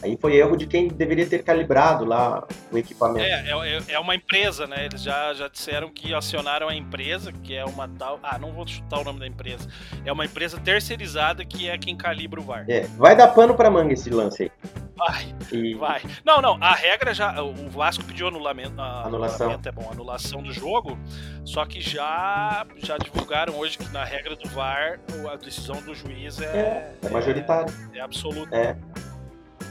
Aí 0.04 0.18
foi 0.20 0.36
erro 0.36 0.58
de 0.58 0.66
quem 0.66 0.88
deveria 0.88 1.28
ter 1.28 1.44
calibrado 1.44 2.06
lá 2.06 2.46
o 2.72 2.78
equipamento. 2.78 3.26
É, 3.26 3.52
é, 3.52 3.94
é, 3.94 4.00
uma 4.00 4.16
empresa, 4.16 4.66
né? 4.66 4.86
Eles 4.86 5.02
já, 5.02 5.34
já 5.34 5.48
disseram 5.48 5.90
que 5.90 6.14
acionaram 6.14 6.68
a 6.68 6.76
empresa, 6.76 7.32
que 7.32 7.56
é 7.56 7.64
uma 7.64 7.88
tal. 7.88 8.20
Ah, 8.24 8.40
não 8.40 8.52
vou 8.52 8.68
chutar 8.68 9.00
o 9.00 9.04
nome 9.04 9.20
da 9.20 9.28
empresa. 9.28 9.68
É 10.04 10.12
uma 10.12 10.26
empresa 10.26 10.60
terceirizada 10.60 11.46
que 11.46 11.70
é 11.70 11.78
quem 11.78 11.96
calibra 11.96 12.40
o 12.40 12.44
VAR. 12.44 12.66
É, 12.68 12.82
vai 12.98 13.16
dar 13.16 13.28
pano 13.30 13.54
pra 13.56 13.70
manga 13.70 13.94
esse 13.94 14.10
lance 14.10 14.44
aí. 14.44 14.52
Vai, 14.96 15.36
e... 15.52 15.74
vai. 15.74 16.02
Não, 16.24 16.42
não, 16.42 16.58
a 16.62 16.76
regra 16.76 17.14
já. 17.14 17.42
O 17.42 17.70
Vasco 17.70 18.04
pediu 18.04 18.28
anulamento. 18.28 18.80
Anulação. 18.80 19.48
Anulamento 19.48 19.70
é 19.70 19.72
bom, 19.72 19.90
anulação 19.92 20.44
do 20.44 20.54
jogo. 20.54 20.98
Só 21.44 21.66
que 21.66 21.82
já, 21.82 22.66
já 22.78 22.98
divulgaram 22.98 23.58
hoje 23.58 23.78
que 23.78 23.90
na 23.90 24.04
regra 24.04 24.36
do 24.36 24.48
VAR 24.50 25.00
a 25.32 25.36
decisão 25.38 25.82
do 25.82 25.96
juiz 25.96 26.40
é. 26.40 26.46
É, 26.46 26.96
é 27.04 27.10
majoritária. 27.10 27.74
É, 27.94 27.98
é 27.98 28.02
absoluta. 28.02 28.56
É. 28.56 28.76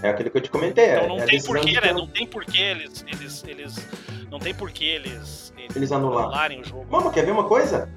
É 0.03 0.09
aquilo 0.09 0.31
que 0.31 0.37
eu 0.39 0.43
te 0.43 0.51
comentei. 0.51 0.91
Então 0.91 1.09
não 1.09 1.19
é 1.19 1.27
tem 1.27 1.43
porquê, 1.43 1.81
né? 1.81 1.93
Não 1.93 2.07
tem 2.07 2.27
porquê 2.27 2.61
eles, 2.61 3.05
eles, 3.07 3.45
eles. 3.47 3.89
Não 4.31 4.39
tem 4.39 4.55
porquê 4.55 4.85
eles. 4.85 5.53
Eles, 5.57 5.77
eles 5.77 5.93
anular. 5.93 6.25
anularem 6.25 6.61
o 6.61 6.65
jogo. 6.65 6.87
Mano, 6.91 7.11
quer 7.11 7.25
ver 7.25 7.33
uma 7.33 7.45
coisa? 7.45 7.89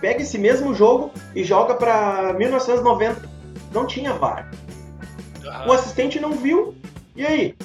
Pega 0.00 0.22
esse 0.22 0.38
mesmo 0.38 0.74
jogo 0.74 1.10
e 1.34 1.42
joga 1.42 1.74
pra 1.74 2.34
1990. 2.34 3.28
Não 3.72 3.86
tinha 3.86 4.12
VAR. 4.12 4.50
Uhum. 5.42 5.68
O 5.68 5.72
assistente 5.72 6.20
não 6.20 6.32
viu. 6.32 6.74
E 7.16 7.26
aí? 7.26 7.56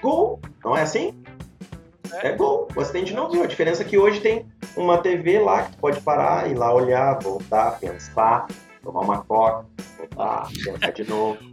Gol. 0.00 0.40
Não 0.64 0.76
é 0.76 0.82
assim? 0.82 1.14
É. 2.12 2.28
é 2.28 2.32
gol. 2.36 2.68
O 2.74 2.80
assistente 2.80 3.12
não 3.12 3.30
viu. 3.30 3.42
A 3.42 3.46
diferença 3.46 3.82
é 3.82 3.84
que 3.84 3.98
hoje 3.98 4.20
tem 4.20 4.46
uma 4.76 4.98
TV 4.98 5.38
lá 5.40 5.64
que 5.64 5.72
tu 5.72 5.78
pode 5.78 6.00
parar, 6.00 6.50
ir 6.50 6.54
lá 6.54 6.72
olhar, 6.72 7.18
voltar, 7.20 7.78
pensar, 7.78 8.46
tomar 8.82 9.00
uma 9.00 9.22
coca, 9.24 9.66
voltar, 9.98 10.48
pensar 10.64 10.92
de 10.92 11.08
novo. 11.08 11.49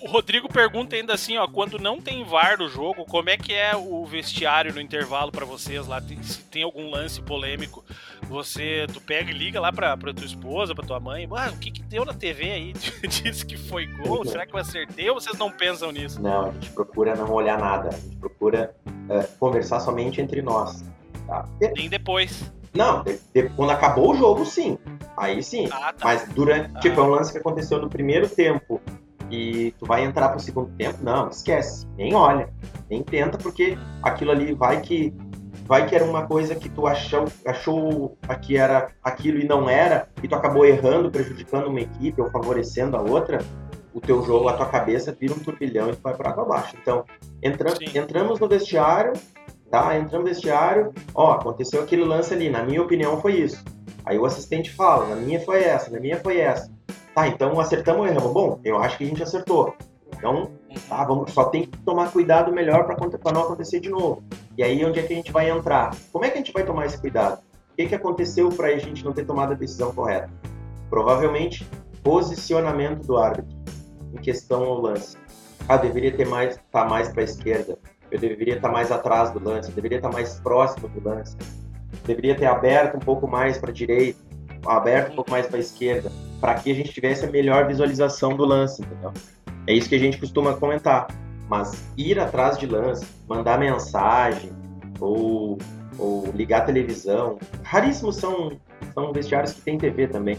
O 0.00 0.06
Rodrigo 0.06 0.48
pergunta 0.48 0.94
ainda 0.94 1.14
assim, 1.14 1.36
ó, 1.36 1.46
quando 1.48 1.78
não 1.78 2.00
tem 2.00 2.24
VAR 2.24 2.56
no 2.58 2.68
jogo, 2.68 3.04
como 3.04 3.30
é 3.30 3.36
que 3.36 3.52
é 3.52 3.74
o 3.74 4.04
vestiário 4.06 4.72
no 4.72 4.80
intervalo 4.80 5.32
para 5.32 5.44
vocês 5.44 5.86
lá? 5.88 6.00
Tem, 6.00 6.22
se 6.22 6.40
tem 6.42 6.62
algum 6.62 6.90
lance 6.90 7.20
polêmico, 7.20 7.84
você, 8.28 8.86
tu 8.92 9.00
pega 9.00 9.30
e 9.30 9.34
liga 9.34 9.60
lá 9.60 9.72
pra, 9.72 9.96
pra 9.96 10.14
tua 10.14 10.24
esposa, 10.24 10.74
pra 10.74 10.86
tua 10.86 11.00
mãe, 11.00 11.28
ah, 11.32 11.50
o 11.52 11.58
que 11.58 11.70
que 11.70 11.82
deu 11.82 12.04
na 12.04 12.14
TV 12.14 12.50
aí? 12.50 12.72
Disse 13.08 13.44
que 13.44 13.56
foi 13.56 13.86
gol, 13.86 14.24
será 14.24 14.46
que 14.46 14.54
eu 14.54 14.58
acertei 14.58 15.10
ou 15.10 15.20
vocês 15.20 15.36
não 15.36 15.50
pensam 15.50 15.90
nisso? 15.90 16.22
Não, 16.22 16.50
a 16.50 16.52
gente 16.52 16.70
procura 16.70 17.16
não 17.16 17.30
olhar 17.32 17.58
nada, 17.58 17.88
a 17.88 17.98
gente 17.98 18.16
procura 18.16 18.74
uh, 18.86 19.38
conversar 19.38 19.80
somente 19.80 20.20
entre 20.20 20.42
nós. 20.42 20.84
Tá? 21.26 21.48
Nem 21.76 21.88
depois. 21.88 22.52
Não, 22.72 23.02
de, 23.02 23.18
de, 23.34 23.48
quando 23.50 23.70
acabou 23.70 24.12
o 24.12 24.16
jogo, 24.16 24.46
sim. 24.46 24.78
Aí 25.16 25.42
sim. 25.42 25.68
Ah, 25.72 25.92
tá. 25.92 26.04
Mas 26.04 26.28
durante. 26.28 26.70
Ah. 26.74 26.80
Tipo, 26.80 27.00
é 27.00 27.04
um 27.04 27.08
lance 27.08 27.32
que 27.32 27.38
aconteceu 27.38 27.80
no 27.80 27.88
primeiro 27.88 28.28
tempo 28.28 28.80
e 29.30 29.72
tu 29.78 29.86
vai 29.86 30.04
entrar 30.04 30.28
pro 30.30 30.40
segundo 30.40 30.70
tempo, 30.76 30.98
não, 31.02 31.28
esquece. 31.28 31.86
Nem 31.96 32.14
olha. 32.14 32.48
Nem 32.88 33.02
tenta, 33.02 33.38
porque 33.38 33.76
aquilo 34.02 34.30
ali 34.30 34.54
vai 34.54 34.80
que. 34.80 35.14
Vai 35.66 35.86
que 35.86 35.94
era 35.94 36.04
uma 36.04 36.26
coisa 36.26 36.54
que 36.54 36.68
tu 36.68 36.86
achou, 36.86 37.26
achou 37.44 38.16
que 38.40 38.56
era 38.56 38.88
aquilo 39.02 39.38
e 39.38 39.46
não 39.46 39.68
era, 39.68 40.08
e 40.22 40.26
tu 40.26 40.34
acabou 40.34 40.64
errando, 40.64 41.10
prejudicando 41.10 41.66
uma 41.66 41.80
equipe 41.80 42.22
ou 42.22 42.30
favorecendo 42.30 42.96
a 42.96 43.02
outra, 43.02 43.44
o 43.92 44.00
teu 44.00 44.22
jogo, 44.22 44.48
a 44.48 44.54
tua 44.54 44.64
cabeça 44.64 45.14
vira 45.18 45.34
um 45.34 45.38
turbilhão 45.38 45.90
e 45.90 45.96
tu 45.96 46.00
vai 46.02 46.14
para 46.14 46.30
água 46.30 46.44
abaixo. 46.44 46.74
Então, 46.80 47.04
entra, 47.42 47.74
entramos 47.94 48.40
no 48.40 48.48
vestiário, 48.48 49.12
tá? 49.70 49.94
Entramos 49.98 50.26
no 50.26 50.34
vestiário, 50.34 50.92
ó, 51.14 51.32
aconteceu 51.32 51.82
aquele 51.82 52.04
lance 52.04 52.32
ali, 52.32 52.48
na 52.48 52.62
minha 52.62 52.80
opinião 52.80 53.20
foi 53.20 53.34
isso. 53.34 53.62
Aí 54.06 54.18
o 54.18 54.24
assistente 54.24 54.70
fala, 54.70 55.14
na 55.14 55.16
minha 55.16 55.40
foi 55.40 55.62
essa, 55.62 55.90
na 55.90 56.00
minha 56.00 56.18
foi 56.18 56.38
essa. 56.38 56.72
Tá, 57.18 57.26
então 57.26 57.58
acertamos 57.58 58.02
ou 58.02 58.06
erramos? 58.06 58.32
Bom, 58.32 58.60
eu 58.62 58.78
acho 58.78 58.96
que 58.96 59.02
a 59.02 59.06
gente 59.08 59.20
acertou. 59.20 59.74
Então, 60.14 60.52
tá, 60.88 61.02
vamos, 61.02 61.32
só 61.32 61.46
tem 61.46 61.66
que 61.66 61.76
tomar 61.78 62.12
cuidado 62.12 62.52
melhor 62.52 62.86
para 62.86 62.96
não 63.32 63.42
acontecer 63.42 63.80
de 63.80 63.88
novo. 63.88 64.22
E 64.56 64.62
aí, 64.62 64.84
onde 64.84 65.00
é 65.00 65.02
que 65.02 65.12
a 65.12 65.16
gente 65.16 65.32
vai 65.32 65.50
entrar? 65.50 65.96
Como 66.12 66.24
é 66.24 66.30
que 66.30 66.34
a 66.34 66.36
gente 66.36 66.52
vai 66.52 66.62
tomar 66.62 66.86
esse 66.86 66.96
cuidado? 66.96 67.40
O 67.72 67.76
que, 67.76 67.88
que 67.88 67.94
aconteceu 67.96 68.48
para 68.50 68.68
a 68.68 68.78
gente 68.78 69.04
não 69.04 69.12
ter 69.12 69.24
tomado 69.24 69.50
a 69.50 69.56
decisão 69.56 69.92
correta? 69.92 70.30
Provavelmente, 70.88 71.68
posicionamento 72.04 73.04
do 73.04 73.16
árbitro 73.16 73.56
em 74.14 74.18
questão 74.18 74.62
ao 74.62 74.80
lance. 74.80 75.16
Ah, 75.68 75.76
deveria 75.76 76.16
ter 76.16 76.24
mais, 76.24 76.54
estar 76.54 76.84
tá 76.84 76.88
mais 76.88 77.08
para 77.08 77.22
a 77.22 77.24
esquerda 77.24 77.76
eu 78.10 78.18
deveria 78.18 78.54
estar 78.56 78.70
mais 78.70 78.90
atrás 78.90 79.30
do 79.32 79.42
lance, 79.42 79.68
eu 79.68 79.74
deveria 79.74 79.98
estar 79.98 80.10
mais 80.10 80.40
próximo 80.40 80.88
do 80.88 81.06
lance, 81.06 81.36
deveria 82.06 82.34
ter 82.34 82.46
aberto 82.46 82.96
um 82.96 83.00
pouco 83.00 83.28
mais 83.28 83.58
para 83.58 83.70
a 83.70 83.72
direita, 83.74 84.18
aberto 84.64 85.12
um 85.12 85.16
pouco 85.16 85.30
mais 85.30 85.46
para 85.46 85.58
a 85.58 85.60
esquerda, 85.60 86.10
para 86.40 86.54
que 86.54 86.70
a 86.70 86.74
gente 86.74 86.92
tivesse 86.92 87.24
a 87.24 87.30
melhor 87.30 87.66
visualização 87.66 88.36
do 88.36 88.44
lance, 88.44 88.82
entendeu? 88.82 89.12
É 89.66 89.72
isso 89.72 89.88
que 89.88 89.94
a 89.94 89.98
gente 89.98 90.18
costuma 90.18 90.54
comentar. 90.54 91.08
Mas 91.48 91.82
ir 91.96 92.18
atrás 92.18 92.58
de 92.58 92.66
lance, 92.66 93.06
mandar 93.26 93.58
mensagem 93.58 94.50
ou, 95.00 95.58
ou 95.98 96.30
ligar 96.32 96.62
a 96.62 96.64
televisão, 96.64 97.38
raríssimos 97.62 98.16
são, 98.16 98.52
são 98.94 99.12
vestiários 99.12 99.52
que 99.52 99.62
tem 99.62 99.78
TV 99.78 100.08
também. 100.08 100.38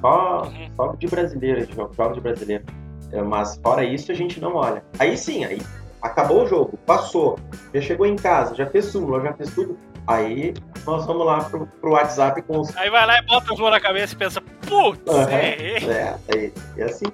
Só, 0.00 0.42
uhum. 0.44 0.68
só 0.76 0.94
de 0.96 1.06
brasileiro, 1.06 1.66
de 1.66 1.74
jogos 1.74 2.14
de 2.14 2.20
brasileiro. 2.20 2.64
É, 3.12 3.22
mas 3.22 3.58
fora 3.62 3.84
isso 3.84 4.10
a 4.10 4.14
gente 4.14 4.40
não 4.40 4.54
olha. 4.54 4.84
Aí 4.98 5.16
sim, 5.16 5.44
aí 5.44 5.60
acabou 6.00 6.44
o 6.44 6.46
jogo, 6.46 6.78
passou, 6.86 7.38
já 7.74 7.80
chegou 7.80 8.06
em 8.06 8.16
casa, 8.16 8.54
já 8.54 8.66
fez 8.66 8.86
súmula, 8.86 9.20
já 9.20 9.32
fez 9.34 9.54
tudo. 9.54 9.76
Aí 10.10 10.52
nós 10.84 11.06
vamos 11.06 11.24
lá 11.24 11.44
pro, 11.44 11.66
pro 11.66 11.92
WhatsApp 11.92 12.42
com 12.42 12.58
os. 12.58 12.76
Aí 12.76 12.90
vai 12.90 13.06
lá 13.06 13.18
e 13.18 13.22
bota 13.22 13.52
as 13.52 13.58
mãos 13.60 13.70
na 13.70 13.78
cabeça 13.78 14.12
e 14.12 14.16
pensa, 14.16 14.40
putz, 14.40 15.00
uhum, 15.06 15.28
é, 15.28 15.78
é, 15.78 16.18
é, 16.36 16.50
é 16.76 16.82
assim. 16.82 17.06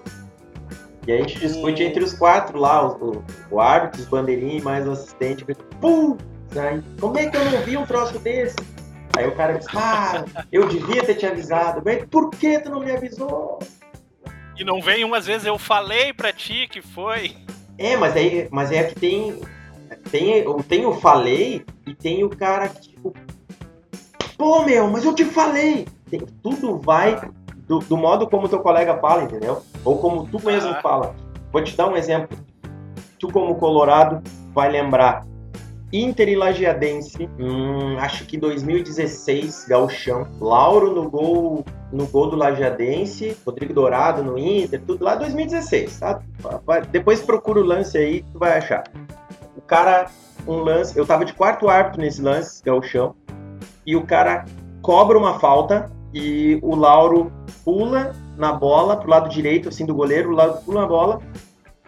E 1.07 1.13
a 1.13 1.19
gente 1.19 1.39
discute 1.39 1.83
entre 1.83 2.03
os 2.03 2.15
quatro 2.15 2.59
lá, 2.59 2.89
o, 2.89 3.23
o, 3.51 3.61
árbitro, 3.61 4.01
os 4.01 4.09
bandeirinhos 4.09 4.63
e 4.63 4.65
mais 4.65 4.89
o 4.89 4.93
assistente. 4.93 5.45
Putz, 5.79 6.25
aí, 6.57 6.83
como 6.99 7.19
é 7.19 7.27
que 7.29 7.37
eu 7.37 7.45
não 7.45 7.61
vi 7.61 7.77
um 7.77 7.85
troço 7.85 8.19
desse? 8.19 8.57
Aí 9.15 9.27
o 9.29 9.35
cara 9.37 9.59
diz, 9.59 9.67
ah, 9.75 10.25
eu 10.51 10.67
devia 10.67 11.05
ter 11.05 11.17
te 11.17 11.27
avisado. 11.27 11.83
Mas 11.85 12.03
por 12.07 12.31
que 12.31 12.59
tu 12.61 12.71
não 12.71 12.81
me 12.81 12.91
avisou? 12.91 13.59
E 14.57 14.65
não 14.65 14.81
vem 14.81 15.05
umas 15.05 15.27
vezes, 15.27 15.47
eu 15.47 15.59
falei 15.59 16.15
pra 16.15 16.33
ti 16.33 16.67
que 16.67 16.81
foi. 16.81 17.37
É, 17.77 17.95
mas 17.95 18.17
aí, 18.17 18.49
mas 18.51 18.73
é 18.73 18.85
que 18.85 18.95
tem, 18.95 19.39
tem, 20.11 20.45
tem 20.65 20.87
o 20.87 20.95
falei 20.95 21.65
e 21.87 21.95
tem 21.95 22.25
o 22.25 22.31
cara 22.31 22.69
que, 22.69 22.89
tipo, 22.89 23.13
pô, 24.37 24.65
meu, 24.65 24.89
mas 24.89 25.05
eu 25.05 25.15
te 25.15 25.25
falei. 25.25 25.87
Tem, 26.11 26.21
tudo 26.43 26.79
vai 26.79 27.21
do, 27.67 27.81
do, 27.81 27.97
modo 27.97 28.29
como 28.29 28.49
teu 28.49 28.61
colega 28.61 28.99
fala, 28.99 29.25
entendeu? 29.25 29.63
Ou 29.85 29.99
como 29.99 30.27
tu 30.27 30.45
mesmo 30.45 30.71
ah. 30.71 30.81
fala. 30.81 31.15
Vou 31.53 31.63
te 31.63 31.77
dar 31.77 31.89
um 31.89 31.97
exemplo. 31.97 32.37
Tu, 33.19 33.29
como 33.29 33.57
Colorado, 33.57 34.23
vai 34.53 34.71
lembrar. 34.71 35.27
Inter 35.93 36.29
e 36.29 36.35
Lajeadense, 36.35 37.29
hum, 37.39 37.97
acho 37.99 38.27
que 38.27 38.37
2016, 38.37 39.67
Gauchão. 39.69 40.27
Lauro 40.41 40.93
no 40.93 41.09
gol 41.09 41.65
no 41.93 42.07
gol 42.07 42.29
do 42.29 42.37
Lajeadense, 42.37 43.37
Rodrigo 43.47 43.73
Dourado 43.73 44.23
no 44.23 44.37
Inter, 44.37 44.83
tudo 44.85 45.05
lá 45.05 45.15
2016, 45.15 46.01
tá? 46.01 46.21
Depois 46.91 47.21
procura 47.23 47.61
o 47.61 47.65
lance 47.65 47.97
aí 47.97 48.25
tu 48.33 48.39
vai 48.39 48.59
achar. 48.59 48.85
O 49.67 49.69
cara, 49.69 50.07
um 50.47 50.59
lance, 50.59 50.97
eu 50.97 51.05
tava 51.05 51.25
de 51.25 51.33
quarto 51.33 51.69
árbitro 51.69 52.01
nesse 52.01 52.23
lance, 52.23 52.63
que 52.63 52.69
é 52.69 52.73
o 52.73 52.81
chão, 52.81 53.17
e 53.85 53.97
o 53.97 54.07
cara 54.07 54.45
cobra 54.81 55.19
uma 55.19 55.41
falta 55.41 55.91
e 56.15 56.57
o 56.63 56.77
Lauro 56.77 57.33
pula 57.65 58.13
na 58.37 58.53
bola 58.53 58.97
pro 58.97 59.11
lado 59.11 59.29
direito, 59.29 59.69
assim, 59.69 59.85
do 59.85 59.93
goleiro, 59.93 60.31
o 60.31 60.37
Lauro 60.37 60.59
pula 60.65 60.83
na 60.83 60.87
bola, 60.87 61.21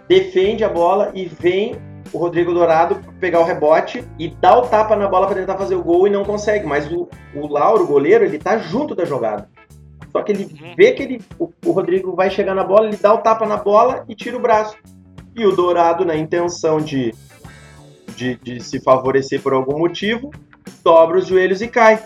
defende 0.08 0.64
a 0.64 0.68
bola 0.68 1.12
e 1.14 1.26
vem 1.26 1.76
o 2.12 2.18
Rodrigo 2.18 2.52
Dourado 2.52 2.96
pegar 3.20 3.38
o 3.38 3.44
rebote 3.44 4.04
e 4.18 4.26
dá 4.26 4.58
o 4.58 4.62
tapa 4.62 4.96
na 4.96 5.06
bola 5.06 5.28
para 5.28 5.36
tentar 5.36 5.56
fazer 5.56 5.76
o 5.76 5.84
gol 5.84 6.08
e 6.08 6.10
não 6.10 6.24
consegue. 6.24 6.66
Mas 6.66 6.90
o, 6.90 7.08
o 7.32 7.46
Lauro, 7.46 7.84
o 7.84 7.86
goleiro, 7.86 8.24
ele 8.24 8.40
tá 8.40 8.58
junto 8.58 8.92
da 8.92 9.04
jogada. 9.04 9.48
Só 10.10 10.20
que 10.24 10.32
ele 10.32 10.44
uhum. 10.44 10.74
vê 10.76 10.90
que 10.90 11.02
ele, 11.04 11.22
o, 11.38 11.48
o, 11.64 11.70
Rodrigo 11.70 12.16
vai 12.16 12.28
chegar 12.28 12.56
na 12.56 12.64
bola, 12.64 12.88
ele 12.88 12.96
dá 12.96 13.14
o 13.14 13.18
tapa 13.18 13.46
na 13.46 13.56
bola 13.56 14.04
e 14.08 14.16
tira 14.16 14.36
o 14.36 14.40
braço. 14.40 14.76
E 15.36 15.46
o 15.46 15.54
Dourado, 15.54 16.04
na 16.04 16.16
intenção 16.16 16.80
de, 16.80 17.14
de, 18.18 18.34
de 18.36 18.60
se 18.60 18.80
favorecer 18.80 19.40
por 19.40 19.52
algum 19.52 19.78
motivo, 19.78 20.32
dobra 20.82 21.18
os 21.18 21.26
joelhos 21.26 21.62
e 21.62 21.68
cai. 21.68 22.02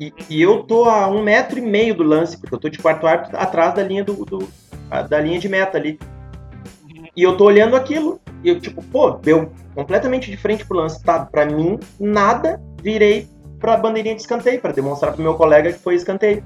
E, 0.00 0.12
e, 0.28 0.42
eu 0.42 0.64
tô 0.64 0.84
a 0.84 1.06
um 1.06 1.22
metro 1.22 1.56
e 1.56 1.62
meio 1.62 1.94
do 1.94 2.02
lance, 2.02 2.36
porque 2.36 2.54
eu 2.54 2.58
tô 2.58 2.68
de 2.68 2.78
quarto 2.78 3.06
árbitro 3.06 3.38
atrás 3.38 3.74
da 3.74 3.82
linha 3.82 4.02
do, 4.02 4.24
do 4.24 4.48
da 5.08 5.20
linha 5.20 5.38
de 5.38 5.48
meta 5.48 5.78
ali. 5.78 5.98
E 7.16 7.22
eu 7.22 7.36
tô 7.36 7.44
olhando 7.44 7.76
aquilo, 7.76 8.20
e 8.42 8.48
eu, 8.48 8.60
tipo, 8.60 8.82
pô, 8.82 9.12
deu 9.12 9.52
completamente 9.72 10.30
de 10.30 10.36
frente 10.36 10.66
pro 10.66 10.78
lance. 10.78 11.02
Tá, 11.02 11.24
pra 11.24 11.46
mim, 11.46 11.78
nada, 11.98 12.60
virei 12.82 13.28
pra 13.60 13.76
bandeirinha 13.76 14.16
de 14.16 14.22
escanteio, 14.22 14.60
para 14.60 14.72
demonstrar 14.72 15.12
pro 15.12 15.22
meu 15.22 15.34
colega 15.34 15.72
que 15.72 15.78
foi 15.78 15.94
escanteio. 15.94 16.44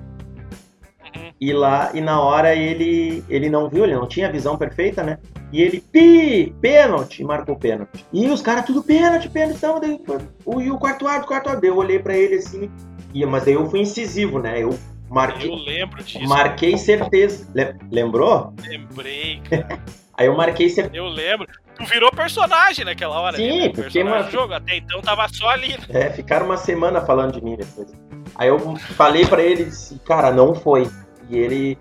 E 1.40 1.52
lá, 1.52 1.90
e 1.94 2.00
na 2.00 2.20
hora 2.20 2.54
ele, 2.54 3.22
ele 3.28 3.48
não 3.48 3.68
viu, 3.68 3.84
ele 3.84 3.94
não 3.94 4.08
tinha 4.08 4.28
a 4.28 4.32
visão 4.32 4.58
perfeita, 4.58 5.04
né? 5.04 5.18
E 5.52 5.62
ele, 5.62 5.80
pi, 5.80 6.52
pênalti, 6.60 7.22
marcou 7.22 7.56
pênalti. 7.56 8.04
E 8.12 8.28
os 8.28 8.42
caras, 8.42 8.66
tudo 8.66 8.82
pênalti, 8.82 9.30
pênalti, 9.30 9.56
então, 9.56 9.80
daí, 9.80 10.00
o, 10.44 10.60
e 10.60 10.70
o 10.70 10.78
quarto 10.78 11.06
árbitro, 11.06 11.28
quarto 11.28 11.48
árbitro. 11.48 11.68
Eu 11.68 11.76
olhei 11.76 11.98
pra 12.00 12.16
ele 12.16 12.36
assim, 12.36 12.68
e, 13.14 13.24
mas 13.24 13.46
aí 13.46 13.54
eu 13.54 13.68
fui 13.70 13.80
incisivo, 13.80 14.38
né? 14.38 14.62
Eu 14.62 14.76
marquei. 15.08 15.48
Eu 15.48 15.54
lembro 15.54 16.02
disso. 16.02 16.28
Marquei 16.28 16.76
certeza. 16.76 17.46
lembrou? 17.90 18.52
Lembrei, 18.66 19.40
cara. 19.48 19.80
aí 20.14 20.26
eu 20.26 20.36
marquei 20.36 20.68
certeza. 20.68 20.96
Eu 20.96 21.06
lembro. 21.06 21.46
Tu 21.76 21.84
virou 21.84 22.10
personagem 22.10 22.84
naquela 22.84 23.20
hora. 23.20 23.36
Sim, 23.36 23.68
né? 23.68 23.72
porque 23.72 24.02
uma... 24.02 24.24
jogo. 24.24 24.52
Até 24.52 24.76
então 24.76 25.00
tava 25.00 25.28
só 25.28 25.48
ali. 25.48 25.68
Né? 25.68 25.86
É, 25.90 26.10
ficaram 26.10 26.46
uma 26.46 26.56
semana 26.56 27.00
falando 27.00 27.34
de 27.34 27.44
mim 27.44 27.56
depois. 27.56 27.88
Aí 28.34 28.48
eu 28.48 28.76
falei 28.76 29.24
para 29.24 29.42
ele, 29.42 29.70
cara, 30.04 30.30
não 30.30 30.54
foi. 30.54 30.88
E 31.28 31.38
ele, 31.38 31.78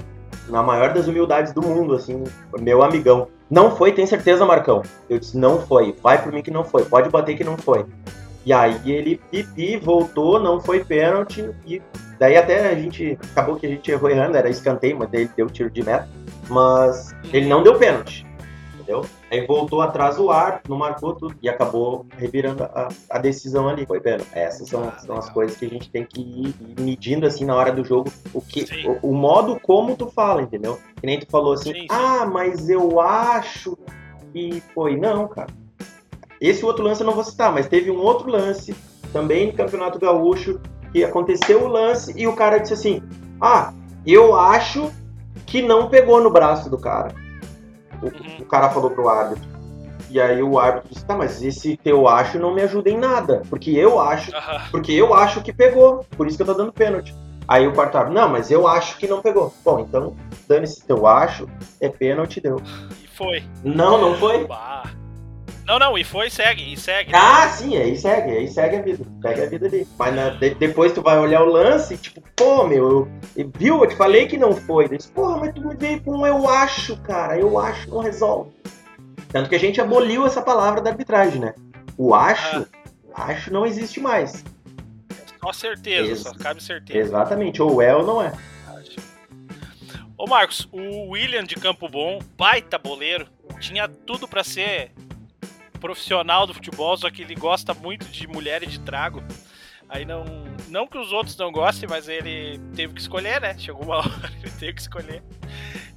na 0.49 0.61
maior 0.61 0.93
das 0.93 1.07
humildades 1.07 1.53
do 1.53 1.61
mundo, 1.61 1.95
assim, 1.95 2.23
meu 2.59 2.83
amigão. 2.83 3.27
Não 3.49 3.75
foi, 3.75 3.93
tem 3.93 4.05
certeza, 4.05 4.45
Marcão? 4.45 4.81
Eu 5.09 5.19
disse, 5.19 5.37
não 5.37 5.61
foi. 5.61 5.95
Vai 6.03 6.21
por 6.21 6.31
mim 6.33 6.41
que 6.41 6.51
não 6.51 6.63
foi. 6.63 6.83
Pode 6.83 7.09
bater 7.09 7.37
que 7.37 7.43
não 7.43 7.57
foi. 7.57 7.85
E 8.45 8.51
aí 8.51 8.79
ele 8.85 9.21
pipi, 9.31 9.77
voltou, 9.77 10.39
não 10.39 10.59
foi 10.59 10.83
pênalti. 10.83 11.49
E 11.65 11.81
daí 12.19 12.37
até 12.37 12.69
a 12.69 12.75
gente. 12.75 13.17
Acabou 13.31 13.55
que 13.55 13.65
a 13.65 13.69
gente 13.69 13.89
errou 13.89 14.09
errando, 14.09 14.37
era 14.37 14.49
escanteio, 14.49 14.97
mas 14.97 15.09
daí 15.09 15.21
ele 15.21 15.31
deu 15.35 15.47
tiro 15.47 15.69
de 15.69 15.83
meta. 15.83 16.07
Mas 16.49 17.15
ele 17.31 17.47
não 17.47 17.63
deu 17.63 17.75
pênalti 17.75 18.26
entendeu? 18.87 19.05
Aí 19.29 19.45
voltou 19.45 19.81
atrás 19.81 20.17
o 20.17 20.31
ar, 20.31 20.61
não 20.67 20.77
marcou 20.77 21.13
tudo 21.13 21.35
e 21.41 21.49
acabou 21.49 22.05
revirando 22.17 22.63
a, 22.63 22.87
a 23.09 23.19
decisão 23.19 23.67
ali. 23.67 23.85
Foi 23.85 23.99
pena. 23.99 24.23
Essas 24.31 24.69
são, 24.69 24.87
ah, 24.87 24.97
são 24.97 25.17
as 25.17 25.29
coisas 25.29 25.57
que 25.57 25.65
a 25.65 25.69
gente 25.69 25.89
tem 25.89 26.05
que 26.05 26.21
ir, 26.21 26.55
medindo 26.79 27.27
assim 27.27 27.43
na 27.43 27.53
hora 27.53 27.71
do 27.71 27.83
jogo 27.83 28.11
o 28.33 28.41
que 28.41 28.65
o, 28.85 29.09
o, 29.09 29.13
modo 29.13 29.59
como 29.59 29.95
tu 29.95 30.07
fala, 30.07 30.41
entendeu? 30.41 30.79
Que 30.99 31.05
nem 31.05 31.19
tu 31.19 31.27
falou 31.29 31.53
assim: 31.53 31.73
sim, 31.73 31.81
sim. 31.81 31.87
"Ah, 31.89 32.25
mas 32.25 32.69
eu 32.69 32.99
acho 32.99 33.77
que 34.31 34.63
foi 34.73 34.95
não, 34.95 35.27
cara". 35.27 35.49
Esse 36.39 36.63
outro 36.65 36.83
lance 36.83 37.01
eu 37.01 37.07
não 37.07 37.13
vou 37.13 37.23
citar, 37.23 37.51
mas 37.51 37.67
teve 37.67 37.91
um 37.91 37.99
outro 37.99 38.29
lance 38.29 38.75
também 39.11 39.47
no 39.47 39.53
Campeonato 39.53 39.99
Gaúcho 39.99 40.59
que 40.93 41.03
aconteceu 41.03 41.63
o 41.63 41.67
lance 41.67 42.13
e 42.15 42.25
o 42.27 42.33
cara 42.33 42.59
disse 42.59 42.73
assim: 42.73 43.01
"Ah, 43.41 43.73
eu 44.05 44.35
acho 44.35 44.91
que 45.45 45.61
não 45.61 45.89
pegou 45.89 46.21
no 46.21 46.29
braço 46.31 46.69
do 46.69 46.77
cara". 46.77 47.26
O, 48.01 48.05
Uhum. 48.05 48.37
o 48.41 48.45
cara 48.45 48.69
falou 48.69 48.91
pro 48.91 49.09
árbitro. 49.09 49.47
E 50.09 50.21
aí 50.21 50.41
o 50.41 50.57
árbitro 50.57 50.89
disse, 50.89 51.05
tá, 51.05 51.17
mas 51.17 51.41
esse 51.43 51.75
teu 51.77 52.07
acho 52.07 52.39
não 52.39 52.53
me 52.53 52.61
ajuda 52.61 52.89
em 52.89 52.97
nada. 52.97 53.41
Porque 53.49 53.71
eu 53.71 53.99
acho, 53.99 54.33
Aham. 54.35 54.61
porque 54.71 54.91
eu 54.93 55.13
acho 55.13 55.41
que 55.41 55.51
pegou. 55.51 56.05
Por 56.15 56.27
isso 56.27 56.37
que 56.37 56.43
eu 56.43 56.47
tô 56.47 56.53
dando 56.53 56.71
pênalti. 56.71 57.13
Aí 57.47 57.67
o 57.67 57.73
quarto 57.73 57.97
árbitro, 57.97 58.19
não, 58.21 58.29
mas 58.29 58.49
eu 58.51 58.67
acho 58.67 58.97
que 58.97 59.07
não 59.07 59.21
pegou. 59.21 59.53
Bom, 59.63 59.79
então, 59.79 60.15
dane-se 60.47 60.85
teu 60.85 61.05
acho, 61.07 61.47
é 61.81 61.87
pênalti, 61.89 62.39
deu. 62.41 62.61
E 63.03 63.07
foi. 63.07 63.43
Não, 63.63 63.97
não 63.99 64.15
foi. 64.15 64.45
Bah. 64.45 64.83
Não, 65.67 65.77
não, 65.77 65.97
e 65.97 66.03
foi, 66.03 66.29
segue, 66.29 66.71
e 66.71 66.77
segue. 66.77 67.11
Ah, 67.13 67.49
sim, 67.49 67.75
aí 67.75 67.97
segue, 67.97 68.31
aí 68.31 68.47
segue 68.47 68.77
a 68.77 68.81
vida. 68.81 69.05
Segue 69.21 69.41
a 69.41 69.49
vida 69.49 69.65
ali. 69.67 69.87
Mas 69.99 70.15
na- 70.15 70.29
de- 70.29 70.55
depois 70.55 70.93
tu 70.93 71.01
vai 71.01 71.17
olhar 71.19 71.41
o 71.43 71.45
lance 71.51 71.93
e 71.95 71.97
tipo, 71.97 72.21
pô, 72.37 72.65
meu, 72.65 73.07
eu, 73.35 73.51
viu? 73.57 73.83
Eu 73.83 73.87
te 73.89 73.95
falei 73.95 74.27
que 74.27 74.37
não 74.37 74.53
foi. 74.55 74.87
Disse, 74.87 75.11
porra, 75.11 75.37
mas 75.37 75.53
tu 75.53 75.61
me 75.67 75.75
veio 75.75 76.01
com 76.01 76.19
um 76.19 76.25
eu 76.25 76.47
acho, 76.49 76.95
cara. 77.01 77.37
Eu 77.37 77.59
acho 77.59 77.89
não 77.89 77.99
resolve. 77.99 78.51
Tanto 79.29 79.49
que 79.49 79.55
a 79.55 79.59
gente 79.59 79.81
aboliu 79.81 80.25
essa 80.25 80.41
palavra 80.41 80.79
da 80.81 80.89
arbitragem, 80.91 81.41
né? 81.41 81.53
O 81.97 82.15
acho, 82.15 82.65
acho 83.13 83.51
não 83.51 83.65
existe 83.65 83.99
mais. 83.99 84.45
Só 85.43 85.51
certeza, 85.51 86.11
Ex- 86.11 86.19
só 86.21 86.33
cabe 86.33 86.63
certeza. 86.63 86.99
Exatamente, 86.99 87.61
ou 87.61 87.81
é 87.81 87.93
ou 87.93 88.05
não 88.05 88.21
é. 88.21 88.31
Ô 90.17 90.25
Marcos, 90.27 90.67
o 90.71 91.09
William 91.11 91.43
de 91.43 91.55
Campo 91.55 91.87
Bom, 91.89 92.19
baita 92.37 92.77
boleiro, 92.79 93.27
tinha 93.59 93.87
tudo 93.87 94.27
pra 94.27 94.43
ser 94.43 94.91
profissional 95.77 96.45
do 96.47 96.53
futebol, 96.53 96.95
só 96.97 97.09
que 97.09 97.21
ele 97.21 97.35
gosta 97.35 97.73
muito 97.73 98.05
de 98.07 98.27
mulher 98.27 98.63
e 98.63 98.67
de 98.67 98.79
trago. 98.79 99.23
Aí 99.89 100.03
não, 100.03 100.25
não 100.67 100.85
que 100.85 100.97
os 100.97 101.13
outros 101.13 101.37
não 101.37 101.51
gostem, 101.51 101.87
mas 101.89 102.09
ele 102.09 102.59
teve 102.75 102.93
que 102.93 103.01
escolher, 103.01 103.39
né? 103.39 103.57
Chegou 103.57 103.83
uma 103.83 103.97
hora, 104.03 104.31
ele 104.41 104.51
teve 104.51 104.73
que 104.73 104.81
escolher. 104.81 105.23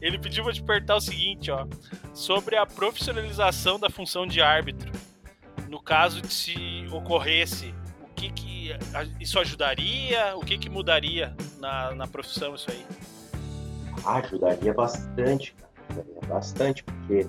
Ele 0.00 0.18
pediu 0.18 0.44
pra 0.44 0.52
te 0.52 0.62
perguntar 0.62 0.96
o 0.96 1.00
seguinte, 1.00 1.50
ó, 1.50 1.66
sobre 2.14 2.56
a 2.56 2.64
profissionalização 2.64 3.78
da 3.78 3.90
função 3.90 4.26
de 4.26 4.40
árbitro. 4.40 4.90
No 5.68 5.80
caso 5.80 6.22
de 6.22 6.32
se 6.32 6.86
ocorresse, 6.90 7.74
o 8.00 8.14
que 8.14 8.30
que 8.30 8.76
isso 9.18 9.38
ajudaria? 9.38 10.36
O 10.36 10.40
que 10.40 10.56
que 10.56 10.68
mudaria 10.68 11.34
na, 11.58 11.94
na 11.94 12.06
profissão 12.06 12.54
isso 12.54 12.70
aí? 12.70 12.84
Ah, 14.04 14.18
ajudaria 14.18 14.72
bastante, 14.72 15.54
cara. 15.54 15.70
Ajudaria 15.90 16.28
bastante, 16.28 16.84
porque 16.84 17.26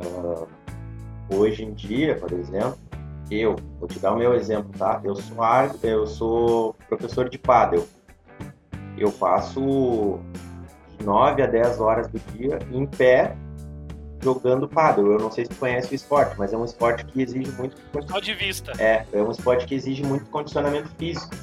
ah, 0.00 0.46
hoje 1.30 1.64
em 1.64 1.72
dia, 1.72 2.16
por 2.16 2.32
exemplo, 2.32 2.78
eu, 3.30 3.56
vou 3.78 3.88
te 3.88 3.98
dar 3.98 4.12
o 4.12 4.16
meu 4.16 4.34
exemplo, 4.34 4.70
tá? 4.78 5.00
Eu 5.04 5.14
sou 5.16 5.42
árbitro, 5.42 5.88
eu 5.88 6.06
sou 6.06 6.74
professor 6.88 7.28
de 7.28 7.38
pádel. 7.38 7.86
Eu 8.96 9.12
passo 9.12 10.18
de 10.98 11.04
9 11.04 11.42
a 11.42 11.46
10 11.46 11.80
horas 11.80 12.08
do 12.08 12.18
dia 12.32 12.58
em 12.72 12.86
pé 12.86 13.36
jogando 14.22 14.66
pádel. 14.68 15.12
Eu 15.12 15.18
não 15.18 15.30
sei 15.30 15.44
se 15.44 15.50
tu 15.50 15.56
conhece 15.56 15.92
o 15.92 15.94
esporte, 15.94 16.34
mas 16.38 16.52
é 16.52 16.56
um 16.56 16.64
esporte 16.64 17.04
que 17.04 17.22
exige 17.22 17.52
muito 17.52 17.76
Só 18.08 18.18
de 18.18 18.34
vista. 18.34 18.72
é, 18.78 19.04
é 19.12 19.22
um 19.22 19.30
esporte 19.30 19.66
que 19.66 19.74
exige 19.74 20.02
muito 20.04 20.24
condicionamento 20.30 20.88
físico. 20.98 21.34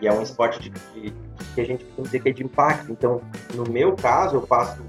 E 0.00 0.06
é 0.06 0.12
um 0.12 0.22
esporte 0.22 0.60
de, 0.60 0.70
de- 0.70 1.12
que 1.54 1.60
a 1.60 1.64
gente 1.66 1.84
pode 1.84 2.02
dizer 2.08 2.20
que 2.22 2.28
é 2.28 2.32
de 2.32 2.44
impacto. 2.44 2.90
Então, 2.92 3.20
no 3.54 3.64
meu 3.68 3.94
caso, 3.96 4.36
eu 4.36 4.42
passo 4.42 4.80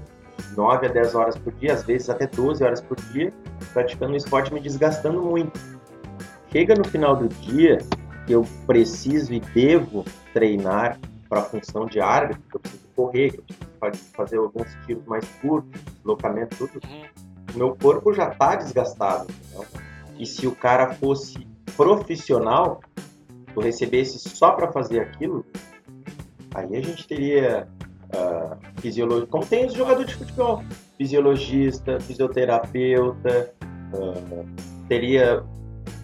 9 0.56 0.86
a 0.86 0.88
10 0.90 1.14
horas 1.14 1.36
por 1.36 1.52
dia, 1.54 1.72
às 1.74 1.82
vezes 1.84 2.08
até 2.10 2.26
12 2.26 2.62
horas 2.64 2.80
por 2.80 2.96
dia, 3.12 3.32
praticando 3.72 4.12
um 4.12 4.16
esporte 4.16 4.52
me 4.52 4.60
desgastando 4.60 5.22
muito. 5.22 5.58
Chega 6.52 6.74
no 6.74 6.84
final 6.84 7.16
do 7.16 7.28
dia, 7.28 7.78
que 8.26 8.32
eu 8.32 8.44
preciso 8.66 9.32
e 9.32 9.40
devo 9.40 10.04
treinar 10.32 10.98
para 11.28 11.40
a 11.40 11.44
função 11.44 11.86
de 11.86 12.00
árbitro, 12.00 12.42
que 12.50 12.56
eu 12.56 12.60
preciso 12.60 12.82
correr, 12.96 13.30
que 13.30 13.38
eu 13.38 13.44
preciso 13.44 13.70
fa- 13.78 13.92
fazer 14.16 14.36
alguns 14.38 14.68
tiros 14.86 15.04
mais 15.06 15.24
curtos, 15.40 15.80
deslocamento, 15.96 16.56
tudo 16.56 16.80
Uhum. 16.88 17.04
o 17.54 17.58
meu 17.58 17.76
corpo 17.76 18.12
já 18.12 18.28
está 18.28 18.56
desgastado. 18.56 19.26
entendeu? 19.30 19.66
E 20.18 20.26
se 20.26 20.46
o 20.46 20.54
cara 20.54 20.92
fosse 20.94 21.46
profissional, 21.76 22.80
tu 23.54 23.60
recebesse 23.60 24.18
só 24.18 24.50
para 24.52 24.70
fazer 24.72 25.00
aquilo, 25.00 25.44
aí 26.54 26.76
a 26.76 26.80
gente 26.80 27.06
teria 27.06 27.68
ah, 28.14 28.56
fisiologia, 28.80 29.26
como 29.26 29.46
tem 29.46 29.66
os 29.66 29.74
jogadores 29.74 30.10
de 30.10 30.16
futebol, 30.16 30.64
fisiologista, 30.96 32.00
fisioterapeuta, 32.00 33.52
ah, 33.62 34.44
teria 34.88 35.42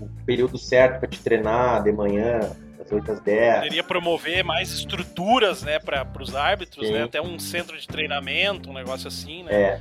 o 0.00 0.08
período 0.24 0.58
certo 0.58 1.00
para 1.00 1.08
te 1.08 1.20
treinar 1.20 1.82
de 1.82 1.92
manhã, 1.92 2.40
das 2.78 2.92
8 2.92 3.12
às 3.12 3.20
10. 3.20 3.54
Poderia 3.56 3.84
promover 3.84 4.44
mais 4.44 4.70
estruturas, 4.70 5.62
né, 5.62 5.78
para 5.78 6.06
os 6.20 6.34
árbitros, 6.34 6.90
né? 6.90 7.02
Até 7.02 7.20
um 7.20 7.38
centro 7.38 7.78
de 7.78 7.86
treinamento, 7.86 8.70
um 8.70 8.74
negócio 8.74 9.08
assim, 9.08 9.42
né? 9.44 9.52
É. 9.52 9.80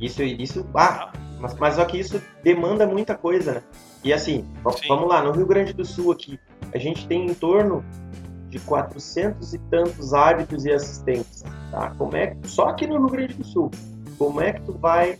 Isso, 0.00 0.22
isso, 0.22 0.66
ah, 0.74 1.12
mas, 1.40 1.54
mas 1.54 1.74
só 1.74 1.84
que 1.84 1.98
isso 1.98 2.20
demanda 2.42 2.86
muita 2.86 3.14
coisa, 3.14 3.54
né? 3.54 3.62
E 4.02 4.12
assim, 4.12 4.44
Sim. 4.76 4.88
vamos 4.88 5.08
lá, 5.08 5.22
no 5.22 5.32
Rio 5.32 5.46
Grande 5.46 5.72
do 5.72 5.84
Sul 5.84 6.12
aqui, 6.12 6.38
a 6.72 6.78
gente 6.78 7.06
tem 7.06 7.26
em 7.26 7.34
torno 7.34 7.84
de 8.54 8.60
400 8.60 9.52
e 9.52 9.58
tantos 9.58 10.14
árbitros 10.14 10.64
e 10.64 10.70
assistentes, 10.70 11.42
tá? 11.72 11.92
Como 11.98 12.16
é 12.16 12.28
que, 12.28 12.46
só 12.46 12.68
aqui 12.68 12.86
no 12.86 12.98
Rio 12.98 13.08
Grande 13.08 13.34
do 13.34 13.44
Sul, 13.44 13.68
como 14.16 14.40
é 14.40 14.52
que 14.52 14.62
tu 14.62 14.72
vai 14.74 15.18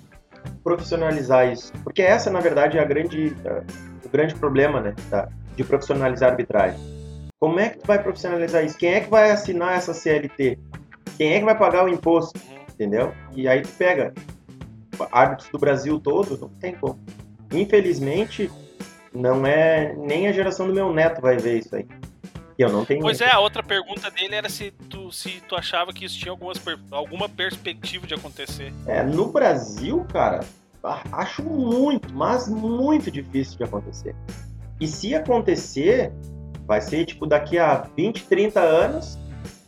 profissionalizar 0.63 1.53
isso? 1.53 1.73
Porque 1.83 2.01
essa, 2.01 2.31
na 2.31 2.39
verdade, 2.39 2.79
é 2.79 2.81
a 2.81 2.85
grande, 2.85 3.37
o 4.05 4.09
grande 4.09 4.37
problema, 4.37 4.81
né, 4.81 4.95
tá? 5.11 5.29
de 5.57 5.65
profissionalizar 5.65 6.29
a 6.29 6.33
arbitragem. 6.33 6.79
Como 7.41 7.59
é 7.59 7.71
que 7.71 7.79
tu 7.79 7.87
vai 7.89 8.01
profissionalizar 8.01 8.65
isso? 8.65 8.79
Quem 8.79 8.95
é 8.95 9.01
que 9.01 9.11
vai 9.11 9.33
assinar 9.33 9.77
essa 9.77 9.93
CLT? 9.93 10.57
Quem 11.19 11.33
é 11.33 11.39
que 11.41 11.45
vai 11.45 11.59
pagar 11.59 11.85
o 11.85 11.89
imposto? 11.89 12.39
Entendeu? 12.73 13.13
E 13.35 13.49
aí 13.49 13.63
tu 13.63 13.71
pega 13.77 14.15
árbitros 15.11 15.49
do 15.51 15.59
Brasil 15.59 15.99
todo, 15.99 16.39
não 16.39 16.49
tem 16.61 16.77
como. 16.77 17.01
Infelizmente, 17.53 18.49
não 19.13 19.45
é 19.45 19.93
nem 19.97 20.29
a 20.29 20.33
geração 20.33 20.69
do 20.69 20.73
meu 20.73 20.93
neto 20.93 21.21
vai 21.21 21.37
ver 21.37 21.59
isso 21.59 21.75
aí. 21.75 21.87
Eu 22.59 22.71
não 22.71 22.85
tenho. 22.85 23.01
Pois 23.01 23.21
é, 23.21 23.31
a 23.31 23.41
outra 23.41 23.63
pergunta 23.63 24.11
dele 24.11 24.35
era 24.35 24.49
se 24.49 24.71
tu, 24.89 25.11
se 25.11 25.43
tu 25.49 25.57
achava 25.57 25.93
que 25.93 26.05
isso 26.05 26.19
tinha 26.19 26.31
algumas 26.31 26.61
alguma 26.91 27.29
perspectiva 27.29 28.07
de 28.07 28.15
acontecer. 28.15 28.73
É, 28.87 29.03
no 29.03 29.27
Brasil, 29.33 30.07
cara, 30.13 30.41
a- 30.83 31.03
acho 31.13 31.43
muito, 31.43 32.13
mas 32.15 32.49
muito 32.49 33.11
difícil 33.11 33.59
de 33.59 33.65
acontecer. 33.65 34.15
E 34.81 34.87
se 34.87 35.15
acontecer, 35.15 36.13
vai 36.67 36.81
ser 36.81 37.05
tipo 37.07 37.27
daqui 37.27 37.59
a 37.59 37.87
20, 37.97 38.25
30 38.27 38.61
anos, 38.61 39.19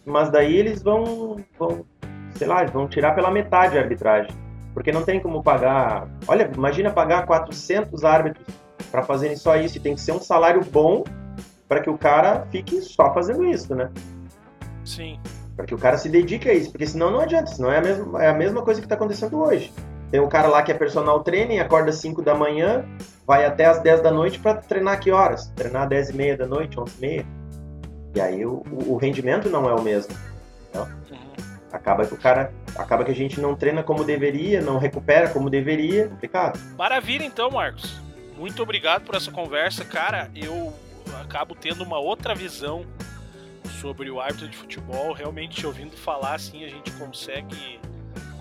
mas 0.05 0.30
daí 0.30 0.55
eles 0.55 0.82
vão, 0.82 1.37
vão 1.59 1.84
sei 2.37 2.47
lá, 2.47 2.64
vão 2.64 2.87
tirar 2.87 3.14
pela 3.14 3.30
metade 3.30 3.76
a 3.78 3.80
arbitragem. 3.80 4.30
Porque 4.74 4.93
não 4.93 5.03
tem 5.05 5.18
como 5.18 5.43
pagar. 5.43 6.07
Olha, 6.28 6.51
imagina 6.55 6.91
pagar 6.91 7.24
400 7.26 8.05
árbitros 8.05 8.47
para 8.91 9.03
fazerem 9.03 9.37
só 9.37 9.57
isso 9.57 9.78
e 9.78 9.80
tem 9.80 9.95
que 9.95 10.01
ser 10.01 10.12
um 10.12 10.20
salário 10.20 10.61
bom 10.70 11.03
para 11.68 11.80
que 11.80 11.90
o 11.90 11.98
cara 11.98 12.46
fique 12.50 12.80
só 12.80 13.12
fazendo 13.12 13.44
isso, 13.44 13.74
né? 13.74 13.90
Sim. 14.84 15.18
Para 15.56 15.64
que 15.66 15.74
o 15.74 15.78
cara 15.78 15.96
se 15.98 16.08
dedique 16.08 16.48
a 16.48 16.54
isso, 16.54 16.70
porque 16.70 16.86
senão 16.86 17.10
não 17.10 17.20
adianta, 17.20 17.46
senão 17.46 17.72
é 17.72 17.78
a 17.78 17.80
mesma, 17.80 18.24
é 18.24 18.28
a 18.28 18.34
mesma 18.34 18.62
coisa 18.62 18.80
que 18.80 18.86
está 18.86 18.94
acontecendo 18.94 19.38
hoje. 19.40 19.72
Tem 20.10 20.20
um 20.20 20.28
cara 20.28 20.46
lá 20.48 20.62
que 20.62 20.70
é 20.70 20.74
personal 20.74 21.20
training, 21.24 21.58
acorda 21.58 21.90
às 21.90 21.96
5 21.96 22.22
da 22.22 22.34
manhã, 22.34 22.84
vai 23.26 23.44
até 23.44 23.64
às 23.64 23.80
10 23.80 24.02
da 24.02 24.10
noite 24.10 24.38
para 24.38 24.54
treinar 24.54 25.00
que 25.00 25.10
horas? 25.10 25.48
Treinar 25.56 25.82
às 25.84 25.88
10 25.88 26.10
e 26.10 26.12
meia 26.16 26.36
da 26.36 26.46
noite, 26.46 26.78
11 26.78 26.92
e 26.96 27.00
meia. 27.00 27.26
E 28.14 28.20
aí 28.20 28.46
o, 28.46 28.62
o- 28.86 28.96
rendimento 28.96 29.48
não 29.50 29.68
é 29.68 29.74
o 29.74 29.82
mesmo. 29.82 30.14
Uhum. 30.74 31.16
Acaba 31.72 32.06
que 32.06 32.14
o 32.14 32.16
cara, 32.16 32.52
acaba 32.76 33.04
que 33.04 33.10
a 33.10 33.14
gente 33.14 33.40
não 33.40 33.56
treina 33.56 33.82
como 33.82 34.04
deveria, 34.04 34.60
não 34.62 34.78
recupera 34.78 35.28
como 35.28 35.50
deveria, 35.50 36.04
é 36.04 36.08
complicado. 36.08 36.58
Maravilha 36.78 37.24
então, 37.24 37.50
Marcos. 37.50 38.00
Muito 38.38 38.62
obrigado 38.62 39.02
por 39.04 39.14
essa 39.16 39.30
conversa, 39.32 39.84
cara. 39.84 40.30
Eu 40.34 40.72
acabo 41.26 41.54
tendo 41.54 41.82
uma 41.82 41.98
outra 41.98 42.34
visão 42.34 42.86
sobre 43.80 44.11
o 44.11 44.20
árbitro 44.20 44.48
de 44.48 44.57
futebol. 44.57 45.12
Realmente, 45.12 45.57
te 45.57 45.66
ouvindo 45.66 45.96
falar 45.96 46.34
assim, 46.34 46.64
a 46.64 46.68
gente 46.68 46.90
consegue 46.92 47.78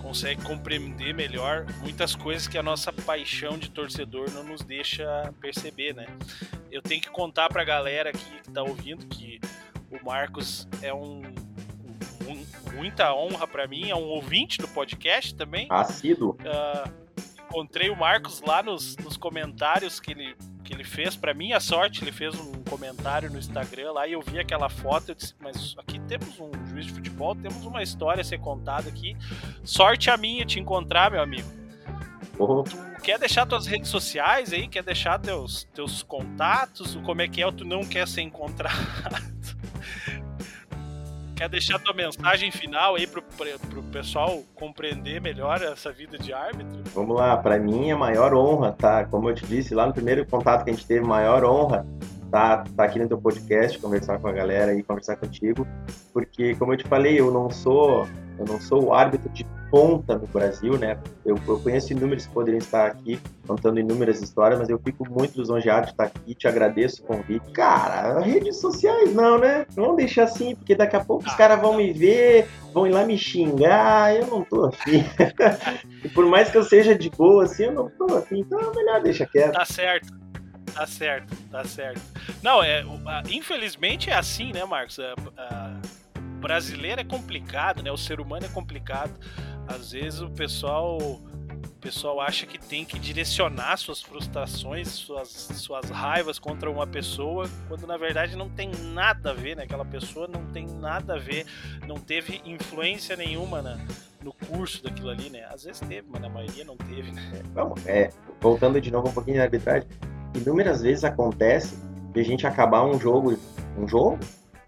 consegue 0.00 0.40
compreender 0.42 1.12
melhor 1.12 1.66
muitas 1.80 2.14
coisas 2.14 2.46
que 2.46 2.56
a 2.56 2.62
nossa 2.62 2.92
paixão 2.92 3.58
de 3.58 3.68
torcedor 3.68 4.30
não 4.30 4.44
nos 4.44 4.62
deixa 4.62 5.04
perceber, 5.40 5.94
né? 5.96 6.06
Eu 6.70 6.80
tenho 6.80 7.00
que 7.02 7.10
contar 7.10 7.48
pra 7.48 7.64
galera 7.64 8.10
aqui 8.10 8.24
que 8.44 8.50
tá 8.52 8.62
ouvindo 8.62 9.04
que 9.08 9.40
o 9.90 10.04
Marcos 10.04 10.68
é 10.80 10.94
um, 10.94 11.22
um- 12.24 12.46
muita 12.76 13.12
honra 13.16 13.48
pra 13.48 13.66
mim, 13.66 13.90
é 13.90 13.96
um 13.96 14.04
ouvinte 14.04 14.58
do 14.58 14.68
podcast 14.68 15.34
também. 15.34 15.66
Assíduo. 15.70 16.36
Ah, 16.46 16.88
encontrei 17.48 17.88
o 17.90 17.96
Marcos 17.96 18.40
lá 18.40 18.62
nos, 18.62 18.96
nos 18.98 19.16
comentários 19.16 19.98
que 20.00 20.12
ele, 20.12 20.36
que 20.64 20.72
ele 20.72 20.84
fez. 20.84 21.16
Pra 21.16 21.32
minha 21.32 21.58
sorte, 21.60 22.02
ele 22.02 22.12
fez 22.12 22.34
um 22.34 22.52
comentário 22.68 23.30
no 23.30 23.38
Instagram 23.38 23.92
lá 23.92 24.06
e 24.06 24.12
eu 24.12 24.20
vi 24.20 24.38
aquela 24.38 24.68
foto. 24.68 25.10
Eu 25.10 25.14
disse, 25.14 25.34
mas 25.40 25.74
aqui 25.78 25.98
temos 26.00 26.38
um 26.38 26.50
juiz 26.66 26.86
de 26.86 26.92
futebol, 26.92 27.34
temos 27.34 27.64
uma 27.64 27.82
história 27.82 28.20
a 28.20 28.24
ser 28.24 28.38
contada 28.38 28.88
aqui. 28.88 29.16
Sorte 29.64 30.10
a 30.10 30.16
minha 30.16 30.44
te 30.44 30.60
encontrar, 30.60 31.10
meu 31.10 31.22
amigo. 31.22 31.48
Oh, 32.38 32.62
Tu 32.64 33.02
quer 33.02 33.18
deixar 33.18 33.46
tuas 33.46 33.66
redes 33.66 33.88
sociais 33.88 34.52
aí? 34.52 34.68
Quer 34.68 34.82
deixar 34.82 35.18
teus, 35.18 35.64
teus 35.72 36.02
contatos? 36.02 36.96
Como 36.96 37.22
é 37.22 37.28
que 37.28 37.42
é? 37.42 37.50
Tu 37.50 37.64
não 37.64 37.84
quer 37.84 38.06
ser 38.06 38.22
encontrado? 38.22 38.76
quer 41.36 41.48
deixar 41.50 41.78
tua 41.78 41.92
mensagem 41.92 42.50
final 42.50 42.96
aí 42.96 43.06
pro, 43.06 43.22
pro 43.22 43.82
pessoal 43.84 44.42
compreender 44.54 45.20
melhor 45.20 45.60
essa 45.62 45.92
vida 45.92 46.18
de 46.18 46.32
árbitro? 46.32 46.82
Vamos 46.94 47.14
lá, 47.14 47.36
para 47.36 47.58
mim 47.58 47.90
é 47.90 47.94
maior 47.94 48.34
honra, 48.34 48.72
tá? 48.72 49.04
Como 49.04 49.28
eu 49.28 49.34
te 49.34 49.46
disse 49.46 49.74
lá 49.74 49.86
no 49.86 49.92
primeiro 49.92 50.24
contato 50.26 50.64
que 50.64 50.70
a 50.70 50.72
gente 50.72 50.86
teve, 50.86 51.06
maior 51.06 51.44
honra 51.44 51.86
tá, 52.36 52.64
tá 52.76 52.84
aqui 52.84 52.98
no 52.98 53.08
teu 53.08 53.16
podcast, 53.16 53.78
conversar 53.78 54.18
com 54.18 54.28
a 54.28 54.32
galera 54.32 54.74
e 54.74 54.82
conversar 54.82 55.16
contigo, 55.16 55.66
porque 56.12 56.54
como 56.56 56.74
eu 56.74 56.76
te 56.76 56.86
falei, 56.86 57.18
eu 57.18 57.32
não 57.32 57.48
sou 57.48 58.06
eu 58.38 58.44
não 58.44 58.60
sou 58.60 58.84
o 58.84 58.92
árbitro 58.92 59.30
de 59.30 59.46
ponta 59.70 60.18
no 60.18 60.26
Brasil, 60.26 60.76
né? 60.76 60.98
Eu, 61.24 61.38
eu 61.48 61.58
conheço 61.58 61.94
inúmeros 61.94 62.26
que 62.26 62.34
poderiam 62.34 62.58
estar 62.58 62.86
aqui 62.86 63.18
contando 63.46 63.80
inúmeras 63.80 64.20
histórias, 64.20 64.58
mas 64.58 64.68
eu 64.68 64.78
fico 64.78 65.08
muito 65.08 65.40
lisonjeado 65.40 65.86
de 65.86 65.92
estar 65.92 66.04
aqui, 66.04 66.34
te 66.34 66.46
agradeço 66.46 67.02
o 67.02 67.06
convite. 67.06 67.50
Cara, 67.52 68.20
redes 68.20 68.60
sociais 68.60 69.14
não, 69.14 69.38
né? 69.38 69.64
Vamos 69.70 69.96
deixar 69.96 70.24
assim, 70.24 70.54
porque 70.54 70.74
daqui 70.74 70.96
a 70.96 71.04
pouco 71.04 71.24
os 71.24 71.32
ah, 71.32 71.36
caras 71.36 71.60
vão 71.60 71.74
me 71.74 71.90
ver, 71.92 72.46
vão 72.74 72.86
ir 72.86 72.92
lá 72.92 73.06
me 73.06 73.16
xingar, 73.16 74.14
eu 74.14 74.26
não 74.26 74.44
tô 74.44 74.66
afim. 74.66 75.02
e 76.04 76.08
por 76.10 76.26
mais 76.26 76.50
que 76.50 76.58
eu 76.58 76.62
seja 76.62 76.94
de 76.94 77.08
boa, 77.08 77.44
assim, 77.44 77.64
eu 77.64 77.72
não 77.72 77.88
tô 77.88 78.04
afim, 78.14 78.40
então 78.40 78.60
é 78.60 78.76
melhor 78.76 79.02
deixar 79.02 79.26
quieto. 79.26 79.54
Tá 79.54 79.64
certo. 79.64 80.25
Tá 80.76 80.86
certo, 80.86 81.34
tá 81.50 81.64
certo. 81.64 82.02
Não, 82.42 82.62
é, 82.62 82.84
infelizmente 83.30 84.10
é 84.10 84.14
assim, 84.14 84.52
né, 84.52 84.62
Marcos? 84.66 84.98
É, 84.98 85.14
brasileiro 86.38 87.00
é 87.00 87.04
complicado, 87.04 87.82
né? 87.82 87.90
O 87.90 87.96
ser 87.96 88.20
humano 88.20 88.44
é 88.44 88.48
complicado. 88.50 89.18
Às 89.66 89.92
vezes 89.92 90.20
o 90.20 90.28
pessoal 90.28 90.98
o 90.98 91.78
pessoal 91.80 92.20
acha 92.20 92.46
que 92.46 92.58
tem 92.58 92.84
que 92.84 92.98
direcionar 92.98 93.78
suas 93.78 94.02
frustrações, 94.02 94.88
suas, 94.88 95.28
suas 95.28 95.88
raivas 95.88 96.38
contra 96.38 96.70
uma 96.70 96.86
pessoa, 96.86 97.48
quando 97.68 97.86
na 97.86 97.96
verdade 97.96 98.36
não 98.36 98.50
tem 98.50 98.70
nada 98.92 99.30
a 99.30 99.34
ver, 99.34 99.56
né? 99.56 99.62
Aquela 99.62 99.84
pessoa 99.84 100.28
não 100.28 100.44
tem 100.52 100.66
nada 100.66 101.14
a 101.14 101.18
ver, 101.18 101.46
não 101.86 101.96
teve 101.96 102.42
influência 102.44 103.16
nenhuma 103.16 103.78
no 104.22 104.32
curso 104.32 104.82
daquilo 104.82 105.08
ali, 105.08 105.30
né? 105.30 105.46
Às 105.50 105.64
vezes 105.64 105.80
teve, 105.80 106.06
mas 106.10 106.20
na 106.20 106.28
maioria 106.28 106.64
não 106.64 106.76
teve, 106.76 107.12
né? 107.12 107.42
Vamos, 107.54 107.86
é, 107.86 108.10
voltando 108.40 108.78
de 108.78 108.90
novo 108.90 109.08
um 109.08 109.12
pouquinho 109.12 109.38
na 109.38 109.44
arbitragem, 109.44 109.88
inúmeras 110.36 110.82
vezes 110.82 111.04
acontece 111.04 111.76
de 112.12 112.20
a 112.20 112.24
gente 112.24 112.46
acabar 112.46 112.84
um 112.84 112.98
jogo, 112.98 113.36
um 113.78 113.86
jogo, 113.86 114.18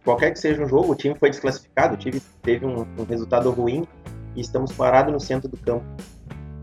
qualquer 0.04 0.32
que 0.32 0.38
seja 0.38 0.62
um 0.62 0.68
jogo, 0.68 0.92
o 0.92 0.94
time 0.94 1.14
foi 1.14 1.30
desclassificado, 1.30 1.94
o 1.94 1.96
time 1.96 2.20
teve 2.42 2.66
um, 2.66 2.86
um 2.98 3.04
resultado 3.04 3.50
ruim 3.50 3.86
e 4.34 4.40
estamos 4.40 4.72
parados 4.72 5.12
no 5.12 5.20
centro 5.20 5.48
do 5.48 5.56
campo. 5.56 5.84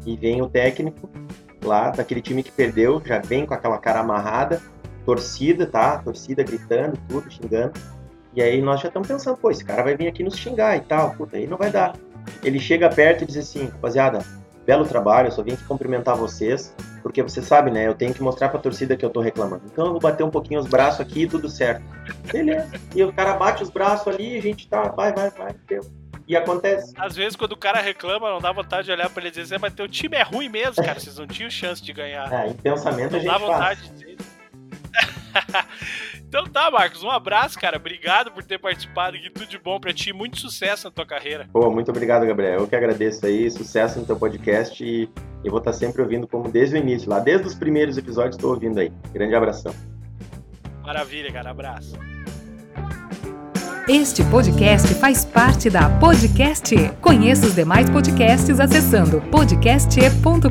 E 0.05 0.15
vem 0.15 0.41
o 0.41 0.47
técnico 0.47 1.09
lá 1.63 1.89
daquele 1.89 2.21
time 2.21 2.43
que 2.43 2.51
perdeu, 2.51 3.01
já 3.03 3.19
vem 3.19 3.45
com 3.45 3.53
aquela 3.53 3.77
cara 3.77 3.99
amarrada, 3.99 4.61
torcida, 5.05 5.65
tá? 5.65 5.97
Torcida 5.99 6.43
gritando, 6.43 6.97
tudo, 7.07 7.31
xingando. 7.31 7.73
E 8.35 8.41
aí 8.41 8.61
nós 8.61 8.81
já 8.81 8.87
estamos 8.87 9.07
pensando, 9.07 9.37
pô, 9.37 9.49
esse 9.49 9.63
cara 9.63 9.83
vai 9.83 9.95
vir 9.95 10.07
aqui 10.07 10.23
nos 10.23 10.35
xingar 10.35 10.75
e 10.75 10.81
tal, 10.81 11.11
puta, 11.15 11.37
aí 11.37 11.47
não 11.47 11.57
vai 11.57 11.71
dar. 11.71 11.95
Ele 12.43 12.59
chega 12.59 12.89
perto 12.89 13.23
e 13.23 13.27
diz 13.27 13.37
assim, 13.37 13.65
rapaziada, 13.67 14.19
belo 14.65 14.85
trabalho, 14.85 15.27
eu 15.27 15.31
só 15.31 15.43
vim 15.43 15.53
aqui 15.53 15.63
cumprimentar 15.63 16.15
vocês, 16.15 16.75
porque 17.03 17.21
você 17.21 17.41
sabe, 17.41 17.69
né, 17.69 17.87
eu 17.87 17.93
tenho 17.93 18.13
que 18.13 18.21
mostrar 18.21 18.49
pra 18.49 18.59
torcida 18.59 18.97
que 18.97 19.05
eu 19.05 19.09
tô 19.09 19.21
reclamando. 19.21 19.63
Então 19.65 19.85
eu 19.85 19.91
vou 19.91 20.01
bater 20.01 20.23
um 20.23 20.29
pouquinho 20.29 20.59
os 20.59 20.67
braços 20.67 21.01
aqui 21.01 21.23
e 21.23 21.27
tudo 21.27 21.49
certo. 21.49 21.83
Beleza. 22.31 22.71
E 22.95 23.03
o 23.03 23.13
cara 23.13 23.33
bate 23.33 23.63
os 23.63 23.69
braços 23.69 24.07
ali 24.07 24.35
e 24.35 24.37
a 24.37 24.41
gente 24.41 24.67
tá, 24.67 24.89
vai, 24.89 25.13
vai, 25.13 25.29
vai, 25.29 25.55
deu. 25.67 25.81
E 26.27 26.35
acontece. 26.35 26.91
Às 26.97 27.15
vezes, 27.15 27.35
quando 27.35 27.51
o 27.51 27.57
cara 27.57 27.79
reclama, 27.79 28.31
não 28.31 28.41
dá 28.41 28.51
vontade 28.51 28.85
de 28.85 28.91
olhar 28.91 29.09
pra 29.11 29.21
ele 29.21 29.29
e 29.29 29.31
dizer, 29.31 29.59
mas 29.59 29.73
teu 29.73 29.87
time 29.87 30.17
é 30.17 30.23
ruim 30.23 30.49
mesmo, 30.49 30.83
cara. 30.83 30.99
Vocês 30.99 31.17
não 31.17 31.27
tinham 31.27 31.49
chance 31.51 31.83
de 31.83 31.93
ganhar. 31.93 32.25
É, 32.33 32.47
em 32.47 32.53
pensamento 32.53 33.11
não 33.11 33.19
a 33.19 33.21
gente 33.21 33.31
dá 33.31 33.37
vontade 33.37 33.81
faz. 33.81 33.99
de 33.99 34.15
dizer. 34.15 34.17
Então 36.37 36.47
tá, 36.47 36.69
Marcos, 36.69 37.01
um 37.01 37.09
abraço, 37.09 37.57
cara. 37.57 37.77
Obrigado 37.77 38.29
por 38.29 38.43
ter 38.43 38.59
participado 38.59 39.15
aqui. 39.15 39.29
Tudo 39.29 39.47
de 39.47 39.57
bom 39.57 39.79
pra 39.79 39.93
ti. 39.93 40.11
Muito 40.11 40.37
sucesso 40.37 40.87
na 40.87 40.91
tua 40.91 41.05
carreira. 41.05 41.47
Pô, 41.53 41.71
muito 41.71 41.89
obrigado, 41.89 42.25
Gabriel. 42.25 42.59
Eu 42.59 42.67
que 42.67 42.75
agradeço 42.75 43.25
aí. 43.25 43.49
Sucesso 43.49 44.01
no 44.01 44.05
teu 44.05 44.17
podcast 44.17 44.83
e 44.83 45.09
eu 45.45 45.49
vou 45.51 45.59
estar 45.59 45.71
sempre 45.71 46.01
ouvindo 46.01 46.27
como 46.27 46.51
desde 46.51 46.75
o 46.75 46.77
início, 46.77 47.09
lá 47.09 47.19
desde 47.19 47.47
os 47.47 47.55
primeiros 47.55 47.97
episódios 47.97 48.35
estou 48.35 48.51
ouvindo 48.51 48.77
aí. 48.77 48.91
Grande 49.13 49.33
abração. 49.33 49.73
Maravilha, 50.83 51.31
cara. 51.31 51.51
Abraço. 51.51 51.97
Este 53.87 54.21
podcast 54.25 54.93
faz 54.95 55.23
parte 55.23 55.69
da 55.69 55.89
Podcast. 55.89 56.75
Conheça 56.99 57.47
os 57.47 57.55
demais 57.55 57.89
podcasts 57.89 58.59
acessando 58.59 59.21
podcast.com.br. 59.31 60.49